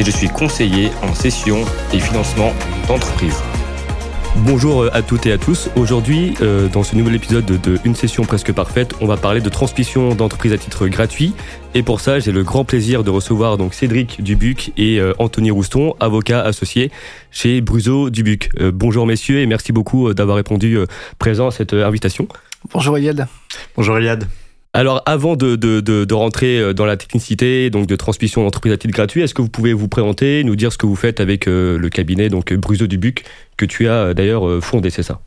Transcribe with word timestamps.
et 0.00 0.02
je 0.02 0.10
suis 0.10 0.28
conseiller 0.28 0.90
en 1.02 1.14
session 1.14 1.62
et 1.92 2.00
financement 2.00 2.54
d'entreprise. 2.88 3.36
Bonjour 4.38 4.84
euh, 4.84 4.90
à 4.94 5.02
toutes 5.02 5.26
et 5.26 5.32
à 5.32 5.36
tous. 5.36 5.68
Aujourd'hui, 5.76 6.32
euh, 6.40 6.68
dans 6.68 6.82
ce 6.82 6.96
nouvel 6.96 7.14
épisode 7.14 7.44
de 7.44 7.78
Une 7.84 7.94
session 7.94 8.24
presque 8.24 8.50
parfaite, 8.50 8.94
on 9.02 9.06
va 9.06 9.18
parler 9.18 9.42
de 9.42 9.48
transmission 9.50 10.14
d'entreprise 10.14 10.54
à 10.54 10.58
titre 10.58 10.88
gratuit. 10.88 11.34
Et 11.74 11.82
pour 11.82 12.00
ça, 12.00 12.18
j'ai 12.18 12.32
le 12.32 12.42
grand 12.42 12.64
plaisir 12.64 13.04
de 13.04 13.10
recevoir 13.10 13.58
donc 13.58 13.74
Cédric 13.74 14.22
Dubuc 14.22 14.72
et 14.78 14.98
euh, 14.98 15.12
Anthony 15.18 15.50
Rouston, 15.50 15.94
avocats 16.00 16.40
associés 16.40 16.90
chez 17.30 17.60
Bruzo 17.60 18.08
Dubuc. 18.08 18.48
bonjour 18.72 19.06
messieurs 19.06 19.40
et 19.40 19.46
merci 19.46 19.70
beaucoup 19.70 20.14
d'avoir 20.14 20.36
répondu 20.36 20.78
présent 21.18 21.48
à 21.48 21.50
cette 21.50 21.74
invitation. 21.74 22.26
Bonjour 22.72 22.96
Eliade. 22.96 23.26
Bonjour 23.76 23.98
Eliade. 23.98 24.26
Alors, 24.72 25.02
avant 25.04 25.34
de, 25.34 25.56
de, 25.56 25.80
de, 25.80 26.14
rentrer 26.14 26.60
euh, 26.60 26.72
dans 26.72 26.86
la 26.86 26.96
technicité, 26.96 27.70
donc 27.70 27.86
de 27.86 27.96
transmission 27.96 28.44
d'entreprise 28.44 28.72
à 28.72 28.76
titre 28.76 28.94
gratuit, 28.94 29.20
est-ce 29.20 29.34
que 29.34 29.42
vous 29.42 29.48
pouvez 29.48 29.72
vous 29.72 29.88
présenter, 29.88 30.44
nous 30.44 30.54
dire 30.54 30.72
ce 30.72 30.78
que 30.78 30.86
vous 30.86 30.94
faites 30.94 31.18
avec 31.18 31.48
euh, 31.48 31.76
le 31.76 31.88
cabinet, 31.88 32.28
donc 32.28 32.52
Bruzo 32.52 32.86
Dubuc, 32.86 33.24
que 33.56 33.64
tu 33.64 33.88
as 33.88 33.94
euh, 33.94 34.14
d'ailleurs 34.14 34.62
fondé, 34.62 34.90
c'est 34.90 35.02
ça? 35.02 35.20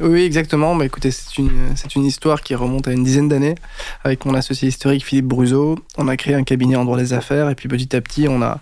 Oui, 0.00 0.22
exactement. 0.22 0.76
Mais 0.76 0.86
écoutez, 0.86 1.10
c'est 1.10 1.38
une, 1.38 1.50
c'est 1.74 1.96
une 1.96 2.04
histoire 2.04 2.40
qui 2.40 2.54
remonte 2.54 2.86
à 2.86 2.92
une 2.92 3.02
dizaine 3.02 3.28
d'années. 3.28 3.56
Avec 4.04 4.24
mon 4.26 4.34
associé 4.34 4.68
historique 4.68 5.04
Philippe 5.04 5.26
Bruzo, 5.26 5.76
on 5.98 6.06
a 6.06 6.16
créé 6.16 6.34
un 6.34 6.44
cabinet 6.44 6.76
en 6.76 6.84
droit 6.84 6.96
des 6.96 7.12
affaires 7.12 7.50
et 7.50 7.56
puis 7.56 7.68
petit 7.68 7.94
à 7.96 8.00
petit, 8.00 8.28
on 8.28 8.42
a, 8.42 8.60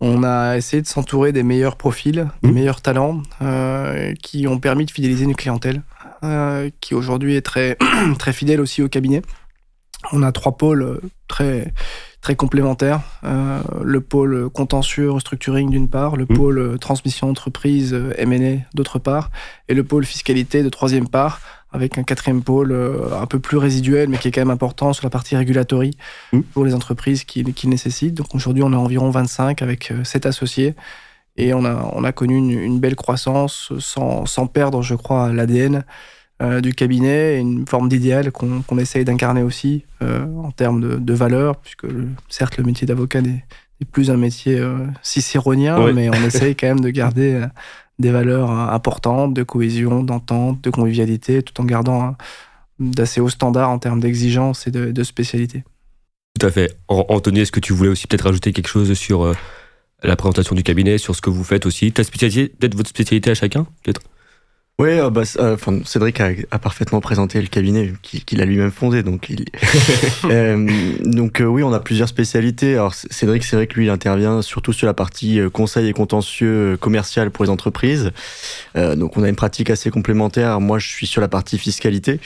on 0.00 0.24
a 0.24 0.56
essayé 0.56 0.82
de 0.82 0.88
s'entourer 0.88 1.32
des 1.32 1.42
meilleurs 1.42 1.76
profils, 1.76 2.26
des 2.42 2.50
mmh. 2.50 2.54
meilleurs 2.54 2.80
talents 2.80 3.22
qui 4.20 4.48
ont 4.48 4.58
permis 4.58 4.86
de 4.86 4.90
fidéliser 4.90 5.24
une 5.24 5.36
clientèle 5.36 5.82
qui 6.80 6.94
aujourd'hui 6.94 7.36
est 7.36 7.42
très, 7.42 7.76
très 8.18 8.32
fidèle 8.32 8.60
aussi 8.60 8.82
au 8.82 8.88
cabinet. 8.88 9.22
On 10.10 10.22
a 10.22 10.32
trois 10.32 10.56
pôles 10.56 10.82
euh, 10.82 11.00
très 11.28 11.72
très 12.20 12.36
complémentaires. 12.36 13.00
Euh, 13.24 13.60
le 13.82 14.00
pôle 14.00 14.48
contentieux 14.50 15.10
restructuring 15.10 15.70
d'une 15.70 15.88
part, 15.88 16.16
le 16.16 16.24
mmh. 16.24 16.36
pôle 16.36 16.58
euh, 16.58 16.78
transmission 16.78 17.26
d'entreprise 17.26 17.94
M&A 18.16 18.64
d'autre 18.74 18.98
part, 18.98 19.30
et 19.68 19.74
le 19.74 19.82
pôle 19.84 20.04
fiscalité 20.04 20.62
de 20.62 20.68
troisième 20.68 21.08
part, 21.08 21.40
avec 21.72 21.98
un 21.98 22.04
quatrième 22.04 22.42
pôle 22.42 22.76
un 23.18 23.26
peu 23.26 23.38
plus 23.38 23.56
résiduel, 23.56 24.08
mais 24.08 24.18
qui 24.18 24.28
est 24.28 24.30
quand 24.30 24.42
même 24.42 24.50
important 24.50 24.92
sur 24.92 25.04
la 25.04 25.10
partie 25.10 25.36
régulatory 25.36 25.96
mmh. 26.32 26.40
pour 26.52 26.64
les 26.64 26.74
entreprises 26.74 27.24
qui, 27.24 27.44
qui 27.54 27.66
nécessitent. 27.66 28.14
Donc 28.14 28.34
aujourd'hui, 28.34 28.62
on 28.62 28.72
a 28.72 28.76
environ 28.76 29.10
25 29.10 29.62
avec 29.62 29.92
7 30.04 30.26
associés. 30.26 30.74
Et 31.38 31.54
on 31.54 31.64
a, 31.64 31.90
on 31.94 32.04
a 32.04 32.12
connu 32.12 32.36
une, 32.36 32.78
belle 32.78 32.94
croissance 32.94 33.72
sans, 33.78 34.26
sans 34.26 34.46
perdre, 34.46 34.82
je 34.82 34.94
crois, 34.94 35.32
l'ADN 35.32 35.82
du 36.60 36.74
cabinet, 36.74 37.38
une 37.38 37.66
forme 37.66 37.88
d'idéal 37.88 38.32
qu'on 38.32 38.78
essaye 38.78 39.04
d'incarner 39.04 39.42
aussi 39.42 39.84
euh, 40.02 40.24
en 40.42 40.50
termes 40.50 40.80
de, 40.80 40.96
de 40.96 41.14
valeur, 41.14 41.56
puisque 41.56 41.86
certes 42.28 42.56
le 42.56 42.64
métier 42.64 42.86
d'avocat 42.86 43.20
n'est 43.20 43.44
plus 43.92 44.10
un 44.10 44.16
métier 44.16 44.58
euh, 44.58 44.78
cicéronien, 45.02 45.92
mais 45.92 46.08
on 46.08 46.12
essaye 46.26 46.56
quand 46.56 46.66
même 46.66 46.80
de 46.80 46.90
garder 46.90 47.44
des 47.98 48.10
valeurs 48.10 48.50
importantes 48.50 49.34
de 49.34 49.42
cohésion, 49.42 50.02
d'entente, 50.02 50.62
de 50.62 50.70
convivialité, 50.70 51.42
tout 51.42 51.60
en 51.60 51.64
gardant 51.64 52.16
d'assez 52.80 53.20
hauts 53.20 53.28
standards 53.28 53.70
en 53.70 53.78
termes 53.78 54.00
d'exigence 54.00 54.66
et 54.66 54.70
de, 54.70 54.90
de, 54.90 55.04
spécialité. 55.04 55.62
Tout 56.40 56.46
à 56.46 56.50
fait. 56.50 56.76
Anthony, 56.88 57.40
est-ce 57.40 57.52
que 57.52 57.60
tu 57.60 57.72
voulais 57.72 57.90
aussi 57.90 58.06
peut-être 58.06 58.24
rajouter 58.24 58.52
quelque 58.52 58.68
chose 58.68 58.92
sur 58.94 59.32
la 60.02 60.16
présentation 60.16 60.56
du 60.56 60.64
cabinet, 60.64 60.98
sur 60.98 61.14
ce 61.14 61.20
que 61.20 61.30
vous 61.30 61.44
faites 61.44 61.66
aussi? 61.66 61.92
Ta 61.92 62.02
spécialité, 62.02 62.48
peut-être 62.48 62.74
votre 62.74 62.88
spécialité 62.88 63.30
à 63.30 63.34
chacun, 63.34 63.66
peut-être? 63.84 64.00
Oui, 64.78 64.88
euh, 64.98 65.10
bah, 65.10 65.22
euh, 65.38 65.56
Cédric 65.84 66.20
a, 66.20 66.58
parfaitement 66.58 67.00
présenté 67.00 67.40
le 67.40 67.46
cabinet 67.46 67.92
qu'il 68.02 68.40
a 68.40 68.44
lui-même 68.44 68.70
fondé. 68.70 69.02
Donc, 69.02 69.28
il... 69.28 69.44
euh, 70.24 70.66
donc 71.04 71.40
euh, 71.40 71.44
oui, 71.44 71.62
on 71.62 71.72
a 71.72 71.78
plusieurs 71.78 72.08
spécialités. 72.08 72.72
Alors 72.74 72.94
Cédric, 72.94 73.44
c'est 73.44 73.54
vrai 73.54 73.66
que 73.66 73.74
lui, 73.74 73.86
il 73.86 73.90
intervient 73.90 74.40
surtout 74.40 74.72
sur 74.72 74.86
la 74.86 74.94
partie 74.94 75.40
conseil 75.52 75.88
et 75.88 75.92
contentieux 75.92 76.76
commercial 76.80 77.30
pour 77.30 77.44
les 77.44 77.50
entreprises. 77.50 78.10
donc 78.74 79.16
on 79.16 79.22
a 79.22 79.28
une 79.28 79.36
pratique 79.36 79.70
assez 79.70 79.90
complémentaire. 79.90 80.58
Moi, 80.60 80.78
je 80.78 80.88
suis 80.88 81.06
sur 81.06 81.20
la 81.20 81.28
partie 81.28 81.58
fiscalité. 81.58 82.18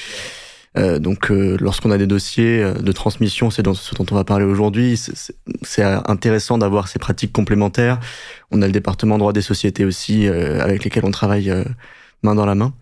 donc, 0.76 1.30
lorsqu'on 1.30 1.90
a 1.90 1.98
des 1.98 2.06
dossiers 2.06 2.62
de 2.62 2.92
transmission, 2.92 3.50
c'est 3.50 3.66
ce 3.66 3.94
dont 3.94 4.06
on 4.10 4.14
va 4.14 4.24
parler 4.24 4.44
aujourd'hui. 4.44 4.98
C'est 5.62 5.82
intéressant 5.82 6.58
d'avoir 6.58 6.88
ces 6.88 6.98
pratiques 6.98 7.32
complémentaires. 7.32 7.98
On 8.50 8.62
a 8.62 8.66
le 8.66 8.72
département 8.72 9.18
droit 9.18 9.32
des 9.32 9.42
sociétés 9.42 9.84
aussi, 9.84 10.28
avec 10.28 10.84
lesquels 10.84 11.04
on 11.04 11.10
travaille 11.10 11.52
main 12.22 12.34
dans 12.34 12.46
la 12.46 12.54
main. 12.54 12.72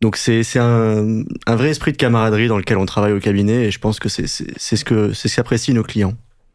Donc 0.00 0.16
c'est 0.16 0.42
un, 0.56 1.24
un, 1.46 1.56
vrai 1.56 1.70
esprit 1.70 1.92
de 1.92 1.98
camaraderie 1.98 2.48
dans 2.48 2.56
lequel 2.56 2.78
on 2.78 2.86
travaille 2.86 3.12
au 3.12 3.20
cabinet 3.20 3.66
et 3.66 3.70
je 3.70 3.78
pense 3.78 3.98
que 3.98 4.08
c'est 4.08 4.26
ce 4.26 4.84
que 4.84 5.12
c'est 5.12 5.28
ce 5.28 5.36
qu'apprécient 5.36 5.74
nos 5.74 5.82
clients. 5.82 6.14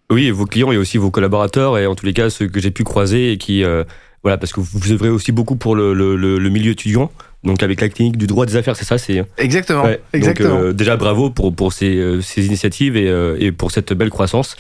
Oui, 0.10 0.32
vos 0.32 0.46
clients 0.46 0.72
et 0.72 0.78
aussi 0.78 0.98
vos 0.98 1.12
collaborateurs 1.12 1.78
et 1.78 1.86
en 1.86 1.94
tous 1.94 2.08
les 2.08 2.14
cas 2.14 2.32
ceux 2.32 2.48
que 2.48 2.60
j'ai 2.60 2.72
pu 2.72 2.84
croiser 2.84 3.34
et 3.34 3.38
qui 3.38 3.64
euh, 3.64 3.84
voilà 4.24 4.38
parce 4.38 4.52
que 4.52 4.62
vous 4.62 4.92
œuvrez 4.92 5.10
aussi 5.10 5.32
beaucoup 5.32 5.58
pour 5.58 5.76
le, 5.76 5.94
le, 5.94 6.16
le, 6.16 6.50
milieu 6.50 6.72
étudiant. 6.72 7.12
Donc 7.44 7.62
avec 7.62 7.82
la 7.82 7.90
clinique 7.90 8.18
du 8.18 8.26
droit 8.26 8.48
des 8.48 8.56
affaires, 8.56 8.76
c'est 8.76 8.86
ça, 8.86 8.98
c'est 8.98 9.24
exactement. 9.38 9.88
exactement. 10.12 10.50
Donc, 10.50 10.64
euh, 10.64 10.74
déjà 10.74 10.98
bravo 10.98 11.30
pour 11.30 11.54
pour 11.56 11.72
ces, 11.72 11.98
euh, 11.98 12.22
ces 12.22 12.48
initiatives 12.48 12.98
et, 12.98 13.12
et 13.40 13.52
pour 13.52 13.70
cette 13.70 13.94
belle 13.94 14.10
croissance 14.10 14.58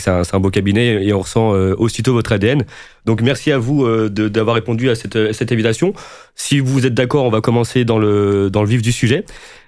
c'est 0.00 0.34
un, 0.34 0.40
beau 0.40 0.50
cabinet 0.50 1.04
et 1.04 1.12
on 1.12 1.20
ressent 1.20 1.54
euh, 1.54 1.74
aussitôt 1.76 2.12
votre 2.12 2.32
ADN. 2.32 2.64
Donc 3.04 3.20
merci 3.20 3.52
à 3.52 3.58
vous 3.58 3.84
euh, 3.84 4.08
d'avoir 4.08 4.54
répondu 4.54 4.90
à 4.90 4.94
cette, 4.94 5.32
cette, 5.32 5.52
invitation. 5.52 5.92
Si 6.34 6.60
vous 6.60 6.86
êtes 6.86 6.94
d'accord, 6.94 7.24
on 7.24 7.30
va 7.30 7.40
commencer 7.40 7.84
dans 7.84 7.98
le, 7.98 8.50
dans 8.50 8.62
le 8.62 8.68
vif 8.68 8.82
du 8.82 8.92
sujet. 8.92 9.24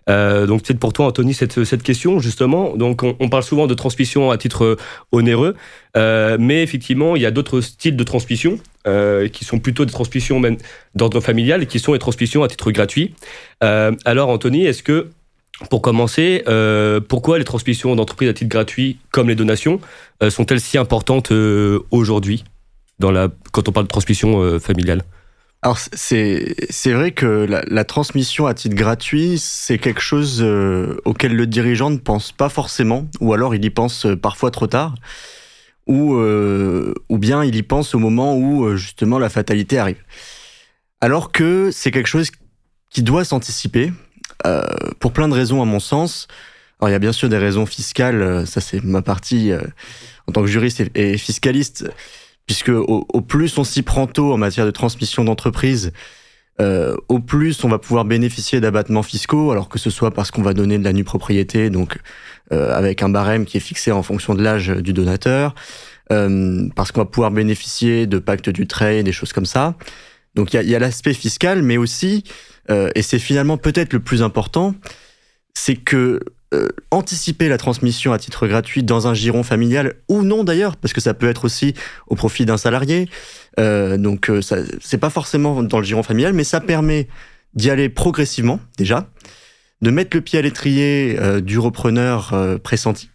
Euh, 0.09 0.47
donc 0.47 0.63
peut-être 0.63 0.79
pour 0.79 0.93
toi, 0.93 1.07
Anthony, 1.07 1.35
cette, 1.35 1.65
cette 1.65 1.83
question 1.83 2.19
justement. 2.21 2.77
Donc 2.77 3.03
on, 3.03 3.29
parle 3.29 3.43
souvent 3.43 3.67
de 3.67 3.75
transmission 3.75 4.31
à 4.31 4.39
titre 4.39 4.77
onéreux, 5.13 5.55
mais 5.95 6.63
effectivement, 6.63 7.17
il 7.17 7.23
y 7.23 7.27
a 7.27 7.31
d'autres 7.31 7.61
styles 7.61 7.97
de 7.97 8.05
transmission 8.05 8.59
qui 9.33 9.45
sont 9.45 9.59
plutôt 9.59 9.85
des 9.85 9.93
transmissions 9.93 10.43
d'ordre 10.95 11.21
familial 11.21 11.63
et 11.63 11.67
qui 11.67 11.79
sont 11.79 11.93
des 11.93 11.99
transmissions 11.99 12.43
à 12.43 12.49
titre 12.49 12.71
gratuit. 12.71 13.15
alors 13.61 14.29
Anthony, 14.29 14.67
est-ce 14.67 14.83
que 14.83 15.09
pour 15.71 15.83
commencer, 15.83 16.43
euh, 16.49 17.01
pourquoi 17.01 17.39
les 17.39 17.45
transmissions 17.45 17.95
d'entreprises 17.95 18.29
à 18.29 18.33
titre 18.33 18.51
gratuit, 18.51 18.99
comme 19.11 19.29
les 19.29 19.37
donations, 19.37 19.81
euh, 20.23 20.31
sont-elles 20.31 20.61
si 20.61 20.79
importantes 20.79 21.31
euh, 21.31 21.81
aujourd'hui 21.91 22.45
dans 22.99 23.11
la, 23.11 23.29
quand 23.53 23.69
on 23.69 23.73
parle 23.73 23.87
de 23.87 23.91
transmission 23.91 24.59
familiale? 24.61 25.03
Alors 25.63 25.79
c'est 25.79 26.55
c'est 26.69 26.93
vrai 26.93 27.13
que 27.13 27.27
la, 27.27 27.65
la, 27.67 27.85
transmission 27.85 28.47
à 28.47 28.53
titre 28.53 28.75
gratuit 28.75 29.39
c'est 29.39 29.79
quelque 29.79 30.03
chose 30.03 30.45
auquel 31.07 31.35
le 31.35 31.47
dirigeant 31.47 31.89
ne 31.89 31.97
pense 31.97 32.33
pas 32.33 32.51
forcément 32.51 33.09
ou 33.21 33.33
alors 33.33 33.55
il 33.55 33.65
y 33.65 33.71
pense 33.71 34.07
parfois 34.21 34.51
trop 34.51 34.67
tard 34.67 34.95
ou 35.87 36.15
ou 36.15 37.19
bien 37.19 37.43
il 37.45 37.57
y 37.57 37.63
pense 37.63 37.95
au 37.95 37.99
moment 37.99 38.37
où 38.37 38.77
justement 38.77 39.19
la 39.19 39.31
fatalité 39.31 39.79
arrive. 39.79 40.03
Alors 41.01 41.33
que 41.33 41.71
c'est 41.73 41.91
quelque 41.91 42.09
chose 42.09 42.31
qui 42.91 43.03
doit 43.03 43.25
s'anticiper 43.25 43.91
pour 45.01 45.13
plein 45.13 45.29
de 45.29 45.35
raisons 45.35 45.63
à 45.63 45.65
mon 45.65 45.81
sens. 45.81 46.29
Alors 46.81 46.91
il 46.91 46.93
y 46.93 46.97
a 46.97 46.99
bien 46.99 47.13
sûr 47.13 47.29
des 47.29 47.39
raisons 47.39 47.67
fiscales, 47.67 48.21
euh, 48.21 48.47
ça 48.47 48.61
c'est 48.61 48.83
ma 48.83 49.01
partie 49.01 49.53
euh, 49.53 49.61
en 50.27 50.33
tant 50.33 50.43
que 50.43 50.49
juriste 50.49 50.83
et, 50.95 51.17
fiscaliste, 51.19 51.91
puisque 52.47 52.71
au, 52.71 53.21
plus 53.21 53.57
on 53.59 53.65
s'y 53.65 53.83
prend 53.83 54.07
tôt 54.07 54.33
en 54.33 54.37
matière 54.37 54.67
de 54.67 54.71
transmission 54.71 55.25
d'entreprise, 55.25 55.93
euh, 56.61 56.95
au 57.09 57.19
plus 57.19 57.65
on 57.65 57.69
va 57.69 57.79
pouvoir 57.79 58.05
bénéficier 58.05 58.61
d'abattements 58.61 59.03
fiscaux, 59.03 59.51
alors 59.51 59.69
que 59.69 59.79
ce 59.79 59.91
soit 59.91 60.13
parce 60.13 60.31
qu'on 60.31 60.43
va 60.43 60.55
donner 60.55 60.79
de 60.79 60.85
la 60.85 60.93
nue 60.93 61.05
propriété, 61.05 61.71
donc 61.71 61.99
euh, 62.53 62.73
avec 62.75 63.03
un 63.03 63.09
barème 63.09 63.45
qui 63.45 63.57
est 63.57 63.61
fixé 63.61 63.91
en 63.91 64.03
fonction 64.03 64.35
de 64.35 64.43
l'âge 64.43 64.69
du 64.69 64.93
donateur, 64.93 65.55
euh, 66.13 66.69
parce 66.77 66.93
qu'on 66.93 67.01
va 67.01 67.07
pouvoir 67.07 67.31
bénéficier 67.31 68.07
de 68.07 68.19
pactes 68.19 68.51
du 68.51 68.67
trade, 68.67 69.05
des 69.05 69.13
choses 69.13 69.33
comme 69.33 69.47
ça. 69.47 69.75
Donc 70.35 70.53
il 70.53 70.57
y 70.57 70.59
a, 70.59 70.63
y 70.63 70.75
a 70.75 70.79
l'aspect 70.79 71.15
fiscal, 71.15 71.63
mais 71.63 71.77
aussi 71.77 72.25
euh, 72.71 72.91
et 72.95 73.03
c'est 73.03 73.19
finalement 73.19 73.57
peut-être 73.57 73.93
le 73.93 74.01
plus 74.01 74.23
important, 74.23 74.75
c'est 75.55 75.77
que 75.77 76.21
euh, 76.55 76.69
anticiper 76.91 77.49
la 77.49 77.59
transmission 77.59 78.13
à 78.13 78.19
titre 78.19 78.47
gratuit 78.47 78.83
dans 78.83 79.09
un 79.09 79.15
giron 79.15 79.43
familial 79.43 79.95
ou 80.09 80.23
non 80.23 80.45
d'ailleurs, 80.45 80.77
parce 80.77 80.93
que 80.93 81.01
ça 81.01 81.13
peut 81.15 81.29
être 81.29 81.45
aussi 81.45 81.75
au 82.07 82.15
profit 82.15 82.47
d'un 82.47 82.57
salarié. 82.57 83.09
Euh, 83.59 83.97
donc 83.97 84.31
euh, 84.31 84.41
c'est 84.81 84.99
pas 84.99 85.11
forcément 85.11 85.63
dans 85.63 85.79
le 85.79 85.85
giron 85.85 86.03
familial, 86.03 86.33
mais 86.33 86.45
ça 86.45 86.61
permet 86.61 87.09
d'y 87.55 87.71
aller 87.71 87.89
progressivement 87.89 88.61
déjà, 88.79 89.11
de 89.81 89.91
mettre 89.91 90.17
le 90.17 90.21
pied 90.21 90.39
à 90.39 90.43
l'étrier 90.43 91.19
du 91.41 91.59
repreneur 91.59 92.35
pressenti, 92.65 93.11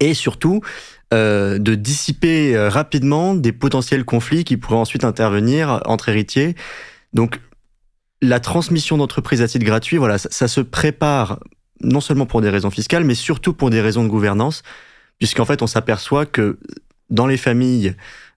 et 0.00 0.14
surtout 0.14 0.62
de 1.12 1.74
dissiper 1.74 2.56
rapidement 2.68 3.34
des 3.34 3.52
potentiels 3.52 4.04
conflits 4.04 4.44
qui 4.44 4.56
pourraient 4.56 4.76
ensuite 4.76 5.04
intervenir 5.04 5.80
entre 5.84 6.08
héritiers. 6.08 6.54
Donc, 7.12 7.40
la 8.22 8.40
transmission 8.40 8.96
d'entreprise 8.98 9.42
à 9.42 9.48
titre 9.48 9.64
gratuit, 9.64 9.96
voilà, 9.96 10.18
ça, 10.18 10.48
se 10.48 10.60
prépare 10.60 11.40
non 11.82 12.00
seulement 12.00 12.26
pour 12.26 12.42
des 12.42 12.50
raisons 12.50 12.70
fiscales, 12.70 13.04
mais 13.04 13.14
surtout 13.14 13.54
pour 13.54 13.70
des 13.70 13.80
raisons 13.80 14.04
de 14.04 14.08
gouvernance, 14.08 14.62
puisqu'en 15.18 15.44
fait, 15.44 15.62
on 15.62 15.66
s'aperçoit 15.66 16.26
que 16.26 16.58
dans 17.08 17.26
les 17.26 17.38
familles 17.38 17.94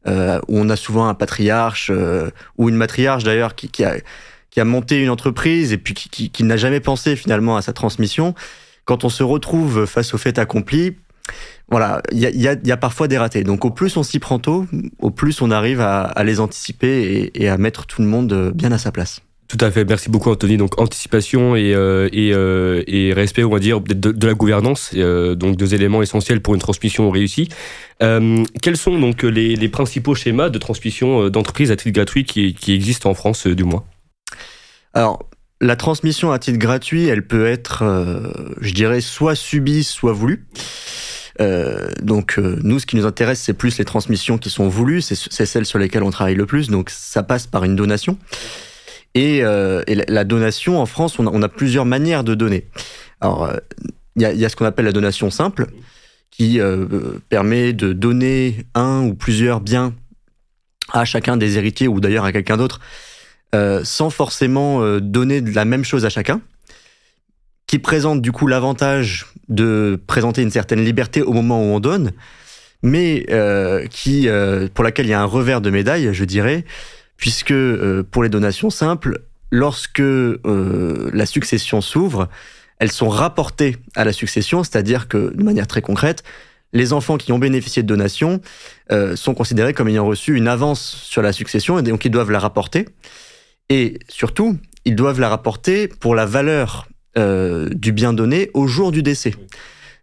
euh, 0.08 0.40
où 0.48 0.58
on 0.58 0.70
a 0.70 0.76
souvent 0.76 1.08
un 1.08 1.14
patriarche 1.14 1.90
euh, 1.94 2.30
ou 2.58 2.70
une 2.70 2.76
matriarche 2.76 3.24
d'ailleurs 3.24 3.56
qui, 3.56 3.84
a, 3.84 4.66
monté 4.66 5.02
une 5.02 5.10
entreprise 5.10 5.74
et 5.74 5.78
puis 5.78 5.94
qui, 5.94 6.44
n'a 6.44 6.58
jamais 6.58 6.80
pensé 6.80 7.16
finalement 7.16 7.58
à 7.58 7.62
sa 7.62 7.74
transmission, 7.74 8.34
quand 8.86 9.04
on 9.04 9.10
se 9.10 9.24
retrouve 9.24 9.86
face 9.86 10.14
au 10.14 10.18
fait 10.18 10.40
accompli, 10.40 10.96
voilà, 11.70 12.02
il 12.12 12.20
y 12.20 12.26
a, 12.26 12.30
y, 12.30 12.48
a, 12.48 12.56
y 12.64 12.72
a, 12.72 12.78
parfois 12.78 13.08
des 13.08 13.18
ratés. 13.18 13.44
Donc 13.44 13.66
au 13.66 13.72
plus 13.72 13.98
on 13.98 14.04
s'y 14.04 14.20
prend 14.20 14.40
tôt, 14.40 14.66
au 15.00 15.12
plus 15.12 15.42
on 15.42 15.52
arrive 15.52 15.82
à, 15.82 16.04
à 16.04 16.24
les 16.24 16.40
anticiper 16.40 17.32
et, 17.36 17.44
et 17.44 17.50
à 17.50 17.58
mettre 17.58 17.86
tout 17.86 18.02
le 18.02 18.08
monde 18.08 18.52
bien 18.54 18.72
à 18.72 18.78
sa 18.78 18.92
place. 18.92 19.22
Tout 19.48 19.64
à 19.64 19.70
fait, 19.70 19.86
merci 19.86 20.10
beaucoup 20.10 20.32
Anthony. 20.32 20.58
Donc 20.58 20.82
anticipation 20.82 21.56
et, 21.56 21.76
euh, 21.76 22.10
et, 22.12 22.34
euh, 22.34 22.82
et, 22.88 23.14
respect, 23.14 23.44
on 23.44 23.52
va 23.52 23.60
dire, 23.60 23.82
de, 23.82 23.94
de 23.94 24.28
la 24.28 24.34
gouvernance, 24.34 24.92
euh, 24.96 25.36
donc 25.36 25.58
deux 25.58 25.76
éléments 25.76 26.02
essentiels 26.02 26.42
pour 26.42 26.56
une 26.56 26.60
transmission 26.60 27.12
réussie. 27.12 27.50
Euh, 28.02 28.44
quels 28.64 28.78
sont 28.78 29.00
donc 29.00 29.22
les, 29.22 29.56
les, 29.56 29.70
principaux 29.70 30.16
schémas 30.16 30.50
de 30.50 30.58
transmission 30.58 31.30
d'entreprise 31.30 31.70
à 31.70 31.76
titre 31.76 31.94
gratuit 31.94 32.26
qui, 32.26 32.56
qui 32.56 32.74
existent 32.74 33.10
en 33.10 33.14
France, 33.14 33.46
du 33.46 33.64
moins? 33.64 33.84
Alors, 34.94 35.24
la 35.64 35.76
transmission 35.76 36.32
à 36.32 36.40
titre 36.40 36.60
gratuit, 36.60 37.08
elle 37.08 37.26
peut 37.26 37.48
être, 37.48 37.84
je 38.60 38.74
dirais, 38.74 39.02
soit 39.02 39.36
subie, 39.36 39.84
soit 39.84 40.14
voulue. 40.14 40.46
Euh, 41.42 41.90
donc 42.02 42.38
nous, 42.38 42.80
ce 42.80 42.86
qui 42.86 42.96
nous 42.96 43.06
intéresse, 43.06 43.40
c'est 43.40 43.54
plus 43.54 43.78
les 43.78 43.86
transmissions 43.86 44.38
qui 44.38 44.50
sont 44.50 44.68
voulues, 44.68 45.02
c'est 45.02 45.46
celles 45.46 45.66
sur 45.66 45.80
lesquelles 45.80 46.04
on 46.04 46.12
travaille 46.12 46.36
le 46.36 46.46
plus, 46.46 46.70
donc 46.70 46.90
ça 46.90 47.24
passe 47.24 47.48
par 47.48 47.64
une 47.64 47.76
donation. 47.76 48.18
Et, 49.16 49.44
euh, 49.44 49.84
la 49.88 50.24
donation 50.24 50.80
en 50.80 50.86
France, 50.86 51.20
on 51.20 51.42
a, 51.42 51.50
plusieurs 51.50 51.86
manières 51.86 52.24
de 52.24 52.36
donner. 52.36 52.68
Alors, 53.22 53.50
il 54.16 54.26
euh, 54.26 54.34
y, 54.34 54.46
a, 54.46 54.50
ce 54.50 54.56
qu'on 54.56 54.66
appelle 54.66 54.86
la 54.86 54.92
donation 54.92 55.30
simple, 55.30 55.68
qui 56.32 56.60
euh, 56.60 56.88
permet 57.30 57.74
de 57.74 57.94
donner 57.94 58.66
un 58.74 59.04
ou 59.04 59.14
plusieurs 59.14 59.62
biens 59.62 59.94
à 60.92 61.06
chacun 61.06 61.38
des 61.38 61.58
héritiers 61.58 61.88
ou 61.88 62.00
d'ailleurs 62.00 62.26
à 62.26 62.32
quelqu'un 62.32 62.58
d'autre, 62.58 62.80
euh, 63.54 63.82
sans 63.84 64.10
forcément 64.10 64.82
euh, 64.82 65.00
donner 65.00 65.42
la 65.42 65.66
même 65.66 65.84
chose 65.84 66.06
à 66.06 66.10
chacun, 66.10 66.42
qui 67.68 67.80
présente 67.80 68.22
du 68.22 68.32
coup 68.32 68.48
l'avantage 68.48 69.28
de 69.50 70.00
présenter 70.08 70.42
une 70.42 70.52
certaine 70.52 70.84
liberté 70.84 71.22
au 71.22 71.34
moment 71.34 71.60
où 71.60 71.76
on 71.76 71.80
donne, 71.80 72.12
mais 72.82 73.26
qui, 73.90 74.28
pour 74.74 74.84
laquelle 74.84 75.06
il 75.06 75.10
y 75.10 75.14
a 75.14 75.22
un 75.22 75.26
revers 75.26 75.62
de 75.62 75.70
médaille, 75.70 76.10
je 76.12 76.26
dirais, 76.26 76.66
puisque 77.24 77.52
euh, 77.52 78.04
pour 78.04 78.22
les 78.22 78.28
donations 78.28 78.70
simples, 78.70 79.22
lorsque 79.50 80.02
euh, 80.02 81.10
la 81.14 81.26
succession 81.26 81.80
s'ouvre, 81.80 82.28
elles 82.80 82.92
sont 82.92 83.08
rapportées 83.08 83.78
à 83.96 84.04
la 84.04 84.12
succession, 84.12 84.64
c'est-à-dire 84.66 85.08
que 85.08 85.34
de 85.34 85.42
manière 85.42 85.66
très 85.66 85.82
concrète, 85.82 86.24
les 86.74 86.92
enfants 86.92 87.16
qui 87.16 87.32
ont 87.32 87.40
bénéficié 87.40 87.82
de 87.82 87.88
donations 87.88 88.42
euh, 88.92 89.16
sont 89.16 89.34
considérés 89.36 89.74
comme 89.74 89.88
ayant 89.88 90.06
reçu 90.06 90.36
une 90.36 90.50
avance 90.50 90.82
sur 90.82 91.22
la 91.22 91.32
succession 91.32 91.80
et 91.80 91.84
donc 91.84 92.04
ils 92.04 92.12
doivent 92.12 92.32
la 92.32 92.40
rapporter. 92.40 92.90
Et 93.70 94.00
surtout, 94.08 94.58
ils 94.86 94.96
doivent 94.96 95.20
la 95.20 95.30
rapporter 95.30 95.88
pour 95.88 96.16
la 96.16 96.26
valeur 96.26 96.88
euh, 97.18 97.70
du 97.74 97.92
bien 97.92 98.14
donné 98.14 98.50
au 98.54 98.68
jour 98.68 98.92
du 98.92 99.04
décès. 99.04 99.34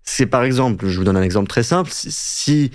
C'est 0.02 0.26
par 0.26 0.44
exemple, 0.44 0.88
je 0.88 0.96
vous 0.98 1.04
donne 1.04 1.16
un 1.16 1.22
exemple 1.22 1.48
très 1.48 1.62
simple, 1.62 1.90
si 1.92 2.70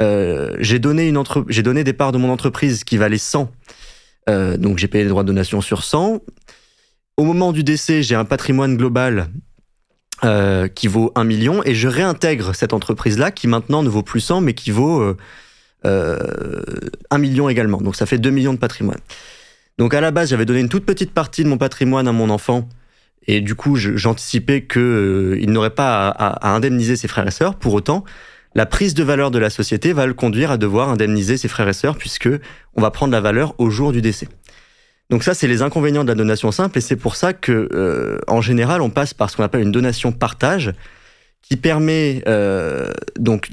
euh, 0.00 0.56
j'ai 0.60 0.78
donné, 0.78 1.12
donné 1.12 1.84
des 1.84 1.92
parts 1.92 2.12
de 2.12 2.18
mon 2.18 2.30
entreprise 2.30 2.84
qui 2.84 2.96
valaient 2.96 3.18
100 3.18 3.50
euh, 4.28 4.58
donc 4.58 4.76
j'ai 4.76 4.88
payé 4.88 5.04
les 5.04 5.10
droits 5.10 5.22
de 5.22 5.28
donation 5.28 5.62
sur 5.62 5.82
100. 5.82 6.20
Au 7.16 7.24
moment 7.24 7.50
du 7.52 7.64
décès, 7.64 8.02
j'ai 8.02 8.14
un 8.14 8.26
patrimoine 8.26 8.76
global 8.76 9.28
qui 10.74 10.88
vaut 10.88 11.12
1 11.14 11.22
million 11.22 11.62
et 11.64 11.76
je 11.76 11.86
réintègre 11.86 12.52
cette 12.52 12.72
entreprise-là 12.72 13.30
qui 13.30 13.46
maintenant 13.46 13.84
ne 13.84 13.88
vaut 13.88 14.02
plus 14.02 14.20
100 14.20 14.40
mais 14.40 14.52
qui 14.52 14.72
vaut 14.72 15.00
euh, 15.00 15.16
euh, 15.84 16.90
1 17.10 17.18
million 17.18 17.48
également. 17.48 17.78
Donc 17.80 17.96
ça 17.96 18.06
fait 18.06 18.18
2 18.18 18.30
millions 18.30 18.52
de 18.52 18.58
patrimoine. 18.58 18.98
Donc 19.78 19.94
à 19.94 20.00
la 20.00 20.10
base, 20.10 20.30
j'avais 20.30 20.44
donné 20.44 20.60
une 20.60 20.68
toute 20.68 20.84
petite 20.84 21.12
partie 21.12 21.44
de 21.44 21.48
mon 21.48 21.56
patrimoine 21.56 22.08
à 22.08 22.12
mon 22.12 22.30
enfant 22.30 22.68
et 23.28 23.42
du 23.42 23.54
coup, 23.54 23.76
j'anticipais 23.76 24.62
qu'il 24.62 24.80
euh, 24.80 25.46
n'aurait 25.46 25.70
pas 25.70 26.08
à, 26.08 26.50
indemniser 26.54 26.96
ses 26.96 27.08
frères 27.08 27.28
et 27.28 27.30
sœurs. 27.30 27.56
Pour 27.56 27.74
autant, 27.74 28.04
la 28.54 28.64
prise 28.64 28.94
de 28.94 29.04
valeur 29.04 29.30
de 29.30 29.38
la 29.38 29.50
société 29.50 29.92
va 29.92 30.06
le 30.06 30.14
conduire 30.14 30.50
à 30.50 30.56
devoir 30.56 30.88
indemniser 30.88 31.36
ses 31.36 31.46
frères 31.46 31.68
et 31.68 31.74
sœurs 31.74 31.96
puisque 31.96 32.30
on 32.74 32.80
va 32.80 32.90
prendre 32.90 33.12
la 33.12 33.20
valeur 33.20 33.54
au 33.58 33.68
jour 33.68 33.92
du 33.92 34.00
décès. 34.00 34.28
Donc 35.10 35.22
ça, 35.22 35.34
c'est 35.34 35.46
les 35.46 35.60
inconvénients 35.60 36.04
de 36.04 36.08
la 36.08 36.14
donation 36.14 36.50
simple 36.52 36.78
et 36.78 36.80
c'est 36.80 36.96
pour 36.96 37.16
ça 37.16 37.34
que, 37.34 37.68
euh, 37.72 38.18
en 38.28 38.40
général, 38.40 38.80
on 38.80 38.90
passe 38.90 39.12
par 39.12 39.28
ce 39.28 39.36
qu'on 39.36 39.44
appelle 39.44 39.62
une 39.62 39.72
donation 39.72 40.10
partage 40.10 40.72
qui 41.42 41.56
permet 41.56 42.22
euh, 42.26 42.92
donc 43.18 43.50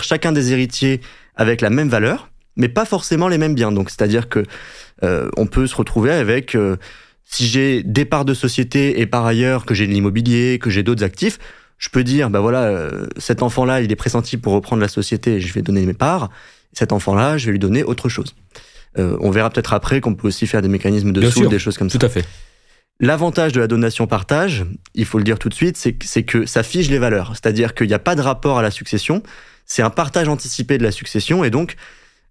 chacun 0.00 0.32
des 0.32 0.52
héritiers 0.52 1.00
avec 1.36 1.60
la 1.60 1.70
même 1.70 1.88
valeur, 1.88 2.30
mais 2.56 2.68
pas 2.68 2.86
forcément 2.86 3.28
les 3.28 3.38
mêmes 3.38 3.54
biens. 3.54 3.72
Donc 3.72 3.90
c'est-à-dire 3.90 4.28
que 4.28 4.42
euh, 5.04 5.28
on 5.36 5.46
peut 5.46 5.66
se 5.66 5.76
retrouver 5.76 6.10
avec 6.10 6.54
euh, 6.54 6.76
si 7.24 7.46
j'ai 7.46 7.82
des 7.82 8.04
parts 8.04 8.24
de 8.24 8.34
société 8.34 9.00
et 9.00 9.06
par 9.06 9.26
ailleurs 9.26 9.66
que 9.66 9.74
j'ai 9.74 9.86
de 9.86 9.92
l'immobilier, 9.92 10.58
que 10.58 10.70
j'ai 10.70 10.82
d'autres 10.82 11.04
actifs, 11.04 11.38
je 11.78 11.88
peux 11.90 12.04
dire, 12.04 12.28
bah 12.28 12.40
voilà, 12.40 12.64
euh, 12.64 13.06
cet 13.16 13.42
enfant-là, 13.42 13.80
il 13.80 13.90
est 13.90 13.96
pressenti 13.96 14.36
pour 14.36 14.52
reprendre 14.52 14.82
la 14.82 14.88
société, 14.88 15.34
et 15.34 15.40
je 15.40 15.52
vais 15.54 15.62
donner 15.62 15.86
mes 15.86 15.94
parts. 15.94 16.28
Cet 16.72 16.92
enfant-là, 16.92 17.38
je 17.38 17.46
vais 17.46 17.52
lui 17.52 17.58
donner 17.58 17.84
autre 17.84 18.08
chose. 18.08 18.34
Euh, 18.98 19.16
on 19.20 19.30
verra 19.30 19.50
peut-être 19.50 19.72
après 19.72 20.00
qu'on 20.00 20.14
peut 20.14 20.28
aussi 20.28 20.46
faire 20.46 20.60
des 20.60 20.68
mécanismes 20.68 21.12
de 21.12 21.30
sous, 21.30 21.46
des 21.46 21.58
choses 21.58 21.78
comme 21.78 21.88
tout 21.88 21.92
ça. 21.92 21.98
Tout 21.98 22.06
à 22.06 22.08
fait. 22.08 22.24
L'avantage 23.00 23.52
de 23.52 23.60
la 23.60 23.68
donation 23.68 24.08
partage, 24.08 24.64
il 24.94 25.04
faut 25.04 25.18
le 25.18 25.24
dire 25.24 25.38
tout 25.38 25.48
de 25.48 25.54
suite, 25.54 25.76
c'est 25.76 26.22
que 26.24 26.46
ça 26.46 26.64
fige 26.64 26.90
les 26.90 26.98
valeurs. 26.98 27.30
C'est-à-dire 27.34 27.74
qu'il 27.74 27.86
n'y 27.86 27.94
a 27.94 28.00
pas 28.00 28.16
de 28.16 28.22
rapport 28.22 28.58
à 28.58 28.62
la 28.62 28.72
succession. 28.72 29.22
C'est 29.66 29.82
un 29.82 29.90
partage 29.90 30.28
anticipé 30.28 30.78
de 30.78 30.82
la 30.82 30.90
succession 30.90 31.44
et 31.44 31.50
donc 31.50 31.76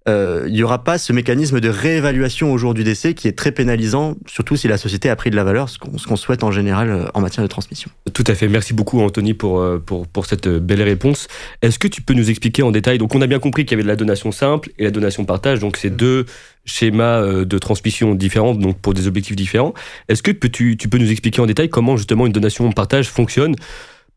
euh, 0.08 0.46
il 0.48 0.54
n'y 0.54 0.64
aura 0.64 0.84
pas 0.84 0.98
ce 0.98 1.12
mécanisme 1.12 1.60
de 1.60 1.70
réévaluation 1.70 2.52
au 2.52 2.58
jour 2.58 2.74
du 2.74 2.84
décès 2.84 3.14
qui 3.14 3.28
est 3.28 3.34
très 3.34 3.52
pénalisant, 3.52 4.16
surtout 4.26 4.56
si 4.56 4.68
la 4.68 4.78
société 4.78 5.10
a 5.10 5.16
pris 5.16 5.30
de 5.30 5.36
la 5.36 5.44
valeur, 5.44 5.70
ce 5.70 5.78
qu'on 5.78 5.92
qu 5.92 6.18
souhaite 6.18 6.44
en 6.44 6.52
général 6.52 6.90
euh, 6.90 7.06
en 7.14 7.22
matière 7.22 7.44
de 7.44 7.48
transmission. 7.48 7.92
Tout 8.14 8.24
à 8.28 8.36
fait. 8.36 8.48
Merci 8.48 8.74
beaucoup, 8.74 9.02
Anthony, 9.02 9.34
pour, 9.34 9.60
euh, 9.60 9.84
pour, 9.86 10.08
pour 10.08 10.26
cette 10.26 10.48
belle 10.48 10.82
réponse. 10.82 11.28
Est-ce 11.62 11.78
que 11.78 11.88
tu 11.88 12.02
peux 12.02 12.14
nous 12.14 12.30
expliquer 12.30 12.64
en 12.64 12.72
détail? 12.72 12.98
Donc, 12.98 13.16
on 13.16 13.22
a 13.22 13.28
bien 13.28 13.40
compris 13.40 13.66
qu'il 13.66 13.72
y 13.72 13.76
avait 13.76 13.84
de 13.84 13.88
la 13.88 13.96
donation 13.96 14.32
simple 14.32 14.70
et 14.78 14.84
la 14.84 14.92
donation 14.92 15.26
partage, 15.26 15.60
donc 15.60 15.78
c'est 15.78 15.90
deux 15.90 16.26
schémas 16.66 17.22
de 17.46 17.58
transmission 17.58 18.14
différents, 18.14 18.54
donc 18.54 18.80
pour 18.80 18.94
des 18.94 19.08
objectifs 19.08 19.36
différents. 19.36 19.74
Est-ce 20.10 20.22
que 20.22 20.32
tu, 20.32 20.78
tu 20.78 20.90
peux 20.90 20.98
nous 20.98 21.12
expliquer 21.12 21.42
en 21.42 21.46
détail 21.46 21.70
comment 21.70 21.96
justement 21.96 22.26
une 22.26 22.34
donation 22.34 22.70
partage 22.72 23.10
fonctionne 23.10 23.56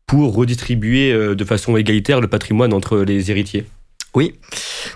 pour 0.05 0.33
redistribuer 0.35 1.13
de 1.13 1.45
façon 1.45 1.77
égalitaire 1.77 2.19
le 2.19 2.27
patrimoine 2.27 2.73
entre 2.73 2.99
les 2.99 3.31
héritiers? 3.31 3.65
Oui. 4.13 4.39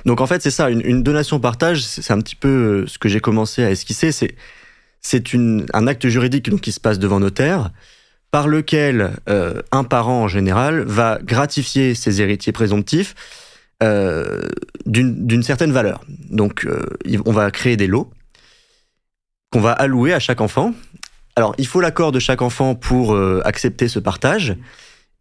Donc 0.06 0.22
en 0.22 0.28
fait, 0.28 0.42
c'est 0.42 0.52
ça, 0.52 0.70
une, 0.70 1.04
donation 1.04 1.40
partage, 1.40 1.84
c'est 1.84 2.12
un 2.12 2.20
petit 2.20 2.36
peu 2.36 2.48
euh, 2.48 2.88
ce 2.88 2.98
que 2.98 3.08
j'ai 3.08 3.20
commencé 3.20 3.64
à 3.64 3.72
esquisser, 3.72 4.12
c'est 4.12 4.36
c'est 5.02 5.36
un 5.36 5.86
acte 5.86 6.08
juridique 6.08 6.60
qui 6.62 6.72
se 6.72 6.80
passe 6.80 6.98
devant 6.98 7.20
notaire, 7.20 7.70
par 8.32 8.48
lequel 8.48 9.12
euh, 9.30 9.62
un 9.72 9.84
parent 9.84 10.24
en 10.24 10.28
général 10.28 10.82
va 10.82 11.20
gratifier 11.22 11.94
ses 11.94 12.24
héritiers 12.24 12.52
présomptifs 12.52 13.14
euh, 13.84 14.42
d'une 14.88 15.44
certaine 15.44 15.72
valeur. 15.72 16.04
Donc 16.32 16.68
on 17.24 17.32
va 17.32 17.52
créer 17.52 17.78
des 17.78 17.86
lots 17.86 18.10
qu'on 19.52 19.62
va 19.62 19.74
allouer 19.74 20.12
à 20.12 20.20
chaque 20.20 20.42
enfant. 20.42 20.74
Alors 21.36 21.54
il 21.60 21.68
faut 21.68 21.82
l'accord 21.82 22.12
de 22.12 22.20
chaque 22.20 22.42
enfant 22.42 22.74
pour 22.74 23.16
accepter 23.46 23.88
ce 23.88 24.00
partage. 24.00 24.58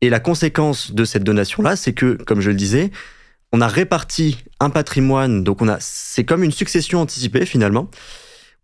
Et 0.01 0.09
la 0.09 0.19
conséquence 0.21 0.93
de 0.93 1.05
cette 1.05 1.25
donation-là, 1.25 1.77
c'est 1.77 1.93
que, 1.93 2.15
comme 2.15 2.41
je 2.41 2.51
le 2.51 2.57
disais, 2.57 2.91
on 3.55 3.61
a 3.61 3.69
réparti 3.69 4.39
un 4.59 4.69
patrimoine, 4.69 5.45
donc 5.45 5.63
on 5.63 5.69
a, 5.69 5.77
c'est 5.79 6.25
comme 6.25 6.43
une 6.43 6.51
succession 6.51 7.01
anticipée 7.01 7.47
finalement, 7.47 7.89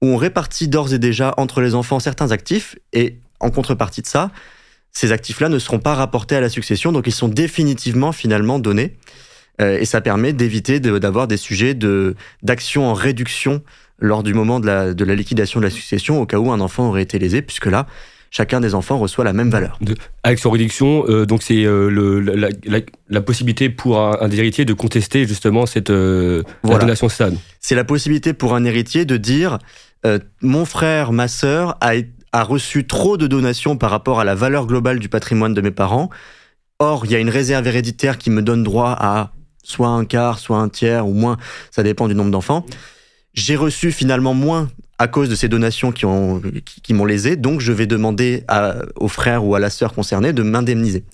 où 0.03 0.09
on 0.09 0.17
répartit 0.17 0.67
d'ores 0.67 0.93
et 0.93 0.99
déjà 0.99 1.33
entre 1.37 1.61
les 1.61 1.77
enfants 1.77 2.01
certains 2.01 2.33
actifs, 2.33 2.75
et 2.93 3.15
en 3.39 3.51
contrepartie 3.51 4.03
de 4.03 4.09
ça, 4.09 4.33
ces 4.91 5.13
actifs-là 5.13 5.49
ne 5.49 5.61
seront 5.61 5.79
pas 5.79 5.95
rapportés 5.95 6.35
à 6.35 6.41
la 6.41 6.49
succession, 6.49 6.91
donc 6.91 7.07
ils 7.07 7.13
sont 7.13 7.29
définitivement 7.29 8.11
finalement 8.11 8.59
donnés, 8.59 8.97
euh, 9.61 9.79
et 9.79 9.85
ça 9.85 10.01
permet 10.01 10.33
d'éviter 10.33 10.81
d'avoir 10.81 11.29
des 11.29 11.37
sujets 11.37 11.75
de 11.75 12.17
d'action 12.43 12.89
en 12.89 12.93
réduction 12.93 13.63
lors 14.01 14.25
du 14.25 14.35
moment 14.35 14.59
de 14.59 14.67
la, 14.67 14.93
de 14.93 15.05
la 15.05 15.15
liquidation 15.15 15.61
de 15.61 15.67
la 15.67 15.71
succession, 15.71 16.21
au 16.21 16.27
cas 16.27 16.39
où 16.39 16.51
un 16.51 16.61
enfant 16.61 16.89
aurait 16.89 17.03
été 17.03 17.21
lésé, 17.21 17.43
puisque 17.43 17.67
là, 17.67 17.87
chacun 18.31 18.61
des 18.61 18.75
enfants 18.75 18.99
reçoit 18.99 19.25
la 19.25 19.33
même 19.33 19.51
valeur. 19.51 19.77
De, 19.81 19.95
avec 20.23 20.39
son 20.39 20.51
réduction, 20.51 21.05
euh, 21.09 21.27
donc 21.27 21.43
c'est 21.43 21.65
euh, 21.65 21.89
la, 22.21 22.49
la, 22.65 22.81
la, 23.09 23.21
possibilité 23.21 23.69
pour 23.69 24.01
un, 24.01 24.31
héritiers 24.31 24.65
de 24.65 24.73
contester 24.73 25.27
justement 25.27 25.67
cette 25.67 25.91
euh, 25.91 26.43
voilà. 26.63 26.81
donation 26.81 27.09
stade. 27.09 27.37
C'est 27.61 27.75
la 27.75 27.85
possibilité 27.85 28.33
pour 28.33 28.55
un 28.55 28.65
héritier 28.65 29.05
de 29.05 29.17
dire 29.17 29.59
mon 30.41 30.65
frère, 30.65 31.13
ma 31.13 31.29
sœur 31.29 31.77
a, 31.83 31.93
a 32.33 32.43
reçu 32.43 32.87
trop 32.87 33.19
de 33.19 33.27
donations 33.27 33.77
par 33.77 33.91
rapport 33.91 34.19
à 34.19 34.25
la 34.25 34.35
valeur 34.35 34.67
globale 34.67 34.99
du 34.99 35.11
patrimoine 35.11 35.53
de 35.53 35.61
mes 35.61 35.73
parents. 35.73 36.09
Or, 36.79 37.05
il 37.05 37.11
y 37.11 37.15
a 37.15 37.19
une 37.19 37.29
réserve 37.29 37.67
héréditaire 37.67 38.17
qui 38.17 38.31
me 38.31 38.41
donne 38.41 38.63
droit 38.63 38.97
à 38.99 39.33
soit 39.63 39.89
un 39.89 40.07
quart, 40.07 40.39
soit 40.39 40.57
un 40.57 40.71
tiers 40.71 41.07
ou 41.07 41.13
moins, 41.13 41.37
ça 41.71 41.83
dépend 41.83 42.09
du 42.09 42.15
nombre 42.15 42.31
d'enfants. 42.31 42.65
J'ai 43.35 43.57
reçu 43.57 43.93
finalement 43.93 44.35
moins 44.35 44.69
à 44.99 45.09
cause 45.09 45.29
de 45.29 45.35
ces 45.35 45.49
donations 45.49 45.93
qui 45.93 46.05
ont 46.05 46.43
qui, 46.83 46.93
m'ont 46.93 47.07
lésé, 47.07 47.37
donc 47.37 47.61
je 47.61 47.73
vais 47.73 47.87
demander 47.87 48.45
à, 48.49 48.77
au 48.97 49.09
frère 49.09 49.45
ou 49.47 49.55
à 49.55 49.59
la 49.59 49.71
sœur 49.71 49.95
concernée 49.95 50.33
de 50.33 50.43
m'indemniser. 50.43 51.05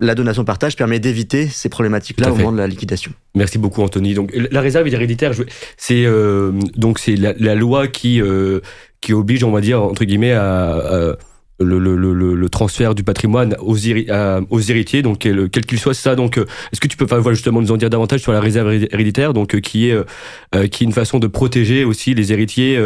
La 0.00 0.14
donation 0.14 0.44
partage 0.44 0.76
permet 0.76 1.00
d'éviter 1.00 1.48
ces 1.48 1.68
problématiques-là 1.68 2.32
au 2.32 2.36
moment 2.36 2.52
de 2.52 2.58
la 2.58 2.66
liquidation. 2.66 3.12
Merci 3.34 3.58
beaucoup 3.58 3.82
Anthony. 3.82 4.14
Donc 4.14 4.32
la 4.34 4.60
réserve 4.60 4.86
héréditaire, 4.88 5.32
c'est 5.76 6.04
euh, 6.06 6.52
donc 6.76 6.98
c'est 6.98 7.16
la, 7.16 7.54
loi 7.54 7.88
qui 7.88 8.20
euh, 8.20 8.60
qui 9.00 9.12
oblige, 9.12 9.44
on 9.44 9.50
va 9.50 9.60
dire 9.60 9.82
entre 9.82 10.04
guillemets 10.04 10.32
à 10.32 11.16
le, 11.60 11.78
le, 11.78 11.96
le, 11.96 12.34
le, 12.34 12.48
transfert 12.48 12.94
du 12.94 13.02
patrimoine 13.02 13.56
aux, 13.60 13.76
aux 13.76 14.60
héritiers, 14.60 15.02
donc 15.02 15.18
quel 15.18 15.66
qu'il 15.66 15.78
soit 15.78 15.94
ça. 15.94 16.14
Donc, 16.14 16.38
euh, 16.38 16.46
est-ce 16.72 16.80
que 16.80 16.88
tu 16.88 16.96
peux 16.96 17.04
voilà, 17.04 17.34
justement 17.34 17.60
nous 17.60 17.72
en 17.72 17.76
dire 17.76 17.90
davantage 17.90 18.20
sur 18.20 18.32
la 18.32 18.40
réserve 18.40 18.72
héréditaire, 18.72 19.32
donc 19.32 19.54
euh, 19.54 19.60
qui 19.60 19.88
est 19.88 19.92
euh, 19.92 20.66
qui 20.68 20.84
est 20.84 20.86
une 20.86 20.92
façon 20.92 21.18
de 21.18 21.26
protéger 21.26 21.84
aussi 21.84 22.14
les 22.14 22.32
héritiers 22.32 22.80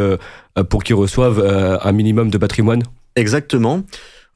pour 0.69 0.85
qu'ils 0.85 0.95
reçoivent 0.95 1.41
un 1.83 1.93
minimum 1.93 2.31
de 2.31 2.38
patrimoine? 2.38 2.83
Exactement. 3.17 3.83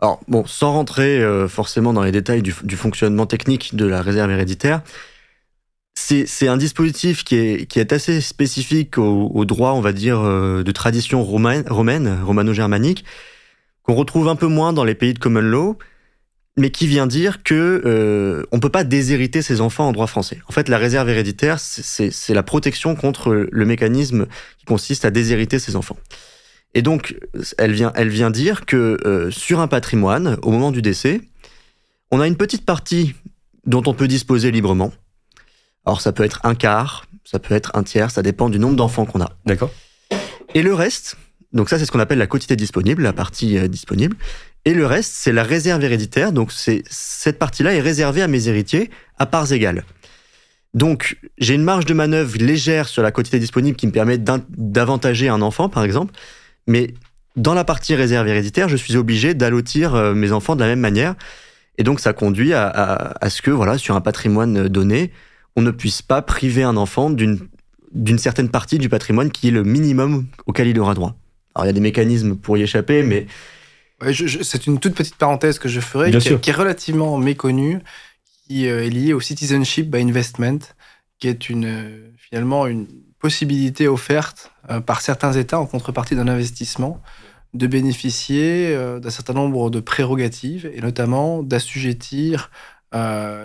Alors 0.01 0.21
bon, 0.29 0.45
sans 0.47 0.73
rentrer 0.73 1.25
forcément 1.49 1.93
dans 1.93 2.03
les 2.03 2.13
détails 2.13 2.43
du, 2.43 2.55
du, 2.63 2.77
fonctionnement 2.77 3.27
technique 3.27 3.75
de 3.75 3.87
la 3.87 4.03
réserve 4.03 4.31
héréditaire, 4.31 4.83
c'est 5.95 6.49
un 6.49 6.57
dispositif 6.57 7.25
qui 7.25 7.37
est, 7.37 7.67
qui 7.67 7.81
est 7.81 7.93
assez 7.93 8.21
spécifique 8.21 8.99
au, 8.99 9.31
au 9.35 9.45
droit, 9.45 9.73
on 9.73 9.81
va 9.81 9.93
dire, 9.93 10.23
de 10.23 10.73
tradition 10.73 11.25
romaine, 11.25 11.65
romaine 11.69 12.19
romano-germanique 12.23 13.05
qu'on 13.87 13.95
retrouve 13.95 14.29
un 14.29 14.37
peu 14.37 14.47
moins 14.47 14.73
dans 14.73 14.85
les 14.85 14.95
pays 14.95 15.15
de 15.15 15.19
common 15.19 15.41
law, 15.41 15.79
mais 16.57 16.71
qui 16.71 16.87
vient 16.87 17.07
dire 17.07 17.43
que 17.43 17.83
euh, 17.85 18.45
on 18.51 18.61
peut 18.61 18.71
pas 18.71 18.85
déshériter 18.85 19.43
ses 19.43 19.61
enfants 19.61 19.89
en 19.89 19.93
droit 19.93 20.07
français. 20.07 20.41
En 20.49 20.53
fait, 20.53 20.69
la 20.69 20.79
réserve 20.79 21.09
héréditaire, 21.09 21.61
c'est 21.61 22.35
la 22.35 22.43
protection 22.43 22.97
contre 22.97 23.47
le 23.51 23.65
mécanisme 23.67 24.27
qui 24.59 24.65
consiste 24.65 25.05
à 25.05 25.11
déshériter 25.11 25.59
ses 25.59 25.77
enfants. 25.77 25.99
Et 26.75 26.83
donc, 26.83 27.17
elle 27.59 27.73
vient, 27.73 27.93
elle 27.95 28.09
vient 28.09 28.31
dire 28.31 28.67
que 28.67 28.99
euh, 29.05 29.31
sur 29.31 29.61
un 29.61 29.69
patrimoine, 29.69 30.39
au 30.43 30.51
moment 30.51 30.73
du 30.73 30.83
décès, 30.83 31.21
on 32.11 32.21
a 32.21 32.27
une 32.27 32.37
petite 32.37 32.65
partie 32.65 33.15
dont 33.67 33.83
on 33.87 33.95
peut 33.95 34.09
disposer 34.09 34.51
librement. 34.51 34.93
Alors, 35.85 36.01
ça 36.01 36.13
peut 36.13 36.25
être 36.25 36.41
un 36.45 36.55
quart, 36.55 37.07
ça 37.25 37.39
peut 37.39 37.55
être 37.55 37.71
un 37.75 37.83
tiers, 37.83 38.11
ça 38.11 38.23
dépend 38.23 38.49
du 38.49 38.59
nombre 38.59 38.77
d'enfants 38.77 39.05
qu'on 39.05 39.21
a. 39.21 39.31
D'accord. 39.45 39.71
Et 40.55 40.63
le 40.63 40.75
reste, 40.75 41.17
donc 41.53 41.69
ça, 41.69 41.79
c'est 41.79 41.87
ce 41.87 41.93
qu'on 41.93 42.01
appelle 42.01 42.19
la 42.19 42.27
quotité 42.27 42.57
disponible, 42.57 43.03
la 43.03 43.13
partie 43.13 43.59
euh, 43.59 43.69
disponible. 43.69 44.17
Et 44.65 44.75
le 44.75 44.85
reste, 44.85 45.13
c'est 45.15 45.33
la 45.33 45.43
réserve 45.43 45.83
héréditaire. 45.85 46.33
Donc 46.33 46.53
c'est 46.53 46.83
cette 46.89 47.39
partie-là 47.39 47.75
est 47.75 47.81
réservée 47.81 48.23
à 48.23 48.29
mes 48.29 48.49
héritiers 48.49 48.91
à 49.19 49.27
parts 49.27 49.53
égales. 49.53 49.85
Donc 50.75 51.17
j'ai 51.39 51.55
une 51.55 51.63
marge 51.63 51.87
de 51.87 51.95
manœuvre 51.95 52.37
légère 52.39 52.89
sur 52.89 53.03
la 53.03 53.11
quotité 53.11 53.39
disponible 53.39 53.77
qui 53.77 53.87
me 53.87 53.93
permet 53.93 54.19
d'avantager 54.19 55.29
un 55.29 55.41
enfant, 55.41 55.69
par 55.69 55.85
exemple. 55.85 56.13
Mais 56.67 56.95
dans 57.37 57.55
la 57.55 57.65
partie 57.65 57.95
réserve 57.95 58.27
héréditaire, 58.29 58.69
je 58.69 58.77
suis 58.77 58.97
obligé 58.97 59.35
d'allotir 59.35 59.95
euh, 59.95 60.15
mes 60.15 60.33
enfants 60.33 60.57
de 60.57 60.61
la 60.61 60.67
même 60.67 60.81
manière. 60.81 61.15
Et 61.79 61.85
donc 61.85 62.01
ça 62.01 62.13
conduit 62.13 62.55
à, 62.55 62.67
à 62.69 63.31
ce 63.31 63.43
que, 63.43 63.51
voilà, 63.51 63.77
sur 63.79 63.95
un 63.97 64.01
patrimoine 64.01 64.67
donné, 64.67 65.13
on 65.57 65.63
ne 65.63 65.71
puisse 65.71 66.01
pas 66.01 66.23
priver 66.23 66.63
un 66.63 66.77
enfant 66.77 67.11
d'une 67.11 68.19
certaine 68.19 68.49
partie 68.49 68.79
du 68.79 68.89
patrimoine 68.89 69.31
qui 69.31 69.49
est 69.49 69.51
le 69.51 69.63
minimum 69.63 70.27
auquel 70.47 70.69
il 70.69 70.81
aura 70.81 70.95
droit. 70.95 71.17
Alors 71.57 71.65
il 71.65 71.69
y 71.69 71.71
a 71.71 71.73
des 71.73 71.81
mécanismes 71.81 72.37
pour 72.37 72.59
y 72.59 72.63
échapper, 72.63 73.03
mais... 73.03 73.27
c'est 74.43 74.67
une 74.67 74.79
toute 74.79 74.95
petite 74.95 75.17
parenthèse 75.17 75.59
que 75.59 75.71
je 75.71 75.81
ferai, 75.81 76.11
qui, 76.11 76.51
est 76.51 76.53
relativement 76.53 77.17
méconnue, 77.17 77.81
qui 78.47 78.69
euh, 78.69 78.85
est 78.85 78.91
liée 78.91 79.15
au 79.15 79.21
citizenship 79.21 79.91
by 79.91 80.03
investment, 80.03 80.59
qui 81.19 81.29
est 81.29 81.49
une, 81.49 81.65
euh, 81.65 82.11
finalement 82.19 82.67
une 82.67 82.87
possibilité 83.19 83.89
offerte 83.89 84.53
euh, 84.69 84.81
par 84.81 85.01
certains 85.01 85.33
États 85.33 85.59
en 85.59 85.65
contrepartie 85.65 86.15
d'un 86.15 86.29
investissement 86.29 87.01
de 87.55 87.67
bénéficier 87.67 88.77
d'un 89.01 89.09
certain 89.09 89.33
nombre 89.33 89.71
de 89.71 89.81
prérogatives 89.81 90.71
et 90.75 90.83
notamment 90.83 91.43
d'assujettir 91.43 92.51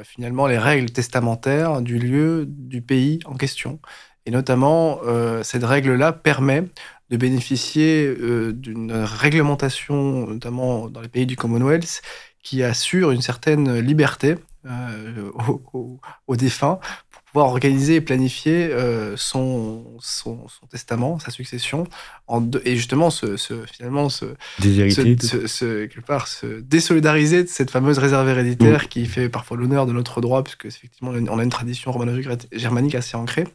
finalement 0.03 0.47
les 0.47 0.57
règles 0.57 0.89
testamentaires 0.89 1.81
du 1.81 1.97
lieu 1.97 2.45
du 2.45 2.81
pays 2.81 3.19
en 3.23 3.35
question. 3.35 3.79
Et 4.25 4.31
notamment, 4.31 4.99
cette 5.43 5.63
règle-là 5.63 6.11
permet 6.11 6.65
de 7.11 7.17
bénéficier 7.17 8.05
euh, 8.07 8.53
d'une 8.53 8.93
réglementation, 8.93 10.27
notamment 10.27 10.87
dans 10.87 11.01
les 11.01 11.09
pays 11.09 11.25
du 11.25 11.35
Commonwealth, 11.35 12.01
qui 12.41 12.63
assure 12.63 13.11
une 13.11 13.21
certaine 13.21 13.79
liberté 13.79 14.35
euh, 14.65 15.29
aux, 15.73 16.35
défunts 16.35 16.79
pour 17.11 17.21
pouvoir 17.23 17.47
organiser 17.47 17.95
et 17.95 18.01
planifier 18.01 18.69
euh, 18.71 19.15
son, 19.17 19.97
son, 19.99 20.47
testament, 20.69 21.19
sa 21.19 21.31
succession, 21.31 21.85
en 22.27 22.49
et 22.63 22.77
justement 22.77 23.09
se, 23.09 23.35
finalement 23.71 24.07
se, 24.09 24.27
se, 24.59 25.85
quelque 25.85 26.05
part, 26.05 26.27
se 26.27 26.61
désolidariser 26.61 27.43
de 27.43 27.49
cette 27.49 27.71
fameuse 27.71 27.97
réserve 27.97 28.29
héréditaire 28.29 28.87
qui 28.87 29.05
fait 29.05 29.27
parfois 29.29 29.57
l'honneur 29.57 29.85
de 29.85 29.91
notre 29.91 30.21
droit, 30.21 30.43
puisque 30.43 30.65
effectivement 30.65 31.11
on 31.11 31.39
a 31.39 31.43
une 31.43 31.49
tradition 31.49 31.91
romano-germanique 31.91 32.95
assez 32.95 33.17
ancrée 33.17 33.45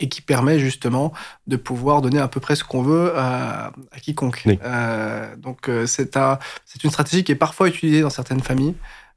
et 0.00 0.08
qui 0.08 0.20
permet 0.20 0.58
justement 0.58 1.12
de 1.46 1.56
pouvoir 1.56 2.02
donner 2.02 2.18
à 2.18 2.28
peu 2.28 2.40
près 2.40 2.56
ce 2.56 2.64
qu'on 2.64 2.82
veut 2.82 3.12
à, 3.16 3.72
quiconque. 4.02 4.44
Euh, 4.62 5.36
donc 5.36 5.68
euh, 5.68 5.86
c'est 5.86 6.16
un, 6.16 6.38
c'est 6.64 6.84
une 6.84 6.90
stratégie 6.90 7.24
qui 7.24 7.32
est 7.32 7.36
parfois 7.36 7.68
utilisée 7.68 8.02
dans 8.02 8.10
certaines 8.10 8.40
familles. 8.42 8.74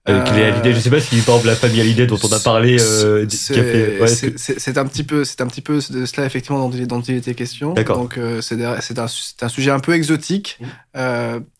Euh, 0.09 0.63
je 0.63 0.79
sais 0.79 0.89
pas 0.89 0.99
si 0.99 1.21
par 1.21 1.35
exemple 1.35 1.47
la 1.47 1.55
famille 1.55 1.79
Hallyday 1.79 2.07
dont 2.07 2.17
on 2.23 2.31
a 2.31 2.39
parlé, 2.39 2.77
euh, 2.81 3.27
c'est 3.29 4.77
un 4.77 4.85
petit 4.85 5.03
peu, 5.03 5.23
c'est 5.23 5.41
un 5.41 5.47
petit 5.47 5.61
peu 5.61 5.79
de 5.91 6.05
cela 6.05 6.25
effectivement 6.25 6.67
dont 6.67 6.75
il, 6.75 6.87
dont 6.87 7.01
il 7.01 7.17
était 7.17 7.35
question. 7.35 7.73
Donc 7.73 8.19
c'est 8.41 8.61
un, 8.63 9.05
un, 9.05 9.47
sujet 9.49 9.71
un 9.71 9.79
peu 9.79 9.93
exotique, 9.93 10.59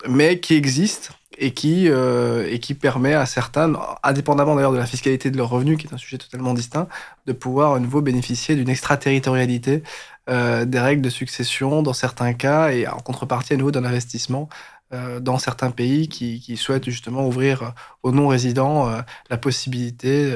mais 0.07 0.39
qui 0.39 0.55
existe 0.55 1.11
et 1.41 1.51
qui, 1.51 1.89
euh, 1.89 2.47
et 2.49 2.59
qui 2.59 2.75
permet 2.75 3.13
à 3.13 3.25
certains, 3.25 3.73
indépendamment 4.03 4.55
d'ailleurs 4.55 4.71
de 4.71 4.77
la 4.77 4.85
fiscalité 4.85 5.31
de 5.31 5.37
leurs 5.37 5.49
revenus, 5.49 5.77
qui 5.77 5.87
est 5.87 5.93
un 5.93 5.97
sujet 5.97 6.17
totalement 6.17 6.53
distinct, 6.53 6.87
de 7.25 7.33
pouvoir 7.33 7.73
à 7.73 7.79
nouveau 7.79 8.01
bénéficier 8.01 8.55
d'une 8.55 8.69
extraterritorialité 8.69 9.81
euh, 10.29 10.65
des 10.65 10.79
règles 10.79 11.01
de 11.01 11.09
succession 11.09 11.81
dans 11.81 11.93
certains 11.93 12.33
cas 12.33 12.71
et 12.71 12.87
en 12.87 12.99
contrepartie 12.99 13.53
à 13.53 13.57
nouveau 13.57 13.71
d'un 13.71 13.85
investissement 13.85 14.49
euh, 14.49 14.80
dans 15.21 15.37
certains 15.37 15.71
pays 15.71 16.07
qui, 16.09 16.39
qui, 16.41 16.57
souhaitent 16.57 16.89
justement 16.89 17.27
ouvrir 17.27 17.73
aux 18.03 18.11
non-résidents 18.11 18.91
la 19.29 19.37
possibilité 19.37 20.35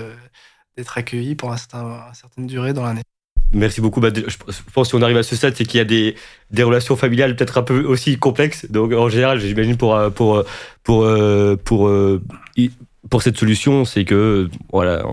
d'être 0.77 0.97
accueillis 0.97 1.35
pour 1.35 1.51
un 1.51 1.57
certain, 1.57 1.83
une 1.83 2.13
certaine 2.13 2.47
durée 2.47 2.74
dans 2.74 2.83
l'année. 2.83 3.03
Merci 3.55 3.79
beaucoup. 3.79 4.01
Bah, 4.01 4.09
je 4.13 4.38
pense 4.74 4.88
que 4.88 4.89
si 4.89 4.95
on 4.95 5.01
arrive 5.01 5.17
à 5.17 5.24
ce 5.24 5.35
stade, 5.35 5.55
c'est 5.55 5.65
qu'il 5.65 5.77
y 5.77 5.81
a 5.81 5.85
des, 5.85 6.15
des 6.51 6.63
relations 6.63 6.95
familiales 6.95 7.35
peut-être 7.35 7.57
un 7.57 7.63
peu 7.63 7.83
aussi 7.83 8.17
complexes. 8.17 8.69
Donc 8.69 8.91
en 8.91 9.07
général, 9.07 9.39
j'imagine 9.39 9.77
pour 9.77 9.95
euh, 9.95 10.09
pour 10.09 10.35
euh, 10.35 10.45
pour 10.83 11.07
euh, 11.07 11.57
pour 11.63 11.89
pour 13.09 13.21
cette 13.21 13.38
solution, 13.38 13.85
c'est 13.85 14.03
que 14.03 14.50
voilà, 14.71 15.03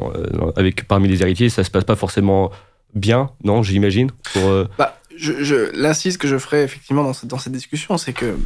avec 0.56 0.88
parmi 0.88 1.08
les 1.08 1.22
héritiers, 1.22 1.50
ça 1.50 1.62
se 1.62 1.70
passe 1.70 1.84
pas 1.84 1.94
forcément 1.94 2.50
bien, 2.94 3.30
non 3.44 3.62
J'imagine. 3.62 4.10
Pour 4.32 4.42
bah, 4.78 4.98
je, 5.22 5.42
je 5.42 5.70
l'incise 5.74 6.16
que 6.16 6.28
je 6.28 6.36
ferai 6.36 6.62
effectivement 6.62 7.04
dans 7.04 7.12
cette, 7.12 7.28
dans 7.28 7.38
cette 7.38 7.52
discussion, 7.52 7.96
c'est 7.96 8.12
que 8.12 8.36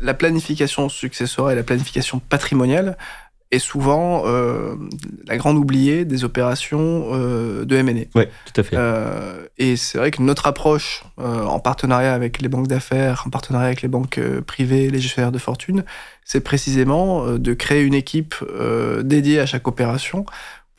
la 0.00 0.14
planification 0.14 0.88
successorale 0.88 1.52
et 1.52 1.56
la 1.56 1.62
planification 1.64 2.20
patrimoniale 2.20 2.96
est 3.50 3.58
souvent 3.58 4.24
euh, 4.26 4.74
la 5.26 5.36
grande 5.38 5.56
oubliée 5.56 6.04
des 6.04 6.24
opérations 6.24 7.08
euh, 7.12 7.64
de 7.64 7.76
M&A. 7.76 8.04
Oui, 8.14 8.24
tout 8.44 8.60
à 8.60 8.62
fait. 8.62 8.76
Euh, 8.76 9.46
et 9.56 9.76
c'est 9.76 9.96
vrai 9.96 10.10
que 10.10 10.20
notre 10.20 10.46
approche, 10.46 11.04
euh, 11.18 11.44
en 11.44 11.58
partenariat 11.58 12.12
avec 12.12 12.42
les 12.42 12.48
banques 12.48 12.68
d'affaires, 12.68 13.24
en 13.26 13.30
partenariat 13.30 13.68
avec 13.68 13.82
les 13.82 13.88
banques 13.88 14.18
euh, 14.18 14.42
privées, 14.42 14.90
les 14.90 15.00
gestionnaires 15.00 15.32
de 15.32 15.38
fortune, 15.38 15.84
c'est 16.24 16.40
précisément 16.40 17.38
de 17.38 17.54
créer 17.54 17.82
une 17.82 17.94
équipe 17.94 18.34
dédiée 19.00 19.40
à 19.40 19.46
chaque 19.46 19.66
opération 19.66 20.26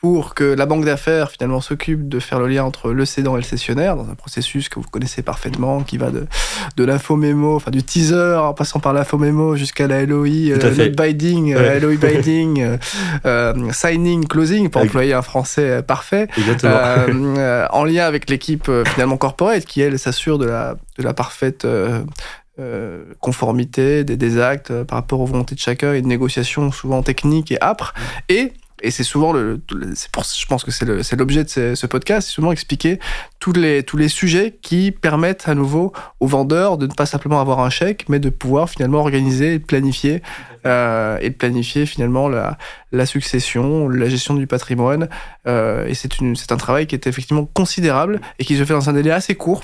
pour 0.02 0.34
que 0.34 0.46
la 0.46 0.66
banque 0.66 0.86
d'affaires 0.86 1.30
finalement 1.30 1.60
s'occupe 1.60 2.08
de 2.08 2.20
faire 2.20 2.40
le 2.40 2.48
lien 2.48 2.64
entre 2.64 2.92
le 2.92 3.04
cédant 3.04 3.36
et 3.36 3.42
le 3.42 3.46
cessionnaire 3.46 3.98
dans 3.98 4.10
un 4.10 4.16
processus 4.16 4.70
que 4.70 4.80
vous 4.80 4.88
connaissez 4.90 5.22
parfaitement 5.22 5.84
qui 5.84 5.98
va 5.98 6.10
de, 6.10 6.26
de 6.78 6.84
l'info-mémo, 6.86 7.56
enfin 7.56 7.70
du 7.70 7.84
teaser 7.84 8.38
en 8.40 8.54
passant 8.54 8.80
par 8.80 8.94
l'info-mémo 8.94 9.58
jusqu'à 9.58 9.88
la 9.88 10.06
LOI, 10.06 10.52
euh, 10.52 10.90
binding, 10.96 11.54
euh, 11.54 11.80
LOI 11.82 11.98
binding, 11.98 12.62
euh, 12.64 12.78
euh, 13.26 13.72
signing, 13.74 14.26
closing 14.26 14.70
pour 14.70 14.82
employer 14.82 15.14
un 15.14 15.22
français 15.22 15.84
parfait, 15.84 16.30
euh, 16.64 17.68
en 17.70 17.84
lien 17.84 18.06
avec 18.06 18.30
l'équipe 18.30 18.72
finalement 18.88 19.18
corporate 19.18 19.66
qui 19.66 19.82
elle 19.82 20.00
s'assure 20.00 20.38
de 20.38 20.46
la, 20.46 20.76
de 20.98 21.04
la 21.04 21.14
parfaite 21.14 21.68
conformité 23.20 24.04
des, 24.04 24.18
des 24.18 24.40
actes 24.40 24.84
par 24.84 24.98
rapport 24.98 25.20
aux 25.22 25.26
volontés 25.26 25.56
de 25.56 25.60
chacun 25.60 25.94
et 25.94 26.02
de 26.02 26.08
négociations 26.08 26.72
souvent 26.72 27.04
techniques 27.04 27.52
et 27.52 27.62
âpres. 27.62 27.94
Et 28.28 28.54
Et 28.82 28.92
c'est 28.92 29.04
souvent 29.04 29.34
le, 29.34 29.62
c'est 29.96 30.12
pour, 30.12 30.24
je 30.24 30.46
pense 30.46 30.64
que 30.64 30.72
c'est 30.72 30.86
le, 30.86 31.02
l'objet 31.18 31.44
de 31.44 31.50
ce, 31.50 31.76
ce 31.76 31.88
podcast, 31.88 32.28
c'est 32.28 32.34
souvent 32.34 32.52
expliquer 32.52 33.00
tous 33.40 33.54
les, 33.54 33.84
tous 33.84 33.98
les 33.98 34.08
sujets 34.08 34.58
qui 34.62 34.92
permettent 34.92 35.48
à 35.48 35.56
nouveau 35.56 35.94
aux 36.20 36.28
vendeurs 36.28 36.78
de 36.78 36.88
ne 36.88 36.94
pas 36.94 37.06
simplement 37.06 37.42
avoir 37.42 37.60
un 37.60 37.70
chèque, 37.70 38.06
mais 38.10 38.20
de 38.20 38.30
pouvoir 38.30 38.70
finalement 38.70 39.00
organiser 39.00 39.56
et 39.56 39.60
planifier, 39.60 40.22
euh, 40.66 41.18
et 41.22 41.32
planifier 41.32 41.86
finalement 41.86 42.30
la, 42.30 42.58
la 42.92 43.06
succession, 43.06 43.90
la 43.90 44.10
gestion 44.10 44.34
du 44.34 44.48
patrimoine. 44.48 45.10
Euh, 45.48 45.88
et 45.88 45.94
c'est 45.94 46.20
une, 46.20 46.36
c'est 46.36 46.52
un 46.52 46.58
travail 46.58 46.88
qui 46.88 46.96
est 46.96 47.08
effectivement 47.08 47.46
considérable 47.46 48.22
et 48.40 48.46
qui 48.46 48.58
se 48.58 48.66
fait 48.66 48.74
dans 48.74 48.90
un 48.90 48.94
délai 48.94 49.12
assez 49.12 49.36
court. 49.36 49.64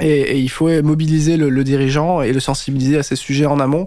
Et, 0.00 0.08
et, 0.08 0.38
il 0.38 0.48
faut 0.48 0.68
mobiliser 0.82 1.36
le, 1.36 1.48
le, 1.48 1.62
dirigeant 1.62 2.20
et 2.20 2.32
le 2.32 2.40
sensibiliser 2.40 2.98
à 2.98 3.04
ces 3.04 3.14
sujets 3.14 3.46
en 3.46 3.60
amont 3.60 3.86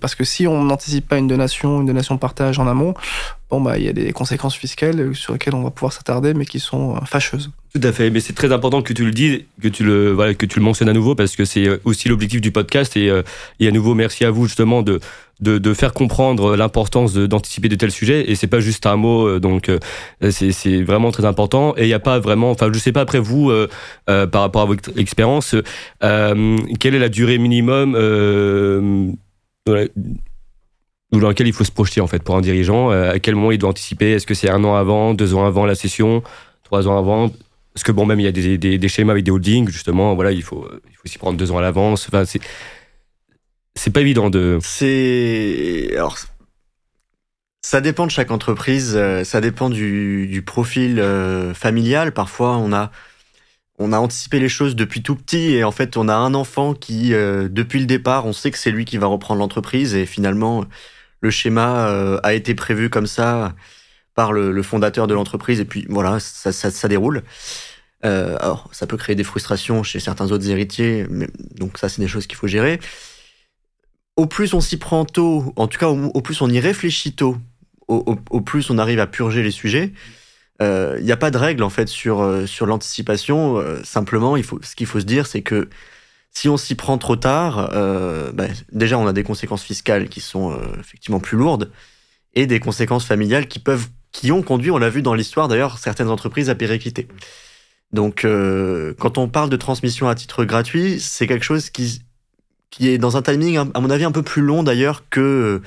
parce 0.00 0.14
que 0.14 0.24
si 0.24 0.46
on 0.46 0.64
n'anticipe 0.64 1.08
pas 1.08 1.18
une 1.18 1.28
donation, 1.28 1.80
une 1.80 1.86
donation 1.86 2.18
partage 2.18 2.58
en 2.58 2.66
amont, 2.66 2.94
bon 3.50 3.60
bah 3.60 3.78
il 3.78 3.84
y 3.84 3.88
a 3.88 3.92
des 3.92 4.12
conséquences 4.12 4.56
fiscales 4.56 5.14
sur 5.14 5.32
lesquelles 5.32 5.54
on 5.54 5.62
va 5.62 5.70
pouvoir 5.70 5.92
s'attarder, 5.92 6.34
mais 6.34 6.44
qui 6.44 6.60
sont 6.60 6.96
euh, 6.96 7.00
fâcheuses. 7.04 7.50
Tout 7.74 7.80
à 7.84 7.92
fait, 7.92 8.10
mais 8.10 8.20
c'est 8.20 8.32
très 8.32 8.52
important 8.52 8.82
que 8.82 8.92
tu 8.92 9.04
le 9.04 9.12
dises, 9.12 9.44
que 9.62 9.68
tu 9.68 9.84
le 9.84 10.10
voilà, 10.10 10.34
que 10.34 10.46
tu 10.46 10.58
le 10.58 10.64
mentionnes 10.64 10.88
à 10.88 10.92
nouveau, 10.92 11.14
parce 11.14 11.36
que 11.36 11.44
c'est 11.44 11.68
aussi 11.84 12.08
l'objectif 12.08 12.40
du 12.40 12.50
podcast. 12.50 12.96
Et, 12.96 13.08
euh, 13.08 13.22
à 13.60 13.70
nouveau, 13.70 13.94
merci 13.94 14.24
à 14.24 14.30
vous 14.30 14.46
justement 14.46 14.82
de 14.82 15.00
de, 15.40 15.72
faire 15.72 15.94
comprendre 15.94 16.54
l'importance 16.54 17.14
d'anticiper 17.14 17.68
de, 17.70 17.74
tels 17.74 17.90
sujets. 17.90 18.30
Et 18.30 18.34
c'est 18.34 18.46
pas 18.46 18.60
juste 18.60 18.84
un 18.84 18.96
mot, 18.96 19.38
donc 19.38 19.70
c'est 20.30 20.82
vraiment 20.82 21.10
très 21.12 21.24
important. 21.24 21.74
Et 21.76 21.84
il 21.84 21.86
n'y 21.86 21.94
a 21.94 21.98
pas 21.98 22.18
vraiment, 22.18 22.50
enfin 22.50 22.70
je 22.72 22.78
sais 22.78 22.92
pas 22.92 23.00
après 23.00 23.18
vous 23.18 23.50
euh, 23.50 23.68
euh, 24.08 24.26
par 24.26 24.42
rapport 24.42 24.62
à 24.62 24.66
votre 24.66 24.98
expérience, 24.98 25.54
euh, 26.02 26.58
quelle 26.78 26.94
est 26.94 26.98
la 26.98 27.08
durée 27.08 27.38
minimum 27.38 27.94
dans 31.12 31.28
lequel 31.28 31.46
il 31.46 31.52
faut 31.52 31.64
se 31.64 31.72
projeter 31.72 32.00
en 32.00 32.06
fait 32.06 32.22
pour 32.22 32.36
un 32.36 32.40
dirigeant. 32.40 32.90
Euh, 32.90 33.12
à 33.12 33.18
quel 33.18 33.34
moment 33.34 33.50
il 33.50 33.58
doit 33.58 33.70
anticiper? 33.70 34.12
Est-ce 34.12 34.26
que 34.26 34.34
c'est 34.34 34.50
un 34.50 34.62
an 34.64 34.74
avant, 34.74 35.14
deux 35.14 35.34
ans 35.34 35.44
avant 35.44 35.66
la 35.66 35.74
session, 35.74 36.22
trois 36.62 36.88
ans 36.88 36.98
avant? 36.98 37.30
Parce 37.74 37.84
que 37.84 37.92
bon, 37.92 38.06
même 38.06 38.20
il 38.20 38.24
y 38.24 38.26
a 38.26 38.32
des, 38.32 38.88
schémas 38.88 39.12
avec 39.12 39.24
des 39.24 39.30
holdings 39.30 39.68
justement. 39.68 40.14
Voilà, 40.14 40.32
il 40.32 40.42
faut 40.42 40.68
il 40.90 40.96
faut 40.96 41.08
s'y 41.08 41.18
prendre 41.18 41.38
deux 41.38 41.50
ans 41.52 41.58
à 41.58 41.62
l'avance. 41.62 42.06
Enfin, 42.08 42.24
c'est 42.24 42.40
c'est 43.74 43.92
pas 43.92 44.00
évident 44.00 44.30
de. 44.30 44.58
C'est 44.62 45.90
alors 45.94 46.16
ça 47.62 47.80
dépend 47.80 48.06
de 48.06 48.10
chaque 48.10 48.30
entreprise. 48.30 48.94
Euh, 48.96 49.24
ça 49.24 49.40
dépend 49.40 49.70
du, 49.70 50.26
du 50.26 50.42
profil 50.42 50.98
euh, 50.98 51.54
familial. 51.54 52.12
Parfois, 52.12 52.56
on 52.56 52.72
a 52.72 52.90
on 53.80 53.94
a 53.94 53.98
anticipé 53.98 54.38
les 54.38 54.50
choses 54.50 54.76
depuis 54.76 55.02
tout 55.02 55.16
petit 55.16 55.54
et 55.54 55.64
en 55.64 55.72
fait 55.72 55.96
on 55.96 56.06
a 56.06 56.14
un 56.14 56.34
enfant 56.34 56.74
qui 56.74 57.14
euh, 57.14 57.48
depuis 57.50 57.80
le 57.80 57.86
départ 57.86 58.26
on 58.26 58.34
sait 58.34 58.50
que 58.50 58.58
c'est 58.58 58.70
lui 58.70 58.84
qui 58.84 58.98
va 58.98 59.06
reprendre 59.06 59.40
l'entreprise 59.40 59.94
et 59.94 60.04
finalement 60.04 60.66
le 61.20 61.30
schéma 61.30 61.88
euh, 61.88 62.20
a 62.22 62.34
été 62.34 62.54
prévu 62.54 62.90
comme 62.90 63.06
ça 63.06 63.54
par 64.14 64.32
le, 64.32 64.62
fondateur 64.62 65.06
de 65.06 65.14
l'entreprise 65.14 65.60
et 65.60 65.64
puis 65.64 65.86
voilà 65.88 66.20
ça, 66.20 66.52
ça, 66.52 66.70
ça 66.70 66.88
déroule. 66.88 67.22
Euh, 68.04 68.36
alors 68.40 68.68
ça 68.72 68.86
peut 68.86 68.98
créer 68.98 69.16
des 69.16 69.24
frustrations 69.24 69.82
chez 69.82 69.98
certains 69.98 70.30
autres 70.30 70.48
héritiers 70.50 71.06
mais, 71.08 71.28
donc 71.54 71.78
ça 71.78 71.88
c'est 71.88 72.02
des 72.02 72.08
choses 72.08 72.26
qu'il 72.26 72.36
faut 72.36 72.46
gérer. 72.46 72.80
Au 74.16 74.26
plus 74.26 74.52
on 74.52 74.60
s'y 74.60 74.76
prend 74.76 75.06
tôt 75.06 75.54
en 75.56 75.68
tout 75.68 75.78
cas 75.78 75.88
au, 75.88 76.20
plus 76.20 76.42
on 76.42 76.50
y 76.50 76.60
réfléchit 76.60 77.14
tôt 77.14 77.38
au 77.88 78.40
plus 78.40 78.70
on 78.70 78.78
arrive 78.78 79.00
à 79.00 79.06
purger 79.06 79.42
les 79.42 79.50
sujets 79.50 79.94
il 80.60 80.66
euh, 80.66 81.00
n'y 81.00 81.10
a 81.10 81.16
pas 81.16 81.30
de 81.30 81.38
règle 81.38 81.62
en 81.62 81.70
fait 81.70 81.88
sur 81.88 82.20
euh, 82.20 82.44
sur 82.44 82.66
l'anticipation. 82.66 83.56
Euh, 83.56 83.82
simplement, 83.82 84.36
il 84.36 84.44
faut 84.44 84.60
ce 84.62 84.76
qu'il 84.76 84.86
faut 84.86 85.00
se 85.00 85.06
dire, 85.06 85.26
c'est 85.26 85.40
que 85.40 85.70
si 86.32 86.50
on 86.50 86.58
s'y 86.58 86.74
prend 86.74 86.98
trop 86.98 87.16
tard, 87.16 87.70
bah, 88.34 88.44
déjà 88.70 88.96
on 88.98 89.06
a 89.08 89.12
des 89.12 89.24
conséquences 89.24 89.64
fiscales 89.64 90.08
qui 90.08 90.20
sont 90.20 90.56
effectivement 90.78 91.18
plus 91.18 91.36
lourdes 91.36 91.72
et 92.34 92.46
des 92.46 92.60
conséquences 92.60 93.04
familiales 93.04 93.48
qui 93.48 93.58
peuvent 93.58 93.88
qui 94.12 94.30
ont 94.30 94.42
conduit, 94.42 94.70
on 94.70 94.78
l'a 94.78 94.90
vu 94.90 95.02
dans 95.02 95.14
l'histoire 95.14 95.48
d'ailleurs, 95.48 95.78
certaines 95.78 96.08
entreprises 96.08 96.48
à 96.48 96.54
péricliter. 96.54 97.08
Donc, 97.92 98.24
quand 98.98 99.18
on 99.18 99.28
parle 99.28 99.50
de 99.50 99.56
transmission 99.56 100.08
à 100.08 100.14
titre 100.14 100.44
gratuit, 100.44 101.00
c'est 101.00 101.26
quelque 101.26 101.44
chose 101.44 101.70
qui 101.70 102.02
qui 102.70 102.88
est 102.88 102.98
dans 102.98 103.16
un 103.16 103.22
timing, 103.22 103.56
à 103.56 103.80
mon 103.80 103.90
avis, 103.90 104.04
un 104.04 104.12
peu 104.12 104.22
plus 104.22 104.42
long 104.42 104.62
d'ailleurs 104.62 105.08
que 105.10 105.60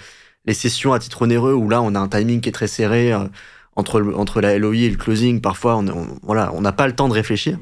les 0.46 0.54
sessions 0.54 0.94
à 0.94 1.00
titre 1.00 1.24
onéreux 1.24 1.54
où 1.54 1.68
là 1.68 1.82
on 1.82 1.94
a 1.94 2.00
un 2.00 2.08
timing 2.08 2.40
qui 2.40 2.48
est 2.48 2.54
très 2.54 2.68
serré 2.68 3.12
entre, 3.76 4.14
entre 4.16 4.42
la 4.42 4.58
LOI 4.58 4.76
et 4.76 4.90
le 4.90 4.98
closing, 4.98 5.42
parfois, 5.42 5.78
on, 5.78 6.08
voilà, 6.22 6.52
on 6.54 6.62
n'a 6.62 6.72
pas 6.72 6.88
le 6.88 6.96
temps 6.96 7.08
de 7.08 7.14
réfléchir. 7.14 7.58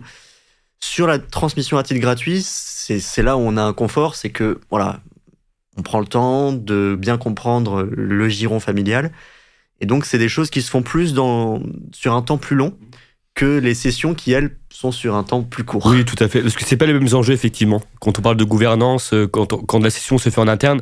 Sur 0.80 1.08
la 1.08 1.20
transmission 1.20 1.78
à 1.78 1.84
titre 1.84 2.00
gratuit, 2.00 2.42
c'est 2.44 3.24
là 3.24 3.38
où 3.38 3.42
on 3.42 3.58
a 3.58 3.64
un 3.64 3.74
confort, 3.74 4.16
c'est 4.16 4.32
que, 4.32 4.60
voilà, 4.70 5.00
on 5.78 5.84
prend 5.84 6.00
le 6.00 6.08
temps 6.08 6.52
de 6.52 6.98
bien 7.00 7.18
comprendre 7.18 7.84
le 7.84 8.30
giron 8.30 8.60
familial. 8.60 9.12
Et 9.80 9.86
donc, 9.86 10.06
c'est 10.06 10.18
des 10.18 10.30
choses 10.30 10.50
qui 10.50 10.62
se 10.62 10.70
font 10.70 10.82
plus 10.82 11.16
sur 11.94 12.14
un 12.14 12.22
temps 12.22 12.38
plus 12.38 12.56
long 12.56 12.78
que 13.34 13.60
les 13.60 13.74
sessions 13.74 14.14
qui, 14.14 14.32
elles, 14.32 14.58
sont 14.70 14.92
sur 14.92 15.16
un 15.16 15.24
temps 15.24 15.44
plus 15.44 15.64
court. 15.64 15.86
Oui, 15.86 16.04
tout 16.04 16.22
à 16.22 16.28
fait. 16.28 16.42
Parce 16.42 16.56
que 16.56 16.66
c'est 16.66 16.78
pas 16.78 16.86
les 16.86 16.94
mêmes 16.94 17.14
enjeux, 17.14 17.34
effectivement. 17.34 17.82
Quand 18.00 18.20
on 18.20 18.22
parle 18.22 18.38
de 18.38 18.44
gouvernance, 18.44 19.14
euh, 19.14 19.28
quand, 19.28 19.48
quand 19.66 19.80
la 19.80 19.90
session 19.90 20.18
se 20.18 20.30
fait 20.30 20.42
en 20.42 20.48
interne, 20.48 20.82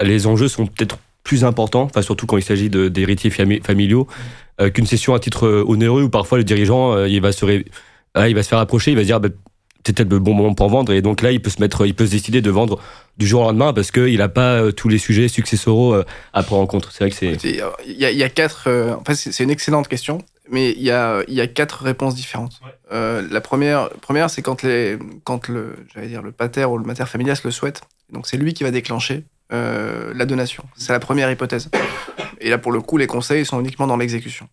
les 0.00 0.26
enjeux 0.26 0.48
sont 0.48 0.66
peut-être 0.66 0.98
plus 1.26 1.42
important, 1.44 1.82
enfin 1.82 2.02
surtout 2.02 2.26
quand 2.26 2.38
il 2.38 2.44
s'agit 2.50 2.70
d'héritiers 2.70 3.30
familiaux, 3.70 4.06
euh, 4.60 4.70
qu'une 4.70 4.86
session 4.86 5.12
à 5.12 5.18
titre 5.18 5.46
euh, 5.46 5.64
onéreux 5.66 6.04
où 6.04 6.08
parfois 6.08 6.38
le 6.38 6.44
dirigeant 6.44 6.92
euh, 6.92 7.08
il 7.08 7.20
va 7.20 7.32
se 7.32 7.44
ré... 7.44 7.64
ah, 8.14 8.28
il 8.28 8.34
va 8.36 8.42
se 8.44 8.48
faire 8.48 8.60
approcher, 8.60 8.92
il 8.92 8.96
va 8.96 9.02
se 9.02 9.06
dire 9.06 9.20
bah, 9.20 9.30
c'est 9.84 9.94
peut-être 9.94 10.10
le 10.10 10.18
bon 10.18 10.34
moment 10.34 10.54
pour 10.54 10.68
vendre 10.68 10.92
et 10.92 11.02
donc 11.02 11.22
là 11.22 11.30
il 11.32 11.40
peut 11.40 11.50
se 11.50 11.60
mettre, 11.60 11.86
il 11.86 11.94
peut 11.94 12.06
se 12.06 12.12
décider 12.12 12.40
de 12.42 12.50
vendre 12.50 12.80
du 13.18 13.26
jour 13.26 13.42
au 13.42 13.44
lendemain 13.44 13.72
parce 13.72 13.90
qu'il 13.90 14.18
n'a 14.18 14.28
pas 14.28 14.60
euh, 14.60 14.72
tous 14.72 14.88
les 14.88 14.98
sujets 14.98 15.28
successoraux 15.28 15.94
euh, 15.94 16.04
à 16.32 16.42
prendre 16.42 16.62
en 16.62 16.66
compte. 16.66 16.88
C'est 16.92 17.04
vrai 17.04 17.10
que 17.10 17.16
c'est. 17.16 17.44
Il 17.44 17.56
y, 17.56 18.04
a, 18.04 18.10
il 18.10 18.18
y 18.18 18.22
a 18.22 18.28
quatre. 18.28 18.64
Euh, 18.66 18.94
en 18.94 19.04
fait, 19.04 19.14
c'est 19.14 19.44
une 19.44 19.50
excellente 19.50 19.88
question, 19.88 20.18
mais 20.50 20.72
il 20.72 20.82
y 20.82 20.90
a, 20.90 21.22
il 21.28 21.34
y 21.34 21.40
a 21.40 21.46
quatre 21.46 21.82
réponses 21.82 22.14
différentes. 22.14 22.60
Ouais. 22.64 22.72
Euh, 22.92 23.26
la 23.30 23.40
première, 23.40 23.90
première, 24.00 24.28
c'est 24.28 24.42
quand 24.42 24.62
les, 24.62 24.98
quand 25.24 25.48
le, 25.48 25.76
j'allais 25.94 26.08
dire 26.08 26.22
le 26.22 26.32
pater 26.32 26.64
ou 26.64 26.78
le 26.78 26.84
mater 26.84 27.06
familias 27.06 27.40
le 27.44 27.50
souhaite. 27.50 27.80
Donc 28.12 28.26
c'est 28.26 28.36
lui 28.36 28.54
qui 28.54 28.64
va 28.64 28.70
déclencher 28.70 29.24
euh, 29.52 30.12
la 30.14 30.26
donation. 30.26 30.64
C'est 30.76 30.92
la 30.92 30.98
première 30.98 31.30
hypothèse. 31.30 31.70
Et 32.40 32.50
là, 32.50 32.58
pour 32.58 32.72
le 32.72 32.80
coup, 32.80 32.96
les 32.96 33.06
conseils 33.06 33.44
sont 33.46 33.60
uniquement 33.60 33.86
dans 33.86 33.96
l'exécution. 33.96 34.48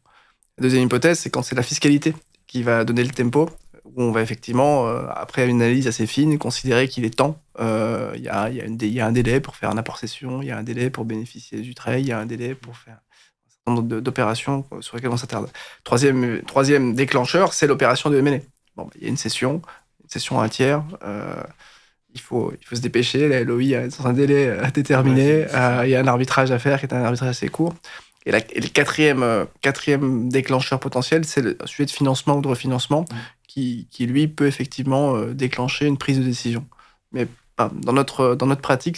Deuxième 0.59 0.83
hypothèse, 0.83 1.19
c'est 1.19 1.29
quand 1.31 1.41
c'est 1.41 1.55
la 1.55 1.63
fiscalité 1.63 2.13
qui 2.45 2.61
va 2.61 2.85
donner 2.85 3.03
le 3.03 3.09
tempo, 3.09 3.49
où 3.85 4.03
on 4.03 4.11
va 4.11 4.21
effectivement, 4.21 4.87
euh, 4.87 5.05
après 5.15 5.47
une 5.47 5.61
analyse 5.61 5.87
assez 5.87 6.05
fine, 6.05 6.37
considérer 6.37 6.87
qu'il 6.87 7.05
est 7.05 7.17
temps. 7.17 7.41
Il 7.57 7.65
euh, 7.65 8.15
y, 8.17 8.29
a, 8.29 8.49
y, 8.49 8.99
a 8.99 9.05
un 9.05 9.11
délai 9.11 9.39
pour 9.39 9.55
faire 9.55 9.71
un 9.71 9.77
apport 9.77 9.97
session, 9.97 10.43
il 10.43 10.49
y 10.49 10.51
a 10.51 10.57
un 10.57 10.63
délai 10.63 10.91
pour 10.91 11.05
bénéficier 11.05 11.61
du 11.61 11.73
trade, 11.73 12.01
il 12.01 12.07
y 12.07 12.11
a 12.11 12.19
un 12.19 12.27
délai 12.27 12.53
pour 12.53 12.77
faire 12.77 12.93
un 12.93 13.49
certain 13.49 13.71
nombre 13.81 14.01
d'opérations 14.01 14.65
sur 14.81 14.95
lesquelles 14.95 15.11
on 15.11 15.17
s'attarde. 15.17 15.49
Troisième, 15.83 16.93
déclencheur, 16.93 17.53
c'est 17.53 17.65
l'opération 17.65 18.11
de 18.11 18.17
M&A. 18.19 18.39
Bon, 18.75 18.89
il 18.95 19.03
y 19.03 19.05
a 19.05 19.09
une 19.09 19.17
session, 19.17 19.61
une 20.03 20.09
session 20.09 20.39
à 20.39 20.43
un 20.43 20.49
tiers. 20.49 20.83
Il 22.13 22.21
faut, 22.21 22.53
il 22.59 22.65
faut 22.65 22.75
se 22.75 22.81
dépêcher. 22.81 23.27
La 23.27 23.43
LOI 23.43 23.63
est 23.63 23.99
dans 23.99 24.07
un 24.07 24.13
délai 24.13 24.47
euh, 24.47 24.69
déterminé. 24.73 25.45
Euh, 25.53 25.81
il 25.85 25.89
y 25.89 25.95
a 25.95 25.99
un 25.99 26.07
arbitrage 26.07 26.51
à 26.51 26.59
faire 26.59 26.79
qui 26.79 26.85
est 26.85 26.93
un 26.93 27.03
arbitrage 27.03 27.29
assez 27.29 27.49
court. 27.49 27.73
Et, 28.25 28.31
la, 28.31 28.39
et 28.39 28.61
le 28.61 28.67
quatrième, 28.67 29.23
euh, 29.23 29.45
quatrième 29.61 30.29
déclencheur 30.29 30.79
potentiel, 30.79 31.25
c'est 31.25 31.41
le 31.41 31.57
sujet 31.65 31.85
de 31.85 31.91
financement 31.91 32.37
ou 32.37 32.41
de 32.41 32.47
refinancement 32.47 33.01
mmh. 33.01 33.15
qui, 33.47 33.87
qui, 33.91 34.05
lui, 34.05 34.27
peut 34.27 34.47
effectivement 34.47 35.15
euh, 35.15 35.33
déclencher 35.33 35.87
une 35.87 35.97
prise 35.97 36.19
de 36.19 36.23
décision. 36.23 36.65
Mais 37.11 37.27
dans 37.57 37.93
notre, 37.93 38.35
dans 38.35 38.47
notre 38.47 38.61
pratique, 38.61 38.97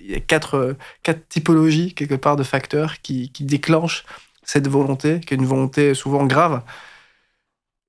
il 0.00 0.10
y 0.10 0.14
a 0.14 0.20
quatre, 0.20 0.76
quatre 1.02 1.28
typologies, 1.28 1.94
quelque 1.94 2.16
part, 2.16 2.36
de 2.36 2.42
facteurs 2.42 3.00
qui, 3.02 3.30
qui 3.30 3.44
déclenchent 3.44 4.04
cette 4.42 4.66
volonté, 4.66 5.20
qui 5.20 5.34
est 5.34 5.36
une 5.36 5.46
volonté 5.46 5.94
souvent 5.94 6.26
grave. 6.26 6.62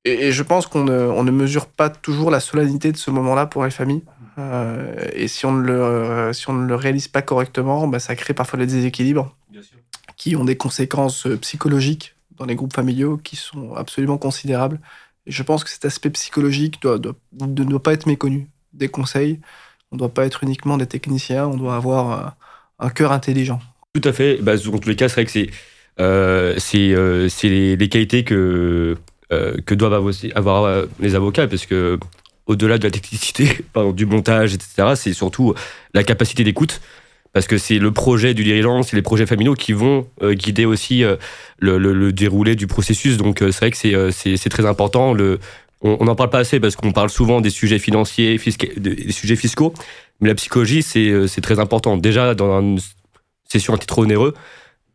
Et, 0.03 0.27
et 0.27 0.31
je 0.31 0.43
pense 0.43 0.67
qu'on 0.67 0.83
ne, 0.83 0.93
on 0.93 1.23
ne 1.23 1.31
mesure 1.31 1.65
pas 1.65 1.89
toujours 1.89 2.29
la 2.29 2.39
solennité 2.39 2.91
de 2.91 2.97
ce 2.97 3.09
moment-là 3.09 3.47
pour 3.47 3.63
les 3.63 3.71
familles. 3.71 4.03
Euh, 4.37 4.93
et 5.13 5.27
si 5.27 5.45
on, 5.45 5.53
ne 5.53 5.61
le, 5.61 5.81
euh, 5.81 6.33
si 6.33 6.49
on 6.49 6.53
ne 6.53 6.67
le 6.67 6.75
réalise 6.75 7.07
pas 7.07 7.21
correctement, 7.21 7.87
bah, 7.87 7.99
ça 7.99 8.15
crée 8.15 8.33
parfois 8.33 8.59
des 8.59 8.67
déséquilibres 8.67 9.35
qui 10.17 10.35
ont 10.35 10.45
des 10.45 10.57
conséquences 10.57 11.27
euh, 11.27 11.37
psychologiques 11.37 12.15
dans 12.37 12.45
les 12.45 12.55
groupes 12.55 12.73
familiaux 12.73 13.17
qui 13.17 13.35
sont 13.35 13.73
absolument 13.75 14.17
considérables. 14.17 14.79
Et 15.25 15.31
je 15.31 15.43
pense 15.43 15.63
que 15.63 15.69
cet 15.69 15.85
aspect 15.85 16.09
psychologique 16.09 16.81
doit, 16.81 16.99
doit, 16.99 17.15
ne 17.39 17.63
doit 17.63 17.83
pas 17.83 17.93
être 17.93 18.05
méconnu 18.05 18.47
des 18.73 18.89
conseils. 18.89 19.39
On 19.91 19.95
ne 19.95 19.99
doit 19.99 20.13
pas 20.13 20.25
être 20.25 20.43
uniquement 20.43 20.77
des 20.77 20.87
techniciens, 20.87 21.47
on 21.47 21.57
doit 21.57 21.75
avoir 21.75 22.11
un, 22.11 22.35
un 22.79 22.89
cœur 22.89 23.11
intelligent. 23.11 23.61
Tout 23.93 24.07
à 24.07 24.13
fait. 24.13 24.41
Bah, 24.41 24.57
dans 24.57 24.77
tous 24.77 24.89
les 24.89 24.95
cas, 24.95 25.07
c'est 25.07 25.15
vrai 25.15 25.25
que 25.25 25.31
c'est 25.31 25.49
euh, 25.99 26.57
euh, 26.75 27.29
les, 27.43 27.75
les, 27.77 27.89
qualités 27.89 28.23
que, 28.23 28.97
euh, 29.31 29.57
que 29.65 29.73
doivent 29.73 29.93
avoir 30.35 30.85
les 30.99 31.15
avocats, 31.15 31.47
parce 31.47 31.65
que 31.65 31.97
au-delà 32.47 32.77
de 32.77 32.83
la 32.83 32.91
technicité, 32.91 33.59
du 33.93 34.05
montage, 34.05 34.53
etc., 34.53 34.93
c'est 34.95 35.13
surtout 35.13 35.53
la 35.93 36.03
capacité 36.03 36.43
d'écoute. 36.43 36.81
Parce 37.33 37.47
que 37.47 37.57
c'est 37.57 37.79
le 37.79 37.91
projet 37.91 38.33
du 38.33 38.45
dirigeant, 38.45 38.81
c'est 38.81 38.95
les 38.95 39.01
projets 39.01 39.25
familiaux 39.25 39.55
qui 39.55 39.73
vont 39.73 40.07
euh, 40.23 40.33
guider 40.33 40.63
aussi 40.63 41.03
euh, 41.03 41.17
le, 41.59 42.11
déroulé 42.11 42.55
du 42.55 42.65
processus. 42.65 43.17
Donc 43.17 43.41
euh, 43.41 43.51
c'est 43.51 43.59
vrai 43.59 43.71
que 43.71 43.77
c'est 43.77 43.93
euh, 43.93 44.49
très 44.49 44.65
important. 44.65 45.15
On 45.81 46.05
n'en 46.05 46.15
parle 46.15 46.29
pas 46.29 46.39
assez 46.39 46.61
parce 46.61 46.75
qu'on 46.75 46.93
parle 46.93 47.09
souvent 47.09 47.41
des 47.41 47.49
sujets 47.49 47.77
financiers, 47.77 48.39
des 48.77 49.11
sujets 49.11 49.35
fiscaux, 49.35 49.73
mais 50.21 50.29
la 50.29 50.35
psychologie, 50.35 50.81
c'est 50.81 51.09
euh, 51.09 51.27
très 51.41 51.59
important. 51.59 51.97
Déjà, 51.97 52.35
dans 52.35 52.61
une 52.61 52.79
session 53.47 53.73
à 53.73 53.77
titre 53.77 53.99
onéreux, 53.99 54.33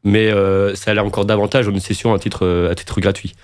mais 0.03 0.31
ça 0.75 0.93
allait 0.93 1.01
encore 1.01 1.27
davantage 1.27 1.67
dans 1.67 1.73
une 1.73 1.81
session 1.81 2.15
à 2.15 2.19
titre 2.19 3.01
gratuit. 3.01 3.35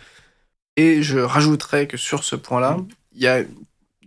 Et 0.76 1.02
je 1.02 1.18
rajouterais 1.18 1.86
que 1.86 1.98
sur 1.98 2.24
ce 2.24 2.34
point-là, 2.34 2.78
il 3.14 3.22
y 3.22 3.26
a, 3.26 3.42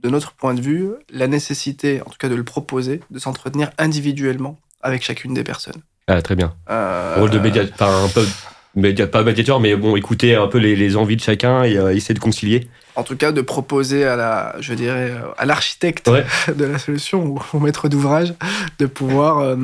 de 0.01 0.09
notre 0.09 0.33
point 0.33 0.53
de 0.53 0.61
vue, 0.61 0.91
la 1.11 1.27
nécessité, 1.27 2.01
en 2.01 2.09
tout 2.09 2.17
cas 2.17 2.29
de 2.29 2.35
le 2.35 2.43
proposer, 2.43 3.01
de 3.11 3.19
s'entretenir 3.19 3.71
individuellement 3.77 4.57
avec 4.81 5.03
chacune 5.03 5.33
des 5.33 5.43
personnes. 5.43 5.81
Ah, 6.07 6.21
très 6.21 6.35
bien. 6.35 6.55
Rôle 7.17 7.29
de 7.29 7.39
médiateur, 7.39 7.89
un 7.89 8.07
peu 8.07 8.25
média, 8.75 9.07
pas 9.07 9.23
médiateur, 9.23 9.59
mais 9.59 9.75
bon, 9.75 9.95
écouter 9.95 10.35
un 10.35 10.47
peu 10.47 10.57
les, 10.57 10.95
envies 10.95 11.17
de 11.17 11.21
chacun 11.21 11.63
et 11.63 11.73
essayer 11.95 12.15
de 12.15 12.19
concilier. 12.19 12.67
En 12.95 13.03
tout 13.03 13.15
cas, 13.15 13.31
de 13.31 13.41
proposer 13.41 14.05
à 14.05 14.15
la, 14.15 14.55
je 14.59 14.73
dirais, 14.73 15.13
à 15.37 15.45
l'architecte 15.45 16.09
de 16.55 16.65
la 16.65 16.79
solution 16.79 17.25
ou 17.25 17.39
au 17.53 17.59
maître 17.59 17.89
d'ouvrage 17.89 18.33
de 18.79 18.85
pouvoir 18.85 19.55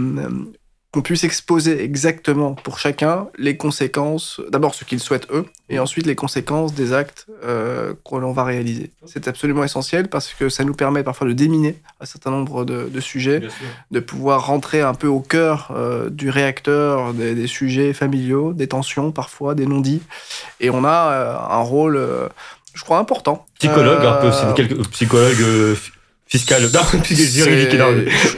qu'on 0.95 1.01
puisse 1.01 1.25
exposer 1.25 1.83
exactement 1.83 2.53
pour 2.53 2.79
chacun 2.79 3.27
les 3.37 3.57
conséquences, 3.57 4.39
d'abord 4.49 4.73
ce 4.75 4.85
qu'ils 4.85 5.01
souhaitent 5.01 5.27
eux, 5.29 5.45
et 5.67 5.77
ensuite 5.77 6.05
les 6.05 6.15
conséquences 6.15 6.73
des 6.73 6.93
actes 6.93 7.27
euh, 7.43 7.93
que 8.09 8.15
l'on 8.15 8.31
va 8.31 8.45
réaliser. 8.45 8.91
C'est 9.05 9.27
absolument 9.27 9.65
essentiel 9.65 10.07
parce 10.07 10.33
que 10.33 10.47
ça 10.47 10.63
nous 10.63 10.73
permet 10.73 11.03
parfois 11.03 11.27
de 11.27 11.33
déminer 11.33 11.81
un 11.99 12.05
certain 12.05 12.31
nombre 12.31 12.63
de, 12.63 12.99
sujets, 13.01 13.41
de 13.91 13.99
pouvoir 13.99 14.47
rentrer 14.47 14.79
un 14.79 14.93
peu 14.93 15.07
au 15.07 15.19
cœur 15.19 15.73
euh, 15.75 16.09
du 16.09 16.29
réacteur 16.29 17.13
des, 17.13 17.47
sujets 17.47 17.91
familiaux, 17.91 18.53
des 18.53 18.67
tensions 18.67 19.11
parfois, 19.11 19.53
des 19.53 19.65
non-dits, 19.65 20.01
et 20.61 20.69
on 20.69 20.85
a 20.85 21.11
euh, 21.11 21.37
un 21.37 21.61
rôle, 21.61 21.99
je 22.73 22.83
crois, 22.85 22.99
important. 22.99 23.45
Psychologue, 23.59 24.05
un 24.05 24.13
peu, 24.13 24.31
c'est 24.31 24.89
psychologue 24.91 25.75
fiscal, 26.25 26.61
juridique. 27.03 27.79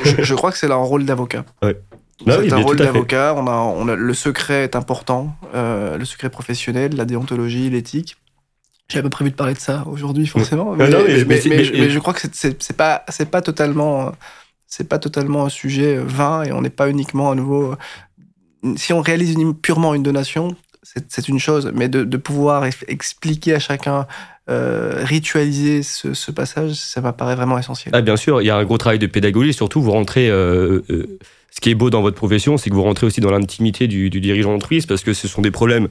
Je, 0.04 0.24
je, 0.24 0.34
crois 0.34 0.52
que 0.52 0.58
c'est 0.58 0.67
là 0.67 0.76
un 0.76 0.84
rôle 0.84 1.06
d'avocat. 1.06 1.46
Ouais. 1.62 1.78
C'est 2.26 2.54
un 2.54 2.58
rôle 2.58 2.78
d'avocat. 2.78 3.34
On 3.38 3.48
a, 3.48 3.52
on 3.52 3.88
a, 3.88 3.96
le 3.96 4.14
secret 4.14 4.64
est 4.64 4.76
important, 4.76 5.36
euh, 5.54 5.98
le 5.98 6.06
secret 6.06 6.30
professionnel, 6.30 6.96
la 6.96 7.06
déontologie, 7.06 7.70
l'éthique. 7.70 8.18
J'avais 8.90 9.04
pas 9.04 9.10
prévu 9.10 9.32
de 9.32 9.36
parler 9.36 9.54
de 9.54 9.60
ça 9.60 9.84
aujourd'hui, 9.92 10.28
forcément. 10.28 10.74
Mais, 10.76 10.90
je 10.90 12.00
crois 12.00 12.14
que 12.14 12.22
c'est 12.32 12.78
pas, 12.78 13.04
c'est 13.10 13.30
pas 13.30 13.42
totalement, 13.42 14.14
c'est 14.66 14.88
pas 14.88 14.98
totalement 14.98 15.46
un 15.46 15.50
sujet 15.50 15.98
vain 15.98 16.44
et 16.44 16.52
on 16.54 16.62
n'est 16.62 16.70
pas 16.70 16.90
uniquement 16.90 17.32
à 17.32 17.36
nouveau. 17.36 17.76
Si 18.78 18.94
on 18.94 19.02
réalise 19.02 19.36
purement 19.62 19.94
une 19.94 20.04
donation, 20.04 20.56
c'est 20.84 21.28
une 21.28 21.40
chose, 21.40 21.72
mais 21.76 21.90
de, 21.90 22.04
de 22.04 22.18
pouvoir 22.18 22.66
expliquer 22.88 23.56
à 23.56 23.60
chacun 23.60 24.08
euh, 24.50 25.02
ritualiser 25.04 25.84
ce, 25.84 26.14
ce, 26.14 26.32
passage, 26.32 26.76
ça 26.76 27.02
m'apparaît 27.02 27.36
vraiment 27.36 27.60
essentiel. 27.60 27.94
Ah, 27.94 28.02
bien 28.02 28.16
sûr, 28.16 28.42
il 28.42 28.46
y 28.46 28.50
a 28.50 28.56
un 28.56 28.64
gros 28.64 28.78
travail 28.78 29.00
de 29.00 29.08
pédagogie. 29.08 29.54
Surtout, 29.54 29.82
vous 29.82 29.92
rentrez. 29.92 30.30
Euh, 30.30 30.82
euh, 30.90 31.20
ce 31.52 31.60
qui 31.60 31.70
est 31.70 31.76
beau 31.76 31.90
dans 31.90 32.02
votre 32.02 32.16
profession, 32.16 32.58
c'est 32.58 32.70
que 32.70 32.76
vous 32.76 32.84
rentrez 32.84 33.08
aussi 33.08 33.22
dans 33.22 33.32
l'intimité 33.32 33.88
du, 33.88 34.10
du, 34.10 34.22
dirigeant 34.22 34.52
d'entreprise 34.52 34.86
parce 34.86 35.04
que 35.04 35.14
ce 35.14 35.28
sont 35.28 35.42
des 35.42 35.52
problèmes 35.52 35.88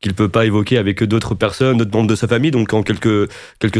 qu'il 0.00 0.12
ne 0.12 0.16
peut 0.16 0.28
pas 0.28 0.44
évoquer 0.44 0.78
avec 0.78 1.02
d'autres 1.02 1.34
personnes, 1.34 1.78
d'autres 1.78 1.96
membres 1.96 2.08
de 2.08 2.14
sa 2.14 2.28
famille. 2.28 2.50
Donc, 2.50 2.72
en 2.72 2.82
quelque, 2.82 3.28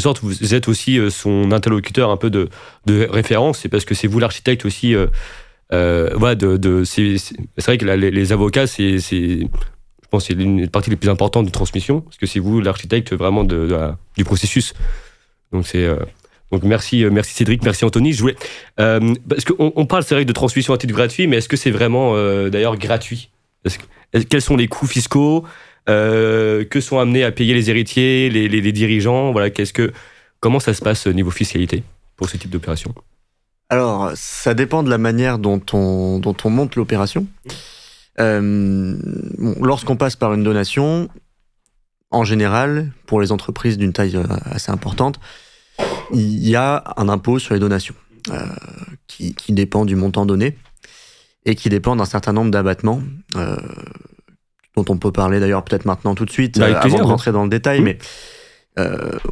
sorte, 0.01 0.21
vous 0.23 0.55
êtes 0.55 0.69
aussi 0.69 0.99
son 1.11 1.53
interlocuteur 1.53 2.11
un 2.11 2.17
peu 2.17 2.31
de, 2.31 2.49
référence. 2.89 3.61
C'est 3.61 3.69
parce 3.69 3.85
que 3.85 3.95
c'est 3.95 4.09
vous 4.09 4.19
l'architecte 4.19 4.65
aussi. 4.65 4.97
Euh, 5.73 6.11
voilà, 6.15 6.35
de, 6.35 6.85
c'est 6.85 7.17
vrai 7.59 7.79
que 7.79 7.85
les, 7.85 8.33
avocats, 8.33 8.67
c'est 8.67 8.99
je 8.99 10.11
pense 10.11 10.25
c'est 10.25 10.33
une 10.33 10.69
partie 10.69 10.89
les 10.89 10.97
plus 10.97 11.11
importantes 11.11 11.45
de 11.45 11.51
transmission, 11.51 12.01
parce 12.01 12.17
que 12.17 12.27
c'est 12.27 12.41
vous 12.41 12.61
l'architecte 12.61 13.13
vraiment 13.13 13.45
du 13.45 14.25
processus. 14.25 14.73
Donc 15.53 15.67
c'est 15.67 15.85
euh, 15.85 15.97
donc 16.51 16.63
merci, 16.63 17.05
euh, 17.05 17.11
merci 17.11 17.35
Cédric, 17.35 17.63
merci 17.63 17.85
Anthony. 17.85 18.13
Je 18.13 18.21
voulais 18.21 18.37
euh, 18.81 19.15
parce 19.29 19.45
qu'on 19.45 19.73
on 19.75 19.87
parle 19.87 20.03
c'est 20.03 20.15
vrai 20.15 20.25
de 20.25 20.33
transmission 20.33 20.73
à 20.75 20.79
titre 20.79 20.95
gratuit, 20.95 21.27
mais 21.27 21.37
est-ce 21.39 21.49
que 21.49 21.57
c'est 21.57 21.71
vraiment 21.71 22.15
d'ailleurs 22.49 22.77
gratuit? 22.77 23.31
Quels 24.31 24.43
sont 24.43 24.57
les 24.57 24.69
coûts 24.69 24.87
fiscaux? 24.87 25.45
Que 25.87 26.81
sont 26.81 26.99
amenés 26.99 27.25
à 27.25 27.33
payer 27.33 27.55
les 27.55 27.71
héritiers, 27.71 28.31
les, 28.31 28.73
dirigeants? 28.73 29.33
Voilà, 29.33 29.51
que 29.51 29.93
comment 30.41 30.61
ça 30.61 30.75
se 30.75 30.83
passe 30.83 31.07
au 31.07 31.13
niveau 31.13 31.31
fiscalité 31.31 31.83
pour 32.17 32.29
ce 32.29 32.37
type 32.37 32.51
d'opération? 32.51 32.95
Alors 33.71 34.13
ça 34.15 34.55
dépend 34.55 34.83
de 34.83 34.91
la 34.91 34.99
manière 34.99 35.39
dont 35.39 35.61
on 35.73 36.51
monte 36.51 36.77
l'opération. 36.77 37.27
Euh, 38.21 38.97
Lorsqu'on 39.61 39.97
passe 39.97 40.17
par 40.17 40.35
une 40.35 40.43
donation, 40.43 41.09
en 42.11 42.25
général, 42.25 42.91
pour 43.07 43.21
les 43.21 43.33
entreprises 43.33 43.79
d'une 43.79 43.93
taille 43.93 44.17
euh, 44.17 44.25
assez 44.45 44.71
importante, 44.71 45.21
il 46.13 46.49
y 46.49 46.57
a 46.57 46.85
un 46.97 47.09
impôt 47.09 47.39
sur 47.39 47.55
les 47.55 47.61
donations 47.61 47.95
euh, 48.31 48.47
qui, 49.07 49.35
qui, 49.35 49.53
dépend 49.53 49.85
du 49.85 49.97
montant 49.97 50.27
donné 50.27 50.57
et 51.45 51.55
qui 51.55 51.69
dépend 51.69 51.97
d'un 51.97 52.05
certain 52.05 52.33
nombre 52.33 52.51
d'abattements 52.51 53.03
euh, 53.37 53.57
dont 54.77 54.85
on 54.89 54.99
peut 54.99 55.13
parler 55.13 55.41
d'ailleurs 55.41 55.65
peut-être 55.65 55.87
maintenant 55.87 56.15
tout 56.15 56.25
de 56.25 56.31
suite 56.31 56.59
bah, 56.59 56.67
euh, 56.67 56.75
avant 56.81 56.99
de 56.99 57.03
rentrer 57.03 57.33
dans 57.33 57.45
le 57.45 57.49
détail, 57.49 57.81
mmh. 57.81 57.85
mais 57.85 57.99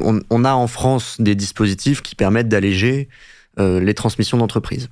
on, 0.01 0.19
on, 0.29 0.43
a 0.43 0.53
en 0.53 0.67
France 0.67 1.17
des 1.19 1.33
dispositifs 1.33 2.01
qui 2.01 2.15
permettent 2.15 2.49
d'alléger 2.49 3.07
les 3.57 3.93
transmissions 3.93 4.37
d'entreprises. 4.37 4.89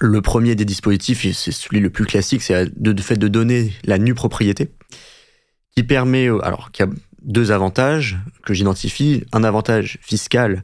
Le 0.00 0.22
premier 0.22 0.54
des 0.54 0.64
dispositifs, 0.64 1.26
c'est 1.36 1.52
celui 1.52 1.80
le 1.80 1.90
plus 1.90 2.06
classique, 2.06 2.40
c'est 2.40 2.64
le 2.64 3.02
fait 3.02 3.16
de 3.16 3.28
donner 3.28 3.74
la 3.84 3.98
nue 3.98 4.14
propriété, 4.14 4.70
qui 5.76 5.82
permet, 5.82 6.28
alors, 6.28 6.70
qui 6.72 6.82
a 6.82 6.86
deux 7.22 7.52
avantages 7.52 8.18
que 8.44 8.54
j'identifie. 8.54 9.24
Un 9.32 9.44
avantage 9.44 9.98
fiscal, 10.02 10.62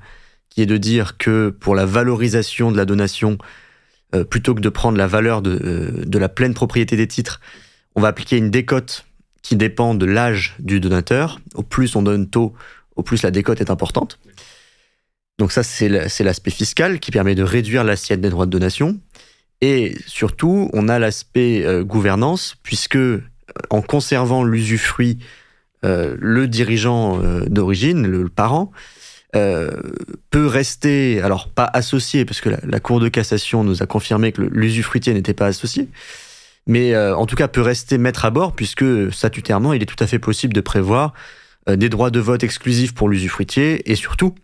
qui 0.48 0.62
est 0.62 0.66
de 0.66 0.76
dire 0.76 1.16
que 1.18 1.50
pour 1.50 1.74
la 1.74 1.86
valorisation 1.86 2.72
de 2.72 2.76
la 2.76 2.84
donation, 2.84 3.38
euh, 4.14 4.24
plutôt 4.24 4.54
que 4.54 4.60
de 4.60 4.68
prendre 4.68 4.98
la 4.98 5.06
valeur 5.06 5.42
de, 5.42 5.60
euh, 5.62 6.04
de 6.04 6.18
la 6.18 6.28
pleine 6.28 6.54
propriété 6.54 6.96
des 6.96 7.08
titres, 7.08 7.40
on 7.94 8.00
va 8.00 8.08
appliquer 8.08 8.36
une 8.36 8.50
décote 8.50 9.04
qui 9.42 9.56
dépend 9.56 9.94
de 9.94 10.06
l'âge 10.06 10.54
du 10.58 10.80
donateur. 10.80 11.40
Au 11.54 11.62
plus 11.62 11.96
on 11.96 12.02
donne 12.02 12.28
tôt, 12.28 12.52
au 12.96 13.02
plus 13.02 13.22
la 13.22 13.30
décote 13.30 13.60
est 13.60 13.70
importante. 13.70 14.18
Donc 15.38 15.52
ça, 15.52 15.62
c'est 15.62 15.88
l'aspect 15.88 16.50
fiscal 16.50 16.98
qui 16.98 17.10
permet 17.10 17.34
de 17.34 17.42
réduire 17.42 17.84
l'assiette 17.84 18.20
des 18.20 18.30
droits 18.30 18.46
de 18.46 18.50
donation. 18.50 18.98
Et 19.60 19.96
surtout, 20.06 20.70
on 20.72 20.88
a 20.88 20.98
l'aspect 20.98 21.64
euh, 21.64 21.84
gouvernance, 21.84 22.56
puisque 22.62 22.98
en 23.70 23.82
conservant 23.82 24.44
l'usufruit, 24.44 25.18
le 25.86 26.46
dirigeant 26.46 27.20
d'origine, 27.46 28.06
le, 28.06 28.28
parent, 28.28 28.72
peut 29.32 30.46
rester, 30.46 31.20
alors 31.20 31.48
pas 31.48 31.68
associé, 31.72 32.24
parce 32.24 32.40
que 32.40 32.48
la, 32.48 32.80
Cour 32.80 33.00
de 33.00 33.08
cassation 33.08 33.64
nous 33.64 33.82
a 33.82 33.86
confirmé 33.86 34.32
que 34.32 34.42
l'usufruitier 34.42 35.14
n'était 35.14 35.34
pas 35.34 35.46
associé, 35.46 35.88
mais 36.66 36.96
en 36.96 37.26
tout 37.26 37.36
cas 37.36 37.48
peut 37.48 37.60
rester 37.60 37.98
maître 37.98 38.24
à 38.24 38.30
bord, 38.30 38.54
puisque 38.54 39.12
statutairement, 39.12 39.72
il 39.72 39.82
est 39.82 39.86
tout 39.86 40.02
à 40.02 40.06
fait 40.06 40.18
possible 40.18 40.54
de 40.54 40.60
prévoir 40.60 41.12
des 41.68 41.88
droits 41.88 42.10
de 42.10 42.20
vote 42.20 42.42
exclusifs 42.44 42.94
pour 42.94 43.08
l'usufruitier, 43.08 43.90
et 43.90 43.94
surtout, 43.94 44.34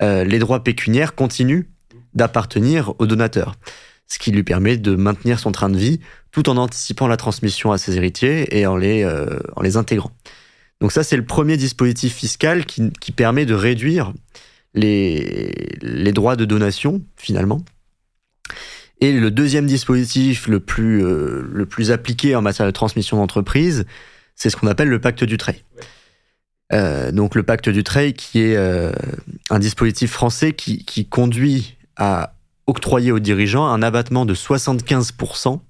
les 0.00 0.38
droits 0.38 0.64
pécuniaires 0.64 1.14
continuent 1.14 1.64
d'appartenir 2.14 2.92
au 2.98 3.06
donateur 3.06 3.54
ce 4.12 4.18
qui 4.18 4.30
lui 4.30 4.42
permet 4.42 4.76
de 4.76 4.94
maintenir 4.94 5.38
son 5.38 5.52
train 5.52 5.70
de 5.70 5.78
vie 5.78 6.00
tout 6.32 6.48
en 6.50 6.56
anticipant 6.56 7.06
la 7.06 7.16
transmission 7.16 7.72
à 7.72 7.78
ses 7.78 7.96
héritiers 7.96 8.58
et 8.58 8.66
en 8.66 8.76
les, 8.76 9.02
euh, 9.04 9.38
en 9.56 9.62
les 9.62 9.76
intégrant. 9.76 10.12
Donc 10.82 10.90
ça, 10.90 11.04
c'est 11.04 11.16
le 11.16 11.24
premier 11.24 11.56
dispositif 11.56 12.12
fiscal 12.12 12.66
qui, 12.66 13.12
permet 13.12 13.46
de 13.46 13.54
réduire 13.54 14.12
les, 14.74 16.12
droits 16.12 16.34
de 16.34 16.44
donation, 16.44 17.00
finalement. 17.16 17.62
Et 19.00 19.12
le 19.12 19.30
deuxième 19.30 19.66
dispositif 19.66 20.48
le 20.48 20.58
plus, 20.58 21.04
euh, 21.04 21.48
le 21.52 21.66
plus 21.66 21.92
appliqué 21.92 22.34
en 22.34 22.42
matière 22.42 22.66
de 22.66 22.72
transmission 22.72 23.16
d'entreprise, 23.16 23.86
c'est 24.34 24.50
ce 24.50 24.56
qu'on 24.56 24.66
appelle 24.66 24.88
le 24.88 25.00
pacte 25.00 25.22
du 25.22 25.36
trait. 25.36 25.62
Euh, 26.72 27.12
donc 27.12 27.36
le 27.36 27.44
pacte 27.44 27.68
du 27.68 27.84
trait 27.84 28.12
qui 28.12 28.40
est 28.40 28.56
euh, 28.56 28.90
un 29.50 29.60
dispositif 29.60 30.10
français 30.10 30.52
qui, 30.52 31.06
conduit 31.08 31.76
à 31.96 32.34
octroyer 32.66 33.12
aux 33.12 33.20
dirigeants 33.20 33.66
un 33.66 33.82
abattement 33.82 34.26
de 34.26 34.34
75% 34.34 35.60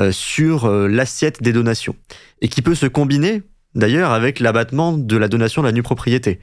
euh, 0.00 0.12
sur 0.12 0.68
l'assiette 0.68 1.42
des 1.42 1.52
donations 1.52 1.96
et 2.40 2.46
qui 2.46 2.62
peut 2.62 2.76
se 2.76 2.86
combiner 2.86 3.42
d'ailleurs 3.74 4.12
avec 4.12 4.40
l'abattement 4.40 4.92
de 4.92 5.16
la 5.16 5.28
donation 5.28 5.62
de 5.62 5.66
la 5.66 5.72
nue 5.72 5.82
propriété. 5.82 6.40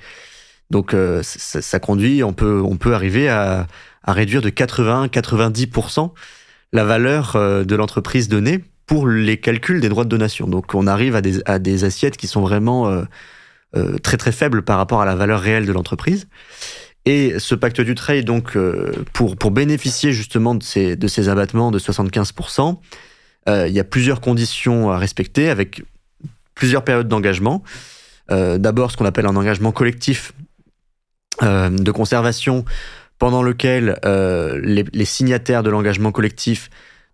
Donc 0.70 0.94
euh, 0.94 1.22
ça, 1.24 1.80
conduit, 1.80 2.24
on 2.24 2.34
peut, 2.34 2.62
on 2.64 2.78
peut 2.78 2.94
arriver 2.94 3.30
à, 3.30 3.68
réduire 4.08 4.42
de 4.42 4.50
80-90% 4.50 6.12
la 6.74 6.86
valeur 6.86 7.36
de 7.66 7.76
l'entreprise 7.76 8.30
donnée 8.30 8.64
pour 8.86 9.08
les 9.08 9.38
calculs 9.38 9.82
des 9.82 9.90
droits 9.90 10.06
de 10.06 10.10
donation. 10.10 10.48
Donc 10.48 10.74
on 10.74 10.88
arrive 10.88 11.16
à 11.16 11.60
des, 11.60 11.84
assiettes 11.84 12.18
qui 12.18 12.28
sont 12.28 12.42
vraiment 12.42 13.04
très 14.02 14.18
très 14.18 14.32
faibles 14.32 14.64
par 14.64 14.78
rapport 14.78 15.02
à 15.02 15.06
la 15.06 15.16
valeur 15.16 15.42
réelle 15.42 15.66
de 15.66 15.74
l'entreprise. 15.74 16.28
Et 17.06 17.40
ce 17.40 17.56
pacte 17.56 17.82
du 17.82 17.96
trade, 17.96 18.26
donc, 18.26 18.56
euh, 18.56 18.92
pour, 19.14 19.52
bénéficier 19.52 20.12
justement 20.12 20.54
de 20.54 20.64
ces, 20.64 20.96
de 20.96 21.08
ces 21.08 21.30
abattements 21.30 21.72
de 21.72 21.80
75%, 21.80 22.78
euh, 23.50 23.68
il 23.68 23.74
y 23.74 23.80
a 23.80 23.84
plusieurs 23.84 24.22
conditions 24.22 24.92
à 24.92 25.00
respecter 25.00 25.50
avec 25.50 25.84
plusieurs 26.56 26.84
périodes 26.84 27.08
d'engagement. 27.08 27.64
Euh, 28.32 28.58
D'abord, 28.58 28.92
ce 28.92 28.98
qu'on 28.98 29.06
appelle 29.06 29.26
un 29.26 29.36
engagement 29.36 29.72
collectif 29.72 30.34
euh, 31.44 31.70
de 31.70 31.92
conservation 31.92 32.66
pendant 33.20 33.44
lequel 33.44 34.00
euh, 34.06 34.60
les, 34.64 35.06
signataires 35.06 35.64
de 35.64 35.70
l'engagement 35.70 36.12
collectif 36.12 36.70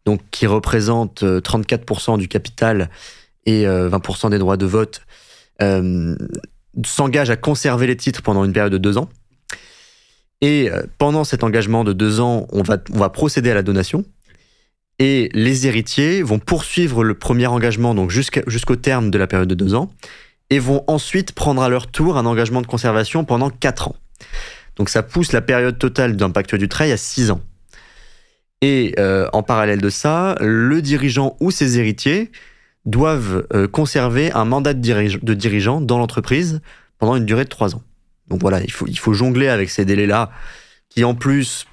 donc 0.05 0.21
qui 0.31 0.47
représente 0.47 1.23
34% 1.23 2.17
du 2.17 2.29
capital 2.29 2.89
et 3.45 3.65
20% 3.65 4.29
des 4.29 4.39
droits 4.39 4.55
de 4.55 4.65
vote, 4.65 5.01
s'engage 6.85 7.29
à 7.29 7.35
conserver 7.35 7.87
les 7.87 7.97
titres 7.97 8.21
pendant 8.21 8.45
une 8.45 8.53
période 8.53 8.71
de 8.71 8.77
deux 8.77 8.97
ans. 8.97 9.09
Et 10.39 10.69
pendant 10.97 11.25
cet 11.25 11.43
engagement 11.43 11.83
de 11.83 11.91
deux 11.91 12.21
ans, 12.21 12.47
on 12.53 12.61
va 12.63 13.09
procéder 13.09 13.51
à 13.51 13.53
la 13.53 13.63
donation. 13.63 14.05
Et 14.99 15.29
les 15.33 15.67
héritiers 15.67 16.23
vont 16.23 16.39
poursuivre 16.39 17.03
le 17.03 17.13
premier 17.13 17.47
engagement 17.47 17.93
donc 17.93 18.09
jusqu'au 18.09 18.75
terme 18.75 19.11
de 19.11 19.17
la 19.17 19.27
période 19.27 19.47
de 19.47 19.55
deux 19.55 19.75
ans 19.75 19.91
et 20.49 20.59
vont 20.59 20.83
ensuite 20.87 21.33
prendre 21.33 21.61
à 21.61 21.69
leur 21.69 21.87
tour 21.87 22.17
un 22.17 22.25
engagement 22.25 22.61
de 22.61 22.67
conservation 22.67 23.23
pendant 23.25 23.49
quatre 23.49 23.89
ans. 23.89 23.95
Donc 24.75 24.89
ça 24.89 25.03
pousse 25.03 25.33
la 25.33 25.41
période 25.41 25.77
totale 25.77 26.15
d'un 26.15 26.29
pacte 26.29 26.55
du 26.55 26.67
trail 26.67 26.91
à 26.91 26.97
six 26.97 27.31
ans. 27.31 27.41
Et 28.61 28.95
euh, 28.97 29.27
en 29.33 29.43
parallèle 29.43 29.81
de 29.81 29.89
ça, 29.89 30.35
le 30.39 30.81
dirigeant 30.81 31.35
ou 31.39 31.51
ses 31.51 31.77
héritiers 31.77 32.31
doivent 32.85 33.45
euh, 33.53 33.67
conserver 33.67 34.31
un 34.31 34.45
mandat 34.45 34.73
de, 34.73 35.33
dirigeant 35.33 35.81
dans 35.81 35.99
l'entreprise 35.99 36.61
pendant 36.97 37.15
une 37.15 37.25
durée 37.25 37.43
de 37.43 37.49
trois 37.49 37.75
ans. 37.75 37.83
Donc 38.29 38.41
voilà, 38.41 38.61
il 38.61 38.71
faut, 38.71 38.87
il 38.87 38.97
faut 38.97 39.13
jongler 39.13 39.47
avec 39.47 39.69
ces 39.69 39.85
délais-là 39.85 40.31
qui 40.89 41.03
en 41.03 41.13
plus 41.13 41.67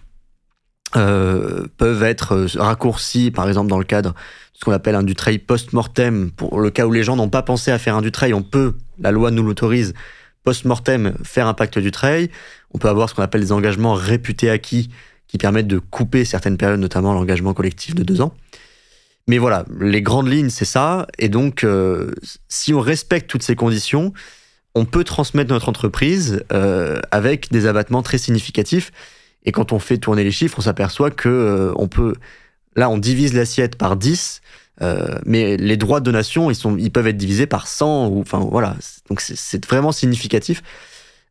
euh, 0.97 1.67
peuvent 1.77 2.05
être 2.05 2.33
euh, 2.35 2.47
raccourcis, 2.57 3.33
par 3.33 3.49
exemple 3.49 3.69
dans 3.69 3.79
le 3.79 3.85
cadre 3.85 4.11
de 4.11 4.17
ce 4.53 4.65
qu'on 4.65 4.71
appelle 4.71 4.95
un 4.95 5.03
du 5.03 5.15
post-mortem. 5.15 6.31
Pour 6.31 6.61
le 6.61 6.71
cas 6.71 6.87
où 6.87 6.93
les 6.93 7.03
gens 7.03 7.17
n'ont 7.17 7.29
pas 7.29 7.43
pensé 7.43 7.73
à 7.73 7.79
faire 7.79 7.97
un 7.97 8.03
du 8.03 8.13
on 8.33 8.43
peut, 8.43 8.75
la 9.01 9.11
loi 9.11 9.33
nous 9.33 9.43
l'autorise, 9.43 9.93
post-mortem, 10.45 11.15
faire 11.25 11.49
un 11.49 11.55
pacte 11.55 11.81
du. 11.81 11.91
On 12.73 12.79
peut 12.79 12.89
avoir 12.89 13.09
ce 13.09 13.15
qu'on 13.15 13.23
appelle 13.23 13.41
des 13.41 13.51
engagements 13.51 13.95
réputés 13.95 14.51
acquis 14.51 14.91
qui 15.27 15.37
permettent 15.37 15.67
de 15.67 15.79
couper 15.81 16.25
certaines 16.25 16.57
périodes, 16.57 16.79
notamment 16.79 17.13
l'engagement 17.13 17.55
collectif 17.55 17.97
de 17.97 18.05
deux 18.05 18.21
ans. 18.21 18.33
Mais 19.27 19.39
voilà, 19.39 19.65
les 19.81 20.03
grandes 20.03 20.29
lignes, 20.29 20.51
c'est 20.51 20.65
ça. 20.65 21.09
Et 21.19 21.29
donc, 21.29 21.65
euh, 21.65 22.13
si 22.49 22.73
on 22.73 22.81
respecte 22.81 23.29
toutes 23.29 23.43
ces 23.43 23.57
conditions, 23.57 24.13
on 24.77 24.85
peut 24.85 25.03
transmettre 25.03 25.51
notre 25.51 25.69
entreprise 25.69 26.45
avec 27.11 27.51
des 27.51 27.67
abattements 27.67 28.03
très 28.03 28.19
significatifs. 28.19 28.93
Et 29.45 29.53
quand 29.53 29.73
on 29.73 29.79
fait 29.79 29.99
tourner 29.99 30.25
les 30.25 30.31
chiffres, 30.31 30.59
on 30.59 30.63
s'aperçoit 30.63 31.11
que 31.11 31.29
euh, 31.29 31.73
on 31.77 31.89
peut, 31.89 32.15
là, 32.77 32.89
on 32.89 32.99
divise 32.99 33.35
l'assiette 33.35 33.77
par 33.77 33.97
10, 33.97 34.41
euh, 34.83 35.19
mais 35.27 35.57
les 35.57 35.77
droits 35.77 36.01
de 36.01 36.05
donation, 36.05 36.51
ils, 36.51 36.55
sont, 36.55 36.77
ils 36.79 36.91
peuvent 36.91 37.07
être 37.07 37.17
divisés 37.17 37.47
par 37.47 37.67
100, 37.67 38.09
ou, 38.09 38.21
enfin 38.21 38.39
voilà. 38.39 38.77
Donc 39.09 39.21
c'est 39.21 39.65
vraiment 39.67 39.93
significatif. 39.93 40.63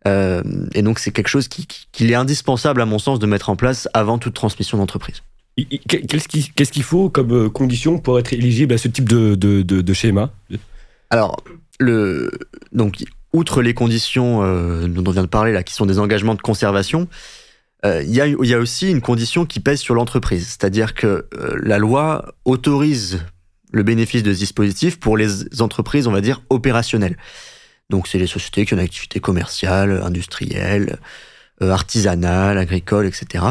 Euh, 0.05 0.43
et 0.73 0.81
donc 0.81 0.99
c'est 0.99 1.11
quelque 1.11 1.29
chose 1.29 1.47
qu'il 1.47 1.65
qui, 1.65 2.11
est 2.11 2.15
indispensable, 2.15 2.81
à 2.81 2.85
mon 2.85 2.99
sens, 2.99 3.19
de 3.19 3.25
mettre 3.25 3.49
en 3.49 3.55
place 3.55 3.89
avant 3.93 4.17
toute 4.17 4.33
transmission 4.33 4.77
d'entreprise. 4.77 5.23
Qu'est-ce 5.87 6.71
qu'il 6.71 6.83
faut 6.83 7.09
comme 7.09 7.49
condition 7.49 7.99
pour 7.99 8.19
être 8.19 8.33
éligible 8.33 8.73
à 8.73 8.77
ce 8.77 8.87
type 8.87 9.07
de, 9.07 9.35
de, 9.35 9.61
de, 9.61 9.93
schéma? 9.93 10.31
Alors, 11.11 11.43
le, 11.79 12.31
donc, 12.71 13.03
outre 13.33 13.61
les 13.61 13.75
conditions 13.75 14.39
dont 14.87 15.03
on 15.05 15.11
vient 15.11 15.21
de 15.21 15.27
parler, 15.27 15.51
là, 15.51 15.61
qui 15.61 15.73
sont 15.75 15.85
des 15.85 15.99
engagements 15.99 16.33
de 16.33 16.41
conservation, 16.41 17.01
euh, 17.01 17.42
il 17.83 18.11
y, 18.11 18.21
a, 18.21 18.27
y, 18.27 18.53
a, 18.53 18.59
aussi 18.59 18.89
une 18.89 19.01
condition 19.01 19.45
qui 19.45 19.59
pèse 19.59 19.79
sur 19.79 19.93
l'entreprise, 19.93 20.47
c'est-à-dire 20.47 20.93
que 20.93 21.27
euh, 21.33 21.59
la 21.61 21.77
loi 21.77 22.33
autorise 22.45 23.19
le 23.73 23.83
bénéfice 23.83 24.23
de 24.23 24.33
ce 24.33 24.39
dispositif 24.39 24.99
pour 24.99 25.17
les 25.17 25.61
entreprises, 25.61 26.07
on 26.07 26.11
va 26.11 26.21
dire, 26.21 26.41
opérationnelles. 26.49 27.17
Donc 27.89 28.07
c'est 28.07 28.19
les 28.19 28.27
sociétés 28.27 28.65
qui 28.65 28.73
ont 28.73 28.77
une 28.77 28.83
activité 28.83 29.19
commerciale, 29.19 30.01
industrielle, 30.03 30.99
euh, 31.61 31.71
artisanale, 31.71 32.57
agricole, 32.57 33.05
etc. 33.05 33.45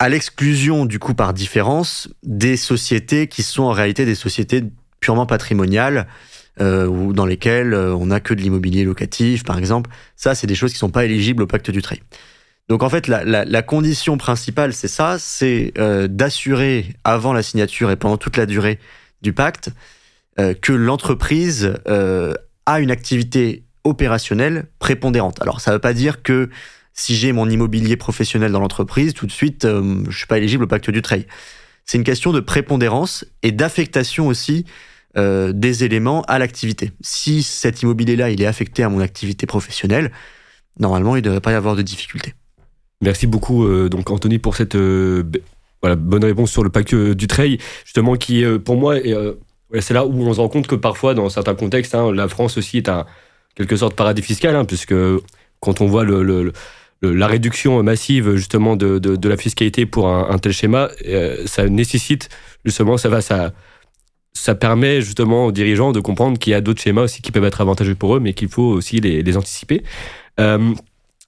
À 0.00 0.08
l'exclusion, 0.08 0.86
du 0.86 0.98
coup, 0.98 1.14
par 1.14 1.34
différence, 1.34 2.08
des 2.22 2.56
sociétés 2.56 3.28
qui 3.28 3.42
sont 3.42 3.64
en 3.64 3.72
réalité 3.72 4.04
des 4.04 4.14
sociétés 4.14 4.64
purement 5.00 5.26
patrimoniales, 5.26 6.08
euh, 6.60 6.86
ou 6.86 7.12
dans 7.12 7.26
lesquels 7.26 7.72
euh, 7.72 7.94
on 7.94 8.06
n'a 8.06 8.20
que 8.20 8.34
de 8.34 8.40
l'immobilier 8.40 8.84
locatif, 8.84 9.44
par 9.44 9.58
exemple. 9.58 9.90
Ça, 10.16 10.34
c'est 10.34 10.46
des 10.46 10.54
choses 10.54 10.72
qui 10.72 10.78
sont 10.78 10.90
pas 10.90 11.04
éligibles 11.04 11.42
au 11.42 11.46
pacte 11.46 11.70
du 11.70 11.82
trail. 11.82 12.02
Donc 12.68 12.82
en 12.82 12.90
fait, 12.90 13.06
la, 13.08 13.62
condition 13.62 14.18
principale, 14.18 14.74
c'est 14.74 14.88
ça, 14.88 15.16
c'est 15.18 15.72
euh, 15.78 16.06
d'assurer 16.06 16.94
avant 17.04 17.32
la 17.32 17.42
signature 17.42 17.90
et 17.90 17.96
pendant 17.96 18.18
toute 18.18 18.36
la 18.36 18.44
durée 18.44 18.78
du 19.22 19.32
pacte 19.32 19.70
que 20.60 20.72
l'entreprise 20.72 21.74
a 21.86 22.78
une 22.78 22.92
activité 22.92 23.64
opérationnelle 23.82 24.66
prépondérante. 24.78 25.42
Alors 25.42 25.60
ça 25.60 25.72
ne 25.72 25.76
veut 25.76 25.80
pas 25.80 25.94
dire 25.94 26.22
que 26.22 26.48
si 26.92 27.16
j'ai 27.16 27.32
mon 27.32 27.50
immobilier 27.50 27.96
professionnel 27.96 28.52
dans 28.52 28.60
l'entreprise, 28.60 29.14
tout 29.14 29.26
de 29.26 29.32
suite, 29.32 29.66
je 29.66 30.16
suis 30.16 30.28
pas 30.28 30.38
éligible 30.38 30.62
au 30.62 30.66
pacte 30.68 30.90
du 30.90 31.02
trail. 31.02 31.26
C'est 31.84 31.98
une 31.98 32.04
question 32.04 32.32
de 32.32 32.38
prépondérance 32.38 33.24
et 33.42 33.50
d'affectation 33.50 34.28
aussi 34.28 34.64
euh, 35.18 35.52
des 35.52 35.84
éléments 35.84 36.22
à 36.28 36.38
l'activité. 36.38 36.92
Si 37.00 37.42
cet 37.42 37.82
immobilier-là, 37.82 38.30
il 38.30 38.40
est 38.40 38.46
affecté 38.46 38.84
à 38.84 38.88
mon 38.88 39.00
activité 39.00 39.46
professionnelle, 39.46 40.12
normalement, 40.78 41.16
il 41.16 41.18
ne 41.18 41.24
devrait 41.24 41.40
pas 41.40 41.50
y 41.50 41.54
avoir 41.54 41.74
de 41.76 41.82
difficultés. 41.82 42.34
Merci 43.02 43.26
beaucoup, 43.26 43.66
euh, 43.66 43.88
donc 43.88 44.10
Anthony, 44.10 44.38
pour 44.38 44.54
cette 44.54 44.76
euh, 44.76 45.24
bonne 45.82 46.24
réponse 46.24 46.52
sur 46.52 46.62
le 46.62 46.70
pacte 46.70 46.94
du 46.94 47.26
trail, 47.26 47.58
justement, 47.84 48.14
qui, 48.14 48.44
pour 48.64 48.76
moi, 48.76 48.94
c'est 49.80 49.94
là 49.94 50.06
où 50.06 50.22
on 50.22 50.32
se 50.32 50.40
rend 50.40 50.48
compte 50.48 50.66
que 50.66 50.76
parfois, 50.76 51.14
dans 51.14 51.28
certains 51.28 51.54
contextes, 51.54 51.94
hein, 51.94 52.12
la 52.12 52.28
France 52.28 52.56
aussi 52.56 52.78
est 52.78 52.88
un 52.88 53.04
quelque 53.56 53.76
sorte 53.76 53.96
paradis 53.96 54.22
fiscal, 54.22 54.54
hein, 54.54 54.64
puisque 54.64 54.94
quand 55.58 55.80
on 55.80 55.86
voit 55.86 56.04
la 57.02 57.26
réduction 57.26 57.82
massive 57.82 58.36
justement 58.36 58.76
de, 58.76 58.98
de, 58.98 59.28
la 59.28 59.36
fiscalité 59.36 59.84
pour 59.84 60.08
un, 60.08 60.30
un 60.30 60.38
tel 60.38 60.52
schéma, 60.52 60.90
ça 61.46 61.68
nécessite 61.68 62.28
justement, 62.64 62.96
ça 62.96 63.08
va, 63.08 63.20
ça 63.20 63.52
ça 64.32 64.54
permet 64.54 65.02
justement 65.02 65.46
aux 65.46 65.52
dirigeants 65.52 65.92
de 65.92 66.00
comprendre 66.00 66.38
qu'il 66.38 66.52
y 66.52 66.54
a 66.54 66.60
d'autres 66.60 66.80
schémas 66.80 67.02
aussi 67.02 67.22
qui 67.22 67.32
peuvent 67.32 67.44
être 67.44 67.60
avantageux 67.60 67.94
pour 67.94 68.16
eux, 68.16 68.20
mais 68.20 68.32
qu'il 68.32 68.48
faut 68.48 68.62
aussi 68.62 69.00
les, 69.00 69.36
anticiper. 69.36 69.82
Euh, 70.40 70.72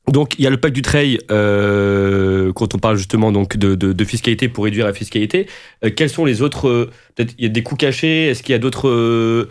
donc 0.08 0.38
il 0.38 0.44
y 0.44 0.46
a 0.46 0.50
le 0.50 0.56
pacte 0.56 0.74
du 0.74 0.82
trail 0.82 1.18
euh, 1.30 2.52
quand 2.52 2.74
on 2.74 2.78
parle 2.78 2.96
justement 2.96 3.32
donc 3.32 3.56
de, 3.56 4.04
fiscalité 4.04 4.48
pour 4.48 4.64
réduire 4.64 4.86
la 4.86 4.92
fiscalité. 4.92 5.46
Euh, 5.84 5.90
quels 5.94 6.10
sont 6.10 6.24
les 6.24 6.42
autres 6.42 6.90
Peut-être 7.14 7.34
il 7.38 7.44
y 7.44 7.46
a 7.46 7.50
des 7.50 7.62
coûts 7.62 7.76
cachés. 7.76 8.26
Est-ce 8.26 8.42
qu'il 8.42 8.52
y 8.52 8.56
a 8.56 8.58
d'autres 8.58 9.48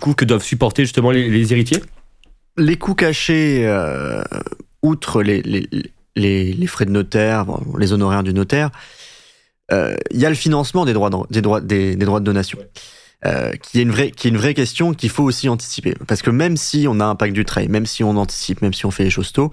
coûts 0.00 0.14
que 0.14 0.24
doivent 0.24 0.44
supporter 0.44 0.82
justement 0.84 1.10
les, 1.10 1.52
héritiers? 1.52 1.80
Les 2.58 2.76
coûts 2.76 2.94
cachés, 2.94 3.66
outre 4.82 5.22
les, 5.22 5.42
les, 6.16 6.66
frais 6.66 6.86
de 6.86 6.90
notaire, 6.90 7.46
les 7.78 7.92
honoraires 7.92 8.22
du 8.22 8.32
notaire, 8.32 8.70
il 9.70 10.20
y 10.20 10.26
a 10.26 10.28
le 10.28 10.34
financement 10.34 10.84
des 10.84 10.92
droits 10.92 11.10
de, 11.10 11.16
des 11.30 11.42
droits, 11.42 11.60
des, 11.60 11.96
droits 11.96 12.20
de 12.20 12.24
donation. 12.24 12.58
Euh, 13.24 13.52
qui 13.52 13.78
est 13.78 13.82
une 13.82 13.90
vraie 13.90 14.10
qui 14.10 14.28
est 14.28 14.30
une 14.30 14.36
vraie 14.36 14.52
question 14.52 14.92
qu'il 14.92 15.08
faut 15.08 15.24
aussi 15.24 15.48
anticiper. 15.48 15.94
Parce 16.06 16.20
que 16.20 16.28
même 16.28 16.58
si 16.58 16.86
on 16.86 17.00
a 17.00 17.04
un 17.06 17.14
pacte 17.14 17.32
du 17.32 17.46
trail 17.46 17.66
même 17.68 17.86
si 17.86 18.04
on 18.04 18.10
anticipe 18.18 18.60
même 18.60 18.74
si 18.74 18.84
on 18.84 18.90
fait 18.90 19.04
les 19.04 19.10
choses 19.10 19.32
tôt 19.32 19.52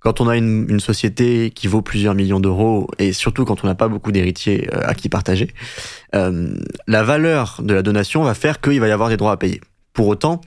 quand 0.00 0.22
on 0.22 0.28
a 0.28 0.36
une, 0.36 0.66
une 0.70 0.80
société 0.80 1.50
qui 1.50 1.66
vaut 1.66 1.82
plusieurs 1.82 2.14
millions 2.14 2.40
d'euros 2.40 2.88
et 2.98 3.12
surtout 3.12 3.44
quand 3.44 3.62
on 3.64 3.66
n'a 3.66 3.74
pas 3.74 3.88
beaucoup 3.88 4.12
d'héritiers 4.12 4.70
euh, 4.72 4.80
à 4.86 4.94
qui 4.94 5.10
partager 5.10 5.52
euh, 6.14 6.54
la 6.86 7.02
valeur 7.02 7.60
de 7.62 7.74
la 7.74 7.82
donation 7.82 8.22
va 8.22 8.32
faire 8.32 8.62
qu'il 8.62 8.80
va 8.80 8.88
y 8.88 8.92
avoir 8.92 9.10
des 9.10 9.18
droits 9.18 9.32
à 9.32 9.36
payer. 9.36 9.60
Pour 9.92 10.08
autant 10.08 10.40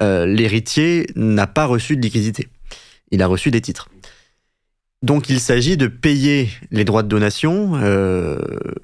euh, 0.00 0.26
l'héritier 0.26 1.08
n'a 1.16 1.48
pas 1.48 1.66
reçu 1.66 1.96
de 1.96 2.02
liquidité. 2.02 2.46
Il 3.10 3.20
a 3.20 3.26
reçu 3.26 3.50
des 3.50 3.60
titres 3.60 3.88
donc 5.02 5.30
il 5.30 5.40
s'agit 5.40 5.76
de 5.76 5.86
payer 5.86 6.50
les 6.70 6.84
droits 6.84 7.02
de 7.02 7.08
donation 7.08 7.72
euh, 7.76 8.38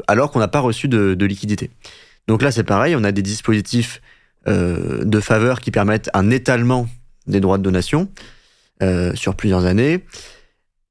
alors 0.06 0.30
qu'on 0.30 0.38
n'a 0.38 0.48
pas 0.48 0.60
reçu 0.60 0.88
de, 0.88 1.14
de, 1.14 1.26
liquidité. 1.26 1.70
Donc 2.26 2.42
là 2.42 2.50
c'est 2.50 2.64
pareil, 2.64 2.96
on 2.96 3.04
a 3.04 3.12
des 3.12 3.22
dispositifs 3.22 4.00
euh, 4.48 5.04
de 5.04 5.20
faveur 5.20 5.60
qui 5.60 5.70
permettent 5.70 6.08
un 6.14 6.30
étalement 6.30 6.88
des 7.26 7.40
droits 7.40 7.58
de 7.58 7.62
donation 7.62 8.08
euh, 8.82 9.14
sur 9.14 9.34
plusieurs 9.34 9.66
années. 9.66 10.04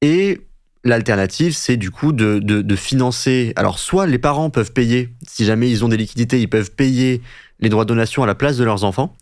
Et 0.00 0.42
l'alternative 0.84 1.54
c'est 1.54 1.76
du 1.76 1.90
coup 1.90 2.12
de, 2.12 2.76
financer. 2.76 3.52
Alors 3.56 3.80
soit 3.80 4.06
les 4.06 4.18
parents 4.18 4.50
peuvent 4.50 4.72
payer, 4.72 5.08
si 5.26 5.44
jamais 5.44 5.70
ils 5.70 5.84
ont 5.84 5.88
des 5.88 5.96
liquidités, 5.96 6.40
ils 6.40 6.50
peuvent 6.50 6.70
payer 6.70 7.20
les 7.58 7.68
droits 7.68 7.84
de 7.84 7.88
donation 7.88 8.22
à 8.22 8.26
la 8.26 8.34
place 8.36 8.58
de 8.58 8.64
leurs 8.64 8.84
enfants. 8.84 9.16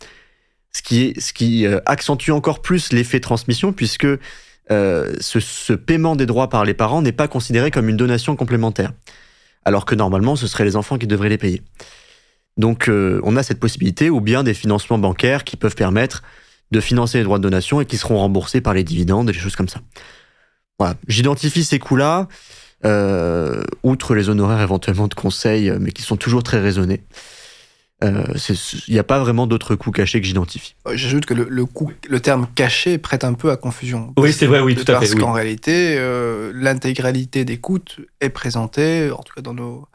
Ce 0.73 0.83
qui, 0.83 1.05
est, 1.05 1.21
ce 1.21 1.33
qui 1.33 1.67
euh, 1.67 1.79
accentue 1.87 2.33
encore 2.33 2.61
plus 2.61 2.93
l'effet 2.93 3.21
transmission 3.21 3.73
puisque 3.73 4.09
euh, 4.71 5.15
ce, 5.21 5.73
paiement 5.75 6.17
des 6.17 6.27
droits 6.27 6.49
par 6.49 6.65
les 6.65 6.75
parents 6.75 7.03
n'est 7.03 7.13
pas 7.13 7.29
considéré 7.29 7.71
comme 7.71 7.89
une 7.89 7.97
donation 7.97 8.37
complémentaire, 8.37 8.93
alors 9.65 9.85
que 9.85 9.95
normalement 9.95 10.37
ce 10.37 10.47
seraient 10.47 10.65
les 10.65 10.77
enfants 10.77 10.99
qui 10.99 11.07
devraient 11.07 11.29
les 11.29 11.39
payer. 11.39 11.63
Donc 12.57 12.89
euh, 12.89 13.21
on 13.25 13.37
a 13.37 13.43
cette 13.43 13.61
possibilité, 13.61 14.11
ou 14.11 14.21
bien 14.21 14.43
des 14.43 14.55
financements 14.55 14.99
bancaires 14.99 15.45
qui 15.45 15.57
peuvent 15.57 15.75
permettre 15.75 16.23
de 16.71 16.81
financer 16.81 17.19
les 17.19 17.25
droits 17.25 17.39
de 17.39 17.43
donation 17.43 17.81
et 17.81 17.87
qui 17.87 17.99
seront 17.99 18.19
remboursés 18.19 18.61
par 18.61 18.75
les 18.75 18.85
dividendes 18.85 19.29
et 19.29 19.33
des 19.33 19.39
choses 19.39 19.57
comme 19.57 19.69
ça. 19.69 19.81
Voilà, 20.79 20.95
j'identifie 21.09 21.63
ces 21.63 21.79
coûts-là, 21.79 22.29
euh, 22.85 23.63
outre 23.83 24.15
les 24.15 24.29
honoraires 24.29 24.63
éventuellement 24.63 25.09
de 25.09 25.15
conseil, 25.15 25.73
mais 25.79 25.93
qui 25.93 26.03
sont 26.03 26.17
toujours 26.17 26.43
très 26.43 26.61
raisonnés. 26.61 27.03
Il 28.03 28.93
n'y 28.93 28.99
a 28.99 29.05
pas 29.05 29.19
vraiment 29.19 29.47
d'autres 29.47 29.77
coûts 29.77 29.91
cachés 29.91 30.21
que 30.21 30.27
j'identifie. 30.27 30.75
J'ajoute 30.93 31.25
que 31.25 31.33
le, 31.33 31.47
le, 31.49 31.65
le, 32.09 32.21
terme 32.21 32.47
caché 32.55 32.99
prête 32.99 33.25
un 33.25 33.33
peu 33.33 33.51
à 33.51 33.57
confusion. 33.57 34.13
Oui, 34.19 34.33
c'est 34.33 34.47
vrai, 34.47 34.61
oui, 34.61 34.75
tout 34.75 34.83
à 34.83 35.01
fait. 35.01 35.07
Parce 35.07 35.15
qu'en 35.15 35.33
réalité, 35.33 35.99
l'intégralité 36.53 37.45
des 37.45 37.59
coûts 37.59 37.79
est 38.21 38.31
présentée, 38.31 39.11
en 39.11 39.23
tout 39.23 39.33
cas 39.35 39.41
dans 39.41 39.55
nos, 39.55 39.89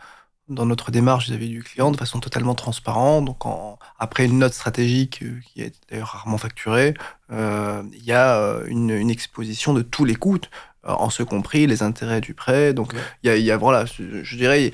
dans 0.49 0.65
notre 0.65 0.91
démarche 0.91 1.27
vis-à-vis 1.27 1.49
du 1.49 1.63
client 1.63 1.91
de 1.91 1.97
façon 1.97 2.19
totalement 2.19 2.55
transparente. 2.55 3.25
Donc, 3.25 3.45
en, 3.45 3.77
après 3.99 4.25
une 4.25 4.39
note 4.39 4.53
stratégique 4.53 5.21
euh, 5.21 5.39
qui 5.45 5.61
est 5.61 5.73
d'ailleurs 5.89 6.09
rarement 6.09 6.37
facturée, 6.37 6.95
euh, 7.31 7.83
il 7.93 8.03
y 8.03 8.11
a 8.11 8.37
euh, 8.37 8.63
une, 8.67 8.89
une, 8.89 9.11
exposition 9.11 9.73
de 9.73 9.81
tous 9.81 10.05
les 10.05 10.15
coûts, 10.15 10.39
en 10.83 11.09
ce 11.09 11.23
compris 11.23 11.67
les 11.67 11.83
intérêts 11.83 12.21
du 12.21 12.33
prêt. 12.33 12.73
Donc, 12.73 12.93
il 13.23 13.27
y 13.27 13.29
a, 13.29 13.37
il 13.37 13.43
y 13.43 13.51
a 13.51 13.57
voilà, 13.57 13.85
je, 13.85 14.35
dirais. 14.35 14.71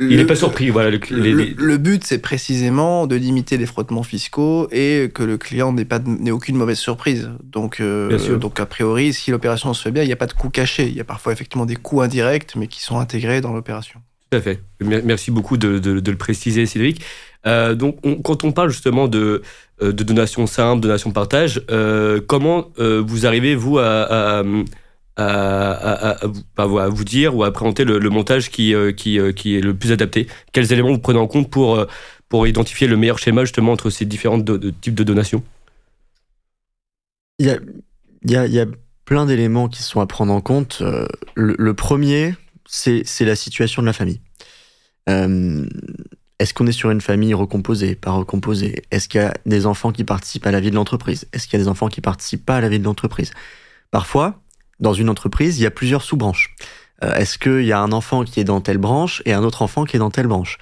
Il 0.00 0.16
n'est 0.16 0.24
pas 0.24 0.36
surpris. 0.36 0.70
Voilà, 0.70 0.90
le, 0.90 0.98
le, 1.56 1.76
but, 1.78 2.04
c'est 2.04 2.18
précisément 2.18 3.06
de 3.06 3.14
limiter 3.16 3.56
les 3.56 3.66
frottements 3.66 4.02
fiscaux 4.02 4.68
et 4.72 5.10
que 5.14 5.22
le 5.22 5.38
client 5.38 5.72
n'ait 5.72 5.84
pas 5.84 6.00
n'ait 6.00 6.30
aucune 6.30 6.56
mauvaise 6.56 6.78
surprise. 6.78 7.30
Donc, 7.42 7.80
donc 7.80 8.60
a 8.60 8.66
priori, 8.66 9.12
si 9.12 9.30
l'opération 9.30 9.72
se 9.72 9.82
fait 9.82 9.92
bien, 9.92 10.02
il 10.02 10.06
n'y 10.06 10.12
a 10.12 10.16
pas 10.16 10.26
de 10.26 10.32
coûts 10.32 10.50
cachés. 10.50 10.86
Il 10.88 10.94
y 10.94 11.00
a 11.00 11.04
parfois 11.04 11.32
effectivement 11.32 11.66
des 11.66 11.76
coûts 11.76 12.00
indirects, 12.00 12.56
mais 12.56 12.66
qui 12.66 12.82
sont 12.82 12.98
intégrés 12.98 13.40
dans 13.40 13.52
l'opération. 13.52 14.00
Tout 14.30 14.38
à 14.38 14.40
fait. 14.40 14.60
Merci 14.80 15.30
beaucoup 15.30 15.56
de, 15.56 15.80
le 16.10 16.16
préciser, 16.16 16.66
Cédric. 16.66 17.02
Euh, 17.46 17.74
donc, 17.74 17.98
quand 18.24 18.42
on 18.44 18.52
parle 18.52 18.70
justement 18.70 19.06
de, 19.06 19.42
euh, 19.82 19.92
de 19.92 20.02
donation 20.02 20.46
simple, 20.46 20.80
donation 20.80 21.10
partage, 21.12 21.62
euh, 21.70 22.20
comment 22.26 22.72
vous 22.78 23.26
arrivez, 23.26 23.54
vous, 23.54 23.78
à, 23.78 23.84
à, 23.84 24.38
à, 24.40 24.42
vous 25.18 27.04
dire 27.04 27.36
ou 27.36 27.44
à 27.44 27.52
présenter 27.52 27.84
le, 27.84 28.10
montage 28.10 28.50
qui, 28.50 28.74
qui, 28.96 29.18
qui, 29.34 29.56
est 29.56 29.60
le 29.60 29.74
plus 29.74 29.92
adapté. 29.92 30.26
Quels 30.52 30.72
éléments 30.72 30.92
vous 30.92 30.98
prenez 30.98 31.18
en 31.18 31.26
compte 31.26 31.50
pour, 31.50 31.86
pour 32.28 32.46
identifier 32.46 32.86
le 32.86 32.96
meilleur 32.96 33.18
schéma 33.18 33.42
justement 33.44 33.72
entre 33.72 33.90
ces 33.90 34.04
différents 34.04 34.42
types 34.80 34.94
de 34.94 35.04
donations? 35.04 35.42
Il 37.38 37.46
y, 37.46 37.50
a, 37.50 37.58
y 38.24 38.36
a, 38.36 38.46
y 38.46 38.60
a 38.60 38.66
plein 39.04 39.26
d'éléments 39.26 39.68
qui 39.68 39.82
sont 39.82 40.00
à 40.00 40.06
prendre 40.06 40.32
en 40.32 40.40
compte. 40.40 40.82
le 41.34 41.74
premier, 41.74 42.34
c'est 42.66 43.24
la 43.24 43.36
situation 43.36 43.82
de 43.82 43.86
la 43.86 43.92
famille. 43.92 44.20
Euh, 45.08 45.66
est-ce 46.38 46.54
qu'on 46.54 46.66
est 46.66 46.72
sur 46.72 46.90
une 46.90 47.00
famille 47.00 47.34
recomposée, 47.34 47.94
pas 47.94 48.10
recomposée? 48.10 48.82
Est-ce 48.90 49.08
qu'il 49.08 49.20
y 49.20 49.24
a 49.24 49.34
des 49.46 49.66
enfants 49.66 49.92
qui 49.92 50.04
participent 50.04 50.46
à 50.46 50.50
la 50.50 50.60
vie 50.60 50.70
de 50.70 50.74
l'entreprise? 50.74 51.26
Est-ce 51.32 51.46
qu'il 51.46 51.58
y 51.58 51.62
a 51.62 51.64
des 51.64 51.68
enfants 51.68 51.88
qui 51.88 52.00
participent 52.00 52.44
pas 52.44 52.56
à 52.56 52.60
la 52.60 52.68
vie 52.68 52.78
de 52.78 52.84
l'entreprise? 52.84 53.32
Parfois, 53.90 54.42
dans 54.80 54.92
une 54.92 55.08
entreprise, 55.08 55.58
il 55.58 55.62
y 55.62 55.66
a 55.66 55.70
plusieurs 55.70 56.02
sous-branches. 56.02 56.54
Euh, 57.02 57.14
est-ce 57.14 57.38
qu'il 57.38 57.64
y 57.64 57.72
a 57.72 57.80
un 57.80 57.92
enfant 57.92 58.24
qui 58.24 58.40
est 58.40 58.44
dans 58.44 58.60
telle 58.60 58.78
branche 58.78 59.22
et 59.24 59.32
un 59.32 59.42
autre 59.42 59.62
enfant 59.62 59.84
qui 59.84 59.96
est 59.96 60.00
dans 60.00 60.10
telle 60.10 60.26
branche? 60.26 60.58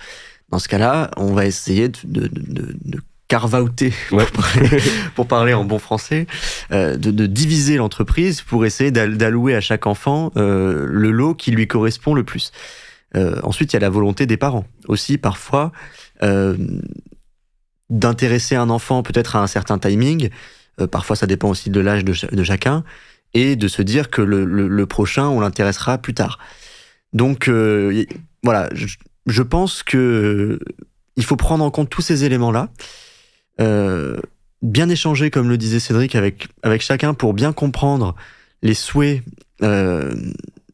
Dans 0.51 0.59
ce 0.59 0.69
cas-là, 0.69 1.11
on 1.17 1.33
va 1.33 1.47
essayer 1.47 1.89
de, 1.89 1.99
de, 2.05 2.29
de, 2.29 2.77
de 2.85 3.01
carve-outer, 3.33 3.95
pour, 5.15 5.27
parler 5.27 5.55
en 5.55 5.65
bon 5.65 5.79
français, 5.79 6.27
euh, 6.71 6.99
de, 6.99 7.11
de, 7.11 7.25
diviser 7.25 7.79
l'entreprise 7.79 8.43
pour 8.43 8.67
essayer 8.67 8.91
d'allouer 8.91 9.55
à 9.55 9.63
chaque 9.63 9.87
enfant 9.87 10.31
euh, 10.37 10.85
le 10.87 11.11
lot 11.11 11.35
qui 11.35 11.51
lui 11.51 11.67
correspond 11.67 12.13
le 12.13 12.25
plus. 12.25 12.53
Euh, 13.17 13.41
ensuite, 13.43 13.73
il 13.73 13.77
y 13.77 13.79
a 13.79 13.81
la 13.81 13.89
volonté 13.89 14.27
des 14.27 14.37
parents. 14.37 14.67
Aussi, 14.87 15.17
parfois, 15.17 15.73
d'intéresser 17.89 18.55
un 18.55 18.69
enfant 18.69 19.03
peut-être 19.03 19.37
à 19.37 19.43
un 19.43 19.47
certain 19.47 19.79
timing. 19.79 20.29
Parfois, 20.91 21.17
ça 21.17 21.27
dépend 21.27 21.49
aussi 21.49 21.71
de 21.71 21.81
l'âge 21.81 22.05
de, 22.05 22.15
de, 22.31 22.45
chacun. 22.45 22.85
Et 23.35 23.57
de 23.57 23.69
se 23.69 23.83
dire 23.83 24.11
que 24.11 24.21
le, 24.21 24.45
le, 24.45 24.69
le 24.69 24.87
prochain, 24.87 25.27
on 25.27 25.41
l'intéressera 25.41 25.99
plus 25.99 26.15
tard. 26.15 26.39
Donc, 27.13 27.49
euh, 27.49 28.05
voilà, 28.43 28.69
je, 28.75 28.87
je, 29.27 29.43
pense 29.43 29.83
que 29.83 30.59
il 31.17 31.25
faut 31.25 31.37
prendre 31.37 31.65
en 31.65 31.71
compte 31.71 31.89
tous 31.89 32.03
ces 32.03 32.25
éléments-là. 32.25 32.69
bien 34.63 34.89
échanger, 34.89 35.31
comme 35.31 35.49
le 35.49 35.57
disait 35.57 35.81
Cédric, 35.81 36.15
avec, 36.15 36.49
avec 36.63 36.83
chacun 36.83 37.15
pour 37.15 37.35
bien 37.35 37.53
comprendre 37.53 38.15
les 38.63 38.75
souhaits 38.75 39.23
euh, 39.63 40.13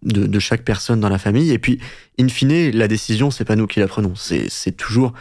de, 0.03 0.27
de, 0.27 0.39
chaque 0.39 0.63
personne 0.63 1.01
dans 1.01 1.09
la 1.09 1.19
famille. 1.19 1.51
Et 1.51 1.59
puis, 1.59 1.81
in 2.21 2.29
fine, 2.29 2.71
la 2.71 2.87
décision, 2.87 3.31
c'est 3.31 3.45
pas 3.45 3.57
nous 3.57 3.67
qui 3.67 3.81
la 3.81 3.89
prenons. 3.89 4.15
C'est 4.15 4.77
toujours 4.77 5.13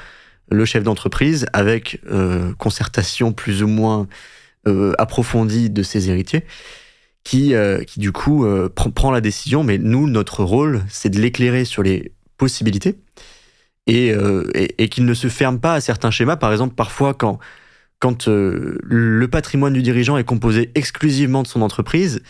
le 0.50 0.65
chef 0.65 0.84
d'entreprise 0.84 1.47
avec 1.52 2.00
euh, 2.12 2.54
concertation 2.54 3.34
plus 3.34 3.63
ou 3.63 3.67
moins 3.67 4.08
euh, 4.67 4.93
approfondie 5.00 5.69
de 5.69 5.82
ses 5.84 6.10
héritiers 6.10 6.43
qui, 7.27 7.53
euh, 7.53 7.83
qui 7.83 7.99
du 7.99 8.13
coup, 8.13 8.45
euh, 8.45 8.69
prend, 8.73 9.11
la 9.11 9.19
décision. 9.19 9.61
Mais 9.61 9.77
nous, 9.77 10.07
notre 10.07 10.45
rôle, 10.45 10.83
c'est 10.87 11.09
de 11.09 11.19
l'éclairer 11.19 11.65
sur 11.65 11.83
les 11.83 12.13
possibilités 12.37 12.95
et, 13.85 14.13
euh, 14.13 14.49
qu'il 14.89 15.03
ne 15.03 15.13
se 15.13 15.27
ferme 15.27 15.59
pas 15.59 15.73
à 15.73 15.81
certains 15.81 16.09
schémas. 16.09 16.37
Par 16.37 16.53
exemple, 16.53 16.73
parfois, 16.75 17.13
quand, 17.13 17.39
quand 17.99 18.29
le 18.29 19.27
patrimoine 19.27 19.73
du 19.73 19.81
dirigeant 19.81 20.15
est 20.15 20.23
composé 20.23 20.71
exclusivement 20.73 21.43
de 21.43 21.47
son 21.47 21.61
entreprise, 21.61 22.21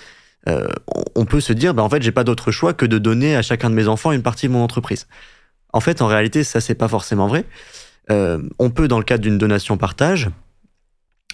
on 1.15 1.25
peut 1.25 1.41
se 1.41 1.53
dire, 1.53 1.75
bah, 1.75 1.83
en 1.83 1.89
fait, 1.89 2.01
j'ai 2.01 2.13
pas 2.13 2.23
d'autre 2.23 2.51
choix 2.51 2.73
que 2.73 2.86
de 2.88 2.97
donner 2.97 3.36
à 3.36 3.43
chacun 3.43 3.69
de 3.69 3.75
mes 3.75 3.88
enfants 3.88 4.12
une 4.13 4.23
partie 4.23 4.47
de 4.47 4.53
mon 4.53 4.63
entreprise. 4.63 5.05
En 5.73 5.79
fait, 5.79 6.01
en 6.01 6.07
réalité, 6.07 6.43
ça, 6.43 6.60
c'est 6.60 6.73
pas 6.73 6.88
forcément 6.88 7.27
vrai. 7.27 7.45
On 8.10 8.71
peut, 8.71 8.88
dans 8.88 8.97
le 8.97 9.03
cadre 9.03 9.21
d'une 9.21 9.38
donation 9.38 9.77
partage, 9.77 10.29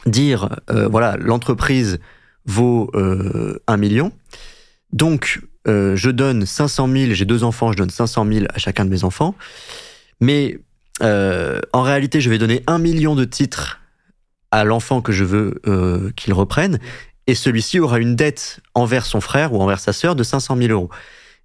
dire, 0.06 0.50
voilà, 0.68 1.16
l'entreprise 1.16 2.00
vaut 2.46 2.92
euh, 2.96 3.60
1 3.68 3.78
million, 3.78 4.12
donc 4.92 5.42
euh, 5.68 5.96
je 5.96 6.10
donne 6.10 6.46
500 6.46 6.88
000, 6.88 7.14
j'ai 7.14 7.26
deux 7.26 7.44
enfants, 7.44 7.72
je 7.72 7.78
donne 7.78 7.90
500 7.90 8.26
000 8.32 8.46
à 8.54 8.58
chacun 8.58 8.86
de 8.86 8.90
mes 8.90 9.04
enfants, 9.04 9.36
mais 10.20 10.60
euh, 11.02 11.60
en 11.72 11.82
réalité, 11.82 12.22
je 12.22 12.30
vais 12.30 12.38
donner 12.38 12.64
1 12.68 12.78
million 12.80 13.16
de 13.16 13.26
titres 13.26 13.80
à 14.52 14.64
l'enfant 14.64 15.02
que 15.02 15.12
je 15.12 15.24
veux 15.24 16.14
qu'il 16.16 16.34
reprenne, 16.34 16.80
et 17.26 17.36
celui-ci 17.36 17.80
aura 17.80 18.00
une 18.00 18.16
dette 18.16 18.60
envers 18.76 19.06
son 19.06 19.22
frère 19.22 19.54
ou 19.54 19.62
envers 19.62 19.80
sa 19.80 19.94
sœur 19.94 20.16
de 20.16 20.24
500 20.24 20.58
000 20.58 20.72
euros. 20.72 20.90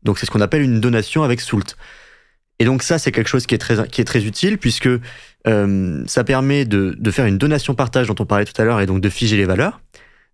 Donc 0.03 0.19
c'est 0.19 0.27
ce 0.27 0.31
qu'on 0.31 0.41
appelle 0.41 0.63
une 0.63 0.81
donation 0.81 1.23
avec 1.23 1.41
soult. 1.41 1.77
Et 2.59 2.65
donc 2.65 2.83
ça, 2.83 2.99
c'est 2.99 3.13
quelque 3.13 3.29
chose 3.29 3.47
qui 3.47 3.55
est 3.55 3.59
très, 3.59 3.87
qui 3.89 4.01
est 4.01 4.05
très 4.05 4.25
utile 4.25 4.59
puisque 4.59 4.89
euh, 5.47 6.03
ça 6.07 6.25
permet 6.25 6.65
de, 6.65 6.97
de 6.99 7.11
faire 7.11 7.27
une 7.27 7.39
donation 7.39 7.75
partage 7.75 8.09
dont 8.09 8.17
on 8.19 8.27
parlait 8.27 8.45
tout 8.45 8.61
à 8.61 8.65
l'heure 8.65 8.81
et 8.81 8.87
donc 8.87 9.01
de 9.01 9.09
figer 9.09 9.37
les 9.37 9.45
valeurs, 9.45 9.81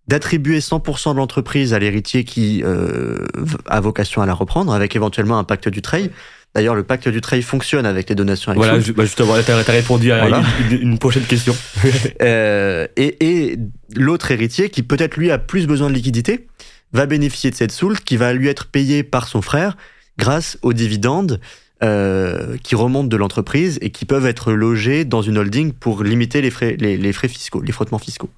d'attribuer 0.07 0.59
100% 0.59 1.13
de 1.13 1.17
l'entreprise 1.17 1.73
à 1.73 1.79
l'héritier 1.79 2.23
qui 2.23 2.61
euh, 2.63 3.25
a 3.67 3.79
vocation 3.79 4.21
à 4.21 4.25
la 4.25 4.33
reprendre 4.33 4.73
avec 4.73 4.95
éventuellement 4.95 5.37
un 5.37 5.43
pacte 5.43 5.69
du 5.69 5.81
trail. 5.81 6.11
D'ailleurs, 6.53 6.75
le 6.75 6.83
pacte 6.83 7.09
du 7.09 7.19
trail 7.19 7.41
fonctionne 7.41 7.85
avec 7.85 8.07
les 8.07 8.15
donations 8.15 8.51
avec 8.51 8.63
Voilà, 8.63 8.77
bah 8.77 9.03
justement, 9.03 9.33
tu 9.43 9.51
as, 9.51 9.57
répondu 9.57 10.11
à 10.11 10.21
voilà. 10.21 10.41
une, 10.71 10.91
une, 10.91 10.99
prochaine 10.99 11.23
question. 11.23 11.55
euh, 12.21 12.87
et, 12.95 13.17
et 13.19 13.57
l'autre 13.95 14.31
héritier, 14.31 14.69
qui 14.69 14.81
peut-être 14.81 15.17
lui 15.17 15.31
a 15.31 15.37
plus 15.37 15.67
besoin 15.67 15.89
de 15.89 15.95
liquidité, 15.95 16.47
va 16.93 17.07
bénéficier 17.07 17.51
de 17.51 17.55
cette 17.55 17.73
soult 17.73 17.99
qui 17.99 18.15
va 18.15 18.31
lui 18.31 18.47
être 18.47 18.67
payée 18.67 19.03
par 19.03 19.27
son 19.27 19.41
frère 19.41 19.75
grâce 20.17 20.57
aux 20.61 20.71
dividendes 20.71 21.41
euh, 21.83 22.55
qui 22.63 22.73
remontent 22.75 23.09
de 23.09 23.17
l'entreprise 23.17 23.77
et 23.81 23.89
qui 23.89 24.05
peuvent 24.05 24.25
être 24.25 24.53
logés 24.53 25.03
dans 25.03 25.21
une 25.21 25.37
holding 25.37 25.73
pour 25.73 26.03
limiter 26.03 26.41
les 26.41 26.49
frais, 26.49 26.77
les, 26.79 26.95
les 26.95 27.11
frais 27.11 27.27
fiscaux, 27.27 27.61
les 27.61 27.73
frottements 27.73 27.99
fiscaux. 27.99 28.29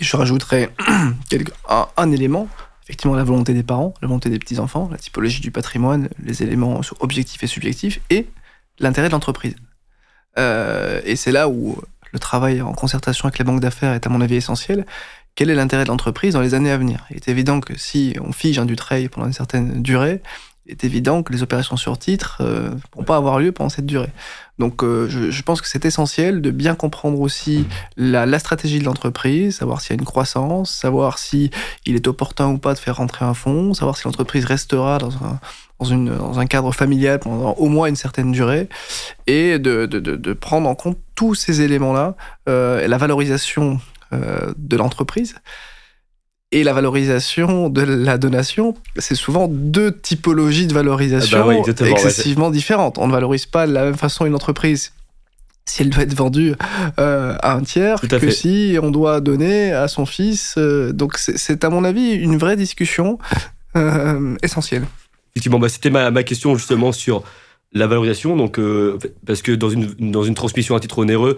Je 0.00 0.16
rajouterais 0.16 0.70
un, 1.96 2.12
élément 2.12 2.48
effectivement 2.82 3.16
la 3.16 3.24
volonté 3.24 3.52
des 3.52 3.64
parents, 3.64 3.94
la 4.00 4.06
volonté 4.06 4.30
des 4.30 4.38
petits-enfants, 4.38 4.88
la 4.92 4.98
typologie 4.98 5.40
du 5.40 5.50
patrimoine, 5.50 6.08
les 6.22 6.44
éléments 6.44 6.80
objectifs 7.00 7.42
et 7.42 7.48
subjectifs, 7.48 8.00
et 8.10 8.28
l'intérêt 8.78 9.08
de 9.08 9.12
l'entreprise. 9.12 9.56
Euh, 10.38 11.00
et 11.04 11.16
c'est 11.16 11.32
là 11.32 11.48
où 11.48 11.82
le 12.12 12.18
travail 12.20 12.62
en 12.62 12.72
concertation 12.72 13.26
avec 13.26 13.38
les 13.38 13.44
banques 13.44 13.60
d'affaires 13.60 13.92
est 13.92 14.06
à 14.06 14.08
mon 14.08 14.20
avis 14.20 14.36
essentiel. 14.36 14.86
Quel 15.34 15.50
est 15.50 15.54
l'intérêt 15.54 15.82
de 15.82 15.88
l'entreprise 15.88 16.34
dans 16.34 16.40
les 16.40 16.54
années 16.54 16.70
à 16.70 16.78
venir? 16.78 17.04
Il 17.10 17.16
est 17.16 17.28
évident 17.28 17.60
que 17.60 17.76
si 17.76 18.16
on 18.20 18.32
fige 18.32 18.58
un 18.58 18.66
Dutreil 18.66 19.08
pendant 19.08 19.26
une 19.26 19.32
certaine 19.32 19.82
durée, 19.82 20.22
il 20.66 20.72
est 20.72 20.84
évident 20.84 21.22
que 21.22 21.32
les 21.32 21.42
opérations 21.42 21.76
sur 21.76 21.98
titre 21.98 22.36
ne 22.40 22.46
euh, 22.46 22.70
vont 22.94 23.04
pas 23.04 23.16
avoir 23.16 23.38
lieu 23.38 23.52
pendant 23.52 23.68
cette 23.68 23.86
durée. 23.86 24.10
Donc 24.58 24.82
euh, 24.82 25.06
je, 25.08 25.42
pense 25.42 25.60
que 25.60 25.68
c'est 25.68 25.84
essentiel 25.84 26.40
de 26.40 26.50
bien 26.50 26.74
comprendre 26.74 27.20
aussi 27.20 27.66
la, 27.96 28.38
stratégie 28.38 28.78
de 28.78 28.84
l'entreprise, 28.84 29.56
savoir 29.56 29.80
s'il 29.80 29.90
y 29.90 29.98
a 29.98 30.00
une 30.00 30.06
croissance, 30.06 30.74
savoir 30.74 31.18
si 31.18 31.50
il 31.84 31.94
est 31.94 32.06
opportun 32.06 32.48
ou 32.48 32.58
pas 32.58 32.72
de 32.72 32.78
faire 32.78 32.96
rentrer 32.96 33.24
un 33.24 33.34
fonds, 33.34 33.74
savoir 33.74 33.98
si 33.98 34.04
l'entreprise 34.04 34.46
restera 34.46 34.98
dans 34.98 36.38
un, 36.38 36.46
cadre 36.46 36.72
familial 36.72 37.18
pendant 37.18 37.52
au 37.54 37.68
moins 37.68 37.88
une 37.88 37.96
certaine 37.96 38.32
durée, 38.32 38.68
et 39.26 39.58
de, 39.58 40.32
prendre 40.32 40.68
en 40.68 40.74
compte 40.74 40.98
tous 41.14 41.34
ces 41.34 41.60
éléments-là, 41.60 42.14
euh, 42.48 42.80
et 42.80 42.88
la 42.88 42.96
valorisation 42.96 43.78
euh, 44.12 44.54
de 44.56 44.76
l'entreprise 44.76 45.34
et 46.56 46.64
la 46.64 46.72
valorisation 46.72 47.68
de 47.68 47.82
la 47.82 48.16
donation, 48.16 48.74
c'est 48.96 49.14
souvent 49.14 49.46
deux 49.46 49.92
typologies 49.92 50.66
de 50.66 50.72
valorisation 50.72 51.50
ah 51.50 51.72
bah 51.74 51.86
excessivement 51.90 52.46
ouais, 52.46 52.52
différentes. 52.52 52.96
On 52.96 53.06
ne 53.06 53.12
valorise 53.12 53.44
pas 53.44 53.66
de 53.66 53.74
la 53.74 53.84
même 53.84 53.96
façon 53.96 54.24
une 54.24 54.34
entreprise 54.34 54.92
si 55.66 55.82
elle 55.82 55.90
doit 55.90 56.04
être 56.04 56.14
vendue 56.14 56.54
euh, 56.98 57.36
à 57.42 57.52
un 57.52 57.60
tiers 57.60 58.00
que 58.00 58.18
fait. 58.18 58.30
si 58.30 58.78
on 58.82 58.90
doit 58.90 59.20
donner 59.20 59.72
à 59.72 59.86
son 59.86 60.06
fils. 60.06 60.54
Euh, 60.56 60.94
donc 60.94 61.18
c'est 61.18 61.62
à 61.62 61.68
mon 61.68 61.84
avis 61.84 62.12
une 62.14 62.38
vraie 62.38 62.56
discussion 62.56 63.18
euh, 63.76 64.34
essentielle. 64.42 64.86
Effectivement, 65.34 65.58
bah, 65.58 65.68
c'était 65.68 65.90
ma, 65.90 66.10
ma, 66.10 66.22
question 66.22 66.54
justement 66.56 66.90
sur 66.90 67.22
la 67.74 67.86
valorisation. 67.86 68.34
Donc, 68.34 68.58
parce 69.26 69.42
que 69.42 69.52
dans 69.52 69.68
une, 69.68 69.92
dans 69.98 70.22
une 70.22 70.34
transmission 70.34 70.74
à 70.74 70.80
titre 70.80 71.00
onéreux, 71.00 71.36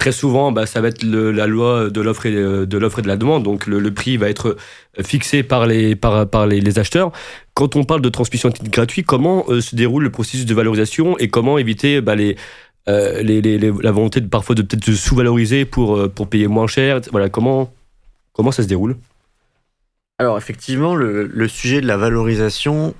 très 0.00 0.12
souvent, 0.12 0.50
bah, 0.50 0.64
ça 0.64 0.80
va 0.80 0.88
être 0.88 1.04
la 1.04 1.46
loi 1.46 1.90
de 1.90 2.00
l'offre 2.00 2.24
et 2.24 2.32
de 2.32 2.78
l'offre 2.78 2.98
et 3.00 3.02
de 3.02 3.06
la 3.06 3.18
demande. 3.18 3.44
Donc, 3.44 3.66
le, 3.66 3.94
prix 3.94 4.16
va 4.16 4.30
être 4.30 4.56
fixé 5.02 5.42
par 5.42 5.66
les 5.66 6.78
acheteurs. 6.78 7.12
Quand 7.54 7.76
on 7.76 7.84
parle 7.84 8.00
de 8.00 8.08
transmission 8.08 8.48
à 8.48 8.52
titre 8.52 8.70
gratuit, 8.70 9.04
comment 9.04 9.44
se 9.60 9.76
déroule 9.76 10.02
le 10.02 10.10
processus 10.10 10.46
de 10.46 10.54
valorisation 10.54 11.18
et 11.18 11.28
comment 11.28 11.58
éviter 11.58 12.00
bah, 12.00 12.16
la 12.86 13.92
volonté 13.92 14.22
de, 14.22 14.26
parfois 14.26 14.54
de 14.54 14.62
peut-être 14.62 14.90
sous-valoriser 14.90 15.66
pour, 15.66 16.08
payer 16.30 16.48
moins 16.48 16.66
cher. 16.66 17.02
Voilà, 17.12 17.28
comment, 17.28 17.70
ça 18.50 18.62
se 18.62 18.68
déroule? 18.68 18.96
Alors 20.18 20.38
effectivement, 20.38 20.94
le, 20.94 21.48
sujet 21.48 21.82
de 21.82 21.86
la 21.86 21.98
valorisation, 21.98 22.94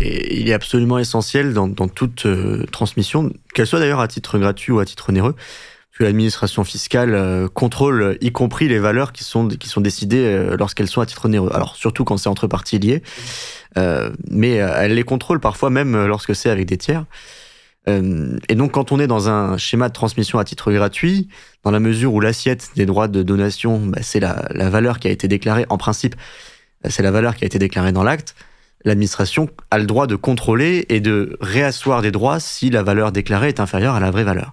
il 0.00 0.48
est 0.48 0.52
absolument 0.52 1.00
essentiel 1.00 1.54
dans, 1.54 1.88
toute 1.88 2.26
euh, 2.26 2.66
transmission, 2.70 3.32
qu'elle 3.52 3.66
soit 3.66 3.80
d'ailleurs 3.80 4.00
à 4.00 4.06
titre 4.06 4.38
gratuit 4.38 4.72
ou 4.72 4.78
à 4.78 4.84
titre 4.84 5.10
onéreux, 5.10 5.34
que 6.00 6.04
l'administration 6.04 6.64
fiscale 6.64 7.12
euh, 7.12 7.46
contrôle 7.46 8.16
y 8.22 8.32
compris 8.32 8.68
les 8.68 8.78
valeurs 8.78 9.12
qui 9.12 9.22
sont, 9.22 9.48
qui 9.48 9.68
sont 9.68 9.82
décidées 9.82 10.24
euh, 10.24 10.56
lorsqu'elles 10.56 10.88
sont 10.88 11.02
à 11.02 11.06
titre 11.06 11.26
onéreux. 11.26 11.50
Alors 11.52 11.76
surtout 11.76 12.04
quand 12.04 12.16
c'est 12.16 12.30
entre 12.30 12.46
parties 12.46 12.78
liées, 12.78 13.02
mais 14.30 14.54
elle 14.54 14.94
les 14.94 15.04
contrôle 15.04 15.38
parfois 15.38 15.70
même 15.70 16.06
lorsque 16.06 16.34
c'est 16.34 16.50
avec 16.50 16.66
des 16.66 16.76
tiers. 16.76 17.04
et 17.86 18.54
donc 18.56 18.72
quand 18.72 18.90
on 18.90 18.98
est 18.98 19.06
dans 19.06 19.28
un 19.28 19.58
schéma 19.58 19.88
de 19.88 19.92
transmission 19.92 20.40
à 20.40 20.44
titre 20.44 20.72
gratuit, 20.72 21.28
dans 21.62 21.70
la 21.70 21.78
mesure 21.78 22.12
où 22.12 22.20
l'assiette 22.20 22.70
des 22.74 22.84
droits 22.84 23.06
de 23.06 23.22
donation, 23.22 23.78
bah, 23.78 24.00
c'est 24.02 24.18
la, 24.18 24.70
valeur 24.70 24.98
qui 24.98 25.06
a 25.06 25.12
été 25.12 25.28
déclarée, 25.28 25.66
en 25.68 25.78
principe, 25.78 26.16
c'est 26.88 27.04
la 27.04 27.12
valeur 27.12 27.36
qui 27.36 27.44
a 27.44 27.46
été 27.46 27.60
déclarée 27.60 27.92
dans 27.92 28.02
l'acte, 28.02 28.34
l'administration 28.84 29.48
a 29.70 29.78
le 29.78 29.86
droit 29.86 30.08
de 30.08 30.16
contrôler 30.16 30.86
et 30.88 30.98
de 30.98 31.36
réasseoir 31.40 32.02
des 32.02 32.10
droits 32.10 32.40
si 32.40 32.70
la 32.70 32.82
valeur 32.82 33.12
déclarée 33.12 33.48
est 33.48 33.60
inférieure 33.60 33.94
à 33.94 34.00
la 34.00 34.10
vraie 34.10 34.24
valeur. 34.24 34.52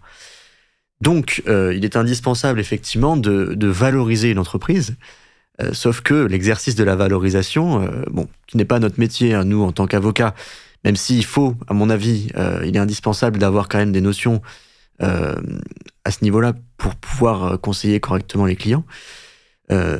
Donc, 1.01 1.43
euh, 1.47 1.73
il 1.75 1.85
est 1.85 1.95
indispensable 1.95 2.59
effectivement 2.59 3.17
de, 3.17 3.67
valoriser 3.67 4.31
une 4.31 4.39
entreprise, 4.39 4.95
euh, 5.61 5.73
sauf 5.73 6.01
que 6.01 6.13
l'exercice 6.13 6.75
de 6.75 6.83
la 6.83 6.95
valorisation, 6.95 7.81
euh, 7.81 8.03
bon, 8.09 8.27
qui 8.47 8.57
n'est 8.57 8.65
pas 8.65 8.79
notre 8.79 8.99
métier, 8.99 9.33
hein, 9.33 9.43
nous 9.43 9.61
en 9.63 9.71
tant 9.71 9.85
qu'avocats, 9.85 10.33
même 10.83 10.95
s'il 10.95 11.25
faut, 11.25 11.55
à 11.67 11.73
mon 11.73 11.89
avis, 11.89 12.29
il 12.63 12.75
est 12.75 12.79
indispensable 12.79 13.39
d'avoir 13.39 13.67
quand 13.67 13.79
même 13.79 13.91
des 13.91 13.99
notions 13.99 14.41
à 14.99 16.11
ce 16.11 16.23
niveau-là 16.23 16.53
pour 16.77 16.95
pouvoir 16.95 17.59
conseiller 17.59 17.99
correctement 17.99 18.45
les 18.45 18.55
clients. 18.55 18.85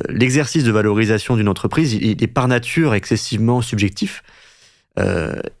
L'exercice 0.08 0.62
de 0.62 0.70
valorisation 0.70 1.36
d'une 1.36 1.48
entreprise, 1.48 1.92
il, 1.94 2.22
est 2.22 2.28
par 2.28 2.46
nature 2.46 2.94
excessivement 2.94 3.60
subjectif. 3.60 4.22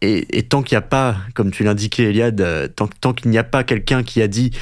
et, 0.00 0.42
tant 0.48 0.62
qu'il 0.62 0.76
n'y 0.76 0.78
a 0.78 0.82
pas, 0.82 1.16
comme 1.34 1.50
tu 1.50 1.64
l'indiquais, 1.64 2.04
Eliade, 2.04 2.72
tant 2.76 3.12
qu'il 3.12 3.30
n'y 3.30 3.38
a 3.38 3.44
pas 3.44 3.64
quelqu'un 3.64 4.04
qui 4.04 4.22
a 4.22 4.28
dit 4.28 4.52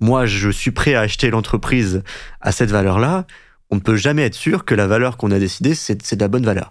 moi, 0.00 0.26
je 0.26 0.50
suis 0.50 0.70
prêt 0.70 0.94
à 0.94 1.00
acheter 1.00 1.30
l'entreprise 1.30 2.02
à 2.40 2.52
cette 2.52 2.70
valeur-là, 2.70 3.26
on 3.70 3.76
ne 3.76 3.80
peut 3.80 3.96
jamais 3.96 4.22
être 4.22 4.34
sûr 4.34 4.64
que 4.64 4.74
la 4.74 4.86
valeur 4.86 5.16
qu'on 5.16 5.30
a 5.30 5.38
décidée, 5.38 5.74
c'est 5.74 6.14
de 6.14 6.20
la 6.20 6.28
bonne 6.28 6.44
valeur. 6.44 6.70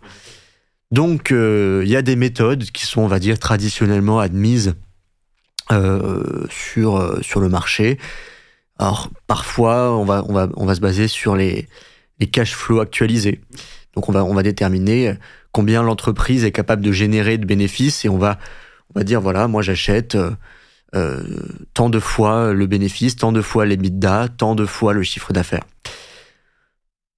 Donc, 0.92 1.32
il 1.32 1.88
y 1.88 1.96
a 1.96 2.02
des 2.02 2.16
méthodes 2.16 2.64
qui 2.66 2.86
sont, 2.86 3.02
on 3.02 3.08
va 3.08 3.20
dire, 3.20 3.38
traditionnellement 3.38 4.20
admises 4.20 4.76
euh, 5.72 6.46
sur, 6.52 6.98
euh, 6.98 7.20
sur 7.24 7.40
le 7.40 7.50
marché. 7.50 7.98
Alors 8.78 9.10
parfois, 9.26 9.98
on 9.98 10.06
va, 10.06 10.24
on 10.30 10.34
va, 10.34 10.48
on 10.58 10.66
va 10.68 10.76
se 10.76 10.80
baser 10.80 11.08
sur 11.08 11.36
les, 11.36 11.68
les 12.20 12.28
cash 12.28 12.54
flows 12.54 12.82
actualisés. 12.82 13.42
Donc 13.96 14.08
on 14.08 14.12
va, 14.12 14.24
on 14.24 14.36
va 14.36 14.44
déterminer 14.44 15.16
combien 15.52 15.82
l'entreprise 15.82 16.46
est 16.46 16.52
capable 16.52 16.84
de 16.84 16.92
générer 16.92 17.40
de 17.40 17.48
bénéfices 17.48 18.06
et 18.06 18.10
on 18.10 18.20
va, 18.20 18.38
on 18.94 19.00
va 19.00 19.04
dire 19.04 19.22
voilà, 19.22 19.48
moi 19.48 19.64
j'achète 19.64 20.16
euh, 20.96 21.24
tant 21.74 21.90
de 21.90 22.00
fois 22.00 22.54
le 22.54 22.68
bénéfice, 22.68 23.16
tant 23.16 23.32
de 23.32 23.42
fois 23.42 23.66
l'EBITDA, 23.66 24.30
tant 24.38 24.56
de 24.56 24.66
fois 24.66 24.94
le 24.94 25.04
chiffre 25.04 25.34
d'affaires. 25.34 25.64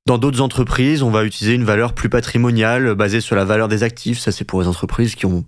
Dans 0.06 0.18
d'autres 0.18 0.42
entreprises, 0.42 1.04
on 1.04 1.12
va 1.12 1.26
utiliser 1.26 1.56
une 1.56 1.66
valeur 1.66 1.94
plus 1.94 2.10
patrimoniale 2.10 2.96
basée 2.96 3.20
sur 3.20 3.36
la 3.36 3.44
valeur 3.44 3.68
des 3.68 3.84
actifs. 3.84 4.20
Ça, 4.20 4.32
c'est 4.32 4.46
pour 4.46 4.62
les 4.62 4.68
entreprises 4.68 5.16
qui, 5.16 5.26
ont, 5.26 5.46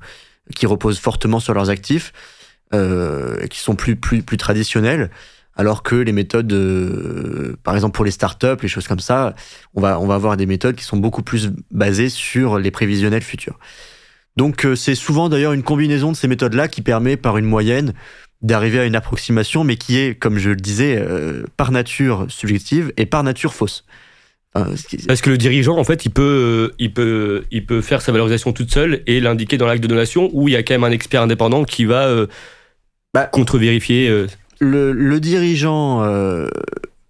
qui 0.53 0.65
reposent 0.65 0.99
fortement 0.99 1.39
sur 1.39 1.53
leurs 1.53 1.69
actifs 1.69 2.11
euh, 2.71 3.47
qui 3.47 3.59
sont 3.59 3.75
plus, 3.75 3.95
plus, 3.95 4.21
plus 4.21 4.37
traditionnelles, 4.37 5.09
alors 5.55 5.81
que 5.81 5.95
les 5.95 6.11
méthodes, 6.11 6.53
euh, 6.53 7.57
par 7.63 7.73
exemple 7.73 7.95
pour 7.95 8.05
les 8.05 8.11
startups, 8.11 8.61
les 8.61 8.67
choses 8.67 8.87
comme 8.87 8.99
ça, 8.99 9.33
on 9.73 9.81
va, 9.81 9.99
on 9.99 10.05
va 10.05 10.13
avoir 10.13 10.37
des 10.37 10.45
méthodes 10.45 10.75
qui 10.75 10.83
sont 10.83 10.97
beaucoup 10.97 11.23
plus 11.23 11.49
basées 11.71 12.09
sur 12.09 12.59
les 12.59 12.69
prévisionnels 12.69 13.23
futurs. 13.23 13.57
Donc 14.39 14.65
euh, 14.65 14.73
c'est 14.73 14.95
souvent 14.95 15.27
d'ailleurs 15.27 15.51
une 15.51 15.63
combinaison 15.63 16.13
de 16.13 16.17
ces 16.17 16.29
méthodes-là 16.29 16.69
qui 16.69 16.81
permet 16.81 17.17
par 17.17 17.37
une 17.37 17.45
moyenne 17.45 17.93
d'arriver 18.41 18.79
à 18.79 18.85
une 18.85 18.95
approximation, 18.95 19.65
mais 19.65 19.75
qui 19.75 19.97
est, 19.97 20.15
comme 20.15 20.37
je 20.37 20.51
le 20.51 20.55
disais, 20.55 20.97
euh, 20.97 21.43
par 21.57 21.73
nature 21.73 22.25
subjective 22.29 22.93
et 22.95 23.05
par 23.05 23.23
nature 23.23 23.53
fausse. 23.53 23.83
Parce 24.53 25.21
que 25.21 25.29
le 25.29 25.37
dirigeant, 25.37 25.77
en 25.77 25.83
fait, 25.83 26.05
il 26.05 26.09
peut, 26.09 26.73
il 26.79 26.91
peut, 26.91 27.43
il 27.51 27.65
peut 27.65 27.81
faire 27.81 28.01
sa 28.01 28.11
valorisation 28.11 28.51
toute 28.51 28.73
seule 28.73 29.03
et 29.05 29.19
l'indiquer 29.19 29.57
dans 29.57 29.67
l'acte 29.67 29.83
de 29.83 29.87
donation, 29.87 30.29
où 30.33 30.47
il 30.47 30.53
y 30.53 30.55
a 30.55 30.63
quand 30.63 30.73
même 30.73 30.83
un 30.83 30.91
expert 30.91 31.21
indépendant 31.21 31.65
qui 31.65 31.85
va 31.85 32.25
bah, 33.13 33.25
contre-vérifier 33.25 34.07
euh. 34.07 34.27
le, 34.59 35.19
dirigeant 35.19 36.03
euh, 36.03 36.47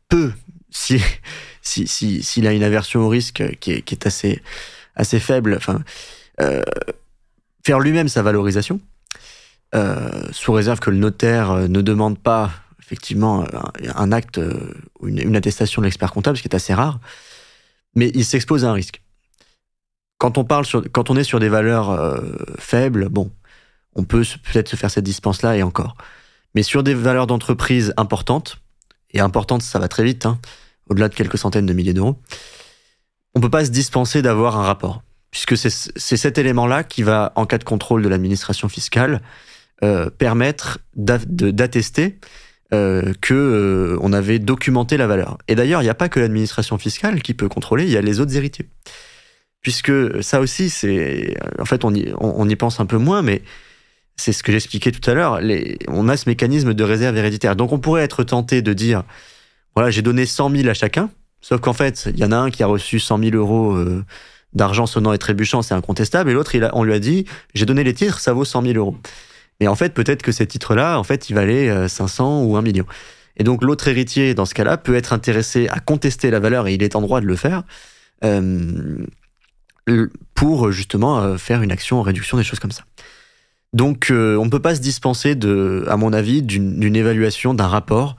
peut, 0.08 0.32
si 0.70 1.02
s'il 1.62 2.24
si, 2.24 2.48
a 2.48 2.54
une 2.54 2.64
aversion 2.64 3.02
au 3.02 3.10
risque 3.10 3.44
qui 3.60 3.72
est, 3.72 3.82
qui 3.82 3.96
est 3.96 4.08
assez, 4.08 4.42
assez 4.96 5.20
faible, 5.20 5.56
enfin, 5.58 5.82
euh, 6.42 6.62
faire 7.70 7.80
lui-même 7.80 8.08
sa 8.08 8.24
valorisation, 8.24 8.82
sous 10.32 10.52
réserve 10.52 10.80
que 10.80 10.90
le 10.90 10.98
notaire 10.98 11.70
ne 11.70 11.82
demande 11.82 12.18
pas 12.18 12.50
effectivement 12.80 13.46
un, 13.96 14.12
acte 14.12 14.40
ou 15.00 15.08
une, 15.08 15.36
attestation 15.36 15.80
de 15.80 15.86
l'expert 15.86 16.12
comptable, 16.12 16.36
ce 16.36 16.42
qui 16.42 16.48
est 16.48 16.56
assez 16.56 16.74
rare, 16.74 17.00
mais 17.94 18.10
il 18.16 18.26
s'expose 18.26 18.66
à 18.66 18.72
un 18.72 18.74
risque. 18.74 19.04
Quand 20.18 20.40
on, 20.40 20.46
parle 20.46 20.66
sur, 20.66 20.84
quand 20.92 21.12
on 21.12 21.16
est 21.16 21.24
sur 21.24 21.40
des 21.40 21.48
valeurs 21.48 22.20
faibles, 22.58 23.10
bon, 23.10 23.32
on 23.94 24.04
peut 24.04 24.24
peut-être 24.52 24.70
se 24.70 24.76
faire 24.76 24.90
cette 24.90 25.06
dispense-là 25.06 25.56
et 25.56 25.62
encore. 25.62 25.96
Mais 26.56 26.64
sur 26.64 26.82
des 26.82 26.96
valeurs 26.96 27.28
d'entreprise 27.28 27.94
importantes, 27.98 28.58
et 29.12 29.20
importantes, 29.20 29.62
ça 29.62 29.78
va 29.78 29.88
très 29.88 30.04
vite, 30.04 30.26
hein, 30.26 30.40
au-delà 30.90 31.08
de 31.08 31.14
quelques 31.14 31.38
centaines 31.38 31.68
de 31.68 31.74
milliers 31.74 31.94
d'euros, 31.94 32.20
on 33.36 33.42
peut 33.42 33.52
pas 33.52 33.64
se 33.64 33.70
dispenser 33.70 34.24
d'avoir 34.24 34.58
un 34.58 34.64
rapport, 34.64 35.04
puisque 35.32 35.58
c'est 35.58 36.18
cet 36.18 36.38
élément-là 36.38 36.84
qui 36.84 37.04
va, 37.04 37.32
en 37.36 37.46
cas 37.46 37.58
de 37.58 37.64
contrôle 37.64 38.02
de 38.02 38.10
l'administration 38.10 38.70
fiscale, 38.70 39.22
euh, 39.84 40.10
permettre 40.10 40.80
d'attester 40.96 42.20
euh, 42.74 43.14
euh, 43.32 43.98
on 44.02 44.14
avait 44.14 44.40
documenté 44.40 44.98
la 44.98 45.08
valeur. 45.08 45.38
Et 45.48 45.56
d'ailleurs, 45.56 45.82
il 45.82 45.86
n'y 45.86 45.90
a 45.90 45.96
pas 45.96 46.10
que 46.10 46.20
l'administration 46.20 46.78
fiscale 46.78 47.22
qui 47.22 47.34
peut 47.34 47.48
contrôler, 47.48 47.86
il 47.86 47.92
y 47.92 47.98
a 47.98 48.02
les 48.02 48.20
autres 48.20 48.36
héritiers. 48.36 48.68
Puisque 49.62 50.24
ça 50.24 50.40
aussi, 50.40 50.70
c'est, 50.70 51.36
en 51.60 51.66
fait, 51.66 51.84
on 51.84 51.94
y 51.94 52.56
pense 52.56 52.80
un 52.80 52.86
peu 52.86 52.98
moins, 52.98 53.22
mais 53.22 53.42
c'est 54.20 54.34
ce 54.34 54.44
que 54.44 54.52
j'expliquais 54.52 54.92
tout 54.92 55.10
à 55.10 55.14
l'heure, 55.14 55.40
on 55.88 56.10
a 56.10 56.18
ce 56.18 56.30
mécanisme 56.30 56.74
de 56.74 56.84
réserve 56.84 57.18
héréditaire. 57.18 57.56
Donc 57.56 57.72
on 57.72 57.80
pourrait 57.80 58.04
être 58.04 58.24
tenté 58.24 58.62
de 58.62 58.74
dire, 58.74 59.04
voilà, 59.76 59.90
j'ai 59.92 60.02
donné 60.02 60.26
100 60.26 60.52
000 60.52 60.70
à 60.70 60.74
chacun, 60.74 61.10
sauf 61.42 61.62
qu'en 61.62 61.74
fait, 61.74 62.10
il 62.14 62.20
y 62.20 62.26
en 62.26 62.32
a 62.32 62.38
un 62.38 62.52
qui 62.52 62.62
a 62.62 62.68
reçu 62.68 63.00
100 63.00 63.20
000 63.20 63.36
euros 63.36 63.74
euh, 63.74 64.04
d'argent 64.54 64.86
sonnant 64.86 65.14
et 65.14 65.18
trébuchant, 65.18 65.62
c'est 65.62 65.74
incontestable, 65.74 66.30
et 66.30 66.34
l'autre, 66.34 66.56
on 66.74 66.84
lui 66.84 66.94
a 66.94 67.00
dit, 67.00 67.26
j'ai 67.54 67.66
donné 67.66 67.84
les 67.84 67.94
titres, 67.94 68.20
ça 68.20 68.34
vaut 68.34 68.46
100 68.46 68.64
000 68.64 68.74
euros. 68.76 68.98
Mais 69.60 69.68
en 69.68 69.76
fait, 69.76 69.94
peut-être 69.94 70.22
que 70.22 70.32
ces 70.32 70.48
titres-là, 70.48 70.98
en 70.98 71.04
fait, 71.04 71.30
ils 71.30 71.34
valaient 71.34 71.88
500 71.88 72.42
euh, 72.42 72.46
ou 72.46 72.56
1 72.58 72.62
million. 72.62 72.86
Et 73.38 73.44
donc 73.44 73.64
l'autre 73.64 73.88
héritier, 73.88 74.34
dans 74.34 74.46
ce 74.46 74.54
cas-là, 74.54 74.78
peut 74.78 74.96
être 74.96 75.14
intéressé 75.14 75.68
à 75.70 75.80
contester 75.80 76.32
la 76.32 76.40
valeur, 76.40 76.68
et 76.68 76.74
il 76.74 76.84
est 76.84 76.96
en 76.96 77.02
droit 77.02 77.22
de 77.22 77.26
le 77.26 77.36
faire, 77.36 77.64
euh, 78.24 79.06
pour 80.36 80.72
justement 80.72 81.38
faire 81.38 81.64
une 81.64 81.72
action 81.72 82.00
en 82.00 82.04
réduction 82.04 82.38
des 82.38 82.44
choses 82.44 82.60
comme 82.60 82.72
ça. 82.72 82.84
Donc, 83.74 84.10
euh, 84.10 84.36
on 84.38 84.46
ne 84.46 84.50
peut 84.50 84.62
pas 84.62 84.76
se 84.76 84.82
dispenser, 84.82 85.38
à 85.88 85.98
mon 85.98 86.14
avis, 86.14 86.42
d'une 86.42 86.96
évaluation 86.96 87.54
d'un 87.54 87.68
rapport 87.68 88.16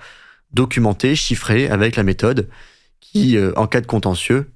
documenté, 0.53 1.15
chiffré, 1.15 1.69
avec 1.69 1.97
la 1.97 2.03
méthode, 2.03 2.49
qui, 3.01 3.37
euh, 3.37 3.53
en 3.57 3.67
cas 3.67 3.81
de 3.81 3.87
contentieux, 3.87 4.51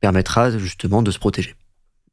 permettra 0.00 0.56
justement 0.58 1.02
de 1.02 1.10
se 1.10 1.18
protéger 1.18 1.54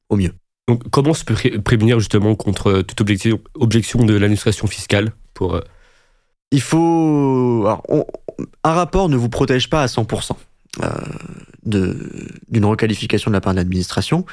au 0.09 0.15
mieux. 0.15 0.33
Donc, 0.67 0.89
comment 0.89 1.13
se 1.13 1.23
peut 1.23 1.35
prémunir 1.63 1.99
justement 1.99 2.35
contre 2.35 2.81
toute 2.81 2.99
objection, 3.01 3.39
objection 3.53 4.03
de 4.03 4.13
l'administration 4.13 4.67
fiscale 4.67 5.11
pour... 5.33 5.55
Euh, 5.55 5.61
Il 6.51 6.61
faut... 6.61 7.67
un 8.63 8.73
rapport 8.73 9.09
ne 9.09 9.15
vous 9.15 9.29
protège 9.29 9.69
pas 9.69 9.83
à 9.83 9.87
100% 9.87 10.35
d'une 11.65 12.65
requalification 12.65 13.31
de 13.31 13.33
la 13.33 13.41
part 13.41 13.53
de 13.53 13.57
l'administration 13.57 14.25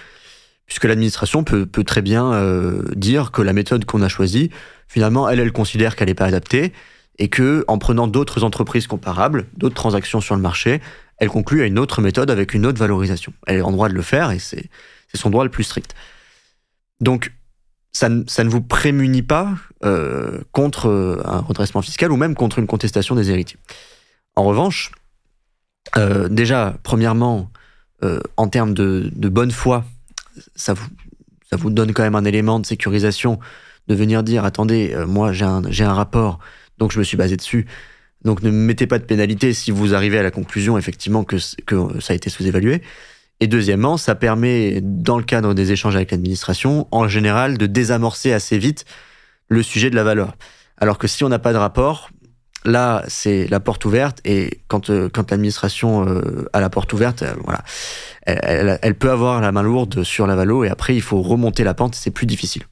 puisque 0.67 0.85
l'administration 0.85 1.45
peut, 1.45 1.67
peut, 1.67 1.85
très 1.85 2.03
bien 2.03 2.33
euh, 2.33 2.83
dire 2.95 3.31
que 3.31 3.43
la 3.43 3.53
méthode 3.53 3.85
qu'on 3.85 4.03
a 4.03 4.09
choisie, 4.09 4.51
finalement, 4.89 5.29
elle, 5.29 5.41
elle 5.41 5.53
considère 5.53 5.97
qu'elle 5.97 6.09
n'est 6.09 6.15
pas 6.15 6.25
adaptée, 6.25 6.73
et 7.19 7.29
que 7.29 7.65
en 7.69 7.79
prenant 7.79 8.07
d'autres 8.07 8.43
entreprises 8.43 8.87
comparables, 8.87 9.47
d'autres 9.57 9.75
transactions 9.75 10.21
sur 10.21 10.35
le 10.35 10.41
marché, 10.41 10.81
elle 11.19 11.29
conclut 11.29 11.63
à 11.63 11.67
une 11.67 11.79
autre 11.79 12.01
méthode 12.01 12.31
avec 12.31 12.55
une 12.55 12.67
autre 12.67 12.79
valorisation. 12.79 13.33
Elle 13.47 13.59
est 13.59 13.63
en 13.63 13.73
droit 13.73 13.89
de 13.89 13.95
le 13.95 14.03
faire, 14.03 14.31
et 14.31 14.39
c'est 14.39 14.69
son 15.15 15.31
droit 15.31 15.45
le 15.45 15.51
plus 15.51 15.65
strict. 15.65 15.95
Donc, 17.01 17.33
ça, 17.93 18.09
ne 18.09 18.49
vous 18.49 18.63
prémunit 18.63 19.23
pas 19.23 19.55
contre 20.53 21.23
un 21.25 21.41
redressement 21.41 21.83
fiscal 21.83 22.11
ou 22.11 22.17
même 22.17 22.35
contre 22.35 22.59
une 22.59 22.67
contestation 22.67 23.15
des 23.15 23.31
héritiers. 23.31 23.59
En 24.35 24.45
revanche, 24.45 24.93
déjà, 26.31 26.75
premièrement, 26.83 27.51
en 28.37 28.49
termes 28.49 28.75
de, 28.75 29.11
bonne 29.29 29.51
foi, 29.51 29.85
ça 30.57 30.75
vous, 31.53 31.71
donne 31.71 31.93
quand 31.93 32.03
même 32.03 32.15
un 32.15 32.25
élément 32.25 32.59
de 32.59 32.67
sécurisation 32.67 33.39
de 33.89 33.95
venir 33.95 34.23
dire 34.23 34.45
attendez, 34.45 34.97
moi 35.07 35.33
j'ai 35.33 35.45
un 35.85 35.95
rapport, 35.95 36.39
donc 36.79 36.93
je 36.93 36.99
me 36.99 37.05
suis 37.05 37.17
basé 37.17 37.37
dessus. 37.37 37.67
Donc 38.25 38.43
ne 38.43 38.51
mettez 38.51 38.87
pas 38.87 38.99
de 38.99 39.05
pénalité 39.05 39.53
si 39.53 39.71
vous 39.71 39.95
arrivez 39.95 40.19
à 40.19 40.23
la 40.23 40.31
conclusion 40.31 40.79
effectivement 40.79 41.25
que, 41.25 41.37
que 41.67 42.01
ça 42.01 42.13
a 42.13 42.17
été 42.17 42.31
sous-évalué. 42.31 42.83
Et 43.43 43.49
deuxièmement, 43.49 43.97
ça 43.97 44.15
permet, 44.15 44.81
dans 44.81 45.19
le 45.19 45.25
cadre 45.25 45.53
des 45.53 45.73
échanges 45.73 45.97
avec 45.97 46.13
l'administration, 46.13 46.87
en 46.93 47.09
général, 47.09 47.59
de 47.59 47.67
désamorcer 47.67 48.33
assez 48.33 48.57
vite 48.57 48.85
le 49.49 49.65
sujet 49.65 49.91
de 49.91 49.97
la 49.97 50.05
valeur. 50.05 50.37
Alors 50.79 50.97
que 50.97 51.09
si 51.09 51.25
on 51.25 51.29
n'a 51.29 51.41
pas 51.41 51.53
de 51.53 51.59
rapport, 51.59 52.11
là, 52.65 53.03
c'est 53.09 53.49
la 53.49 53.59
porte 53.59 53.85
ouverte. 53.85 54.21
Et 54.25 54.61
quand, 54.69 54.91
euh, 54.91 55.09
quand 55.13 55.33
l'administration 55.33 56.07
euh, 56.09 56.49
a 56.53 56.61
la 56.61 56.71
porte 56.71 56.93
ouverte, 56.93 57.23
euh, 57.23 57.35
voilà, 57.43 57.65
elle, 58.23 58.79
elle, 58.81 58.95
peut 58.95 59.11
avoir 59.11 59.41
la 59.41 59.51
main 59.51 59.63
lourde 59.63 60.05
sur 60.05 60.29
la 60.29 60.37
valo. 60.37 60.63
Et 60.63 60.69
après, 60.69 60.95
il 60.95 61.03
faut 61.03 61.21
remonter 61.21 61.65
la 61.65 61.75
pente. 61.75 61.97
C'est 61.97 62.13
plus 62.13 62.27
difficile. 62.27 62.63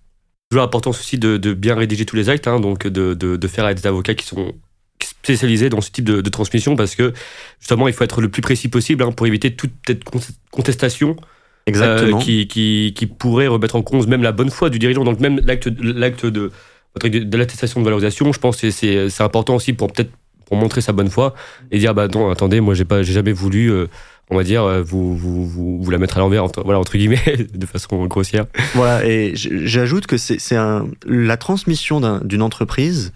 Toujours 0.51 0.63
l'importance 0.63 1.01
aussi 1.01 1.19
de, 1.19 1.37
de, 1.37 1.53
bien 1.53 1.75
rédiger 1.75 2.07
tous 2.07 2.15
les 2.15 2.29
actes, 2.29 2.47
hein, 2.47 2.61
donc 2.61 2.87
de, 2.87 3.15
de 3.15 3.49
faire 3.49 3.65
avec 3.65 3.79
des 3.79 3.89
avocats 3.89 4.15
qui 4.15 4.27
sont 4.27 4.55
spécialisé 5.23 5.69
dans 5.69 5.81
ce 5.81 5.91
type 5.91 6.05
de, 6.05 6.29
transmission 6.31 6.77
parce 6.77 6.95
que 6.95 7.13
justement 7.59 7.89
il 7.89 7.95
faut 7.95 8.05
être 8.05 8.21
le 8.21 8.29
plus 8.29 8.43
précis 8.43 8.69
possible 8.69 9.03
hein, 9.03 9.13
pour 9.13 9.27
éviter 9.27 9.55
toute 9.55 9.73
cette 9.87 10.03
contestation 10.51 11.17
euh, 11.69 12.19
qui, 12.19 12.47
qui, 12.47 12.93
qui, 12.97 13.07
pourrait 13.07 13.47
remettre 13.47 13.77
en 13.77 13.83
cause 13.83 14.07
même 14.07 14.23
la 14.23 14.33
bonne 14.33 14.51
foi 14.51 14.71
du 14.71 14.79
dirigeant. 14.79 15.05
Donc 15.05 15.21
même 15.21 15.41
l'acte 15.45 15.69
l'acte 15.83 16.27
de, 16.27 16.51
de 17.05 17.37
l'attestation 17.37 17.81
de 17.81 17.85
valorisation, 17.85 18.33
je 18.33 18.39
pense 18.39 18.61
que 18.61 18.71
c'est 18.71 19.21
important 19.21 19.57
aussi 19.57 19.73
pour 19.73 19.93
peut-être 19.93 20.11
pour 20.47 20.57
montrer 20.57 20.81
sa 20.81 20.93
bonne 20.93 21.11
foi 21.11 21.35
et 21.71 21.79
dire 21.79 21.95
bah 21.95 22.09
non 22.09 22.29
attendez 22.31 22.61
moi 22.61 22.75
j'ai 22.75 22.85
pas 22.85 23.05
j'ai 23.05 23.13
jamais 23.13 23.31
voulu 23.31 23.71
euh, 23.71 23.87
on 24.31 24.37
va 24.37 24.43
dire 24.43 24.65
euh, 24.65 24.83
vous, 24.83 25.17
vous, 25.17 25.47
vous, 25.47 25.81
vous 25.81 25.91
la 25.91 25.99
mettre 25.99 26.17
à 26.17 26.21
l'envers 26.21 26.43
entre, 26.43 26.65
voilà 26.65 26.81
entre 26.81 26.97
guillemets 26.97 27.23
de 27.55 27.67
façon 27.67 28.05
grossière. 28.07 28.47
Voilà 28.75 29.07
et 29.07 29.33
j'ajoute 29.35 30.07
que 30.07 30.17
c'est 30.17 30.57
la 31.07 31.37
transmission 31.37 32.21
d'une 32.25 32.43
entreprise 32.43 33.13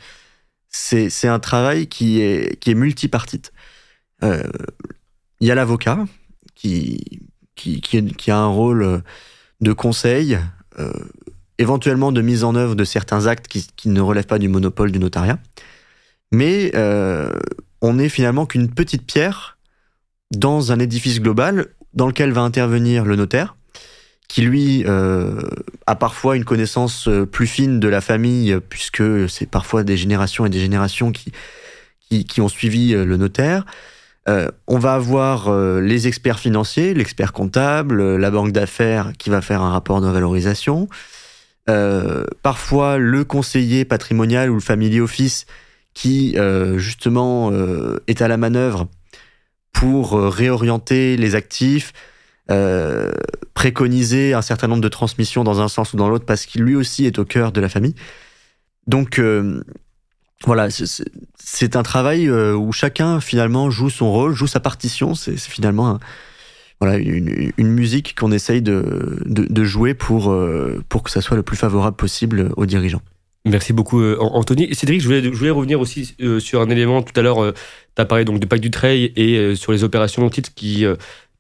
c'est 0.76 1.28
un 1.28 1.38
travail 1.38 1.86
qui 1.86 2.20
est, 2.20 2.58
qui 2.58 2.72
est 2.72 2.74
multipartite. 2.74 3.52
Euh, 4.24 4.42
il 5.38 5.46
y 5.46 5.52
a 5.52 5.54
l'avocat 5.54 6.04
qui, 6.56 7.22
qui, 7.54 7.80
qui, 7.80 8.30
a 8.30 8.36
un 8.36 8.48
rôle 8.48 9.02
de 9.60 9.72
conseil, 9.72 10.36
euh, 10.80 10.92
éventuellement 11.58 12.10
de 12.10 12.20
mise 12.22 12.42
en 12.42 12.56
œuvre 12.56 12.74
de 12.74 12.84
certains 12.84 13.26
actes 13.26 13.46
qui, 13.46 13.66
qui, 13.76 13.88
ne 13.88 14.00
relèvent 14.00 14.26
pas 14.26 14.40
du 14.40 14.48
monopole 14.48 14.90
du 14.90 14.98
notariat. 14.98 15.38
Mais 16.32 16.72
euh, 16.74 17.30
on 17.80 17.94
n'est 17.94 18.08
finalement 18.08 18.44
qu'une 18.44 18.68
petite 18.68 19.06
pierre 19.06 19.58
dans 20.32 20.72
un 20.72 20.80
édifice 20.80 21.20
global 21.20 21.68
dans 21.92 22.08
lequel 22.08 22.32
va 22.32 22.40
intervenir 22.40 23.04
le 23.04 23.14
notaire, 23.14 23.56
qui 24.28 24.42
lui 24.42 24.84
euh, 24.86 25.42
a 25.86 25.96
parfois 25.96 26.36
une 26.36 26.44
connaissance 26.44 27.08
euh, 27.08 27.26
plus 27.26 27.46
fine 27.46 27.78
de 27.78 27.88
la 27.88 28.00
famille, 28.00 28.58
puisque 28.68 29.28
c'est 29.28 29.46
parfois 29.46 29.84
des 29.84 29.96
générations 29.96 30.46
et 30.46 30.50
des 30.50 30.60
générations 30.60 31.12
qui, 31.12 31.32
ont 32.40 32.48
suivi 32.48 32.94
euh, 32.94 33.04
le 33.04 33.16
notaire. 33.16 33.64
on 34.66 34.78
va 34.78 34.94
avoir 34.94 35.52
les 35.80 36.08
experts 36.08 36.38
financiers, 36.38 36.94
l'expert 36.94 37.32
comptable, 37.32 38.16
la 38.16 38.30
banque 38.30 38.52
d'affaires 38.52 39.12
qui 39.18 39.28
va 39.28 39.42
faire 39.42 39.60
un 39.60 39.70
rapport 39.70 40.00
de 40.00 40.08
valorisation. 40.08 40.88
parfois 42.42 42.96
le 42.96 43.24
conseiller 43.24 43.84
patrimonial 43.84 44.50
ou 44.50 44.54
le 44.54 44.60
family 44.60 45.00
office 45.00 45.44
qui 45.92 46.38
justement 46.76 47.52
est 48.06 48.22
à 48.22 48.28
la 48.28 48.38
manœuvre 48.38 48.88
pour 49.74 50.12
réorienter 50.12 51.18
les 51.18 51.34
actifs, 51.34 51.92
euh, 52.50 53.10
préconiser 53.54 54.34
un 54.34 54.42
certain 54.42 54.68
nombre 54.68 54.82
de 54.82 54.88
transmissions 54.88 55.44
dans 55.44 55.62
un 55.62 55.68
sens 55.68 55.94
ou 55.94 55.96
dans 55.96 56.10
l'autre 56.10 56.26
parce 56.26 56.44
qu'il 56.44 56.62
lui 56.62 56.76
aussi 56.76 57.06
est 57.06 57.18
au 57.18 57.24
cœur 57.24 57.52
de 57.52 57.60
la 57.60 57.70
famille. 57.70 57.94
Donc 58.86 59.18
euh, 59.18 59.64
voilà, 60.44 60.68
c'est 61.38 61.76
un 61.76 61.82
travail 61.82 62.28
euh, 62.28 62.54
où 62.54 62.70
chacun 62.70 63.20
finalement 63.20 63.70
joue 63.70 63.88
son 63.88 64.12
rôle, 64.12 64.34
joue 64.34 64.46
sa 64.46 64.60
partition. 64.60 65.14
C'est 65.14 65.38
finalement 65.38 65.98
voilà, 66.80 66.98
une, 66.98 67.52
musique 67.58 68.14
qu'on 68.14 68.30
essaye 68.30 68.60
de, 68.60 69.22
de, 69.24 69.64
jouer 69.64 69.94
pour, 69.94 70.36
pour 70.90 71.02
que 71.02 71.10
ça 71.10 71.22
soit 71.22 71.36
le 71.36 71.42
plus 71.42 71.56
favorable 71.56 71.96
possible 71.96 72.50
aux 72.58 72.66
dirigeants. 72.66 73.00
Merci 73.46 73.72
beaucoup 73.72 74.02
Anthony. 74.02 74.74
Cédric, 74.74 75.00
je 75.00 75.06
voulais, 75.06 75.22
je 75.22 75.30
voulais 75.30 75.50
revenir 75.50 75.80
aussi 75.80 76.14
sur 76.40 76.60
un 76.60 76.68
élément 76.68 77.00
tout 77.02 77.18
à 77.18 77.22
l'heure. 77.22 77.54
tu 77.54 78.02
as 78.02 78.04
parlé 78.04 78.26
donc 78.26 78.38
du 78.38 78.46
pacte 78.46 78.62
du 78.62 78.70
trail 78.70 79.12
et 79.16 79.54
sur 79.54 79.72
les 79.72 79.82
opérations 79.82 80.26
en 80.26 80.30
titre 80.30 80.50
qui 80.54 80.84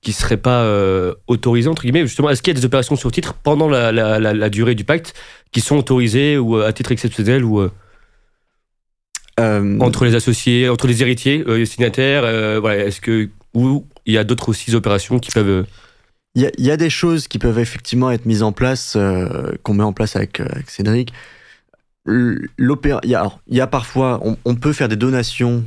qui 0.04 0.10
ne 0.10 0.14
seraient 0.14 0.36
pas 0.36 0.62
euh, 0.62 1.14
autorisées, 1.26 1.68
entre 1.68 1.82
guillemets. 1.82 2.06
Justement, 2.06 2.30
est-ce 2.30 2.42
qu'il 2.42 2.54
y 2.54 2.56
a 2.56 2.60
des 2.60 2.66
opérations 2.66 2.94
sur 2.94 3.10
titre 3.10 3.34
pendant 3.34 3.68
la, 3.68 3.90
la, 3.90 4.20
la, 4.20 4.50
durée 4.50 4.76
du 4.76 4.84
pacte 4.84 5.14
qui 5.50 5.60
sont 5.60 5.76
autorisées 5.76 6.38
ou 6.38 6.56
euh, 6.56 6.68
à 6.68 6.72
titre 6.72 6.92
exceptionnel 6.92 7.42
ou 7.42 7.60
euh, 7.60 7.70
entre 9.80 10.04
les 10.04 10.14
associés, 10.14 10.68
entre 10.68 10.86
les 10.86 11.02
héritiers, 11.02 11.42
les 11.44 11.66
signataires 11.66 12.20
voilà, 12.60 12.84
Est-ce 12.84 13.00
que 13.00 13.30
ou 13.54 13.84
il 14.06 14.14
y 14.14 14.18
a 14.18 14.24
d'autres 14.24 14.50
aussi 14.50 14.74
opérations 14.74 15.18
qui 15.18 15.32
peuvent 15.32 15.66
il 16.36 16.42
y, 16.42 16.46
a, 16.46 16.50
il 16.58 16.64
y, 16.64 16.70
a, 16.72 16.76
des 16.76 16.90
choses 16.90 17.28
qui 17.28 17.38
peuvent 17.38 17.60
effectivement 17.60 18.10
être 18.10 18.26
mises 18.26 18.42
en 18.42 18.50
place, 18.50 18.98
qu'on 19.62 19.74
met 19.74 19.84
en 19.84 19.92
place 19.92 20.16
avec, 20.16 20.40
avec 20.40 20.68
Cédric. 20.68 21.12
Il 22.08 22.48
y 22.58 23.14
a, 23.14 23.30
il 23.46 23.56
y 23.56 23.60
a 23.60 23.66
parfois, 23.68 24.20
on, 24.24 24.36
on, 24.44 24.56
peut 24.56 24.72
faire 24.72 24.88
des 24.88 24.96
donations 24.96 25.64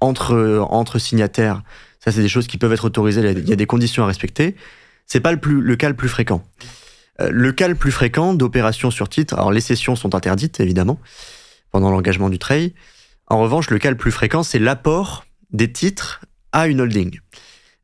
entre 0.00 0.66
entre 0.68 0.98
signataires 0.98 1.62
ça, 2.00 2.12
c'est 2.12 2.22
des 2.22 2.28
choses 2.28 2.46
qui 2.46 2.58
peuvent 2.58 2.72
être 2.72 2.84
autorisées. 2.84 3.20
Il 3.36 3.48
y 3.48 3.52
a 3.52 3.56
des 3.56 3.66
conditions 3.66 4.04
à 4.04 4.06
respecter. 4.06 4.54
C'est 5.06 5.20
pas 5.20 5.32
le, 5.32 5.76
cas 5.76 5.88
le 5.88 5.96
plus 5.96 6.08
fréquent. 6.08 6.42
Euh, 7.20 7.30
le 7.32 7.52
cas 7.52 7.68
le 7.68 7.74
plus 7.74 7.90
fréquent 7.90 8.34
d'opérations 8.34 8.90
sur 8.90 9.08
titre, 9.08 9.34
alors 9.34 9.50
les 9.50 9.60
sessions 9.60 9.96
sont 9.96 10.14
interdites, 10.14 10.60
évidemment, 10.60 11.00
pendant 11.70 11.90
l'engagement 11.90 12.30
du 12.30 12.38
trail. 12.38 12.74
En 13.26 13.40
revanche, 13.40 13.70
le 13.70 13.78
cas 13.78 13.90
le 13.90 13.96
plus 13.96 14.12
fréquent, 14.12 14.42
c'est 14.42 14.58
l'apport 14.58 15.24
des 15.50 15.72
titres 15.72 16.24
à 16.52 16.68
une 16.68 16.80
holding. 16.80 17.18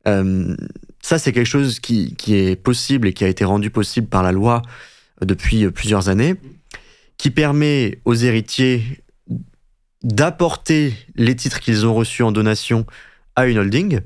Euh, 0.07 0.55
ça, 1.01 1.19
c'est 1.19 1.33
quelque 1.33 1.47
chose 1.47 1.79
qui, 1.79 2.15
qui, 2.15 2.35
est 2.35 2.55
possible 2.55 3.07
et 3.07 3.13
qui 3.13 3.23
a 3.23 3.27
été 3.27 3.43
rendu 3.43 3.69
possible 3.69 4.07
par 4.07 4.23
la 4.23 4.31
loi 4.31 4.61
depuis 5.21 5.69
plusieurs 5.71 6.09
années, 6.09 6.35
qui 7.17 7.31
permet 7.31 7.99
aux 8.05 8.15
héritiers 8.15 9.03
d'apporter 10.03 10.93
les 11.15 11.35
titres 11.35 11.59
qu'ils 11.59 11.85
ont 11.85 11.93
reçus 11.93 12.23
en 12.23 12.31
donation 12.31 12.85
à 13.35 13.47
une 13.47 13.57
holding 13.57 14.01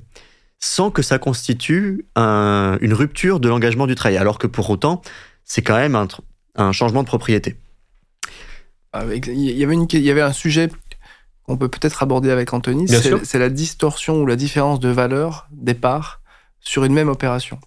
sans 0.59 0.91
que 0.91 1.01
ça 1.01 1.19
constitue 1.19 2.05
une 2.17 2.93
rupture 2.93 3.39
de 3.39 3.47
l'engagement 3.47 3.87
du 3.87 3.95
travail, 3.95 4.17
alors 4.17 4.37
que 4.37 4.47
pour 4.47 4.69
autant, 4.69 5.01
c'est 5.45 5.61
quand 5.61 5.77
même 5.77 5.95
un, 6.55 6.71
changement 6.73 7.01
de 7.01 7.07
propriété. 7.07 7.55
il, 8.93 9.39
y 9.39 9.63
avait 9.63 9.75
il 9.75 10.01
y 10.01 10.11
avait 10.11 10.21
un 10.21 10.33
sujet 10.33 10.69
qu'on 11.43 11.57
peut 11.57 11.69
peut-être 11.69 12.03
aborder 12.03 12.29
avec 12.29 12.53
Anthony, 12.53 12.87
c'est 12.87 13.39
la 13.39 13.49
distorsion 13.49 14.21
ou 14.21 14.25
la 14.25 14.35
différence 14.35 14.79
de 14.79 14.89
valeur 14.89 15.47
des 15.51 15.73
parts 15.73 16.21
sur 16.59 16.83
une 16.83 16.93
même 16.93 17.09
opération. 17.09 17.59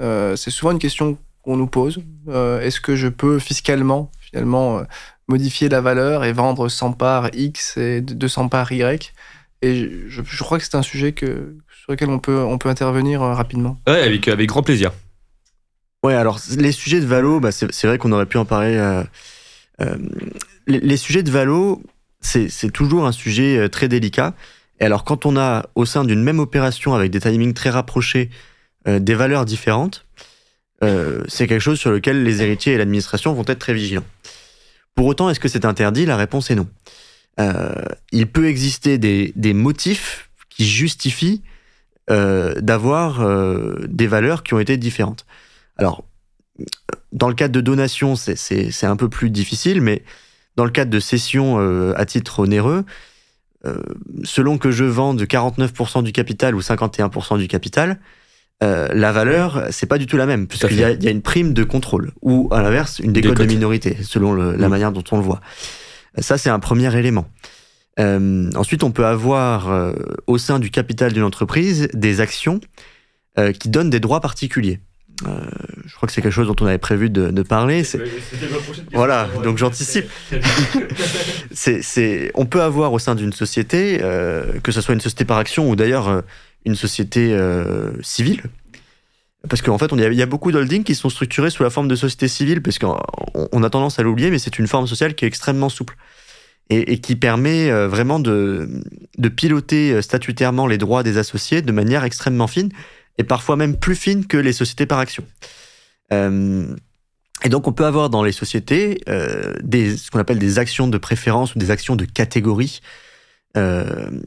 Euh, 0.00 0.36
c'est 0.36 0.50
souvent 0.50 0.72
une 0.72 0.78
question 0.78 1.18
qu'on 1.42 1.56
nous 1.56 1.66
pose. 1.66 2.00
Euh, 2.28 2.60
est-ce 2.60 2.80
que 2.80 2.96
je 2.96 3.08
peux 3.08 3.38
fiscalement, 3.38 4.10
finalement, 4.20 4.78
euh, 4.78 4.82
modifier 5.28 5.68
la 5.68 5.80
valeur 5.80 6.24
et 6.24 6.32
vendre 6.32 6.68
100 6.68 6.92
parts 6.92 7.30
X 7.34 7.76
et 7.76 8.00
200 8.00 8.48
parts 8.48 8.72
Y? 8.72 9.12
Et 9.62 10.08
je, 10.08 10.22
je 10.24 10.42
crois 10.44 10.58
que 10.58 10.64
c'est 10.64 10.76
un 10.76 10.82
sujet 10.82 11.12
que, 11.12 11.56
sur 11.70 11.92
lequel 11.92 12.10
on 12.10 12.18
peut, 12.18 12.38
on 12.38 12.58
peut 12.58 12.68
intervenir 12.68 13.22
euh, 13.22 13.34
rapidement. 13.34 13.78
Ouais, 13.86 14.02
avec, 14.02 14.28
avec 14.28 14.48
grand 14.48 14.62
plaisir. 14.62 14.92
Ouais, 16.04 16.14
alors 16.14 16.38
les 16.56 16.72
sujets 16.72 17.00
de 17.00 17.06
valo, 17.06 17.40
bah, 17.40 17.50
c'est 17.50 17.86
vrai 17.86 17.98
qu'on 17.98 18.12
aurait 18.12 18.26
pu 18.26 18.38
en 18.38 18.44
parler. 18.44 18.76
Euh, 18.76 19.02
euh, 19.80 19.96
les, 20.66 20.78
les, 20.80 20.96
sujets 20.96 21.24
de 21.24 21.30
valo, 21.30 21.82
c'est 22.20 22.72
toujours 22.72 23.06
un 23.06 23.12
sujet 23.12 23.68
très 23.68 23.88
délicat. 23.88 24.34
Et 24.80 24.84
alors, 24.84 25.02
quand 25.02 25.26
on 25.26 25.36
a 25.36 25.66
au 25.74 25.84
sein 25.84 26.04
d'une 26.04 26.22
même 26.22 26.38
opération 26.38 26.94
avec 26.94 27.10
des 27.10 27.18
timings 27.18 27.54
très 27.54 27.70
rapprochés, 27.70 28.30
des 28.86 29.14
valeurs 29.14 29.44
différentes, 29.44 30.06
c'est 30.82 31.48
quelque 31.48 31.60
chose 31.60 31.80
sur 31.80 31.90
lequel 31.90 32.22
les 32.22 32.42
héritiers 32.42 32.74
et 32.74 32.78
l'administration 32.78 33.32
vont 33.34 33.44
être 33.46 33.58
très 33.58 33.74
vigilants. 33.74 34.04
Pour 34.94 35.06
autant, 35.06 35.30
est-ce 35.30 35.40
que 35.40 35.48
c'est 35.48 35.64
interdit? 35.64 36.06
La 36.06 36.16
réponse 36.16 36.50
est 36.50 36.54
non. 36.54 36.68
Euh, 37.40 37.72
il 38.12 38.26
peut 38.26 38.46
exister 38.46 38.98
des, 38.98 39.32
des, 39.36 39.54
motifs 39.54 40.30
qui 40.48 40.66
justifient 40.66 41.42
euh, 42.10 42.54
d'avoir 42.60 43.20
euh, 43.20 43.86
des 43.88 44.06
valeurs 44.06 44.42
qui 44.42 44.54
ont 44.54 44.58
été 44.58 44.76
différentes. 44.76 45.24
Alors, 45.76 46.04
dans 47.12 47.28
le 47.28 47.34
cadre 47.34 47.54
de 47.54 47.60
donation, 47.60 48.16
c'est 48.16 48.84
un 48.84 48.96
peu 48.96 49.08
plus 49.08 49.30
difficile, 49.30 49.80
mais 49.80 50.02
dans 50.56 50.64
le 50.64 50.70
cadre 50.70 50.90
de 50.90 51.00
cession 51.00 51.60
euh, 51.60 51.92
à 51.96 52.04
titre 52.06 52.40
onéreux, 52.40 52.84
selon 54.24 54.56
que 54.56 54.70
je 54.70 54.84
vende 54.84 55.20
49% 55.20 56.02
du 56.02 56.12
capital 56.12 56.54
ou 56.54 56.60
51% 56.60 57.36
du 57.36 57.48
capital, 57.48 57.98
euh, 58.62 58.88
la 58.92 59.12
valeur, 59.12 59.66
c'est 59.70 59.86
pas 59.86 59.98
du 59.98 60.06
tout 60.06 60.16
la 60.16 60.26
même, 60.26 60.48
puisqu'il 60.48 60.78
y, 60.78 60.84
a, 60.84 60.90
il 60.90 61.02
y 61.02 61.06
a 61.06 61.10
une 61.10 61.22
prime 61.22 61.54
de 61.54 61.62
contrôle, 61.62 62.10
ou 62.22 62.48
à 62.50 62.60
l'inverse, 62.60 62.98
une 62.98 63.12
décote, 63.12 63.38
de 63.38 63.44
minorité, 63.44 63.96
selon 64.02 64.32
le, 64.32 64.56
la 64.56 64.68
manière 64.68 64.90
dont 64.90 65.04
on 65.12 65.16
le 65.16 65.22
voit. 65.22 65.40
Ça, 66.16 66.38
c'est 66.38 66.50
un 66.50 66.58
premier 66.58 66.96
élément. 66.96 67.28
Euh, 67.98 68.50
ensuite, 68.54 68.84
on 68.84 68.90
peut 68.90 69.06
avoir 69.06 69.70
euh, 69.70 69.92
au 70.26 70.38
sein 70.38 70.58
du 70.58 70.70
capital 70.70 71.12
d'une 71.12 71.24
entreprise 71.24 71.88
des 71.92 72.20
actions 72.20 72.60
euh, 73.38 73.52
qui 73.52 73.68
donnent 73.68 73.90
des 73.90 74.00
droits 74.00 74.20
particuliers. 74.20 74.80
Je 75.84 75.96
crois 75.96 76.06
que 76.06 76.12
c'est 76.12 76.22
quelque 76.22 76.30
chose 76.30 76.46
dont 76.46 76.54
on 76.60 76.66
avait 76.66 76.78
prévu 76.78 77.10
de, 77.10 77.32
de 77.32 77.42
parler. 77.42 77.82
Voilà, 78.92 79.28
donc 79.42 79.58
j'anticipe. 79.58 80.08
on 82.34 82.46
peut 82.46 82.62
avoir 82.62 82.92
au 82.92 83.00
sein 83.00 83.16
d'une 83.16 83.32
société, 83.32 83.98
que 83.98 84.70
ce 84.70 84.80
soit 84.80 84.94
une 84.94 85.00
société 85.00 85.24
par 85.24 85.38
action 85.38 85.68
ou 85.68 85.74
d'ailleurs 85.74 86.22
une 86.64 86.76
société 86.76 87.36
civile, 88.00 88.42
parce 89.48 89.62
qu'en 89.62 89.78
fait, 89.78 89.90
il 89.92 90.14
y, 90.14 90.22
a 90.22 90.26
beaucoup 90.26 90.50
d'holdings 90.50 90.82
qui 90.82 90.96
sont 90.96 91.10
structurés 91.10 91.50
sous 91.50 91.62
la 91.62 91.70
forme 91.70 91.86
de 91.86 91.94
société 91.94 92.26
civile, 92.26 92.60
parce 92.60 92.78
qu'on 92.78 92.98
on 93.52 93.62
a 93.62 93.70
tendance 93.70 93.98
à 93.98 94.02
l'oublier, 94.02 94.30
mais 94.30 94.38
c'est 94.38 94.58
une 94.58 94.66
forme 94.66 94.88
sociale 94.88 95.14
qui 95.14 95.24
est 95.24 95.28
extrêmement 95.28 95.68
souple 95.68 95.96
et, 96.70 96.98
qui 96.98 97.16
permet 97.16 97.70
euh, 97.70 97.88
vraiment 97.88 98.18
de, 98.18 98.68
piloter 99.36 99.92
euh, 99.92 100.02
statutairement 100.02 100.66
les 100.66 100.78
droits 100.78 101.02
des 101.02 101.18
associés 101.18 101.62
de 101.62 101.72
manière 101.72 102.04
extrêmement 102.04 102.46
fine 102.46 102.70
et 103.16 103.24
parfois 103.24 103.56
même 103.56 103.76
plus 103.76 103.94
fine 103.94 104.26
que 104.26 104.36
les 104.36 104.52
sociétés 104.52 104.86
par 104.86 104.98
action. 104.98 105.24
Euh, 106.12 106.66
et 107.44 107.48
donc 107.48 107.68
on 107.68 107.72
peut 107.72 107.86
avoir 107.86 108.10
dans 108.10 108.24
les 108.24 108.32
sociétés 108.32 109.00
des, 109.62 109.96
ce 109.96 110.10
qu'on 110.10 110.18
appelle 110.18 110.40
des 110.40 110.58
actions 110.58 110.88
de 110.88 110.98
préférence 110.98 111.54
ou 111.54 111.58
des 111.60 111.70
actions 111.70 111.94
de 111.94 112.04
catégorie 112.04 112.80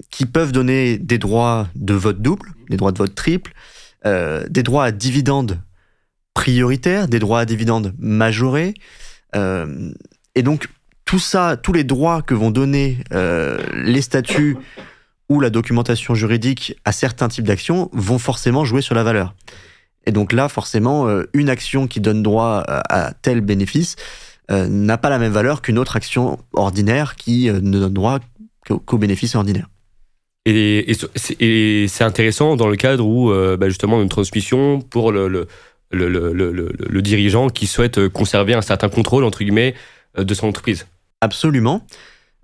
qui 0.10 0.26
peuvent 0.26 0.54
donner 0.54 0.98
des 0.98 1.18
droits 1.18 1.68
de 1.76 1.94
vote 1.94 2.22
double, 2.22 2.54
des 2.70 2.78
droits 2.78 2.94
de 2.94 2.98
vote 2.98 3.14
triple, 3.14 3.54
euh, 4.06 4.46
des 4.50 4.64
droits 4.64 4.86
à 4.86 4.92
dividendes 4.92 5.62
prioritaires, 6.34 7.08
des 7.08 7.20
droits 7.20 7.42
à 7.42 7.46
dividendes 7.46 7.94
majorés. 8.00 8.74
Euh, 9.36 9.92
et 10.34 10.44
donc 10.44 10.68
tout 11.06 11.20
ça, 11.20 11.58
tous 11.58 11.74
les 11.74 11.84
droits 11.84 12.22
que 12.22 12.34
vont 12.34 12.52
donner 12.52 12.98
euh, 13.14 13.60
les 13.74 14.02
statuts 14.02 14.58
ou 15.30 15.40
la 15.40 15.50
documentation 15.50 16.16
juridique 16.16 16.76
à 16.84 16.92
certains 16.92 17.28
types 17.28 17.46
d'actions 17.46 17.90
vont 17.94 18.18
forcément 18.18 18.66
jouer 18.66 18.82
sur 18.82 18.96
la 18.96 19.04
valeur. 19.04 19.36
Et 20.06 20.12
donc 20.12 20.34
là, 20.34 20.50
forcément, 20.50 21.08
une 21.34 21.50
action 21.50 21.86
qui 21.86 22.02
donne 22.02 22.24
droit 22.24 22.64
à, 22.66 23.14
tel 23.22 23.42
bénéfice 23.42 23.98
n'a 24.50 24.98
pas 24.98 25.10
la 25.10 25.20
même 25.20 25.32
valeur 25.32 25.62
qu'une 25.62 25.78
autre 25.78 25.96
action 25.96 26.40
ordinaire 26.54 27.16
qui 27.16 27.52
ne 27.52 27.80
donne 27.80 27.94
droit 27.94 28.20
qu'au 28.68 28.98
bénéfice 28.98 29.36
ordinaire. 29.36 29.70
Et, 30.46 30.94
c'est 31.16 32.04
intéressant 32.04 32.56
dans 32.56 32.68
le 32.68 32.76
cadre 32.76 33.06
où, 33.06 33.32
euh, 33.32 33.58
bah 33.58 33.70
justement, 33.70 34.02
une 34.02 34.10
transmission 34.10 34.82
pour 34.82 35.12
le, 35.12 35.48
dirigeant 37.02 37.50
qui 37.50 37.68
souhaite 37.68 38.08
conserver 38.10 38.54
un 38.54 38.62
certain 38.62 38.90
contrôle, 38.90 39.24
entre 39.24 39.40
guillemets, 39.40 39.76
de 40.18 40.34
son 40.34 40.48
entreprise. 40.48 40.88
Absolument. 41.22 41.86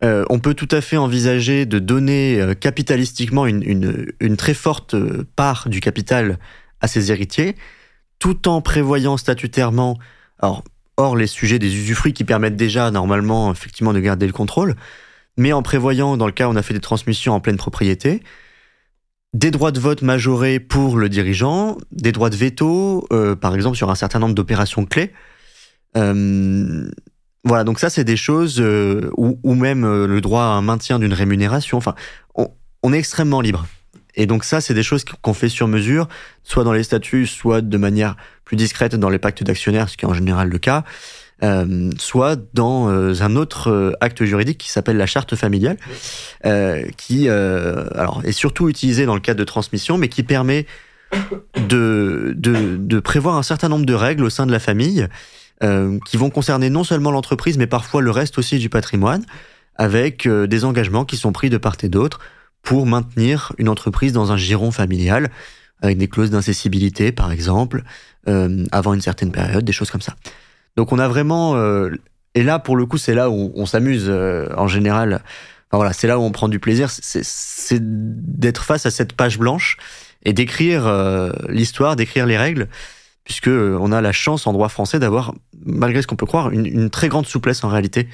Euh, 0.03 0.23
on 0.29 0.39
peut 0.39 0.53
tout 0.53 0.67
à 0.71 0.81
fait 0.81 0.97
envisager 0.97 1.65
de 1.65 1.79
donner 1.79 2.39
euh, 2.39 2.53
capitalistiquement 2.53 3.47
une, 3.47 4.13
une, 4.19 4.37
très 4.37 4.53
forte 4.53 4.93
euh, 4.93 5.25
part 5.35 5.69
du 5.69 5.79
capital 5.79 6.37
à 6.81 6.87
ses 6.87 7.11
héritiers, 7.11 7.55
tout 8.19 8.47
en 8.47 8.61
prévoyant 8.61 9.17
statutairement, 9.17 9.97
alors, 10.39 10.63
hors 10.97 11.15
les 11.15 11.25
sujets 11.25 11.57
des 11.57 11.75
usufruits 11.75 12.13
qui 12.13 12.23
permettent 12.23 12.55
déjà 12.55 12.91
normalement 12.91 13.51
effectivement 13.51 13.93
de 13.93 13.99
garder 13.99 14.27
le 14.27 14.33
contrôle, 14.33 14.75
mais 15.37 15.53
en 15.53 15.61
prévoyant, 15.61 16.17
dans 16.17 16.25
le 16.25 16.31
cas 16.31 16.47
où 16.47 16.51
on 16.51 16.55
a 16.55 16.61
fait 16.61 16.73
des 16.73 16.79
transmissions 16.79 17.33
en 17.33 17.39
pleine 17.39 17.57
propriété, 17.57 18.23
des 19.33 19.51
droits 19.51 19.71
de 19.71 19.79
vote 19.79 20.01
majorés 20.01 20.59
pour 20.59 20.97
le 20.97 21.09
dirigeant, 21.09 21.77
des 21.91 22.11
droits 22.11 22.29
de 22.29 22.35
veto, 22.35 23.07
euh, 23.11 23.35
par 23.35 23.53
exemple 23.55 23.77
sur 23.77 23.89
un 23.89 23.95
certain 23.95 24.19
nombre 24.19 24.35
d'opérations 24.35 24.85
clés. 24.85 25.13
Euh, 25.95 26.89
voilà, 27.47 27.63
donc 27.63 27.79
ça, 27.79 27.89
c'est 27.89 28.03
des 28.03 28.17
choses, 28.17 28.59
euh, 28.59 29.09
ou, 29.15 29.39
ou, 29.43 29.53
même 29.53 29.85
euh, 29.85 30.05
le 30.05 30.19
droit 30.21 30.41
à 30.41 30.47
un 30.47 30.61
maintien 30.61 30.99
d'une 30.99 31.13
rémunération. 31.13 31.77
Enfin, 31.77 31.95
on, 32.83 32.93
est 32.93 32.97
extrêmement 32.97 33.41
libre. 33.41 33.65
Et 34.15 34.25
donc 34.25 34.43
ça, 34.43 34.59
c'est 34.59 34.73
des 34.73 34.83
choses 34.83 35.05
qu'on 35.21 35.33
fait 35.33 35.49
sur 35.49 35.67
mesure, 35.67 36.07
soit 36.43 36.63
dans 36.63 36.73
les 36.73 36.83
statuts, 36.83 37.27
soit 37.27 37.61
de 37.61 37.77
manière 37.77 38.15
plus 38.43 38.57
discrète 38.57 38.95
dans 38.95 39.09
les 39.09 39.19
pactes 39.19 39.43
d'actionnaires, 39.43 39.89
ce 39.89 39.97
qui 39.97 40.05
est 40.05 40.07
en 40.07 40.13
général 40.13 40.49
le 40.49 40.57
cas, 40.57 40.83
euh, 41.43 41.91
soit 41.99 42.39
dans 42.53 42.89
euh, 42.89 43.13
un 43.21 43.35
autre 43.35 43.69
euh, 43.69 43.91
acte 44.01 44.23
juridique 44.25 44.57
qui 44.57 44.69
s'appelle 44.69 44.97
la 44.97 45.05
charte 45.05 45.35
familiale, 45.35 45.77
qui 46.97 47.29
alors 47.29 48.21
est 48.23 48.31
surtout 48.31 48.69
utilisé 48.69 49.05
dans 49.05 49.15
le 49.15 49.21
cadre 49.21 49.39
de 49.39 49.45
transmission, 49.45 49.97
mais 49.97 50.07
qui 50.07 50.23
permet 50.23 50.65
de, 51.69 52.33
de, 52.35 52.77
de 52.77 52.99
prévoir 52.99 53.35
un 53.35 53.43
certain 53.43 53.69
nombre 53.69 53.85
de 53.85 53.93
règles 53.93 54.23
au 54.23 54.29
sein 54.29 54.45
de 54.45 54.51
la 54.51 54.59
famille 54.59 55.07
euh, 55.63 55.97
qui 56.05 56.17
vont 56.17 56.29
concerner 56.29 56.69
non 56.69 56.83
seulement 56.83 57.09
l'entreprise, 57.09 57.57
mais 57.57 57.65
parfois 57.65 58.03
le 58.03 58.11
reste 58.11 58.37
aussi 58.37 58.59
du 58.59 58.69
patrimoine, 58.69 59.25
avec 59.73 60.27
euh, 60.27 60.45
des 60.45 60.65
engagements 60.65 61.03
qui 61.03 61.17
sont 61.17 61.31
pris 61.31 61.49
de 61.49 61.57
part 61.57 61.77
et 61.81 61.89
d'autre 61.89 62.19
pour 62.61 62.85
maintenir 62.85 63.53
une 63.57 63.67
entreprise 63.67 64.13
dans 64.13 64.31
un 64.31 64.37
giron 64.37 64.69
familial, 64.69 65.31
avec 65.81 65.97
des 65.97 66.07
clauses 66.07 66.29
d'incessibilité, 66.29 67.11
par 67.11 67.31
exemple, 67.31 67.83
euh, 68.27 68.65
avant 68.71 68.93
une 68.93 69.01
certaine 69.01 69.31
période, 69.31 69.65
des 69.65 69.71
choses 69.71 69.89
comme 69.89 70.01
ça. 70.01 70.15
Donc 70.77 70.91
on 70.93 70.99
a 70.99 71.07
vraiment... 71.07 71.57
Euh, 71.57 71.89
et 72.35 72.43
là, 72.43 72.59
pour 72.59 72.77
le 72.77 72.85
coup, 72.85 72.97
c'est 72.97 73.15
là 73.15 73.29
où 73.29 73.51
on 73.55 73.65
s'amuse 73.65 74.05
euh, 74.07 74.47
en 74.55 74.67
général. 74.67 75.23
Voilà, 75.73 75.91
c'est 75.91 76.07
là 76.07 76.17
où 76.19 76.21
on 76.21 76.31
prend 76.31 76.47
du 76.47 76.59
plaisir, 76.59 76.89
c'est 76.89 77.79
d'être 77.81 78.63
face 78.63 78.85
à 78.85 78.91
cette 78.91 79.11
page 79.13 79.37
blanche 79.37 79.75
et 80.23 80.31
d'écrire 80.31 80.87
euh, 80.87 81.31
l'histoire, 81.49 81.97
d'écrire 81.97 82.25
les 82.25 82.37
règles, 82.37 82.69
puisque 83.25 83.49
on 83.49 83.91
a 83.91 83.99
la 83.99 84.13
chance 84.13 84.47
en 84.47 84.53
droit 84.53 84.69
français 84.69 84.99
d'avoir, 84.99 85.33
malgré 85.65 86.01
ce 86.01 86.07
qu'on 86.07 86.15
peut 86.15 86.25
croire, 86.25 86.51
une, 86.51 86.89
très 86.89 87.09
grande 87.09 87.25
souplesse 87.25 87.65
en 87.65 87.69
réalité 87.69 88.07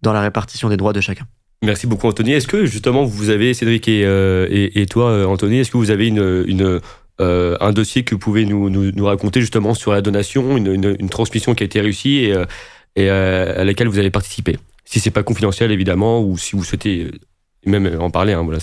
dans 0.00 0.14
la 0.14 0.22
répartition 0.22 0.70
des 0.70 0.78
droits 0.78 0.94
de 0.94 1.02
chacun. 1.02 1.26
Merci 1.62 1.86
beaucoup 1.86 2.06
Anthony. 2.06 2.32
Est-ce 2.32 2.48
que 2.48 2.64
justement 2.64 3.04
vous 3.04 3.28
avez, 3.28 3.52
Cédric 3.52 3.86
et, 3.88 4.80
et, 4.80 4.86
toi 4.86 5.28
Anthony, 5.28 5.58
est-ce 5.58 5.70
que 5.70 5.76
vous 5.76 5.90
avez 5.90 6.06
une 6.06 6.80
euh, 7.20 7.56
un 7.60 7.72
dossier 7.72 8.02
que 8.04 8.14
vous 8.14 8.18
pouvez 8.18 8.44
nous, 8.44 8.70
nous, 8.70 8.90
nous, 8.90 9.04
raconter 9.04 9.40
justement 9.40 9.74
sur 9.74 9.92
la 9.92 10.02
donation, 10.02 10.56
une, 10.56 10.66
une, 10.66 10.96
une 10.98 11.08
transmission 11.08 11.54
qui 11.54 11.62
a 11.62 11.66
été 11.66 11.80
réussie 11.80 12.24
et, 12.24 12.34
euh, 12.34 12.44
et 12.96 13.08
à 13.08 13.64
laquelle 13.64 13.88
vous 13.88 13.98
avez 13.98 14.10
participé 14.10 14.58
Si 14.84 15.00
c'est 15.00 15.10
pas 15.10 15.22
confidentiel 15.22 15.70
évidemment, 15.70 16.20
ou 16.20 16.36
si 16.38 16.56
vous 16.56 16.64
souhaitez 16.64 17.12
même 17.66 18.00
en 18.00 18.10
parler, 18.10 18.32
hein, 18.32 18.42
voilà. 18.42 18.58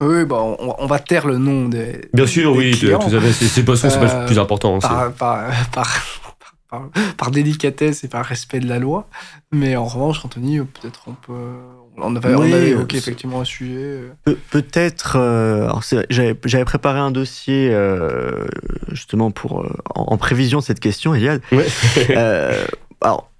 Oui, 0.00 0.24
bon, 0.24 0.56
on, 0.60 0.76
on, 0.78 0.86
va 0.86 1.00
taire 1.00 1.26
le 1.26 1.38
nom 1.38 1.68
des. 1.68 2.08
Bien 2.12 2.26
sûr, 2.26 2.52
des 2.52 2.58
oui, 2.58 2.70
clients. 2.70 3.00
tout 3.00 3.14
à 3.16 3.20
fait. 3.20 3.32
C'est 3.32 3.64
pas, 3.64 3.72
euh, 3.84 3.98
pas 3.98 4.26
plus 4.26 4.38
important. 4.38 4.78
Par, 4.78 5.12
par, 5.12 5.50
par, 5.72 6.90
par, 7.16 7.30
délicatesse 7.32 8.04
et 8.04 8.08
par 8.08 8.24
respect 8.24 8.60
de 8.60 8.68
la 8.68 8.78
loi. 8.78 9.08
Mais 9.50 9.74
en 9.74 9.86
revanche, 9.86 10.24
Anthony, 10.24 10.58
peut-être 10.60 11.02
on 11.08 11.14
peut. 11.14 11.56
On 12.00 12.16
avait, 12.16 12.34
oui, 12.34 12.50
on 12.50 12.56
avait 12.56 12.70
évoqué 12.70 12.96
effectivement 12.96 13.40
un 13.40 13.44
sujet. 13.44 14.02
Pe 14.24 14.36
Peut-être. 14.50 15.16
Euh, 15.16 15.68
J'avais 16.10 16.64
préparé 16.64 16.98
un 16.98 17.10
dossier 17.10 17.70
euh, 17.72 18.46
justement 18.88 19.30
pour 19.30 19.60
euh, 19.62 19.76
en, 19.94 20.12
en, 20.12 20.16
prévision 20.16 20.58
de 20.58 20.64
cette 20.64 20.80
question, 20.80 21.14
Eliade. 21.14 21.42
Ouais. 21.52 21.66
euh, 22.10 22.64
alors, 23.00 23.30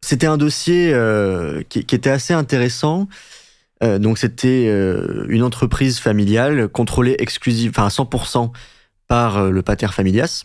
c'était 0.00 0.26
un 0.26 0.36
dossier 0.36 0.92
euh, 0.92 1.62
qui, 1.68 1.84
qui, 1.84 1.94
était 1.94 2.10
assez 2.10 2.34
intéressant. 2.34 3.08
Euh, 3.82 3.98
donc 3.98 4.18
c'était 4.18 4.66
euh, 4.68 5.26
une 5.28 5.42
entreprise 5.42 5.98
familiale 5.98 6.68
contrôlée 6.68 7.16
exclusive, 7.18 7.70
enfin 7.70 7.86
à 7.86 7.88
100% 7.88 8.50
par 9.06 9.36
euh, 9.36 9.50
le 9.50 9.62
pater 9.62 9.88
familias. 9.88 10.44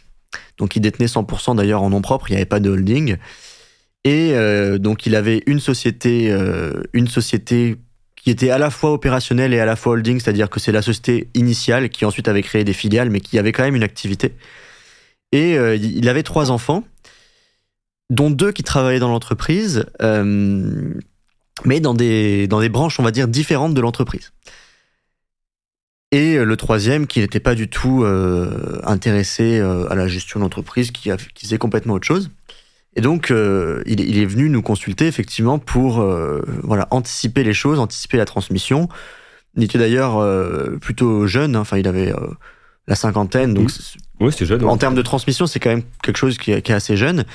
Donc 0.58 0.76
il 0.76 0.82
détenait 0.82 1.06
100% 1.06 1.56
d'ailleurs 1.56 1.82
en 1.82 1.89
nom 1.89 2.02
propre, 2.02 2.30
il 2.30 2.34
n'y 2.34 2.38
avait 2.38 2.45
pas 2.45 2.60
de 2.60 2.70
holding. 2.70 3.18
Et 4.04 4.32
euh, 4.34 4.78
donc 4.78 5.06
il 5.06 5.16
avait 5.16 5.43
une 5.45 5.60
société, 5.60 6.32
euh, 6.32 6.82
une 6.93 7.08
société 7.08 7.78
qui 8.16 8.30
était 8.32 8.49
à 8.49 8.58
la 8.58 8.70
fois 8.70 8.91
opérationnelle 8.93 9.54
et 9.54 9.60
à 9.60 9.66
la 9.66 9.76
fois 9.76 9.93
holding, 9.93 10.20
c'est-à-dire 10.20 10.49
que 10.49 10.60
c'est 10.60 10.72
la 10.72 10.82
société 10.82 11.30
initiale 11.34 11.89
qui 11.89 12.06
ensuite 12.06 12.28
avait 12.28 12.43
créé 12.43 12.64
des 12.64 12.74
filiales, 12.74 13.10
mais 13.10 13.20
qui 13.20 13.38
avait 13.39 13.52
quand 13.52 13.64
même 13.64 13.76
une 13.76 13.84
activité. 13.84 14.36
Et 15.32 15.58
euh, 15.58 15.76
il 15.76 16.08
avait 16.10 16.24
trois 16.24 16.52
enfants, 16.52 16.84
dont 18.10 18.30
deux 18.30 18.52
qui 18.52 18.64
travaillaient 18.64 18.99
dans 18.99 19.10
l'entreprise 19.10 19.86
mais 21.64 21.80
dans 21.80 21.93
des, 21.93 22.47
dans 22.47 22.60
des 22.60 22.70
branches, 22.70 22.99
on 22.99 23.04
va 23.04 23.12
dire, 23.12 23.28
différentes 23.28 23.76
de 23.76 23.82
l'entreprise. 23.82 24.32
Et 26.12 26.43
le 26.43 26.58
troisième, 26.58 27.06
qui 27.06 27.20
n'était 27.20 27.39
pas 27.39 27.54
du 27.54 27.70
tout 27.70 28.04
intéressé 28.84 29.60
à 29.60 29.93
la 29.93 30.08
gestion 30.08 30.39
de 30.39 30.45
l'entreprise, 30.45 30.89
qui, 30.89 31.12
qui 31.36 31.45
faisait 31.45 31.60
complètement 31.60 31.93
autre 31.93 32.08
chose. 32.08 32.32
Et 32.96 33.02
donc, 33.02 33.32
euh, 33.32 33.82
il, 33.86 34.02
il, 34.02 34.20
est 34.20 34.26
venu 34.26 34.50
nous 34.50 34.62
consulter, 34.62 35.08
effectivement, 35.08 35.60
pour 35.60 36.02
euh, 36.02 36.42
voilà, 36.64 36.88
anticiper 36.92 37.44
les 37.44 37.54
choses, 37.54 37.80
anticiper 37.80 38.18
la 38.18 38.26
transmission. 38.26 38.89
Il 39.56 39.64
était 39.64 39.78
d'ailleurs 39.78 40.18
euh, 40.18 40.78
plutôt 40.80 41.26
jeune, 41.26 41.56
hein, 41.56 41.62
enfin, 41.62 41.78
il 41.78 41.88
avait 41.88 42.14
la 42.88 42.96
cinquantaine, 42.96 43.54
donc... 43.54 43.70
Oui, 44.20 44.32
c'est 44.38 44.46
jeune. 44.46 44.64
En 44.66 44.74
ouais. 44.74 44.78
termes 44.78 44.96
de 44.96 45.02
transmission, 45.02 45.48
c'est 45.48 45.60
quand 45.60 45.70
même 45.70 45.84
quelque 46.04 46.18
chose 46.18 46.38
qui 46.38 46.52
est, 46.52 46.62
qui 46.62 46.72
est 46.72 46.76
assez 46.76 46.98
jeune. 46.98 47.26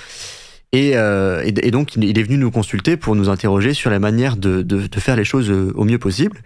Et, 0.73 0.91
et, 0.91 1.67
et, 1.67 1.71
donc, 1.71 1.97
il 1.97 2.19
est 2.19 2.23
venu 2.23 2.37
nous 2.37 2.51
consulter 2.51 2.97
pour 2.97 3.17
nous 3.17 3.29
interroger 3.29 3.73
sur 3.73 3.91
la 3.91 3.99
manière 3.99 4.37
de, 4.37 4.63
de, 4.63 4.87
de 4.87 5.01
faire 5.01 5.17
les 5.17 5.25
choses 5.25 5.51
au 5.51 5.85
mieux 5.85 5.99
possible. 5.99 6.43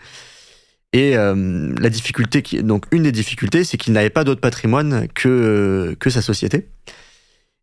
Et 0.93 1.15
la 1.15 1.91
difficulté, 1.91 2.43
qui, 2.43 2.63
donc 2.63 2.87
une 2.93 3.03
des 3.03 3.13
difficultés, 3.13 3.65
c'est 3.65 3.77
qu'il 3.77 3.93
n'avait 3.93 4.11
pas 4.11 4.25
d'autre 4.25 4.41
patrimoine 4.41 5.09
que, 5.15 5.97
que 5.99 6.11
sa 6.11 6.23
société. 6.23 6.69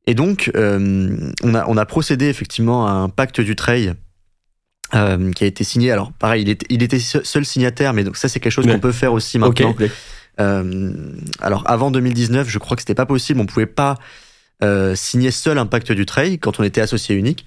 Et 0.08 0.16
donc, 0.16 0.49
on, 0.55 1.53
a, 1.53 1.66
on 1.68 1.78
a 1.78 1.86
procédé 1.86 2.28
effectivement 2.28 2.88
à 2.88 2.91
un 2.91 3.10
pacte 3.10 3.41
du 3.41 3.55
trail 3.55 3.93
euh, 4.95 5.32
qui 5.34 5.43
a 5.43 5.47
été 5.47 5.64
signé. 5.64 5.91
Alors, 5.91 6.14
pareil, 6.14 6.43
il 6.43 6.49
était, 6.49 6.66
il 6.70 6.82
était 6.82 6.99
seul 6.99 7.45
signataire, 7.45 7.93
mais 7.93 8.03
donc 8.03 8.16
ça, 8.16 8.30
c'est 8.30 8.39
quelque 8.39 8.53
chose 8.53 8.66
qu'on 8.66 8.80
peut 8.80 8.93
faire 8.93 9.14
aussi 9.14 9.38
maintenant. 9.38 9.76
Euh, 10.39 10.93
alors, 11.41 11.64
avant 11.66 11.91
2019, 11.91 12.47
je 12.49 12.58
crois 12.58 12.76
que 12.76 12.82
c'était 12.82 12.95
pas 12.95 13.05
possible. 13.05 13.39
On 13.41 13.45
pouvait 13.45 13.66
pas 13.66 13.97
euh, 14.64 14.95
signer 14.95 15.32
seul 15.32 15.58
un 15.58 15.66
pacte 15.66 15.91
du 15.91 16.05
trail 16.05 16.39
quand 16.39 16.60
on 16.60 16.64
était 16.64 16.82
associé 16.82 17.16
unique. 17.16 17.45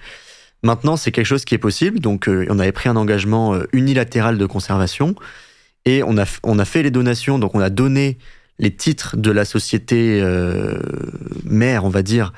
Maintenant, 0.62 0.96
c'est 0.96 1.12
quelque 1.12 1.26
chose 1.26 1.44
qui 1.44 1.54
est 1.54 1.58
possible. 1.58 2.00
Donc, 2.00 2.28
euh, 2.28 2.46
on 2.50 2.58
avait 2.58 2.72
pris 2.72 2.88
un 2.88 2.96
engagement 2.96 3.54
euh, 3.54 3.66
unilatéral 3.72 4.36
de 4.36 4.46
conservation 4.46 5.14
et 5.86 6.02
on 6.02 6.18
a, 6.18 6.26
on 6.42 6.58
a 6.58 6.64
fait 6.64 6.82
les 6.82 6.90
donations. 6.90 7.38
Donc, 7.38 7.54
on 7.54 7.60
a 7.60 7.70
donné 7.70 8.18
les 8.60 8.70
titres 8.70 9.16
de 9.16 9.32
la 9.32 9.44
société 9.44 10.22
mère, 11.44 11.84
on 11.84 11.88
va 11.88 12.02
dire, 12.02 12.32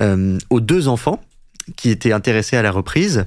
aux 0.00 0.60
deux 0.60 0.88
enfants 0.88 1.22
qui 1.76 1.90
étaient 1.90 2.12
intéressés 2.12 2.56
à 2.56 2.62
la 2.62 2.70
reprise. 2.70 3.24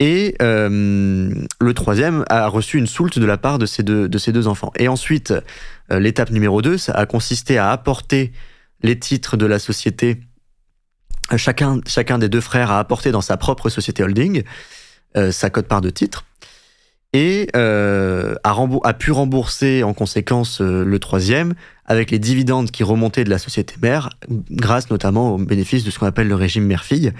Et 0.00 0.34
euh, 0.42 1.32
le 1.60 1.74
troisième 1.74 2.24
a 2.28 2.48
reçu 2.48 2.78
une 2.78 2.86
soulte 2.86 3.18
de 3.18 3.26
la 3.26 3.38
part 3.38 3.58
de 3.58 3.66
ces 3.66 3.82
deux, 3.82 4.46
enfants. 4.48 4.72
Et 4.76 4.88
ensuite, 4.88 5.32
euh, 5.92 6.00
l'étape 6.00 6.30
numéro 6.30 6.62
2, 6.62 6.78
ça 6.78 6.92
a 6.92 7.06
consisté 7.06 7.58
à 7.58 7.70
apporter 7.70 8.32
les 8.82 8.98
titres 8.98 9.36
de 9.36 9.46
la 9.46 9.58
société. 9.58 10.20
Chacun, 11.36 11.80
chacun 11.86 12.18
des 12.18 12.28
deux 12.28 12.40
frères 12.40 12.70
a 12.70 12.80
apporté 12.80 13.12
dans 13.12 13.20
sa 13.20 13.36
propre 13.36 13.68
société 13.68 14.02
holding 14.02 14.42
euh, 15.16 15.30
sa 15.30 15.48
cote-part 15.48 15.80
de 15.80 15.90
titres 15.90 16.24
et 17.14 17.48
a, 17.54 18.34
a, 18.44 18.92
pu 18.92 19.10
rembourser 19.10 19.82
en 19.82 19.94
conséquence 19.94 20.60
le 20.60 20.98
troisième 20.98 21.54
avec 21.86 22.10
les 22.10 22.18
dividendes 22.18 22.70
qui 22.70 22.82
remontaient 22.82 23.24
de 23.24 23.30
la 23.30 23.38
société 23.38 23.76
mère, 23.80 24.10
grâce 24.50 24.90
notamment 24.90 25.34
au 25.34 25.38
bénéfice 25.38 25.84
de 25.84 25.90
ce 25.90 25.98
qu'on 25.98 26.06
appelle 26.06 26.28
le 26.28 26.34
régime 26.34 26.64
mère-fille, 26.64 27.12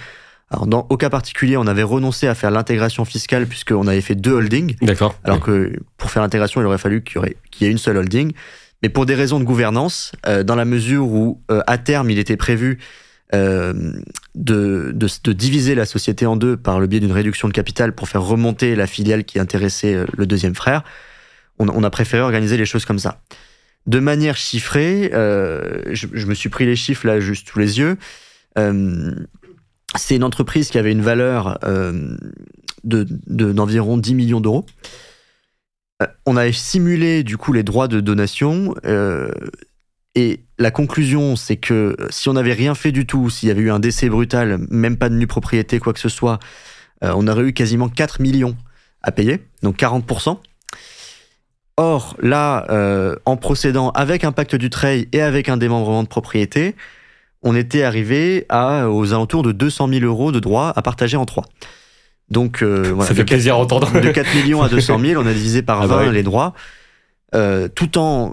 alors, 0.51 0.67
dans, 0.67 0.87
au 0.91 0.97
cas 0.97 1.11
particulier, 1.11 1.57
on 1.57 1.67
avait 1.67 1.83
renoncé 1.83 2.29
à 2.29 2.35
faire 2.35 2.51
l'intégration 2.51 3.05
fiscale 3.05 3.47
puisqu'on 3.47 3.87
avait 3.87 4.01
fait 4.01 4.15
deux 4.15 4.33
holdings. 4.33 4.77
D'accord. 4.83 5.17
Alors 5.25 5.41
que 5.41 5.73
pour 5.97 6.11
faire 6.11 6.23
l'intégration, 6.23 6.61
il 6.61 6.67
aurait 6.67 6.79
fallu 6.79 7.03
qu'il 7.03 7.23
y, 7.61 7.65
ait 7.65 7.71
une 7.71 7.79
seule 7.79 7.97
holding. 7.97 8.33
Mais 8.83 8.89
pour 8.89 9.07
des 9.07 9.15
raisons 9.15 9.41
de 9.41 9.45
gouvernance, 9.45 10.13
euh, 10.27 10.43
dans 10.43 10.57
la 10.57 10.65
mesure 10.65 11.07
où, 11.07 11.41
euh, 11.51 11.63
à 11.67 11.79
terme, 11.79 12.11
il 12.11 12.19
était 12.19 12.37
prévu 12.37 12.79
euh, 13.33 13.93
de, 14.35 14.93
de, 14.95 15.09
de, 15.25 15.33
diviser 15.33 15.75
la 15.75 15.87
société 15.87 16.27
en 16.27 16.37
deux 16.37 16.57
par 16.57 16.81
le 16.81 16.87
biais 16.87 17.01
d'une 17.01 17.13
réduction 17.13 17.49
de 17.49 17.53
capital 17.53 17.95
pour 17.95 18.09
faire 18.09 18.23
remonter 18.23 18.77
la 18.77 18.87
filiale 18.87 19.25
qui 19.25 19.39
intéressait 19.39 20.05
le 20.17 20.27
deuxième 20.27 20.55
frère, 20.55 20.85
on, 21.59 21.83
a 21.85 21.91
préféré 21.91 22.23
organiser 22.23 22.57
les 22.57 22.67
choses 22.67 22.85
comme 22.85 22.99
ça. 22.99 23.23
De 23.87 24.01
manière 24.01 24.37
chiffrée, 24.37 25.11
je, 25.13 26.07
je, 26.13 26.27
me 26.27 26.35
suis 26.35 26.49
pris 26.49 26.67
les 26.67 26.77
chiffres 26.77 27.07
là 27.07 27.21
juste 27.21 27.49
sous 27.49 27.59
les 27.59 27.79
yeux. 27.79 27.97
C'est 29.97 30.17
une 30.17 30.25
entreprise 30.25 30.71
qui 30.71 30.79
avait 30.79 30.93
une 30.93 31.03
valeur 31.03 31.59
euh, 31.65 32.17
d'environ 32.85 33.97
10 33.97 34.15
millions 34.15 34.41
d'euros. 34.41 34.67
Euh, 36.03 36.07
on 36.27 36.37
a 36.37 36.51
simulé 36.53 37.23
du 37.23 37.37
coup 37.37 37.53
les 37.53 37.63
droits 37.63 37.89
de 37.89 38.01
donation 38.01 38.75
euh, 38.85 39.31
et 40.15 40.41
la 40.59 40.71
conclusion 40.71 41.37
c'est 41.37 41.57
que 41.57 41.97
si 42.11 42.29
on 42.29 42.35
n'avait 42.35 42.53
rien 42.53 42.75
fait 42.75 42.93
du 42.93 43.07
tout, 43.07 43.31
s'il 43.31 43.49
y 43.49 43.53
avait 43.53 43.63
eu 43.63 43.71
un 43.71 43.81
décès 43.81 44.09
brutal, 44.09 44.59
même 44.71 44.97
pas 44.97 45.09
de 45.09 45.15
nue 45.15 45.27
propriété, 45.27 45.79
quoi 45.79 45.93
que 45.93 46.01
ce 46.01 46.09
soit, 46.09 46.39
on 47.03 47.27
aurait 47.27 47.45
eu 47.45 47.53
quasiment 47.53 47.89
4 47.89 48.23
millions 48.23 48.57
à 49.03 49.13
payer, 49.13 49.41
donc 49.63 49.77
40%. 49.77 50.39
Or, 51.77 52.17
là, 52.21 52.67
en 53.27 53.37
procédant 53.37 53.91
avec 53.91 54.25
un 54.25 54.33
pacte 54.33 54.55
du 54.55 54.71
trail 54.71 55.09
et 55.13 55.21
avec 55.21 55.49
un 55.49 55.57
démembrement 55.57 56.03
de 56.03 56.09
propriété, 56.09 56.77
on 57.45 57.55
était 57.55 57.83
arrivé 57.83 58.47
à 58.49 58.89
aux 58.91 59.13
alentours 59.13 59.43
de 59.43 59.53
200 59.53 59.89
000 59.89 60.05
euros 60.05 60.33
de 60.33 60.41
droits 60.41 60.73
à 60.75 60.83
partager 60.83 61.17
en 61.17 61.27
trois. 61.27 61.45
Donc, 62.31 62.63
euh, 62.63 62.91
voilà, 62.95 63.09
ça 63.09 63.15
fait 63.15 63.25
plaisir 63.25 63.55
à 63.55 63.59
entendre. 63.59 64.01
De 64.01 64.11
4 64.11 64.35
millions 64.35 64.63
à 64.63 64.69
200 64.69 64.99
000, 64.99 65.23
on 65.23 65.27
a 65.27 65.33
divisé 65.33 65.63
par 65.63 65.87
20 65.87 65.95
ah 65.95 66.07
bah 66.07 66.13
les 66.13 66.23
droits, 66.23 66.55
euh, 67.35 67.67
tout 67.67 67.99
en 67.99 68.33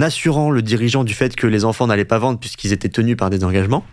assurant 0.00 0.50
le 0.50 0.60
dirigeant 0.60 1.04
du 1.04 1.14
fait 1.14 1.36
que 1.36 1.46
les 1.46 1.64
enfants 1.64 1.86
n'allaient 1.86 2.04
pas 2.04 2.18
vendre 2.18 2.40
puisqu'ils 2.40 2.72
étaient 2.72 2.88
tenus 2.88 3.16
par 3.16 3.30
des 3.30 3.44
engagements, 3.44 3.84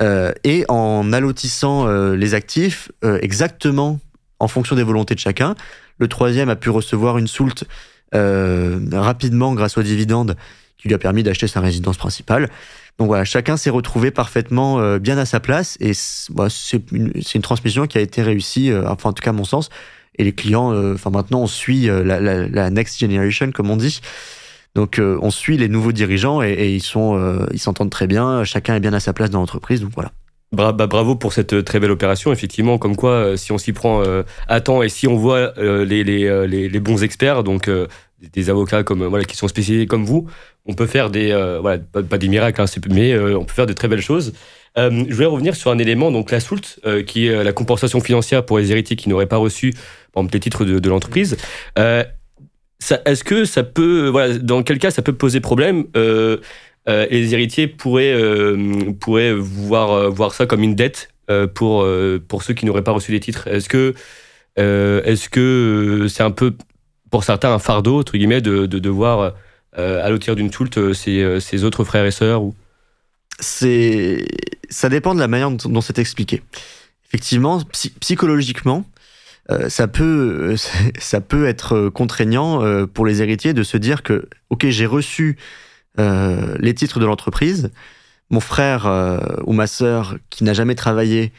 euh, 0.00 0.32
et 0.44 0.64
en 0.68 1.12
allotissant 1.12 1.88
euh, 1.88 2.14
les 2.14 2.34
actifs 2.34 2.92
exactement 3.02 3.98
en 4.38 4.48
fonction 4.48 4.76
des 4.76 4.84
volontés 4.84 5.14
de 5.14 5.20
chacun. 5.20 5.56
Le 5.98 6.06
troisième 6.06 6.48
a 6.48 6.56
pu 6.56 6.70
recevoir 6.70 7.18
une 7.18 7.26
soulte 7.26 7.64
rapidement 8.12 9.54
grâce 9.54 9.78
aux 9.78 9.82
dividendes 9.82 10.36
qui 10.78 10.88
lui 10.88 10.94
a 10.94 10.98
permis 10.98 11.22
d'acheter 11.22 11.46
sa 11.46 11.60
résidence 11.60 11.96
principale. 11.96 12.48
Donc 12.98 13.08
voilà, 13.08 13.24
chacun 13.24 13.56
s'est 13.56 13.70
retrouvé 13.70 14.10
parfaitement 14.10 14.98
bien 14.98 15.16
à 15.18 15.26
sa 15.26 15.40
place 15.40 15.76
et 15.80 15.92
bah, 16.30 16.48
c'est 16.48 16.90
une, 16.90 17.12
une, 17.14 17.42
transmission 17.42 17.86
qui 17.86 17.98
a 17.98 18.00
été 18.00 18.22
réussie, 18.22 18.72
enfin 18.86 19.10
en 19.10 19.12
tout 19.12 19.22
cas 19.22 19.30
à 19.30 19.34
mon 19.34 19.44
sens. 19.44 19.68
Et 20.16 20.24
les 20.24 20.32
clients, 20.32 20.72
euh, 20.72 20.94
enfin 20.94 21.10
maintenant 21.10 21.40
on 21.40 21.46
suit 21.46 21.86
la, 21.86 22.20
la, 22.20 22.70
next 22.70 22.98
generation 22.98 23.52
comme 23.52 23.70
on 23.70 23.76
dit. 23.76 24.00
Donc 24.74 25.00
on 25.00 25.30
suit 25.30 25.56
les 25.56 25.68
nouveaux 25.68 25.92
dirigeants 25.92 26.42
et, 26.42 26.74
ils 26.74 26.82
sont, 26.82 27.46
ils 27.52 27.58
s'entendent 27.58 27.90
très 27.90 28.06
bien. 28.06 28.44
Chacun 28.44 28.76
est 28.76 28.80
bien 28.80 28.92
à 28.92 29.00
sa 29.00 29.12
place 29.12 29.30
dans 29.30 29.40
l'entreprise. 29.40 29.80
Donc 29.80 29.90
voilà. 29.94 30.12
Bah, 30.52 30.72
bravo 30.72 31.16
pour 31.16 31.32
cette 31.32 31.64
très 31.64 31.80
belle 31.80 31.90
opération, 31.90 32.32
effectivement, 32.32 32.78
comme 32.78 32.96
quoi 32.96 33.36
si 33.36 33.50
on 33.50 33.58
s'y 33.58 33.72
prend 33.72 34.02
à 34.46 34.60
temps 34.60 34.82
et 34.82 34.88
si 34.88 35.08
on 35.08 35.16
voit 35.16 35.54
les, 35.56 36.04
les, 36.04 36.80
bons 36.80 37.02
experts, 37.02 37.42
donc 37.42 37.68
des 38.20 38.50
avocats 38.50 38.84
comme 38.84 39.04
voilà 39.04 39.24
qui 39.24 39.36
sont 39.36 39.48
spécialisés 39.48 39.86
comme 39.86 40.04
vous, 40.04 40.28
on 40.70 40.74
peut 40.74 40.86
faire 40.86 41.10
des 41.10 41.32
euh, 41.32 41.58
voilà 41.60 41.78
pas, 41.78 42.18
des 42.18 42.28
miracles, 42.28 42.62
hein, 42.62 42.66
mais 42.88 43.12
euh, 43.12 43.36
on 43.36 43.44
peut 43.44 43.52
faire 43.52 43.66
de 43.66 43.72
très 43.72 43.88
belles 43.88 44.00
choses. 44.00 44.32
Euh, 44.78 45.04
je 45.08 45.14
voulais 45.14 45.26
revenir 45.26 45.56
sur 45.56 45.72
un 45.72 45.78
élément, 45.78 46.12
donc 46.12 46.30
la 46.30 46.38
SOULT, 46.38 46.80
qui 47.06 47.26
est 47.26 47.44
la 47.44 47.52
compensation 47.52 48.00
financière 48.00 48.46
pour 48.46 48.58
les 48.58 48.70
héritiers 48.70 48.94
qui 48.94 49.08
n'auraient 49.08 49.26
pas 49.26 49.36
reçu, 49.36 49.74
les 50.32 50.40
titres 50.40 50.64
de, 50.64 50.88
l'entreprise. 50.88 51.36
Est-ce 51.76 53.24
que 53.24 53.44
ça 53.44 53.64
peut, 53.64 54.08
voilà, 54.08 54.38
dans 54.38 54.62
quel 54.62 54.78
cas 54.78 54.92
ça 54.92 55.02
peut 55.02 55.12
poser 55.12 55.40
problème 55.40 55.86
les 56.86 57.34
héritiers 57.34 57.66
pourraient, 57.66 58.16
pourraient 59.00 59.34
voir, 59.34 60.08
voir 60.12 60.34
ça 60.34 60.46
comme 60.46 60.62
une 60.62 60.76
dette 60.76 61.12
pour, 61.54 61.84
pour 62.28 62.42
ceux 62.44 62.54
qui 62.54 62.64
n'auraient 62.64 62.84
pas 62.84 62.92
reçu 62.92 63.10
les 63.10 63.20
titres? 63.20 63.48
Est-ce 63.48 63.68
que 63.68 63.94
est-ce 64.56 65.28
que 65.28 66.06
c'est 66.08 66.22
un 66.22 66.30
peu 66.30 66.54
pour 67.10 67.24
certains 67.24 67.52
un 67.52 67.58
fardeau 67.58 67.98
entre 67.98 68.12
guillemets 68.12 68.40
de, 68.40 68.66
de 68.66 68.78
devoir 68.78 69.34
à 69.76 70.10
l'auteur 70.10 70.36
d'une 70.36 70.50
toult 70.50 70.76
euh, 70.78 70.92
ses, 70.92 71.22
euh, 71.22 71.40
ses, 71.40 71.64
autres 71.64 71.84
frères 71.84 72.04
et 72.04 72.10
sœurs 72.10 72.42
ou? 72.42 72.54
Ça 73.40 74.88
dépend 74.88 75.14
de 75.14 75.20
la 75.20 75.28
manière 75.28 75.50
dont 75.50 75.80
c'est 75.80 75.98
expliqué. 75.98 76.42
Effectivement, 77.08 77.62
psychologiquement, 78.00 78.84
ça 79.68 79.88
peut 79.88 80.56
ça 80.98 81.20
peut 81.22 81.46
être 81.46 81.88
contraignant 81.88 82.86
pour 82.86 83.06
les 83.06 83.22
héritiers 83.22 83.54
de 83.54 83.62
se 83.62 83.78
dire 83.78 84.02
que 84.02 84.28
ok 84.50 84.66
j'ai 84.68 84.84
reçu 84.84 85.38
les 85.96 86.74
titres 86.74 87.00
de 87.00 87.06
l'entreprise, 87.06 87.70
mon 88.28 88.40
frère 88.40 88.86
ou 89.46 89.54
ma 89.54 89.66
sœur 89.66 90.18
qui 90.28 90.44
n'a 90.44 90.52
jamais 90.52 90.74
travaillé 90.74 91.32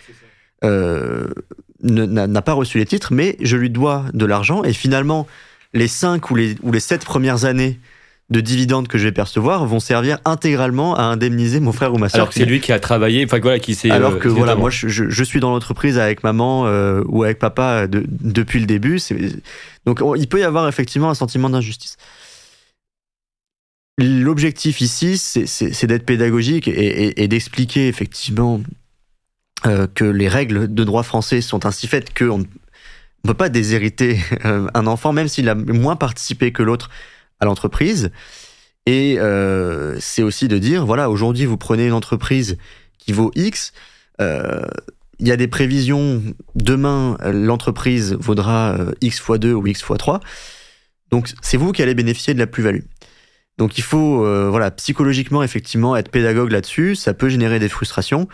n'a 0.63 2.41
pas 2.41 2.53
reçu 2.53 2.79
les 2.79 2.85
titres, 2.87 3.13
mais 3.13 3.37
je 3.41 3.57
lui 3.57 3.69
dois 3.69 4.05
de 4.13 4.25
l'argent. 4.25 4.63
Et 4.63 4.73
finalement 4.73 5.27
les 5.73 5.87
cinq 5.87 6.31
ou 6.31 6.35
les 6.35 6.55
ou 6.63 6.71
les 6.71 6.79
sept 6.79 7.05
premières 7.05 7.45
années 7.45 7.79
de 8.31 8.41
dividendes 8.41 8.87
que 8.87 8.97
je 8.97 9.03
vais 9.03 9.11
percevoir 9.11 9.65
vont 9.65 9.79
servir 9.79 10.17
intégralement 10.25 10.95
à 10.95 11.03
indemniser 11.03 11.59
mon 11.59 11.71
frère 11.71 11.93
ou 11.93 11.97
ma 11.97 12.09
soeur. 12.09 12.21
Alors 12.21 12.29
que 12.29 12.35
c'est 12.35 12.45
lui 12.45 12.59
qui 12.59 12.71
a 12.71 12.79
travaillé, 12.79 13.23
enfin 13.23 13.39
voilà, 13.39 13.59
qui 13.59 13.75
s'est. 13.75 13.91
Alors 13.91 14.17
que 14.17 14.27
euh, 14.27 14.31
voilà, 14.31 14.55
moi 14.55 14.69
je, 14.69 14.87
je, 14.87 15.23
suis 15.23 15.39
dans 15.39 15.51
l'entreprise 15.51 15.99
avec 15.99 16.23
maman 16.23 16.65
euh, 16.65 17.03
ou 17.07 17.23
avec 17.23 17.37
papa 17.37 17.87
de, 17.87 18.03
depuis 18.07 18.59
le 18.59 18.65
début. 18.65 18.99
Donc 19.85 20.01
il 20.17 20.27
peut 20.27 20.39
y 20.39 20.43
avoir 20.43 20.67
effectivement 20.67 21.09
un 21.09 21.15
sentiment 21.15 21.49
d'injustice. 21.49 21.97
L'objectif 23.99 24.81
ici, 24.81 25.17
c'est 25.17 25.85
d'être 25.85 26.05
pédagogique 26.05 26.67
et, 26.67 26.71
et, 26.71 27.23
et 27.23 27.27
d'expliquer 27.27 27.87
effectivement 27.87 28.61
euh, 29.67 29.85
que 29.93 30.05
les 30.05 30.27
règles 30.27 30.73
de 30.73 30.83
droit 30.83 31.03
français 31.03 31.39
sont 31.39 31.67
ainsi 31.67 31.85
faites 31.85 32.17
qu'on 32.17 32.39
ne 32.39 32.45
peut 33.27 33.35
pas 33.35 33.49
déshériter 33.49 34.19
euh, 34.45 34.67
un 34.73 34.87
enfant, 34.87 35.13
même 35.13 35.27
s'il 35.27 35.49
a 35.49 35.55
moins 35.55 35.95
participé 35.95 36.51
que 36.51 36.63
l'autre 36.63 36.89
à 37.41 37.45
l'entreprise. 37.45 38.11
Et 38.85 39.19
euh, 39.19 39.97
c'est 39.99 40.23
aussi 40.23 40.47
de 40.47 40.57
dire, 40.57 40.85
voilà, 40.85 41.09
aujourd'hui, 41.09 41.45
vous 41.45 41.57
prenez 41.57 41.87
une 41.87 41.93
entreprise 41.93 42.57
qui 42.97 43.11
vaut 43.11 43.31
X, 43.35 43.73
euh, 44.21 44.61
il 45.19 45.27
y 45.27 45.31
a 45.31 45.37
des 45.37 45.47
prévisions, 45.47 46.23
demain, 46.55 47.17
l'entreprise 47.31 48.13
vaudra 48.13 48.73
euh, 48.73 48.91
X 49.01 49.19
fois 49.19 49.37
2 49.37 49.53
ou 49.53 49.67
X 49.67 49.83
fois 49.83 49.97
3. 49.97 50.19
Donc, 51.11 51.31
c'est 51.41 51.57
vous 51.57 51.73
qui 51.73 51.83
allez 51.83 51.93
bénéficier 51.93 52.33
de 52.33 52.39
la 52.39 52.47
plus-value. 52.47 52.85
Donc, 53.57 53.77
il 53.77 53.83
faut, 53.83 54.25
voilà, 54.49 54.71
psychologiquement, 54.71 55.43
effectivement, 55.43 55.95
être 55.95 56.09
pédagogue 56.09 56.51
là-dessus. 56.51 56.95
Ça 56.95 57.13
peut 57.13 57.29
générer 57.29 57.59
des 57.59 57.69
frustrations. 57.69 58.27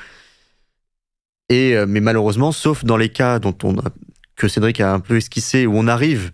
Et, 1.50 1.76
mais 1.88 2.00
malheureusement, 2.00 2.52
sauf 2.52 2.86
dans 2.86 2.98
les 2.98 3.10
cas 3.10 3.40
dont 3.40 3.58
on 3.64 3.78
a, 3.80 3.90
que 4.36 4.48
Cédric 4.48 4.80
a 4.80 4.94
un 4.94 5.00
peu 5.00 5.18
esquissé, 5.18 5.66
où 5.66 5.76
on 5.76 5.88
arrive 5.88 6.32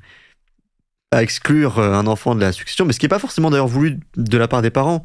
à 1.13 1.23
exclure 1.23 1.79
un 1.79 2.07
enfant 2.07 2.35
de 2.35 2.41
la 2.41 2.51
succession, 2.51 2.85
mais 2.85 2.93
ce 2.93 2.99
qui 2.99 3.05
n'est 3.05 3.09
pas 3.09 3.19
forcément 3.19 3.49
d'ailleurs 3.49 3.67
voulu 3.67 3.99
de 4.17 4.37
la 4.37 4.47
part 4.47 4.61
des 4.61 4.69
parents. 4.69 5.03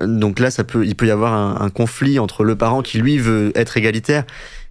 Donc 0.00 0.38
là, 0.38 0.50
ça 0.50 0.62
peut, 0.62 0.84
il 0.86 0.94
peut 0.94 1.06
y 1.06 1.10
avoir 1.10 1.62
un, 1.62 1.70
conflit 1.70 2.18
entre 2.18 2.44
le 2.44 2.56
parent 2.56 2.82
qui 2.82 2.98
lui 2.98 3.16
veut 3.16 3.50
être 3.54 3.76
égalitaire 3.76 4.24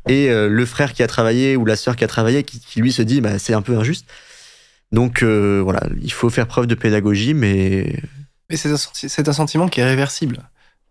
et 0.08 0.30
le 0.30 0.66
frère 0.68 0.94
qui 0.94 1.02
a 1.02 1.08
travaillé 1.08 1.56
ou 1.56 1.66
la 1.66 1.76
sœur 1.76 1.96
qui 1.96 2.04
a 2.04 2.08
travaillé 2.08 2.44
qui, 2.44 2.80
lui 2.80 2.92
se 2.92 3.02
dit 3.02 3.22
bah, 3.22 3.40
c'est 3.40 3.56
un 3.56 3.64
peu 3.64 3.76
injuste. 3.76 4.06
Donc 4.92 5.24
voilà, 5.24 5.82
il 6.00 6.12
faut 6.12 6.30
faire 6.30 6.46
preuve 6.46 6.68
de 6.68 6.76
pédagogie, 6.76 7.34
mais. 7.34 8.00
Mais 8.52 8.58
c'est 8.58 9.28
un 9.28 9.34
sentiment 9.34 9.68
qui 9.68 9.80
est 9.80 9.86
réversible 9.86 10.44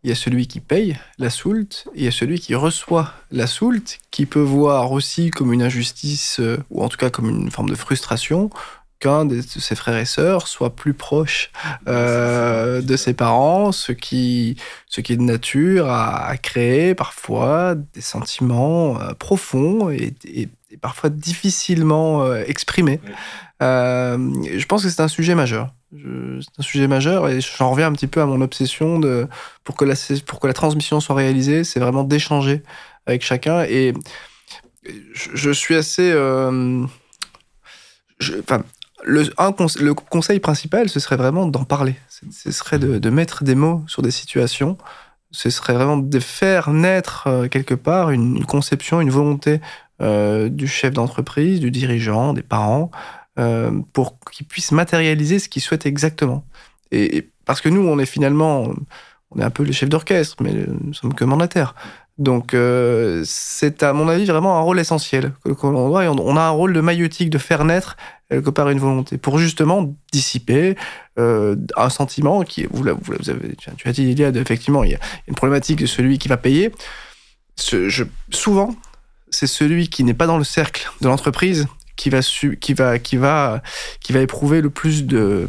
il 0.04 0.10
y 0.10 0.12
a 0.12 0.16
celui 0.16 0.46
qui 0.46 0.60
paye 0.60 0.98
la 1.18 1.30
soulte, 1.30 1.86
et 1.94 2.00
il 2.00 2.04
y 2.04 2.08
a 2.08 2.12
celui 2.12 2.38
qui 2.38 2.54
reçoit 2.54 3.14
la 3.30 3.46
soulte, 3.46 3.98
qui 4.10 4.26
peut 4.26 4.38
voir 4.38 4.92
aussi 4.92 5.30
comme 5.30 5.52
une 5.52 5.62
injustice, 5.62 6.40
euh, 6.40 6.58
ou 6.68 6.84
en 6.84 6.90
tout 6.90 6.98
cas 6.98 7.08
comme 7.08 7.30
une 7.30 7.50
forme 7.50 7.70
de 7.70 7.74
frustration, 7.74 8.50
qu'un 9.04 9.24
de 9.24 9.40
ses 9.40 9.74
frères 9.74 9.96
et 9.96 10.04
sœurs 10.04 10.48
soit 10.48 10.74
plus 10.74 10.94
proche 10.94 11.50
euh, 11.88 12.80
de 12.80 12.96
ses 12.96 13.14
parents, 13.14 13.72
ce 13.72 13.92
qui, 13.92 14.56
ce 14.86 15.00
qui 15.00 15.12
est 15.12 15.16
de 15.16 15.22
nature 15.22 15.90
à, 15.90 16.36
créer 16.38 16.94
parfois 16.94 17.74
des 17.74 18.00
sentiments 18.00 19.00
euh, 19.00 19.12
profonds 19.12 19.90
et, 19.90 20.14
parfois 20.80 21.08
difficilement 21.08 22.34
exprimés. 22.34 23.00
je 23.60 24.66
pense 24.66 24.82
que 24.82 24.90
c'est 24.90 25.00
un 25.00 25.08
sujet 25.08 25.36
majeur. 25.36 25.72
C'est 25.92 26.58
un 26.58 26.62
sujet 26.62 26.88
majeur 26.88 27.28
et 27.28 27.40
j'en 27.40 27.70
reviens 27.70 27.86
un 27.86 27.92
petit 27.92 28.08
peu 28.08 28.20
à 28.20 28.26
mon 28.26 28.40
obsession 28.40 28.98
de, 28.98 29.28
pour, 29.62 29.76
que 29.76 29.84
la, 29.84 29.94
pour 30.26 30.40
que 30.40 30.48
la 30.48 30.52
transmission 30.52 30.98
soit 30.98 31.14
réalisée, 31.14 31.62
c'est 31.62 31.78
vraiment 31.78 32.02
d'échanger 32.02 32.64
avec 33.06 33.22
chacun. 33.22 33.62
Et 33.62 33.94
je, 35.34 35.50
suis 35.50 35.74
assez. 35.74 36.10
Euh, 36.12 36.84
enfin, 38.40 38.62
le, 39.04 39.92
conseil 39.92 40.40
principal, 40.40 40.88
ce 40.88 41.00
serait 41.00 41.16
vraiment 41.16 41.46
d'en 41.46 41.64
parler. 41.64 41.96
Ce 42.08 42.52
serait 42.52 42.78
de, 42.78 43.10
mettre 43.10 43.44
des 43.44 43.54
mots 43.54 43.82
sur 43.86 44.02
des 44.02 44.10
situations. 44.10 44.78
Ce 45.30 45.50
serait 45.50 45.74
vraiment 45.74 45.96
de 45.96 46.18
faire 46.20 46.70
naître 46.70 47.26
euh, 47.26 47.48
quelque 47.48 47.74
part 47.74 48.10
une, 48.10 48.44
conception, 48.44 49.00
une 49.00 49.10
volonté 49.10 49.60
euh, 50.00 50.48
du 50.48 50.68
chef 50.68 50.92
d'entreprise, 50.92 51.60
du 51.60 51.70
dirigeant, 51.70 52.32
des 52.34 52.42
parents, 52.42 52.90
euh, 53.38 53.72
pour 53.92 54.18
qu'ils 54.30 54.46
puissent 54.46 54.72
matérialiser 54.72 55.40
ce 55.40 55.48
qu'ils 55.48 55.62
souhaitent 55.62 55.86
exactement. 55.86 56.44
Et, 56.92 57.30
parce 57.44 57.60
que 57.60 57.68
nous, 57.68 57.86
on 57.86 57.98
est 57.98 58.06
finalement, 58.06 58.72
on 59.30 59.40
est 59.40 59.44
un 59.44 59.50
peu 59.50 59.64
les 59.64 59.72
chefs 59.72 59.88
d'orchestre, 59.88 60.36
mais 60.40 60.52
nous 60.52 60.94
sommes 60.94 61.14
que 61.14 61.24
mandataires. 61.24 61.74
Donc, 62.16 62.56
c'est 63.24 63.82
à 63.82 63.92
mon 63.92 64.08
avis 64.08 64.24
vraiment 64.24 64.56
un 64.56 64.60
rôle 64.60 64.78
essentiel 64.78 65.32
qu'on 65.58 65.74
On 65.74 66.36
a 66.36 66.40
un 66.40 66.50
rôle 66.50 66.72
de 66.72 66.80
maïotique, 66.80 67.28
de 67.28 67.38
faire 67.38 67.64
naître 67.64 67.96
quelque 68.30 68.50
part 68.50 68.70
une 68.70 68.78
volonté, 68.78 69.18
pour 69.18 69.38
justement 69.38 69.94
dissiper 70.12 70.76
euh, 71.18 71.56
un 71.76 71.90
sentiment 71.90 72.42
qui, 72.42 72.66
vous, 72.70 72.82
vous, 72.82 73.30
avez, 73.30 73.54
tu 73.56 73.88
as 73.88 73.92
dit, 73.92 74.10
il 74.10 74.18
y 74.18 74.24
a 74.24 74.28
effectivement, 74.30 74.84
il 74.84 74.92
y 74.92 74.94
a 74.94 75.00
une 75.28 75.34
problématique 75.34 75.80
de 75.80 75.86
celui 75.86 76.18
qui 76.18 76.28
va 76.28 76.36
payer. 76.36 76.72
Ce, 77.56 77.88
je, 77.88 78.04
souvent, 78.30 78.74
c'est 79.30 79.46
celui 79.46 79.88
qui 79.88 80.04
n'est 80.04 80.14
pas 80.14 80.26
dans 80.26 80.38
le 80.38 80.44
cercle 80.44 80.90
de 81.00 81.08
l'entreprise 81.08 81.66
qui 81.96 82.10
va, 82.10 82.20
qui 82.20 82.74
va, 82.74 82.98
qui 82.98 83.16
va, 83.16 83.62
qui 84.00 84.12
va 84.12 84.20
éprouver 84.20 84.60
le 84.60 84.70
plus 84.70 85.04
de, 85.04 85.48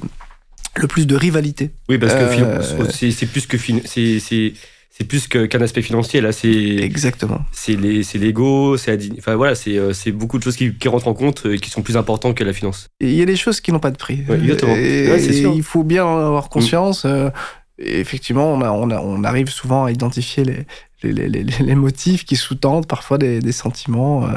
le 0.76 0.88
plus 0.88 1.08
de 1.08 1.16
rivalité. 1.16 1.72
Oui, 1.90 1.98
parce 1.98 2.14
que 2.14 2.20
euh, 2.20 2.90
c'est 2.92 3.26
plus 3.26 3.48
que 3.48 3.58
c'est 3.58 4.54
c'est 4.98 5.04
plus 5.04 5.28
qu'un 5.28 5.62
aspect 5.62 5.82
financier 5.82 6.22
là 6.22 6.32
c'est 6.32 6.50
exactement. 6.50 7.42
c'est 7.52 7.76
les 7.76 8.04
c'est 8.04 8.18
l'ego 8.18 8.78
c'est 8.78 8.98
enfin 9.18 9.36
voilà 9.36 9.54
c'est 9.54 9.78
euh, 9.78 9.92
c'est 9.92 10.12
beaucoup 10.12 10.38
de 10.38 10.44
choses 10.44 10.56
qui, 10.56 10.74
qui, 10.74 10.88
rentrent 10.88 11.10
en 11.10 11.14
compte 11.14 11.46
et 11.46 11.60
qui 11.60 11.70
sont 11.70 11.82
plus 11.82 11.98
importantes 11.98 12.36
que 12.36 12.44
la 12.44 12.54
finance. 12.54 12.88
Il 13.02 13.14
y 13.14 13.22
a 13.22 13.26
des 13.26 13.36
choses 13.36 13.60
qui 13.60 13.74
n'ont 13.74 13.80
pas 13.80 13.92
de 13.92 13.98
prix. 13.98 14.24
Exactement. 14.30 14.76
Il 14.76 15.64
faut 15.64 15.84
bien 15.84 16.06
en 16.06 16.18
avoir 16.18 16.50
conscience 16.50 17.04
euh, 17.06 17.30
effectivement 17.78 18.54
on, 18.54 18.62
a, 18.62 18.72
on, 18.72 18.90
a, 18.90 19.02
on 19.02 19.26
arrive 19.26 19.50
souvent 19.50 19.86
à 19.86 19.92
identifier 19.92 20.46
les 20.46 20.66
les, 21.04 21.28
les, 21.28 21.44
les 21.44 21.76
motifs 21.76 22.26
qui 22.26 22.36
sous-tendent 22.36 22.88
parfois 22.88 23.18
des, 23.18 23.40
des 23.40 23.52
sentiments 23.52 24.28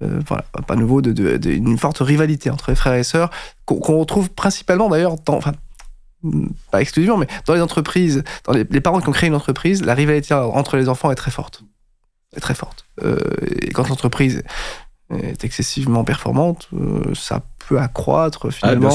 euh, 0.00 0.20
voilà, 0.28 0.44
pas 0.66 0.76
nouveau, 0.76 1.02
de, 1.02 1.12
de, 1.12 1.50
une 1.50 1.76
forte 1.76 1.98
rivalité 1.98 2.50
entre 2.50 2.70
les 2.70 2.76
frères 2.76 2.94
et 2.94 3.02
sœurs, 3.02 3.30
qu'on 3.64 3.98
retrouve 3.98 4.30
principalement 4.30 4.88
d'ailleurs 4.88 5.16
dans, 5.26 5.34
enfin, 5.34 5.52
pas 6.70 6.80
exclusivement, 6.80 7.16
mais 7.16 7.28
dans 7.46 7.54
les 7.54 7.60
entreprises, 7.60 8.24
dans 8.44 8.52
les, 8.52 8.64
parents 8.80 9.00
qui 9.00 9.08
ont 9.08 9.12
créé 9.12 9.28
une 9.28 9.34
entreprise, 9.34 9.84
la 9.84 9.94
rivalité 9.94 10.34
entre 10.34 10.76
les 10.76 10.88
enfants 10.88 11.10
est 11.10 11.16
très 11.16 11.30
forte. 11.30 11.62
Est 12.36 12.40
très 12.40 12.54
forte. 12.54 12.86
Euh, 13.02 13.18
et 13.60 13.70
quand 13.70 13.88
l'entreprise 13.88 14.42
est 15.10 15.44
excessivement 15.44 16.04
performante, 16.04 16.68
euh, 16.74 17.14
ça 17.14 17.42
peut 17.66 17.78
accroître 17.78 18.48
ah, 18.48 18.50
finalement 18.50 18.90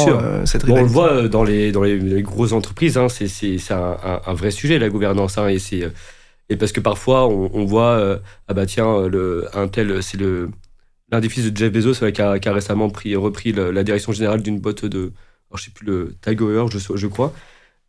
cette 0.46 0.64
rivalité. 0.64 0.72
on 0.72 0.88
le 0.88 0.92
voit 0.92 1.28
dans 1.28 1.44
les, 1.44 1.72
dans 1.72 1.84
les, 1.84 2.22
grosses 2.22 2.52
entreprises, 2.52 2.98
hein, 2.98 3.08
c'est 3.10 3.72
un, 3.72 3.98
un, 4.26 4.34
vrai 4.34 4.52
sujet 4.52 4.78
la 4.78 4.90
gouvernance. 4.90 5.38
Hein, 5.38 5.48
et, 5.50 5.60
et 6.50 6.58
parce 6.58 6.72
que 6.72 6.82
parfois 6.82 7.28
on, 7.28 7.66
voit, 7.66 8.20
ah 8.48 8.54
bah 8.54 8.66
tiens, 8.66 9.08
le, 9.08 9.48
un 9.54 9.68
tel, 9.70 10.04
c'est 10.04 10.20
l'un 10.20 11.20
des 11.20 11.30
fils 11.30 11.52
de 11.52 11.56
Jeff 11.58 11.72
Bezos 11.72 12.12
qui, 12.12 12.22
a, 12.22 12.54
récemment 12.54 12.90
pris, 12.90 13.16
repris 13.16 13.54
la, 13.54 13.84
direction 13.84 14.12
générale 14.12 14.42
d'une 14.42 14.60
boîte 14.60 14.86
de, 14.86 15.14
alors 15.54 15.60
je 15.60 15.66
sais 15.66 15.72
plus 15.72 15.86
le 15.86 16.16
Tiger, 16.22 16.66
je, 16.72 16.98
je 16.98 17.08
crois. 17.08 17.32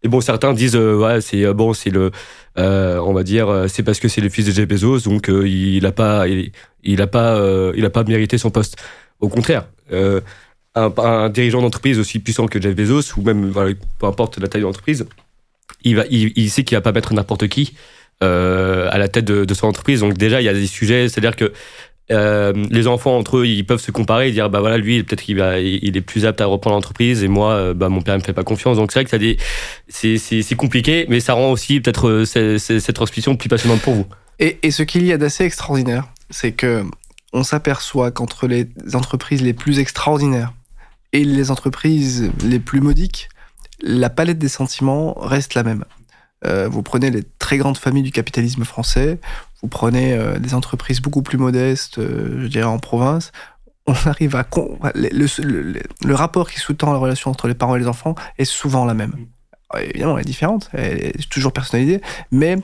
Et 0.03 0.09
bon, 0.09 0.21
certains 0.21 0.53
disent 0.53 0.77
euh, 0.77 0.97
ouais, 0.97 1.23
c'est 1.23 1.47
euh, 1.47 1.55
bon, 1.55 1.73
c'est 1.73 1.89
le, 1.89 2.11
euh, 2.59 2.99
on 2.99 3.15
va 3.15 3.23
dire, 3.23 3.65
c'est 3.69 3.83
parce 3.83 3.99
que 4.01 4.09
c'est 4.09 4.21
le 4.21 4.29
fils 4.29 4.45
de 4.45 4.53
Jeff 4.53 4.69
Bezos, 4.69 5.01
donc 5.01 5.29
il 5.29 5.85
a 5.87 5.93
pas, 5.93 6.29
il, 6.29 7.01
a 7.01 7.07
pas, 7.07 7.73
il 7.75 7.85
a 7.85 7.91
pas 7.91 8.05
mérité 8.05 8.37
son 8.37 8.51
poste. 8.51 8.77
Au 9.21 9.29
contraire, 9.29 9.67
un, 10.75 11.31
dirigeant 11.31 11.63
d'entreprise 11.63 11.99
aussi 11.99 12.19
puissant 12.19 12.47
que 12.47 12.61
Jeff 12.61 12.77
Bezos, 12.77 13.17
ou 13.17 13.23
même 13.23 13.51
peu 13.99 14.07
importe 14.07 14.39
la 14.39 14.49
taille 14.49 14.61
de 14.61 14.67
l'entreprise, 14.67 15.07
il 15.85 16.51
sait 16.51 16.65
qu'il 16.65 16.77
va 16.77 16.83
pas 16.83 16.93
mettre 16.93 17.15
n'importe 17.15 17.49
qui 17.49 17.75
à 18.21 18.99
la 18.99 19.09
tête 19.09 19.25
de, 19.25 19.55
son 19.55 19.69
entreprise. 19.69 20.01
Donc 20.01 20.19
déjà, 20.19 20.43
il 20.43 20.45
y 20.45 20.51
a 20.51 20.55
des 20.55 20.67
sujets, 20.67 21.09
c'est-à-dire 21.09 21.37
que 21.37 21.51
euh, 22.11 22.53
les 22.71 22.87
enfants 22.87 23.17
entre 23.17 23.39
eux, 23.39 23.47
ils 23.47 23.65
peuvent 23.65 23.81
se 23.81 23.91
comparer 23.91 24.29
et 24.29 24.33
dire 24.33 24.51
bah 24.51 24.61
voilà 24.61 24.77
lui 24.77 25.03
peut-être 25.03 25.23
qu'il 25.23 25.39
il 25.39 25.97
est 25.97 26.01
plus 26.03 26.27
apte 26.27 26.41
à 26.43 26.47
reprendre 26.47 26.77
l'entreprise 26.77 27.25
et 27.25 27.29
moi 27.29 27.53
euh, 27.53 27.75
bah 27.75 27.89
mon 27.89 28.03
père 28.03 28.15
me 28.17 28.23
fait 28.23 28.35
pas 28.35 28.45
confiance 28.45 28.77
donc 28.77 28.93
c'est 28.93 29.07
vrai 29.07 29.19
que 29.19 29.37
c'est 29.89 30.55
compliqué 30.55 31.07
mais 31.09 31.21
ça 31.21 31.33
rend 31.33 31.51
aussi 31.51 31.81
peut-être 31.81 32.09
euh, 32.09 32.59
cette 32.59 32.95
transmission 32.95 33.37
plus 33.37 33.49
passionnante 33.49 33.81
pour 33.81 33.95
vous. 33.95 34.07
Et, 34.39 34.71
ce 34.71 34.83
qu'il 34.83 35.07
y 35.07 35.13
a 35.13 35.17
d'assez 35.17 35.45
extraordinaire, 35.45 36.09
c'est 36.29 36.53
que 36.53 36.85
on 37.33 37.43
s'aperçoit 37.43 38.11
qu'entre 38.11 38.49
les 38.49 38.69
entreprises 38.93 39.41
les 39.41 39.55
plus 39.55 39.79
extraordinaires 39.79 40.53
et 41.13 41.25
les 41.25 41.51
entreprises 41.51 42.31
les 42.45 42.59
plus 42.59 42.81
modiques, 42.81 43.29
la 43.81 44.11
palette 44.11 44.39
des 44.39 44.49
sentiments 44.49 45.15
reste 45.21 45.55
la 45.55 45.63
même. 45.63 45.85
Vous 46.45 46.83
prenez 46.83 47.11
les 47.11 47.23
très 47.39 47.57
grandes 47.57 47.79
familles 47.79 48.03
du 48.03 48.11
capitalisme 48.11 48.65
français, 48.65 49.19
vous 49.65 49.69
prenez 49.69 50.13
euh, 50.13 50.39
des 50.39 50.53
entreprises 50.53 51.01
beaucoup 51.01 51.23
plus 51.23 51.39
modestes, 51.39 51.99
euh, 51.99 52.43
je 52.43 52.49
dirais 52.49 52.67
en 52.67 52.79
province, 52.79 53.33
on 53.87 53.95
arrive 54.05 54.37
à... 54.37 54.45
Le, 54.95 56.15
rapport 56.15 56.51
qui 56.51 56.61
sous-tend 56.61 56.93
la 56.93 56.99
relation 56.99 57.31
entre 57.31 57.49
les 57.49 57.55
parents 57.55 57.75
et 57.75 57.79
les 57.79 57.89
enfants 57.89 58.15
est 58.37 58.45
souvent 58.45 58.85
la 58.85 58.93
même. 58.93 59.15
Évidemment, 59.81 60.19
elle 60.19 60.23
est 60.23 60.27
différente, 60.27 60.69
elle 60.75 61.03
est 61.03 61.31
toujours 61.31 61.53
personnalisée, 61.53 62.03
mais 62.31 62.59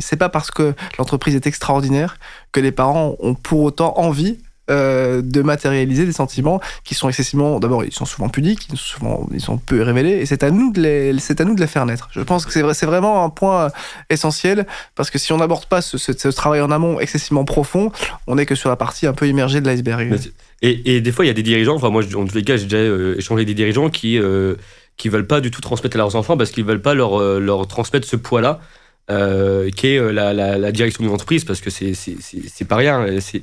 c'est 0.00 0.16
pas 0.16 0.28
parce 0.28 0.50
que 0.50 0.74
l'entreprise 0.98 1.36
est 1.36 1.46
extraordinaire 1.46 2.18
que 2.50 2.58
les 2.58 2.72
parents 2.72 3.14
ont 3.20 3.34
pour 3.34 3.60
autant 3.60 3.96
envie 3.96 4.38
euh, 4.70 5.22
de 5.22 5.42
matérialiser 5.42 6.06
des 6.06 6.12
sentiments 6.12 6.60
qui 6.84 6.94
sont 6.94 7.08
excessivement. 7.08 7.58
D'abord, 7.58 7.84
ils 7.84 7.92
sont 7.92 8.04
souvent 8.04 8.28
pudiques, 8.28 8.68
ils 8.70 8.78
sont, 8.78 8.98
souvent, 8.98 9.28
ils 9.34 9.40
sont 9.40 9.58
peu 9.58 9.82
révélés, 9.82 10.18
et 10.20 10.26
c'est 10.26 10.44
à 10.44 10.52
nous 10.52 10.72
de 10.72 10.80
les, 10.80 11.18
c'est 11.18 11.40
à 11.40 11.44
nous 11.44 11.56
de 11.56 11.60
les 11.60 11.66
faire 11.66 11.84
naître. 11.84 12.08
Je 12.12 12.20
pense 12.20 12.46
que 12.46 12.52
c'est 12.52 12.62
c'est 12.72 12.86
vraiment 12.86 13.24
un 13.24 13.28
point 13.28 13.72
essentiel 14.08 14.64
parce 14.94 15.10
que 15.10 15.18
si 15.18 15.32
on 15.32 15.38
n'aborde 15.38 15.66
pas 15.66 15.82
ce, 15.82 16.28
travail 16.28 16.60
en 16.60 16.70
amont 16.70 17.00
excessivement 17.00 17.44
profond, 17.44 17.90
on 18.28 18.36
n'est 18.36 18.46
que 18.46 18.54
sur 18.54 18.68
la 18.68 18.76
partie 18.76 19.08
un 19.08 19.12
peu 19.12 19.26
immergée 19.26 19.60
de 19.60 19.66
l'iceberg. 19.66 20.16
Et, 20.62 21.00
des 21.00 21.10
fois, 21.10 21.24
il 21.24 21.28
y 21.28 21.32
a 21.32 21.34
des 21.34 21.42
dirigeants. 21.42 21.74
Enfin, 21.74 21.90
moi, 21.90 22.04
en 22.14 22.24
tous 22.24 22.36
les 22.36 22.44
cas, 22.44 22.56
j'ai 22.56 22.66
déjà 22.66 22.76
euh, 22.76 23.18
échangé 23.18 23.44
des 23.44 23.54
dirigeants 23.54 23.90
qui 23.90 24.16
euh, 24.16 24.54
qui 24.96 25.08
veulent 25.08 25.26
pas 25.26 25.40
du 25.40 25.50
tout 25.50 25.60
transmettre 25.60 25.96
à 25.96 25.98
leurs 25.98 26.14
enfants 26.14 26.36
parce 26.36 26.52
qu'ils 26.52 26.64
veulent 26.64 26.82
pas 26.82 26.94
leur 26.94 27.18
leur 27.40 27.66
transmettre 27.66 28.06
ce 28.06 28.14
poids-là. 28.14 28.60
qui 29.08 29.86
est 29.88 30.12
la, 30.12 30.70
direction 30.70 31.02
d'une 31.02 31.12
entreprise 31.12 31.44
parce 31.44 31.60
que 31.60 31.70
c'est 31.70 31.94
c'est 31.94 32.68
pas 32.68 32.76
rien 32.76 33.20
c'est 33.20 33.42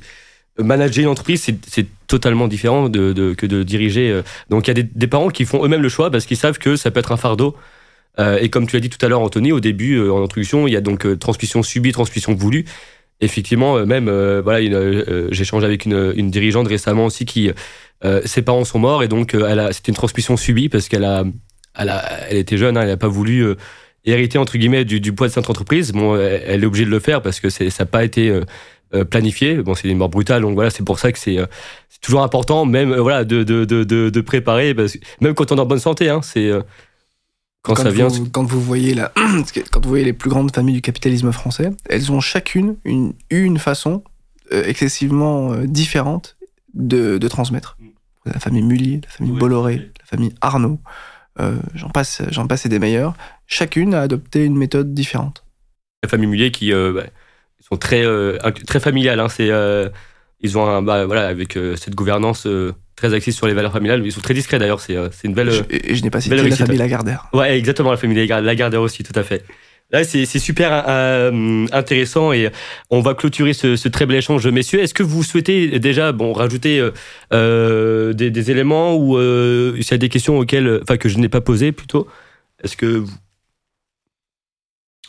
manager 0.62 1.04
une 1.04 1.10
entreprise, 1.10 1.50
c'est 1.66 1.86
totalement 2.06 2.48
différent 2.48 2.90
que 2.90 3.46
de 3.46 3.62
diriger. 3.62 4.10
Euh. 4.10 4.22
Donc 4.50 4.66
il 4.66 4.76
y 4.76 4.80
a 4.80 4.82
des, 4.82 5.06
parents 5.06 5.28
qui 5.28 5.44
font 5.44 5.64
eux-mêmes 5.64 5.82
le 5.82 5.88
choix 5.88 6.10
parce 6.10 6.26
qu'ils 6.26 6.36
savent 6.36 6.58
que 6.58 6.76
ça 6.76 6.90
peut 6.90 7.00
être 7.00 7.12
un 7.12 7.16
fardeau. 7.16 7.56
Euh, 8.18 8.38
et 8.40 8.50
comme 8.50 8.66
tu 8.66 8.76
l'as 8.76 8.80
dit 8.80 8.90
tout 8.90 9.04
à 9.04 9.08
l'heure, 9.08 9.20
Anthony, 9.20 9.52
au 9.52 9.60
début, 9.60 9.96
euh, 9.96 10.12
en 10.12 10.22
introduction, 10.22 10.66
il 10.66 10.72
y 10.72 10.76
a 10.76 10.80
donc 10.80 11.18
transmission 11.18 11.62
subie, 11.62 11.92
transmission 11.92 12.34
voulue. 12.34 12.64
Effectivement, 13.20 13.84
même, 13.84 14.08
voilà, 14.40 14.62
j'ai 15.30 15.42
échangé 15.42 15.66
avec 15.66 15.84
une, 15.84 16.30
dirigeante 16.30 16.66
récemment 16.66 17.04
aussi 17.04 17.26
qui, 17.26 17.50
ses 18.24 18.40
parents 18.40 18.64
sont 18.64 18.78
morts 18.78 19.02
et 19.02 19.08
donc 19.08 19.36
c'était 19.72 19.92
une 19.92 19.94
transmission 19.94 20.38
subie 20.38 20.70
parce 20.70 20.88
qu'elle 20.88 21.04
a, 21.04 21.24
elle, 21.78 21.90
a, 21.90 22.02
elle 22.30 22.38
était 22.38 22.56
jeune, 22.56 22.78
hein, 22.78 22.80
elle 22.80 22.88
n'a 22.88 22.96
pas 22.96 23.08
voulu 23.08 23.44
hériter 24.06 24.38
entre 24.38 24.56
guillemets 24.56 24.86
du, 24.86 25.12
poids 25.12 25.28
de 25.28 25.34
cette 25.34 25.50
entreprise. 25.50 25.92
Bon, 25.92 26.16
elle, 26.16 26.62
est 26.62 26.66
obligée 26.66 26.86
de 26.86 26.90
le 26.90 26.98
faire 26.98 27.20
parce 27.20 27.40
que 27.40 27.50
ça 27.50 27.66
n'a 27.66 27.84
pas 27.84 28.04
été 28.04 28.40
planifiées. 29.10 29.62
Bon, 29.62 29.74
c'est 29.74 29.88
des 29.88 29.94
morts 29.94 30.08
brutales, 30.08 30.42
donc 30.42 30.54
voilà, 30.54 30.70
c'est 30.70 30.84
pour 30.84 30.98
ça 30.98 31.12
que 31.12 31.18
c'est 31.18 31.38
toujours 32.00 32.22
important, 32.22 32.64
même 32.64 32.94
voilà, 32.94 33.24
de, 33.24 33.42
de, 33.42 33.64
de, 33.64 33.84
de, 33.84 34.20
préparer, 34.20 34.74
parce 34.74 34.96
même 35.20 35.34
quand 35.34 35.52
on 35.52 35.56
est 35.56 35.60
en 35.60 35.66
bonne 35.66 35.78
santé. 35.78 36.08
Hein, 36.08 36.20
c'est 36.22 36.50
quand, 37.62 37.76
ça 37.76 37.90
vient. 37.90 38.08
quand 38.32 38.44
vous 38.44 38.60
voyez 38.60 38.94
la, 38.94 39.12
quand 39.70 39.82
vous 39.82 39.88
voyez 39.88 40.04
les 40.04 40.12
plus 40.12 40.30
grandes 40.30 40.54
familles 40.54 40.76
du 40.76 40.82
capitalisme 40.82 41.30
français, 41.32 41.70
elles 41.88 42.10
ont 42.10 42.20
chacune 42.20 42.76
une, 42.84 43.12
une 43.30 43.58
façon 43.58 44.02
excessivement 44.50 45.54
différente 45.64 46.36
de, 46.74 47.18
de 47.18 47.28
transmettre. 47.28 47.76
La 48.26 48.38
famille 48.38 48.62
Mullier, 48.62 49.00
la 49.02 49.10
famille 49.10 49.32
Bolloré, 49.32 49.76
la 49.76 50.04
famille 50.04 50.34
Arnaud, 50.40 50.78
euh, 51.40 51.58
j'en 51.74 51.88
passe, 51.88 52.22
j'en 52.30 52.46
passe 52.46 52.66
et 52.66 52.68
des 52.68 52.78
meilleurs. 52.78 53.14
Chacune 53.46 53.94
a 53.94 54.02
adopté 54.02 54.44
une 54.44 54.56
méthode 54.56 54.92
différente. 54.92 55.44
La 56.02 56.08
famille 56.08 56.28
Mullier 56.28 56.50
qui 56.50 56.72
euh, 56.72 56.92
bah, 56.92 57.04
sont 57.60 57.76
très 57.76 58.04
euh, 58.04 58.38
très 58.66 58.80
familiales. 58.80 59.20
Hein, 59.20 59.28
c'est 59.28 59.50
ils 60.42 60.56
ont 60.56 60.66
un, 60.66 60.80
bah, 60.80 61.04
voilà 61.04 61.26
avec 61.26 61.58
cette 61.76 61.94
gouvernance 61.94 62.46
très 62.96 63.14
axée 63.14 63.32
sur 63.32 63.46
les 63.46 63.54
valeurs 63.54 63.72
familiales. 63.72 64.04
Ils 64.04 64.12
sont 64.12 64.20
très 64.20 64.34
discrets 64.34 64.58
d'ailleurs. 64.58 64.80
C'est 64.80 64.96
une 65.24 65.34
belle. 65.34 65.50
et 65.70 65.94
je 65.94 66.02
n'ai 66.02 66.10
pas 66.10 66.20
cité 66.20 66.36
la 66.36 66.56
famille 66.56 66.78
Lagardère. 66.78 67.28
Ouais, 67.32 67.58
exactement 67.58 67.90
la 67.90 67.96
famille 67.96 68.26
Lagardère 68.26 68.80
aussi, 68.80 69.02
tout 69.02 69.18
à 69.18 69.22
fait. 69.22 69.44
Là, 69.92 70.04
c'est 70.04 70.24
super 70.38 70.84
euh, 70.88 71.66
intéressant 71.72 72.32
et 72.32 72.48
on 72.90 73.00
va 73.00 73.14
clôturer 73.14 73.52
ce, 73.52 73.88
très 73.88 74.06
bel 74.06 74.18
échange, 74.18 74.46
messieurs. 74.46 74.80
Est-ce 74.80 74.94
que 74.94 75.02
vous 75.02 75.24
souhaitez 75.24 75.80
déjà 75.80 76.12
bon 76.12 76.32
rajouter 76.32 76.78
euh, 76.78 76.92
euh, 77.32 78.12
des, 78.12 78.50
éléments 78.52 78.94
ou 78.96 79.18
s'il 79.80 79.90
y 79.90 79.94
a 79.94 79.98
des 79.98 80.08
questions 80.08 80.38
auxquelles, 80.38 80.78
enfin 80.82 80.96
que 80.96 81.08
je 81.08 81.18
n'ai 81.18 81.28
pas 81.28 81.40
posées 81.40 81.72
plutôt 81.72 82.06
Est-ce 82.62 82.76
que 82.76 83.02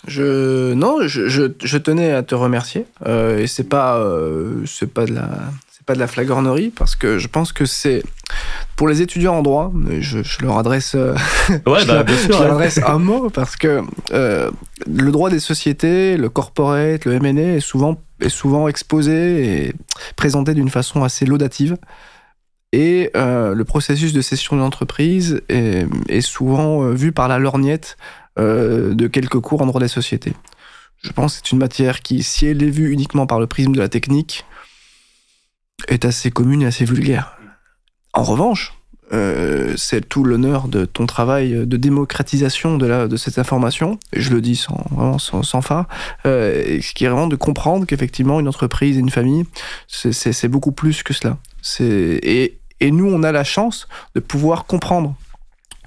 je 0.08 0.74
non, 0.74 1.08
je, 1.08 1.28
je, 1.28 1.78
tenais 1.78 2.12
à 2.12 2.24
te 2.24 2.34
remercier 2.36 2.86
et 3.06 3.47
c'est 3.47 3.70
pas 3.70 4.04
c'est 4.66 4.91
pas 4.91 5.06
de 5.06 5.14
la 5.14 5.30
pas 5.86 5.93
de 5.95 5.99
la 5.99 6.08
flagornerie 6.08 6.70
parce 6.70 6.95
que 6.95 7.18
je 7.18 7.28
pense 7.28 7.54
que 7.54 7.66
c'est 7.66 8.04
pour 8.76 8.88
les 8.88 9.02
étudiants 9.02 9.36
en 9.36 9.41
droit, 9.41 9.72
je, 9.99 10.20
leur 10.41 10.58
adresse, 10.58 10.95
euh, 10.95 11.14
ouais, 11.68 11.86
bah, 11.88 12.04
bien 12.04 12.18
sûr, 12.18 12.34
je 12.34 12.43
leur 12.43 12.54
adresse 12.54 12.80
un 12.86 12.97
mot 12.97 13.30
parce 13.30 13.56
que 13.56 13.82
euh, 14.12 14.49
le 14.88 15.12
droit 15.12 15.30
des 15.30 15.39
sociétés, 15.39 16.18
le 16.18 16.30
corporate, 16.30 17.06
le 17.06 17.14
M&A 17.14 17.58
est 17.58 17.60
souvent, 17.60 18.02
est 18.22 18.30
souvent 18.30 18.68
exposé 18.68 19.68
et 19.68 19.74
présenté 20.16 20.54
d'une 20.54 20.70
façon 20.70 21.04
assez 21.04 21.26
laudative. 21.26 21.78
Et 22.74 23.12
euh, 23.18 23.54
le 23.54 23.66
processus 23.66 24.14
de 24.14 24.22
cession 24.22 24.56
d'entreprise 24.56 25.41
est, 25.49 25.86
est, 26.08 26.22
souvent 26.22 26.89
vu 26.89 27.12
par 27.12 27.28
la 27.28 27.38
lorgnette 27.38 27.97
de 28.38 29.08
quelques 29.08 29.40
cours 29.40 29.62
en 29.62 29.66
droit 29.66 29.82
des 29.82 29.88
sociétés. 29.88 30.34
Je 31.04 31.12
pense 31.12 31.34
que 31.34 31.42
c'est 31.44 31.52
une 31.52 31.60
matière 31.60 32.02
qui, 32.02 32.24
si 32.24 32.46
elle 32.46 32.64
est 32.64 32.70
vue 32.70 32.92
uniquement 32.92 33.26
par 33.26 33.40
le 33.40 33.48
prisme 33.48 33.72
de 33.72 33.80
la 33.80 33.90
technique, 33.90 34.46
est 35.88 36.06
assez 36.06 36.32
commune 36.32 36.62
et 36.62 36.68
assez 36.68 36.86
vulgaire. 36.86 37.38
En 38.14 38.24
revanche, 38.24 38.74
euh, 39.14 39.74
c'est 39.78 40.08
tout 40.08 40.24
l'honneur 40.24 40.68
de 40.68 40.86
ton 40.86 41.06
travail 41.06 41.66
de 41.66 41.78
démocratisation 41.78 42.78
de, 42.78 42.86
la, 42.86 43.08
de 43.08 43.18
cette 43.18 43.40
information, 43.40 44.00
et 44.14 44.22
je 44.22 44.32
le 44.32 44.42
dis 44.42 44.56
sans, 44.56 44.86
vraiment 44.92 45.18
sans, 45.18 45.62
phare, 45.62 45.88
euh, 46.26 46.80
qui 46.96 47.06
est 47.06 47.10
vraiment 47.10 47.28
de 47.28 47.36
comprendre 47.36 47.86
qu'effectivement, 47.86 48.40
une 48.40 48.48
entreprise 48.48 48.98
et 48.98 49.00
une 49.00 49.10
famille, 49.10 49.46
c'est 49.88 50.48
beaucoup 50.48 50.72
plus 50.72 51.04
que 51.04 51.14
cela. 51.14 51.38
Et, 51.80 52.60
et 52.80 52.92
nous, 52.92 53.08
on 53.08 53.24
a 53.24 53.32
la 53.32 53.44
chance 53.44 53.88
de 54.16 54.22
pouvoir 54.22 54.66
comprendre 54.66 55.16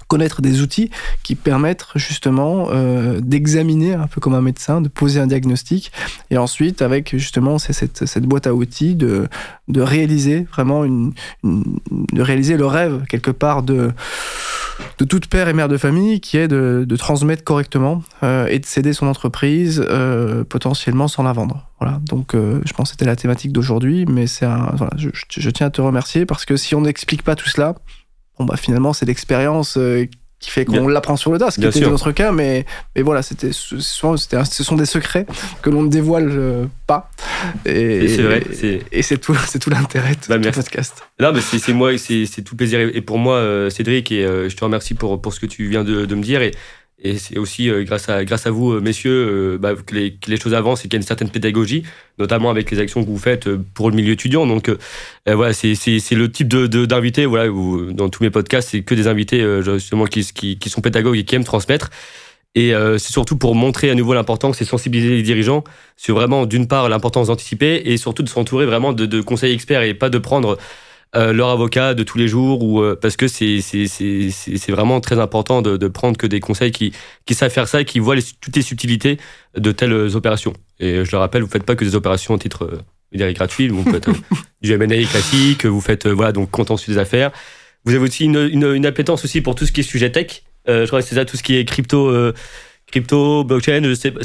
connaître 0.07 0.41
des 0.41 0.61
outils 0.61 0.89
qui 1.23 1.35
permettent 1.35 1.85
justement 1.95 2.67
euh, 2.71 3.19
d'examiner 3.21 3.93
un 3.93 4.07
peu 4.07 4.21
comme 4.21 4.35
un 4.35 4.41
médecin, 4.41 4.81
de 4.81 4.87
poser 4.87 5.19
un 5.19 5.27
diagnostic 5.27 5.91
et 6.29 6.37
ensuite 6.37 6.81
avec 6.81 7.11
justement 7.17 7.57
cette, 7.57 8.05
cette 8.05 8.25
boîte 8.25 8.47
à 8.47 8.53
outils 8.53 8.95
de, 8.95 9.27
de 9.67 9.81
réaliser 9.81 10.47
vraiment 10.51 10.83
une, 10.85 11.13
de 11.43 12.21
réaliser 12.21 12.57
le 12.57 12.65
rêve 12.65 13.05
quelque 13.09 13.31
part 13.31 13.63
de 13.63 13.91
de 14.97 15.05
toute 15.05 15.27
père 15.27 15.47
et 15.47 15.53
mère 15.53 15.69
de 15.69 15.77
famille 15.77 16.19
qui 16.19 16.37
est 16.37 16.49
de, 16.49 16.85
de 16.87 16.95
transmettre 16.97 17.45
correctement 17.45 18.03
euh, 18.23 18.47
et 18.47 18.59
de 18.59 18.65
céder 18.65 18.91
son 18.91 19.07
entreprise 19.07 19.81
euh, 19.89 20.43
potentiellement 20.43 21.07
sans 21.07 21.23
la 21.23 21.31
vendre. 21.31 21.69
Voilà. 21.79 21.99
Donc 22.03 22.33
je 22.33 22.73
pense 22.73 22.89
que 22.89 22.91
c'était 22.91 23.05
la 23.05 23.15
thématique 23.15 23.51
d'aujourd'hui, 23.51 24.05
mais 24.05 24.27
c'est 24.27 24.45
voilà, 24.45 24.91
je, 24.97 25.09
je, 25.13 25.49
tiens 25.49 25.67
à 25.67 25.69
te 25.69 25.81
remercier 25.81 26.25
parce 26.25 26.45
que 26.45 26.57
si 26.57 26.75
on 26.75 26.81
n'explique 26.81 27.23
pas 27.23 27.35
tout 27.35 27.49
cela, 27.49 27.75
bon 28.37 28.45
bah 28.45 28.57
finalement 28.57 28.93
c'est 28.93 29.05
l'expérience 29.05 29.77
euh, 29.77 30.05
qui 30.39 30.51
fait 30.51 30.65
qu'on 30.65 30.87
l'apprend 30.87 31.15
sur 31.15 31.31
le 31.31 31.39
tas, 31.39 31.49
ce 31.49 31.59
qui 31.59 31.65
était 31.65 31.79
notre 31.79 32.11
cas, 32.11 32.31
mais, 32.31 32.65
mais 32.95 33.01
voilà, 33.01 33.23
c'était 33.23 33.51
souvent, 33.51 34.15
ce 34.17 34.63
sont 34.63 34.75
des 34.75 34.85
secrets 34.85 35.25
que 35.61 35.69
l'on 35.69 35.81
ne 35.81 35.89
dévoile 35.89 36.29
euh, 36.29 36.65
pas. 36.85 37.09
Et, 37.65 38.07
c'est 38.09 38.21
vrai. 38.21 38.43
Et 38.91 39.01
c'est 39.01 39.17
tout, 39.17 39.33
c'est 39.47 39.59
tout 39.59 39.69
l'intérêt 39.69 40.11
de 40.11 40.37
bah, 40.37 40.51
ce 40.51 40.59
podcast. 40.59 41.03
Non, 41.19 41.31
mais 41.33 41.39
c'est, 41.41 41.73
moi, 41.73 41.97
c'est, 41.97 42.43
tout 42.43 42.55
plaisir. 42.55 42.79
Et 42.79 43.01
pour 43.01 43.17
moi, 43.17 43.37
euh, 43.37 43.69
Cédric, 43.69 44.11
et 44.11 44.23
je 44.23 44.55
te 44.55 44.63
remercie 44.63 44.93
pour, 44.93 45.19
pour 45.19 45.33
ce 45.33 45.39
que 45.39 45.47
tu 45.47 45.67
viens 45.67 45.83
de, 45.83 46.05
de 46.05 46.15
me 46.15 46.21
dire. 46.21 46.41
Et, 46.41 46.51
et 46.97 47.17
c'est 47.17 47.37
aussi 47.37 47.69
euh, 47.69 47.83
grâce, 47.83 48.07
à, 48.07 48.23
grâce 48.23 48.47
à 48.47 48.51
vous, 48.51 48.71
euh, 48.71 48.79
messieurs, 48.79 49.11
euh, 49.11 49.57
bah, 49.57 49.73
que, 49.75 49.93
les, 49.93 50.13
que, 50.13 50.31
les, 50.31 50.39
choses 50.39 50.53
avancent 50.53 50.79
et 50.79 50.83
qu'il 50.83 50.93
y 50.93 50.95
a 50.95 51.01
une 51.01 51.05
certaine 51.05 51.29
pédagogie, 51.29 51.83
notamment 52.19 52.49
avec 52.49 52.71
les 52.71 52.79
actions 52.79 53.03
que 53.03 53.09
vous 53.09 53.17
faites 53.17 53.49
pour 53.49 53.89
le 53.89 53.97
milieu 53.97 54.13
étudiant. 54.13 54.47
Donc 54.47 54.71
voilà, 55.25 55.53
c'est 55.53 55.73
le 55.73 56.27
type 56.27 56.47
d'invité, 56.47 57.23
de, 57.23 57.27
voilà, 57.27 57.51
où, 57.51 57.91
dans 57.91 58.07
tous 58.07 58.23
mes 58.23 58.29
podcasts, 58.29 58.69
c'est 58.69 58.81
que 58.81 58.95
des 58.95 59.07
invités 59.07 59.45
justement 59.63 60.05
qui, 60.05 60.23
qui, 60.33 60.57
qui, 60.57 60.69
sont 60.69 60.81
pédagogues 60.81 61.17
et 61.17 61.25
qui 61.25 61.35
aiment 61.35 61.43
transmettre. 61.43 61.89
Et 62.55 62.71
c'est 62.97 63.11
surtout 63.11 63.37
pour 63.37 63.55
montrer 63.55 63.89
à 63.89 63.95
nouveau 63.95 64.13
l'importance 64.13 64.61
et 64.61 64.65
sensibiliser 64.65 65.15
les 65.15 65.23
dirigeants 65.23 65.65
sur 65.97 66.15
vraiment, 66.15 66.45
d'une 66.45 66.67
part, 66.67 66.87
l'importance 66.87 67.27
d'anticiper 67.27 67.81
et 67.85 67.97
surtout 67.97 68.23
de 68.23 68.29
s'entourer 68.29 68.65
vraiment 68.65 68.93
de, 68.93 69.05
de, 69.05 69.19
conseils 69.19 69.53
experts 69.53 69.81
et 69.81 69.93
pas 69.93 70.09
de 70.09 70.17
prendre 70.17 70.57
euh, 71.15 71.31
leur 71.31 71.49
avocat 71.49 71.93
de 71.93 72.03
tous 72.03 72.17
les 72.17 72.27
jours 72.27 72.63
ou 72.63 72.81
euh, 72.81 72.97
parce 72.99 73.15
que 73.15 73.27
c'est 73.27 73.61
c'est 73.61 74.71
vraiment 74.71 74.99
très 74.99 75.19
important 75.19 75.61
de, 75.61 75.77
de, 75.77 75.87
prendre 75.87 76.17
que 76.17 76.27
des 76.27 76.39
conseils 76.39 76.71
qui 76.71 76.91
qui 77.25 77.33
savent 77.33 77.51
faire 77.51 77.67
ça 77.67 77.81
et 77.81 77.85
qui 77.85 77.99
voient 77.99 78.15
toutes 78.41 78.55
les 78.55 78.61
subtilités 78.61 79.17
de 79.55 79.71
telles 79.71 80.15
opérations. 80.15 80.53
Et 80.79 81.05
je 81.05 81.11
le 81.11 81.17
rappelle, 81.17 81.41
vous 81.41 81.49
faites 81.49 81.63
pas 81.63 81.75
que 81.75 81.85
des 81.85 81.95
opérations 81.95 82.33
au 82.33 82.37
titre 82.37 82.81
euh, 83.13 83.33
gratuit, 83.33 83.69
vous 83.69 83.89
faites 83.89 84.09
du 84.61 84.73
M&A 84.73 85.05
classique, 85.05 85.65
vous 85.65 85.81
faites 85.81 86.07
voilà 86.07 86.31
donc 86.31 86.51
contentieux 86.51 86.93
des 86.93 86.99
affaires. 86.99 87.31
Vous 87.85 87.93
avez 87.93 88.03
aussi 88.03 88.25
une, 88.25 88.49
une, 88.51 88.73
une, 88.73 88.85
appétence 88.85 89.23
aussi 89.23 89.41
pour 89.41 89.55
tout 89.55 89.65
ce 89.65 89.71
qui 89.71 89.81
est 89.81 89.83
sujet 89.83 90.11
tech. 90.11 90.43
je 90.67 90.87
crois 90.87 91.01
que 91.01 91.07
c'est 91.07 91.15
ça, 91.15 91.23
tout 91.23 91.37
ce 91.37 91.43
qui 91.43 91.55
est 91.55 91.65
crypto 91.65 92.33
crypto, 92.87 93.43
blockchain, 93.43 93.83
je 93.83 93.93
sais 93.93 94.11
pas. 94.11 94.21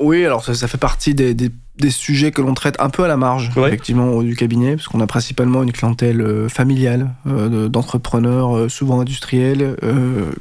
Oui, 0.00 0.24
alors 0.24 0.44
ça, 0.44 0.54
ça, 0.54 0.68
fait 0.68 0.78
partie 0.78 1.14
des, 1.14 1.34
des, 1.34 1.50
des 1.78 1.90
sujets 1.90 2.32
que 2.32 2.42
l'on 2.42 2.52
traite 2.52 2.76
un 2.80 2.90
peu 2.90 3.02
à 3.02 3.08
la 3.08 3.16
marge, 3.16 3.50
effectivement, 3.56 4.22
du 4.22 4.36
cabinet, 4.36 4.76
parce 4.76 4.88
qu'on 4.88 5.00
a 5.00 5.06
principalement 5.06 5.62
une 5.62 5.72
clientèle 5.72 6.20
euh, 6.20 6.48
familiale, 6.48 7.10
euh, 7.26 7.68
d'entrepreneurs, 7.68 8.56
euh, 8.56 8.68
souvent 8.68 9.00
industriels, 9.00 9.76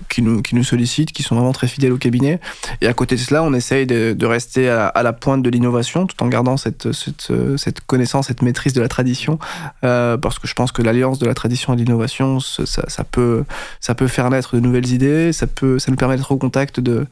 qui, 0.10 0.22
nous, 0.22 0.42
qui 0.42 0.56
nous 0.56 0.64
sollicitent, 0.64 1.12
qui 1.12 1.24
sont 1.24 1.36
vraiment 1.36 1.54
très 1.54 1.68
fidèles 1.68 1.94
au 1.94 1.98
cabinet. 1.98 2.40
Et 2.82 2.88
à 2.88 2.94
côté 2.94 3.16
de 3.16 3.22
cela, 3.22 3.44
on 3.44 3.54
essaye 3.54 3.86
de, 3.86 4.14
de 4.14 4.26
rester 4.26 4.70
à, 4.70 4.92
la 5.02 5.14
pointe 5.14 5.42
de 5.42 5.50
l'innovation, 5.50 6.06
tout 6.06 6.22
en 6.22 6.28
gardant 6.28 6.58
cette, 6.58 6.92
cette, 6.92 7.32
cette, 7.58 7.82
connaissance, 7.82 8.28
cette 8.28 8.42
maîtrise 8.42 8.74
de 8.74 8.82
la 8.82 8.88
tradition, 8.88 9.40
parce 9.82 10.38
que 10.38 10.48
je 10.48 10.54
pense 10.54 10.72
que 10.72 10.82
l'alliance 10.82 11.20
de 11.20 11.26
la 11.26 11.34
tradition 11.34 11.74
et 11.74 11.76
de 11.78 11.82
l'innovation, 11.82 12.40
ça, 12.40 12.66
ça, 12.66 13.04
peut, 13.04 13.44
ça 13.80 13.96
peut 13.96 14.08
faire 14.08 14.30
naître 14.30 14.56
de 14.56 14.60
nouvelles 14.60 14.92
idées, 14.92 15.32
ça, 15.32 15.48
peut, 15.48 15.80
ça 15.80 15.92
nous 15.92 15.98
permet 15.98 16.18
d'être 16.18 16.32
au 16.32 16.38
contact 16.38 16.80
de, 16.80 17.06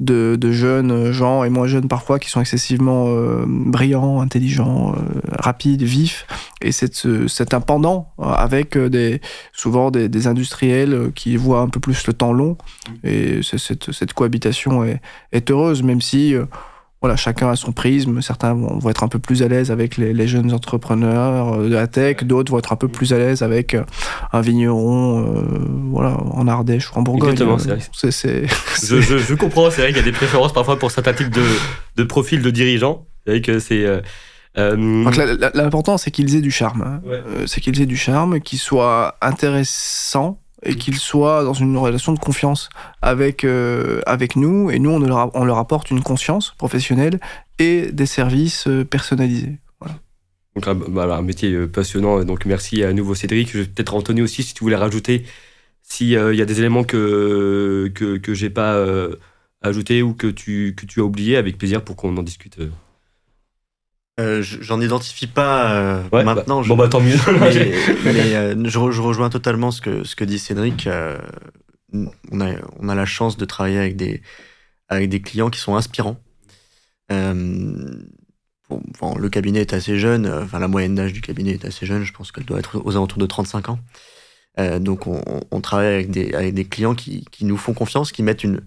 de, 0.00 0.36
de, 0.36 0.52
jeunes 0.52 1.10
gens, 1.12 1.44
et 1.44 1.50
moins 1.50 1.66
jeunes 1.66 1.88
parfois, 1.88 2.18
qui 2.18 2.30
sont 2.30 2.40
excessivement 2.40 3.06
brillant, 3.56 4.20
intelligent, 4.20 4.94
euh, 4.94 5.20
rapide, 5.38 5.82
vif. 5.82 6.26
Et 6.60 6.72
c'est 6.72 7.54
un 7.54 7.60
pendant 7.60 8.12
avec 8.18 8.76
euh, 8.76 8.88
des, 8.88 9.20
souvent 9.52 9.90
des, 9.90 10.26
industriels 10.26 10.94
euh, 10.94 11.10
qui 11.14 11.36
voient 11.36 11.60
un 11.60 11.68
peu 11.68 11.80
plus 11.80 12.06
le 12.06 12.12
temps 12.12 12.32
long. 12.32 12.56
Et 13.04 13.40
cette, 13.42 13.92
cette 13.92 14.12
cohabitation 14.12 14.84
est, 14.84 15.00
est, 15.32 15.50
heureuse, 15.50 15.82
même 15.82 16.00
si 16.00 16.34
voilà, 17.02 17.16
chacun 17.16 17.50
a 17.50 17.56
son 17.56 17.72
prisme. 17.72 18.22
Certains 18.22 18.54
vont, 18.54 18.88
être 18.88 19.04
un 19.04 19.08
peu 19.08 19.18
plus 19.18 19.42
à 19.42 19.48
l'aise 19.48 19.70
avec 19.70 19.96
les, 19.96 20.26
jeunes 20.26 20.52
entrepreneurs 20.52 21.58
de 21.58 21.74
la 21.74 21.86
tech, 21.86 22.24
d'autres 22.24 22.50
vont 22.50 22.58
être 22.58 22.72
un 22.72 22.76
peu 22.76 22.88
plus 22.88 23.12
à 23.12 23.18
l'aise 23.18 23.42
avec 23.42 23.76
un 24.32 24.40
vigneron 24.40 25.44
voilà, 25.90 26.16
en 26.32 26.48
Ardèche 26.48 26.90
ou 26.92 26.98
en 26.98 27.02
Bourgogne. 27.02 27.32
Exactement, 27.32 27.58
c'est 27.58 28.46
je, 28.46 29.00
je, 29.00 29.18
je, 29.28 29.34
comprends, 29.34 29.70
c'est 29.70 29.82
vrai 29.82 29.88
qu'il 29.88 29.98
y 29.98 30.00
a 30.00 30.04
des 30.04 30.12
préférences 30.12 30.52
parfois 30.52 30.78
pour 30.78 30.90
certains 30.90 31.12
types 31.12 31.30
de, 31.30 31.44
de 31.96 32.02
profils 32.02 32.42
de 32.42 32.50
dirigeants. 32.50 33.06
C'est 33.26 33.40
que 33.40 33.58
c'est. 33.58 33.84
Euh, 33.84 34.00
euh, 34.58 35.50
l'important, 35.54 35.98
c'est 35.98 36.10
qu'ils 36.10 36.34
aient 36.36 36.40
du 36.40 36.50
charme. 36.50 36.82
Hein. 36.82 37.02
Euh, 37.06 37.46
c'est 37.46 37.60
qu'ils 37.60 37.80
aient 37.82 37.86
du 37.86 37.96
charme, 37.96 38.40
qu'ils 38.40 38.58
soient 38.58 39.16
intéressants 39.20 40.40
et 40.62 40.72
mm. 40.72 40.76
qu'ils 40.76 40.96
soient 40.96 41.44
dans 41.44 41.52
une 41.52 41.76
relation 41.76 42.12
de 42.12 42.18
confiance 42.18 42.70
avec, 43.02 43.46
avec 44.06 44.36
nous. 44.36 44.70
Et 44.70 44.78
nous, 44.78 44.90
on 44.90 44.98
leur, 44.98 45.34
on 45.34 45.44
leur 45.44 45.58
apporte 45.58 45.90
une 45.90 46.02
conscience 46.02 46.54
professionnelle 46.56 47.20
et 47.58 47.92
des 47.92 48.06
services 48.06 48.68
personnalisés. 48.88 49.58
Voilà. 49.80 49.96
Donc, 50.54 50.90
bah, 50.90 51.16
un 51.16 51.22
métier 51.22 51.66
passionnant. 51.66 52.24
Donc, 52.24 52.46
merci 52.46 52.82
à 52.82 52.92
nouveau 52.92 53.14
Cédric. 53.14 53.52
Peut-être 53.52 53.94
Anthony 53.94 54.22
aussi, 54.22 54.42
si 54.42 54.54
tu 54.54 54.64
voulais 54.64 54.76
rajouter, 54.76 55.26
s'il 55.82 56.08
y 56.08 56.16
a 56.16 56.44
des 56.46 56.58
éléments 56.60 56.84
que, 56.84 57.92
que, 57.94 58.16
que 58.16 58.32
j'ai 58.32 58.50
pas 58.50 58.82
ajouté 59.60 60.00
ou 60.00 60.14
que 60.14 60.28
tu, 60.28 60.74
que 60.74 60.86
tu 60.86 61.00
as 61.00 61.04
oublié, 61.04 61.36
avec 61.36 61.58
plaisir 61.58 61.82
pour 61.82 61.96
qu'on 61.96 62.16
en 62.16 62.22
discute. 62.22 62.58
Euh, 64.18 64.42
J'en 64.42 64.80
identifie 64.80 65.26
pas 65.26 65.72
euh, 65.72 66.02
maintenant. 66.10 66.62
Bah, 66.62 66.68
bon, 66.68 66.76
bah 66.76 66.88
tant 66.88 67.00
mieux. 67.00 67.16
mais, 68.04 68.34
euh, 68.34 68.54
je, 68.64 68.78
rejoins 68.78 69.28
totalement 69.28 69.70
ce 69.70 69.82
que, 69.82 70.04
ce 70.04 70.16
que 70.16 70.24
dit 70.24 70.38
Cédric. 70.38 70.88
on, 71.92 72.40
a, 72.40 72.52
on 72.78 72.88
a 72.88 72.94
la 72.94 73.04
chance 73.04 73.36
de 73.36 73.44
travailler 73.44 73.78
avec 73.78 73.96
des, 73.96 74.22
avec 74.88 75.10
des 75.10 75.20
clients 75.20 75.50
qui 75.50 75.60
sont 75.60 75.76
inspirants. 75.76 76.16
le 77.10 77.98
cabinet 79.30 79.60
est 79.60 79.74
assez 79.74 79.98
jeune, 79.98 80.26
enfin 80.26 80.60
la 80.60 80.68
moyenne 80.68 80.94
d'âge 80.94 81.12
du 81.12 81.20
cabinet 81.20 81.52
est 81.52 81.66
assez 81.66 81.84
jeune, 81.84 82.02
je 82.02 82.12
pense 82.12 82.32
qu'elle 82.32 82.46
doit 82.46 82.58
être 82.58 82.80
aux 82.84 82.92
alentours 82.92 83.18
de 83.18 83.26
35 83.26 83.68
ans. 83.68 83.78
donc 84.80 85.06
on, 85.06 85.22
on, 85.50 85.60
travaille 85.60 85.92
avec 85.92 86.10
des, 86.10 86.32
avec 86.32 86.54
des 86.54 86.64
clients 86.64 86.94
qui, 86.94 87.26
qui, 87.30 87.44
nous 87.44 87.58
font 87.58 87.74
confiance, 87.74 88.12
qui 88.12 88.22
mettent 88.22 88.44
une, 88.44 88.62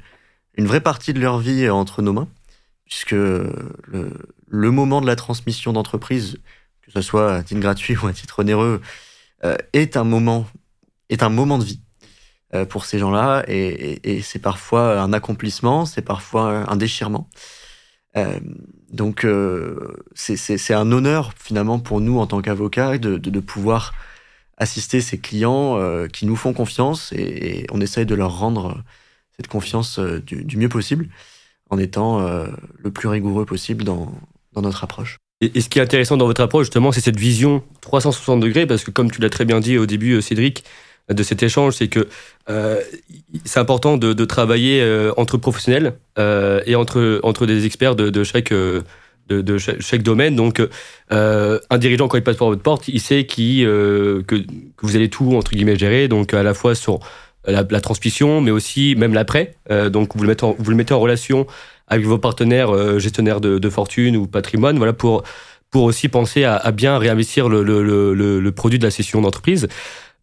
une 0.56 0.68
vraie 0.68 0.82
partie 0.82 1.14
de 1.14 1.20
leur 1.20 1.39
vie 1.39 1.70
entre 1.70 2.04
nos 2.04 2.14
mains 2.14 2.28
puisque 2.90 3.12
le, 3.12 4.12
le 4.48 4.72
moment 4.72 5.00
de 5.00 5.08
la 5.08 5.16
transmission 5.16 5.72
d'entreprise, 5.72 6.40
que 6.82 6.92
ce 6.92 7.02
soit 7.02 7.34
à 7.34 7.44
titre 7.44 7.62
gratuit 7.62 7.96
ou 8.04 8.08
à 8.08 8.14
titre 8.14 8.40
onéreux, 8.40 8.82
euh, 9.46 9.56
est 9.72 9.96
un 9.96 10.04
moment 10.04 10.46
est 11.10 11.24
un 11.24 11.30
moment 11.30 11.58
de 11.58 11.64
vie 11.64 11.82
euh, 12.54 12.66
pour 12.66 12.86
ces 12.86 13.00
gens-là 13.00 13.44
et, 13.48 14.18
et, 14.18 14.22
c'est 14.22 14.40
parfois 14.40 15.00
un 15.02 15.14
accomplissement, 15.14 15.86
c'est 15.86 16.02
parfois 16.02 16.70
un 16.70 16.76
déchirement. 16.76 17.30
Euh, 18.18 18.40
donc 18.92 19.24
euh, 19.24 19.96
c'est 20.16 20.74
un 20.74 20.92
honneur 20.92 21.34
finalement 21.38 21.80
pour 21.80 22.02
nous 22.02 22.18
en 22.20 22.26
tant 22.26 22.42
qu'avocats 22.42 22.98
de, 22.98 23.18
de, 23.18 23.30
de, 23.30 23.40
pouvoir 23.40 23.94
assister 24.58 25.00
ces 25.00 25.20
clients 25.20 25.78
euh, 25.78 26.08
qui 26.08 26.26
nous 26.26 26.36
font 26.36 26.54
confiance 26.54 27.14
et, 27.14 27.62
et, 27.62 27.68
on 27.72 27.82
essaye 27.82 28.08
de 28.08 28.16
leur 28.16 28.40
rendre 28.40 28.84
cette 29.38 29.48
confiance 29.48 30.00
du, 30.00 30.44
du 30.44 30.58
mieux 30.58 30.70
possible 30.70 31.10
en 31.70 31.78
étant 31.78 32.22
euh, 32.22 32.47
le 32.84 32.91
plus 32.91 33.07
rigoureux 33.07 33.45
possible 33.45 33.84
dans, 33.84 34.11
dans 34.53 34.61
notre 34.61 34.84
approche. 34.84 35.17
Et, 35.41 35.61
ce 35.61 35.70
qui 35.70 35.80
est 35.80 35.82
intéressant 35.82 36.17
dans 36.17 36.26
votre 36.26 36.41
approche, 36.41 36.65
justement, 36.65 36.91
c'est 36.91 37.01
cette 37.01 37.20
vision 37.20 37.63
360 37.82 38.41
degrés, 38.41 38.65
parce 38.65 38.84
que 38.84 38.91
comme 38.91 39.09
tu 39.09 39.22
l'as 39.22 39.30
très 39.30 39.45
bien 39.45 39.59
dit 39.59 39.78
au 39.78 39.86
début, 39.86 40.13
euh, 40.13 40.22
Cédric, 40.22 40.63
de 41.13 41.24
cet 41.24 41.43
échange, 41.43 41.76
c'est 41.76 41.88
que 41.88 42.07
euh, 42.49 42.82
c'est 43.45 43.59
important 43.59 43.97
de, 43.97 44.13
de 44.13 44.26
travailler 44.26 44.82
euh, 44.82 45.11
entre 45.17 45.38
professionnels 45.38 45.93
euh, 46.17 46.61
et 46.65 46.76
entre, 46.76 47.20
entre 47.24 47.45
des 47.45 47.65
experts 47.65 47.95
de, 47.95 48.24
chaque, 48.24 48.53
de, 48.53 49.57
chaque, 49.57 50.03
domaine. 50.03 50.36
Donc, 50.36 50.61
euh, 51.11 51.59
un 51.70 51.78
dirigeant, 51.78 52.07
quand 52.07 52.17
il 52.17 52.24
passe 52.24 52.38
par 52.38 52.49
votre 52.49 52.61
porte, 52.61 52.88
il 52.88 52.99
sait 52.99 53.26
qui, 53.26 53.61
que, 53.61 54.24
que, 54.28 54.45
vous 54.82 54.95
allez 54.95 55.09
tout, 55.09 55.36
entre 55.36 55.51
guillemets, 55.51 55.78
gérer, 55.78 56.07
donc 56.07 56.34
à 56.34 56.43
la 56.43 56.53
fois 56.53 56.76
sur 56.76 56.99
la, 57.46 57.82
transmission, 57.82 58.42
mais 58.42 58.52
aussi 58.52 58.96
même 58.98 59.14
l'après. 59.14 59.56
Euh, 59.72 59.90
donc 59.90 60.16
vous 60.16 60.24
le, 60.24 60.30
mettez 60.30 60.46
en, 60.46 60.56
vous 60.58 60.70
le 60.70 60.76
mettez 60.76 60.94
en 60.94 61.00
relation 61.00 61.48
avec 61.88 62.06
vos 62.06 62.18
partenaires 62.18 62.74
euh, 62.74 63.00
gestionnaires 63.00 63.42
de, 63.42 63.70
fortune 63.70 64.16
ou 64.18 64.28
patrimoine, 64.28 64.78
voilà 64.78 64.94
pour 64.94 65.24
pour 65.72 65.84
aussi 65.84 66.10
penser 66.10 66.46
à, 66.46 66.72
bien 66.72 66.98
réinvestir 66.98 67.48
le, 67.48 67.62
le, 67.62 68.52
produit 68.52 68.80
de 68.80 68.84
la 68.84 68.90
session 68.90 69.22
d'entreprise. 69.22 69.68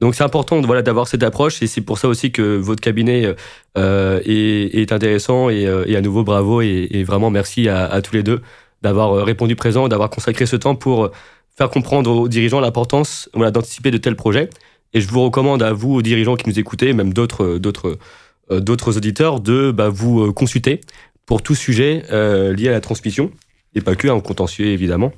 Donc 0.01 0.17
c'est 0.17 0.25
important 0.25 0.61
voilà 0.63 0.83
d'avoir 0.83 1.07
cette 1.07 1.23
approche 1.23 1.63
et 1.63 1.69
c'est 1.69 1.83
pour 1.83 1.99
ça 1.99 2.09
aussi 2.09 2.33
que 2.33 2.57
votre 2.57 2.81
cabinet 2.81 3.33
euh, 3.79 4.21
est, 4.25 4.91
intéressant 4.91 5.49
et, 5.49 5.67
à 5.69 6.01
nouveau 6.01 6.25
bravo 6.25 6.63
et, 6.63 7.05
vraiment 7.07 7.31
merci 7.31 7.69
à, 7.69 7.87
à, 7.87 8.03
tous 8.03 8.17
les 8.17 8.25
deux 8.25 8.43
d'avoir 8.83 9.25
répondu 9.25 9.55
présent, 9.55 9.87
d'avoir 9.87 10.11
consacré 10.11 10.47
ce 10.47 10.57
temps 10.57 10.75
pour 10.75 11.13
faire 11.57 11.71
comprendre 11.71 12.11
aux 12.11 12.29
dirigeants 12.29 12.59
l'importance 12.59 13.31
voilà, 13.33 13.53
d'anticiper 13.53 13.93
de 13.93 13.99
tels 13.99 14.17
projets 14.17 14.51
et 14.97 15.01
je 15.03 15.09
vous 15.09 15.23
recommande 15.23 15.63
à 15.63 15.75
vous, 15.75 15.93
aux 15.93 16.01
dirigeants 16.01 16.37
qui 16.37 16.49
nous 16.49 16.59
écoutez, 16.59 16.95
même 16.95 17.13
d'autres, 17.13 17.45
euh, 17.45 17.99
euh, 18.51 18.97
auditeurs, 18.97 19.41
de 19.41 19.71
bah, 19.71 19.91
vous 19.91 20.23
euh, 20.23 20.33
consulter 20.33 20.81
pour 21.27 21.43
tout 21.43 21.55
sujet 21.55 22.03
lié 22.55 22.69
à 22.69 22.73
la 22.73 22.81
transmission, 22.81 23.31
et 23.75 23.83
pas 23.83 23.95
que, 23.95 24.09
un 24.09 24.15
hein, 24.15 24.21
contentieux 24.21 24.69
évidemment, 24.69 25.13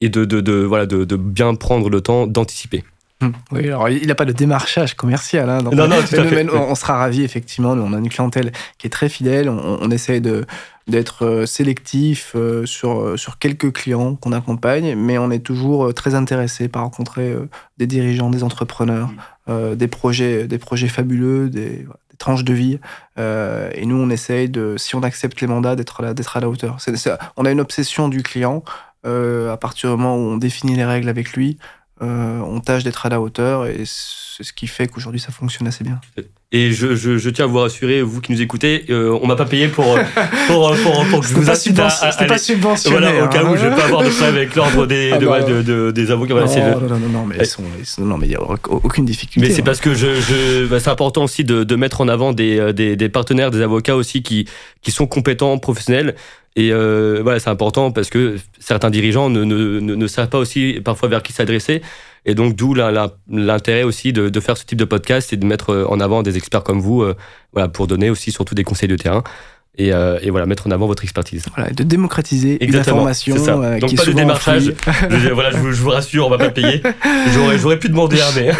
et 0.00 0.08
de, 0.08 0.52
voilà, 0.62 0.86
de 0.86 1.16
bien 1.16 1.56
prendre 1.56 1.90
le 1.90 2.00
temps 2.00 2.28
d'anticiper. 2.28 2.84
Hum, 3.22 3.32
oui, 3.52 3.66
alors 3.66 3.88
il 3.90 4.06
n'a 4.06 4.14
pas 4.14 4.24
de 4.24 4.32
démarchage 4.32 4.94
commercial. 4.94 5.48
Hein, 5.50 5.62
donc 5.62 5.74
non, 5.74 5.88
non, 5.88 5.96
tout 5.96 6.16
à 6.16 6.24
fait. 6.24 6.46
On, 6.50 6.74
sera 6.74 6.96
ravis, 6.96 7.22
effectivement. 7.22 7.76
Nous, 7.76 7.82
on 7.82 7.92
a 7.92 7.98
une 7.98 8.08
clientèle 8.08 8.52
qui 8.78 8.86
est 8.86 8.90
très 8.90 9.10
fidèle. 9.10 9.50
On, 9.50 9.78
on 9.80 9.90
essaie 9.90 10.20
de, 10.20 10.46
d'être 10.90 11.24
euh, 11.24 11.46
sélectif 11.46 12.32
euh, 12.34 12.66
sur, 12.66 13.00
euh, 13.00 13.16
sur 13.16 13.38
quelques 13.38 13.72
clients 13.72 14.16
qu'on 14.16 14.32
accompagne, 14.32 14.94
mais 14.94 15.18
on 15.18 15.30
est 15.30 15.40
toujours 15.40 15.92
très 15.94 16.14
intéressé 16.14 16.68
par 16.68 16.82
rencontrer 16.82 17.34
des 17.78 17.86
dirigeants, 17.86 18.30
des 18.30 18.42
entrepreneurs, 18.42 19.10
mmh. 19.46 19.74
des, 19.74 19.88
projets, 19.88 20.46
des 20.46 20.58
projets 20.58 20.88
fabuleux, 20.88 21.48
des, 21.48 21.70
des 21.70 22.16
tranches 22.18 22.44
de 22.44 22.52
vie. 22.54 22.78
et 23.18 23.86
nous, 23.86 23.96
on 23.96 24.10
essaye, 24.10 24.48
de, 24.48 24.76
si 24.76 24.96
on 24.96 25.02
accepte 25.02 25.40
les 25.40 25.46
mandats, 25.46 25.76
d'être 25.76 26.02
à, 26.02 26.08
à 26.08 26.40
la 26.40 26.48
hauteur. 26.48 26.76
C'est, 26.78 26.96
c'est, 26.96 27.12
on 27.36 27.44
a 27.44 27.50
une 27.50 27.60
obsession 27.60 28.08
du 28.08 28.22
client. 28.22 28.62
à 29.04 29.56
partir 29.56 29.90
du 29.90 29.96
moment 29.96 30.16
où 30.16 30.32
on 30.32 30.36
définit 30.36 30.74
les 30.74 30.84
règles 30.84 31.08
avec 31.08 31.32
lui, 31.32 31.58
euh, 31.58 31.79
on 32.00 32.60
tâche 32.60 32.84
d'être 32.84 33.06
à 33.06 33.08
la 33.08 33.20
hauteur 33.20 33.66
et 33.66 33.84
c'est 33.84 34.44
ce 34.44 34.52
qui 34.52 34.66
fait 34.66 34.88
qu'aujourd'hui 34.88 35.20
ça 35.20 35.32
fonctionne 35.32 35.68
assez 35.68 35.84
bien. 35.84 36.00
Et 36.52 36.72
je, 36.72 36.96
je, 36.96 37.16
je, 37.16 37.30
tiens 37.30 37.44
à 37.44 37.48
vous 37.48 37.58
rassurer, 37.58 38.02
vous 38.02 38.20
qui 38.20 38.32
nous 38.32 38.42
écoutez, 38.42 38.84
euh, 38.90 39.16
on 39.22 39.28
m'a 39.28 39.36
pas 39.36 39.44
payé 39.44 39.68
pour, 39.68 39.96
pour, 40.48 40.74
pour, 40.82 41.06
pour, 41.06 41.20
que 41.20 41.26
je 41.28 41.34
vous 41.34 41.48
incite 41.48 41.78
à, 41.78 41.86
à, 41.86 42.24
pas 42.24 42.38
subventionné. 42.38 42.98
Voilà, 42.98 43.24
au 43.24 43.28
cas 43.28 43.44
où 43.44 43.56
je 43.56 43.68
vais 43.68 43.76
pas 43.76 43.84
avoir 43.84 44.02
de 44.02 44.08
problème 44.08 44.34
avec 44.34 44.56
l'ordre 44.56 44.84
des, 44.84 45.12
ah 45.12 45.18
de, 45.18 45.26
bah, 45.26 45.42
de, 45.42 45.62
de, 45.62 45.92
des 45.92 46.10
avocats. 46.10 46.34
Voilà, 46.34 46.52
non, 46.74 46.80
non, 46.80 46.98
non, 46.98 47.08
non, 47.08 47.24
mais, 47.26 47.36
ils 47.38 47.46
sont, 47.46 47.62
ils 47.78 47.86
sont, 47.86 48.04
non, 48.04 48.18
mais 48.18 48.26
il 48.26 48.30
n'y 48.30 48.34
a 48.34 48.42
aucune 48.42 49.04
difficulté. 49.04 49.46
Mais 49.46 49.54
c'est 49.54 49.60
hein. 49.60 49.64
parce 49.64 49.80
que 49.80 49.94
je, 49.94 50.20
je, 50.20 50.66
bah, 50.66 50.80
c'est 50.80 50.90
important 50.90 51.22
aussi 51.22 51.44
de, 51.44 51.62
de 51.62 51.76
mettre 51.76 52.00
en 52.00 52.08
avant 52.08 52.32
des, 52.32 52.58
euh, 52.58 52.72
des, 52.72 52.96
des 52.96 53.08
partenaires, 53.08 53.52
des 53.52 53.62
avocats 53.62 53.94
aussi 53.94 54.24
qui, 54.24 54.48
qui 54.82 54.90
sont 54.90 55.06
compétents, 55.06 55.56
professionnels. 55.58 56.16
Et 56.56 56.72
euh, 56.72 57.20
voilà, 57.22 57.38
c'est 57.38 57.50
important 57.50 57.92
parce 57.92 58.10
que 58.10 58.38
certains 58.58 58.90
dirigeants 58.90 59.30
ne, 59.30 59.44
ne, 59.44 59.78
ne, 59.78 59.94
ne 59.94 60.06
savent 60.08 60.28
pas 60.28 60.38
aussi 60.38 60.80
parfois 60.84 61.08
vers 61.08 61.22
qui 61.22 61.32
s'adresser. 61.32 61.80
Et 62.26 62.34
donc, 62.34 62.54
d'où 62.54 62.74
l'intérêt 63.28 63.82
aussi 63.82 64.12
de, 64.12 64.28
de, 64.28 64.40
faire 64.40 64.56
ce 64.56 64.64
type 64.64 64.78
de 64.78 64.84
podcast 64.84 65.32
et 65.32 65.36
de 65.36 65.46
mettre 65.46 65.86
en 65.88 66.00
avant 66.00 66.22
des 66.22 66.36
experts 66.36 66.62
comme 66.62 66.80
vous, 66.80 67.02
euh, 67.02 67.16
voilà, 67.52 67.68
pour 67.68 67.86
donner 67.86 68.10
aussi 68.10 68.30
surtout 68.32 68.54
des 68.54 68.64
conseils 68.64 68.88
de 68.88 68.96
terrain. 68.96 69.22
Et, 69.78 69.92
euh, 69.92 70.18
et, 70.20 70.30
voilà, 70.30 70.46
mettre 70.46 70.66
en 70.66 70.72
avant 70.72 70.86
votre 70.86 71.04
expertise. 71.04 71.44
Voilà, 71.54 71.70
de 71.70 71.84
démocratiser 71.84 72.58
l'information. 72.58 73.36
Euh, 73.36 73.78
Donc 73.78 73.94
pas 73.94 74.04
de 74.04 74.12
démarchage. 74.12 74.74
je, 75.08 75.28
voilà, 75.28 75.52
je 75.52 75.58
vous, 75.58 75.72
je 75.72 75.80
vous, 75.80 75.90
rassure, 75.90 76.26
on 76.26 76.30
va 76.30 76.38
pas 76.38 76.50
payer. 76.50 76.82
J'aurais 77.32 77.78
pu 77.78 77.88
demander 77.88 78.20
un, 78.20 78.32
mais. 78.34 78.50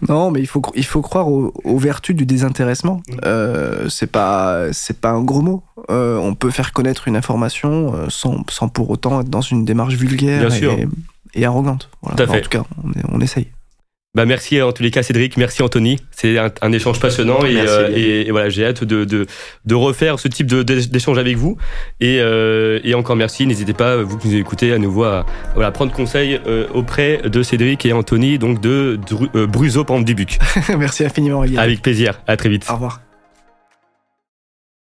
non, 0.08 0.30
mais 0.30 0.40
il 0.40 0.46
faut, 0.46 0.62
il 0.74 0.84
faut 0.84 1.02
croire 1.02 1.28
aux, 1.28 1.52
aux 1.64 1.78
vertus 1.78 2.14
du 2.14 2.24
désintéressement. 2.24 3.02
Mm. 3.08 3.16
Euh, 3.26 3.88
c'est 3.88 4.10
pas, 4.10 4.72
c'est 4.72 4.98
pas 4.98 5.10
un 5.10 5.22
gros 5.22 5.42
mot. 5.42 5.64
Euh, 5.90 6.16
on 6.16 6.34
peut 6.34 6.50
faire 6.50 6.72
connaître 6.72 7.08
une 7.08 7.16
information 7.16 7.94
euh, 7.94 8.06
sans, 8.08 8.44
sans 8.48 8.68
pour 8.68 8.90
autant 8.90 9.20
être 9.20 9.28
dans 9.28 9.40
une 9.40 9.64
démarche 9.64 9.94
vulgaire. 9.94 10.46
Bien 10.46 10.56
et, 10.56 10.58
sûr 10.58 10.76
et 11.34 11.44
arrogante. 11.44 11.90
Voilà. 12.02 12.16
Tout 12.16 12.22
à 12.22 12.26
fait. 12.26 12.38
En 12.38 12.42
tout 12.42 12.48
cas, 12.48 12.62
on, 12.84 13.16
on 13.16 13.20
essaye. 13.20 13.48
Bah 14.12 14.24
merci 14.24 14.60
en 14.60 14.72
tous 14.72 14.82
les 14.82 14.90
cas 14.90 15.04
Cédric, 15.04 15.36
merci 15.36 15.62
Anthony. 15.62 15.96
C'est 16.10 16.36
un, 16.36 16.50
un, 16.62 16.72
échange 16.72 16.98
passionnant 16.98 17.44
et, 17.44 17.56
euh, 17.56 17.92
et, 17.94 18.26
et, 18.26 18.30
voilà 18.32 18.48
j'ai 18.48 18.66
hâte 18.66 18.82
de, 18.82 19.04
de, 19.04 19.26
de, 19.64 19.74
refaire 19.76 20.18
ce 20.18 20.26
type 20.26 20.48
d'échange 20.48 21.16
avec 21.16 21.36
vous. 21.36 21.56
Et, 22.00 22.18
euh, 22.18 22.80
et 22.82 22.94
encore 22.94 23.14
merci. 23.14 23.46
N'hésitez 23.46 23.72
pas 23.72 24.02
vous 24.02 24.18
qui 24.18 24.26
nous 24.26 24.36
écoutez 24.36 24.72
à 24.72 24.78
nouveau 24.78 25.04
à 25.04 25.26
voilà, 25.54 25.70
prendre 25.70 25.92
conseil 25.92 26.40
euh, 26.48 26.66
auprès 26.74 27.18
de 27.22 27.42
Cédric 27.44 27.86
et 27.86 27.92
Anthony 27.92 28.38
donc 28.38 28.60
de, 28.60 28.98
de 29.08 29.38
euh, 29.38 29.46
Bruzo 29.46 29.84
Dubuc. 30.00 30.40
merci 30.76 31.04
infiniment. 31.04 31.42
Avec 31.56 31.80
plaisir. 31.80 32.20
À 32.26 32.36
très 32.36 32.48
vite. 32.48 32.66
Au 32.68 32.74
revoir. 32.74 33.00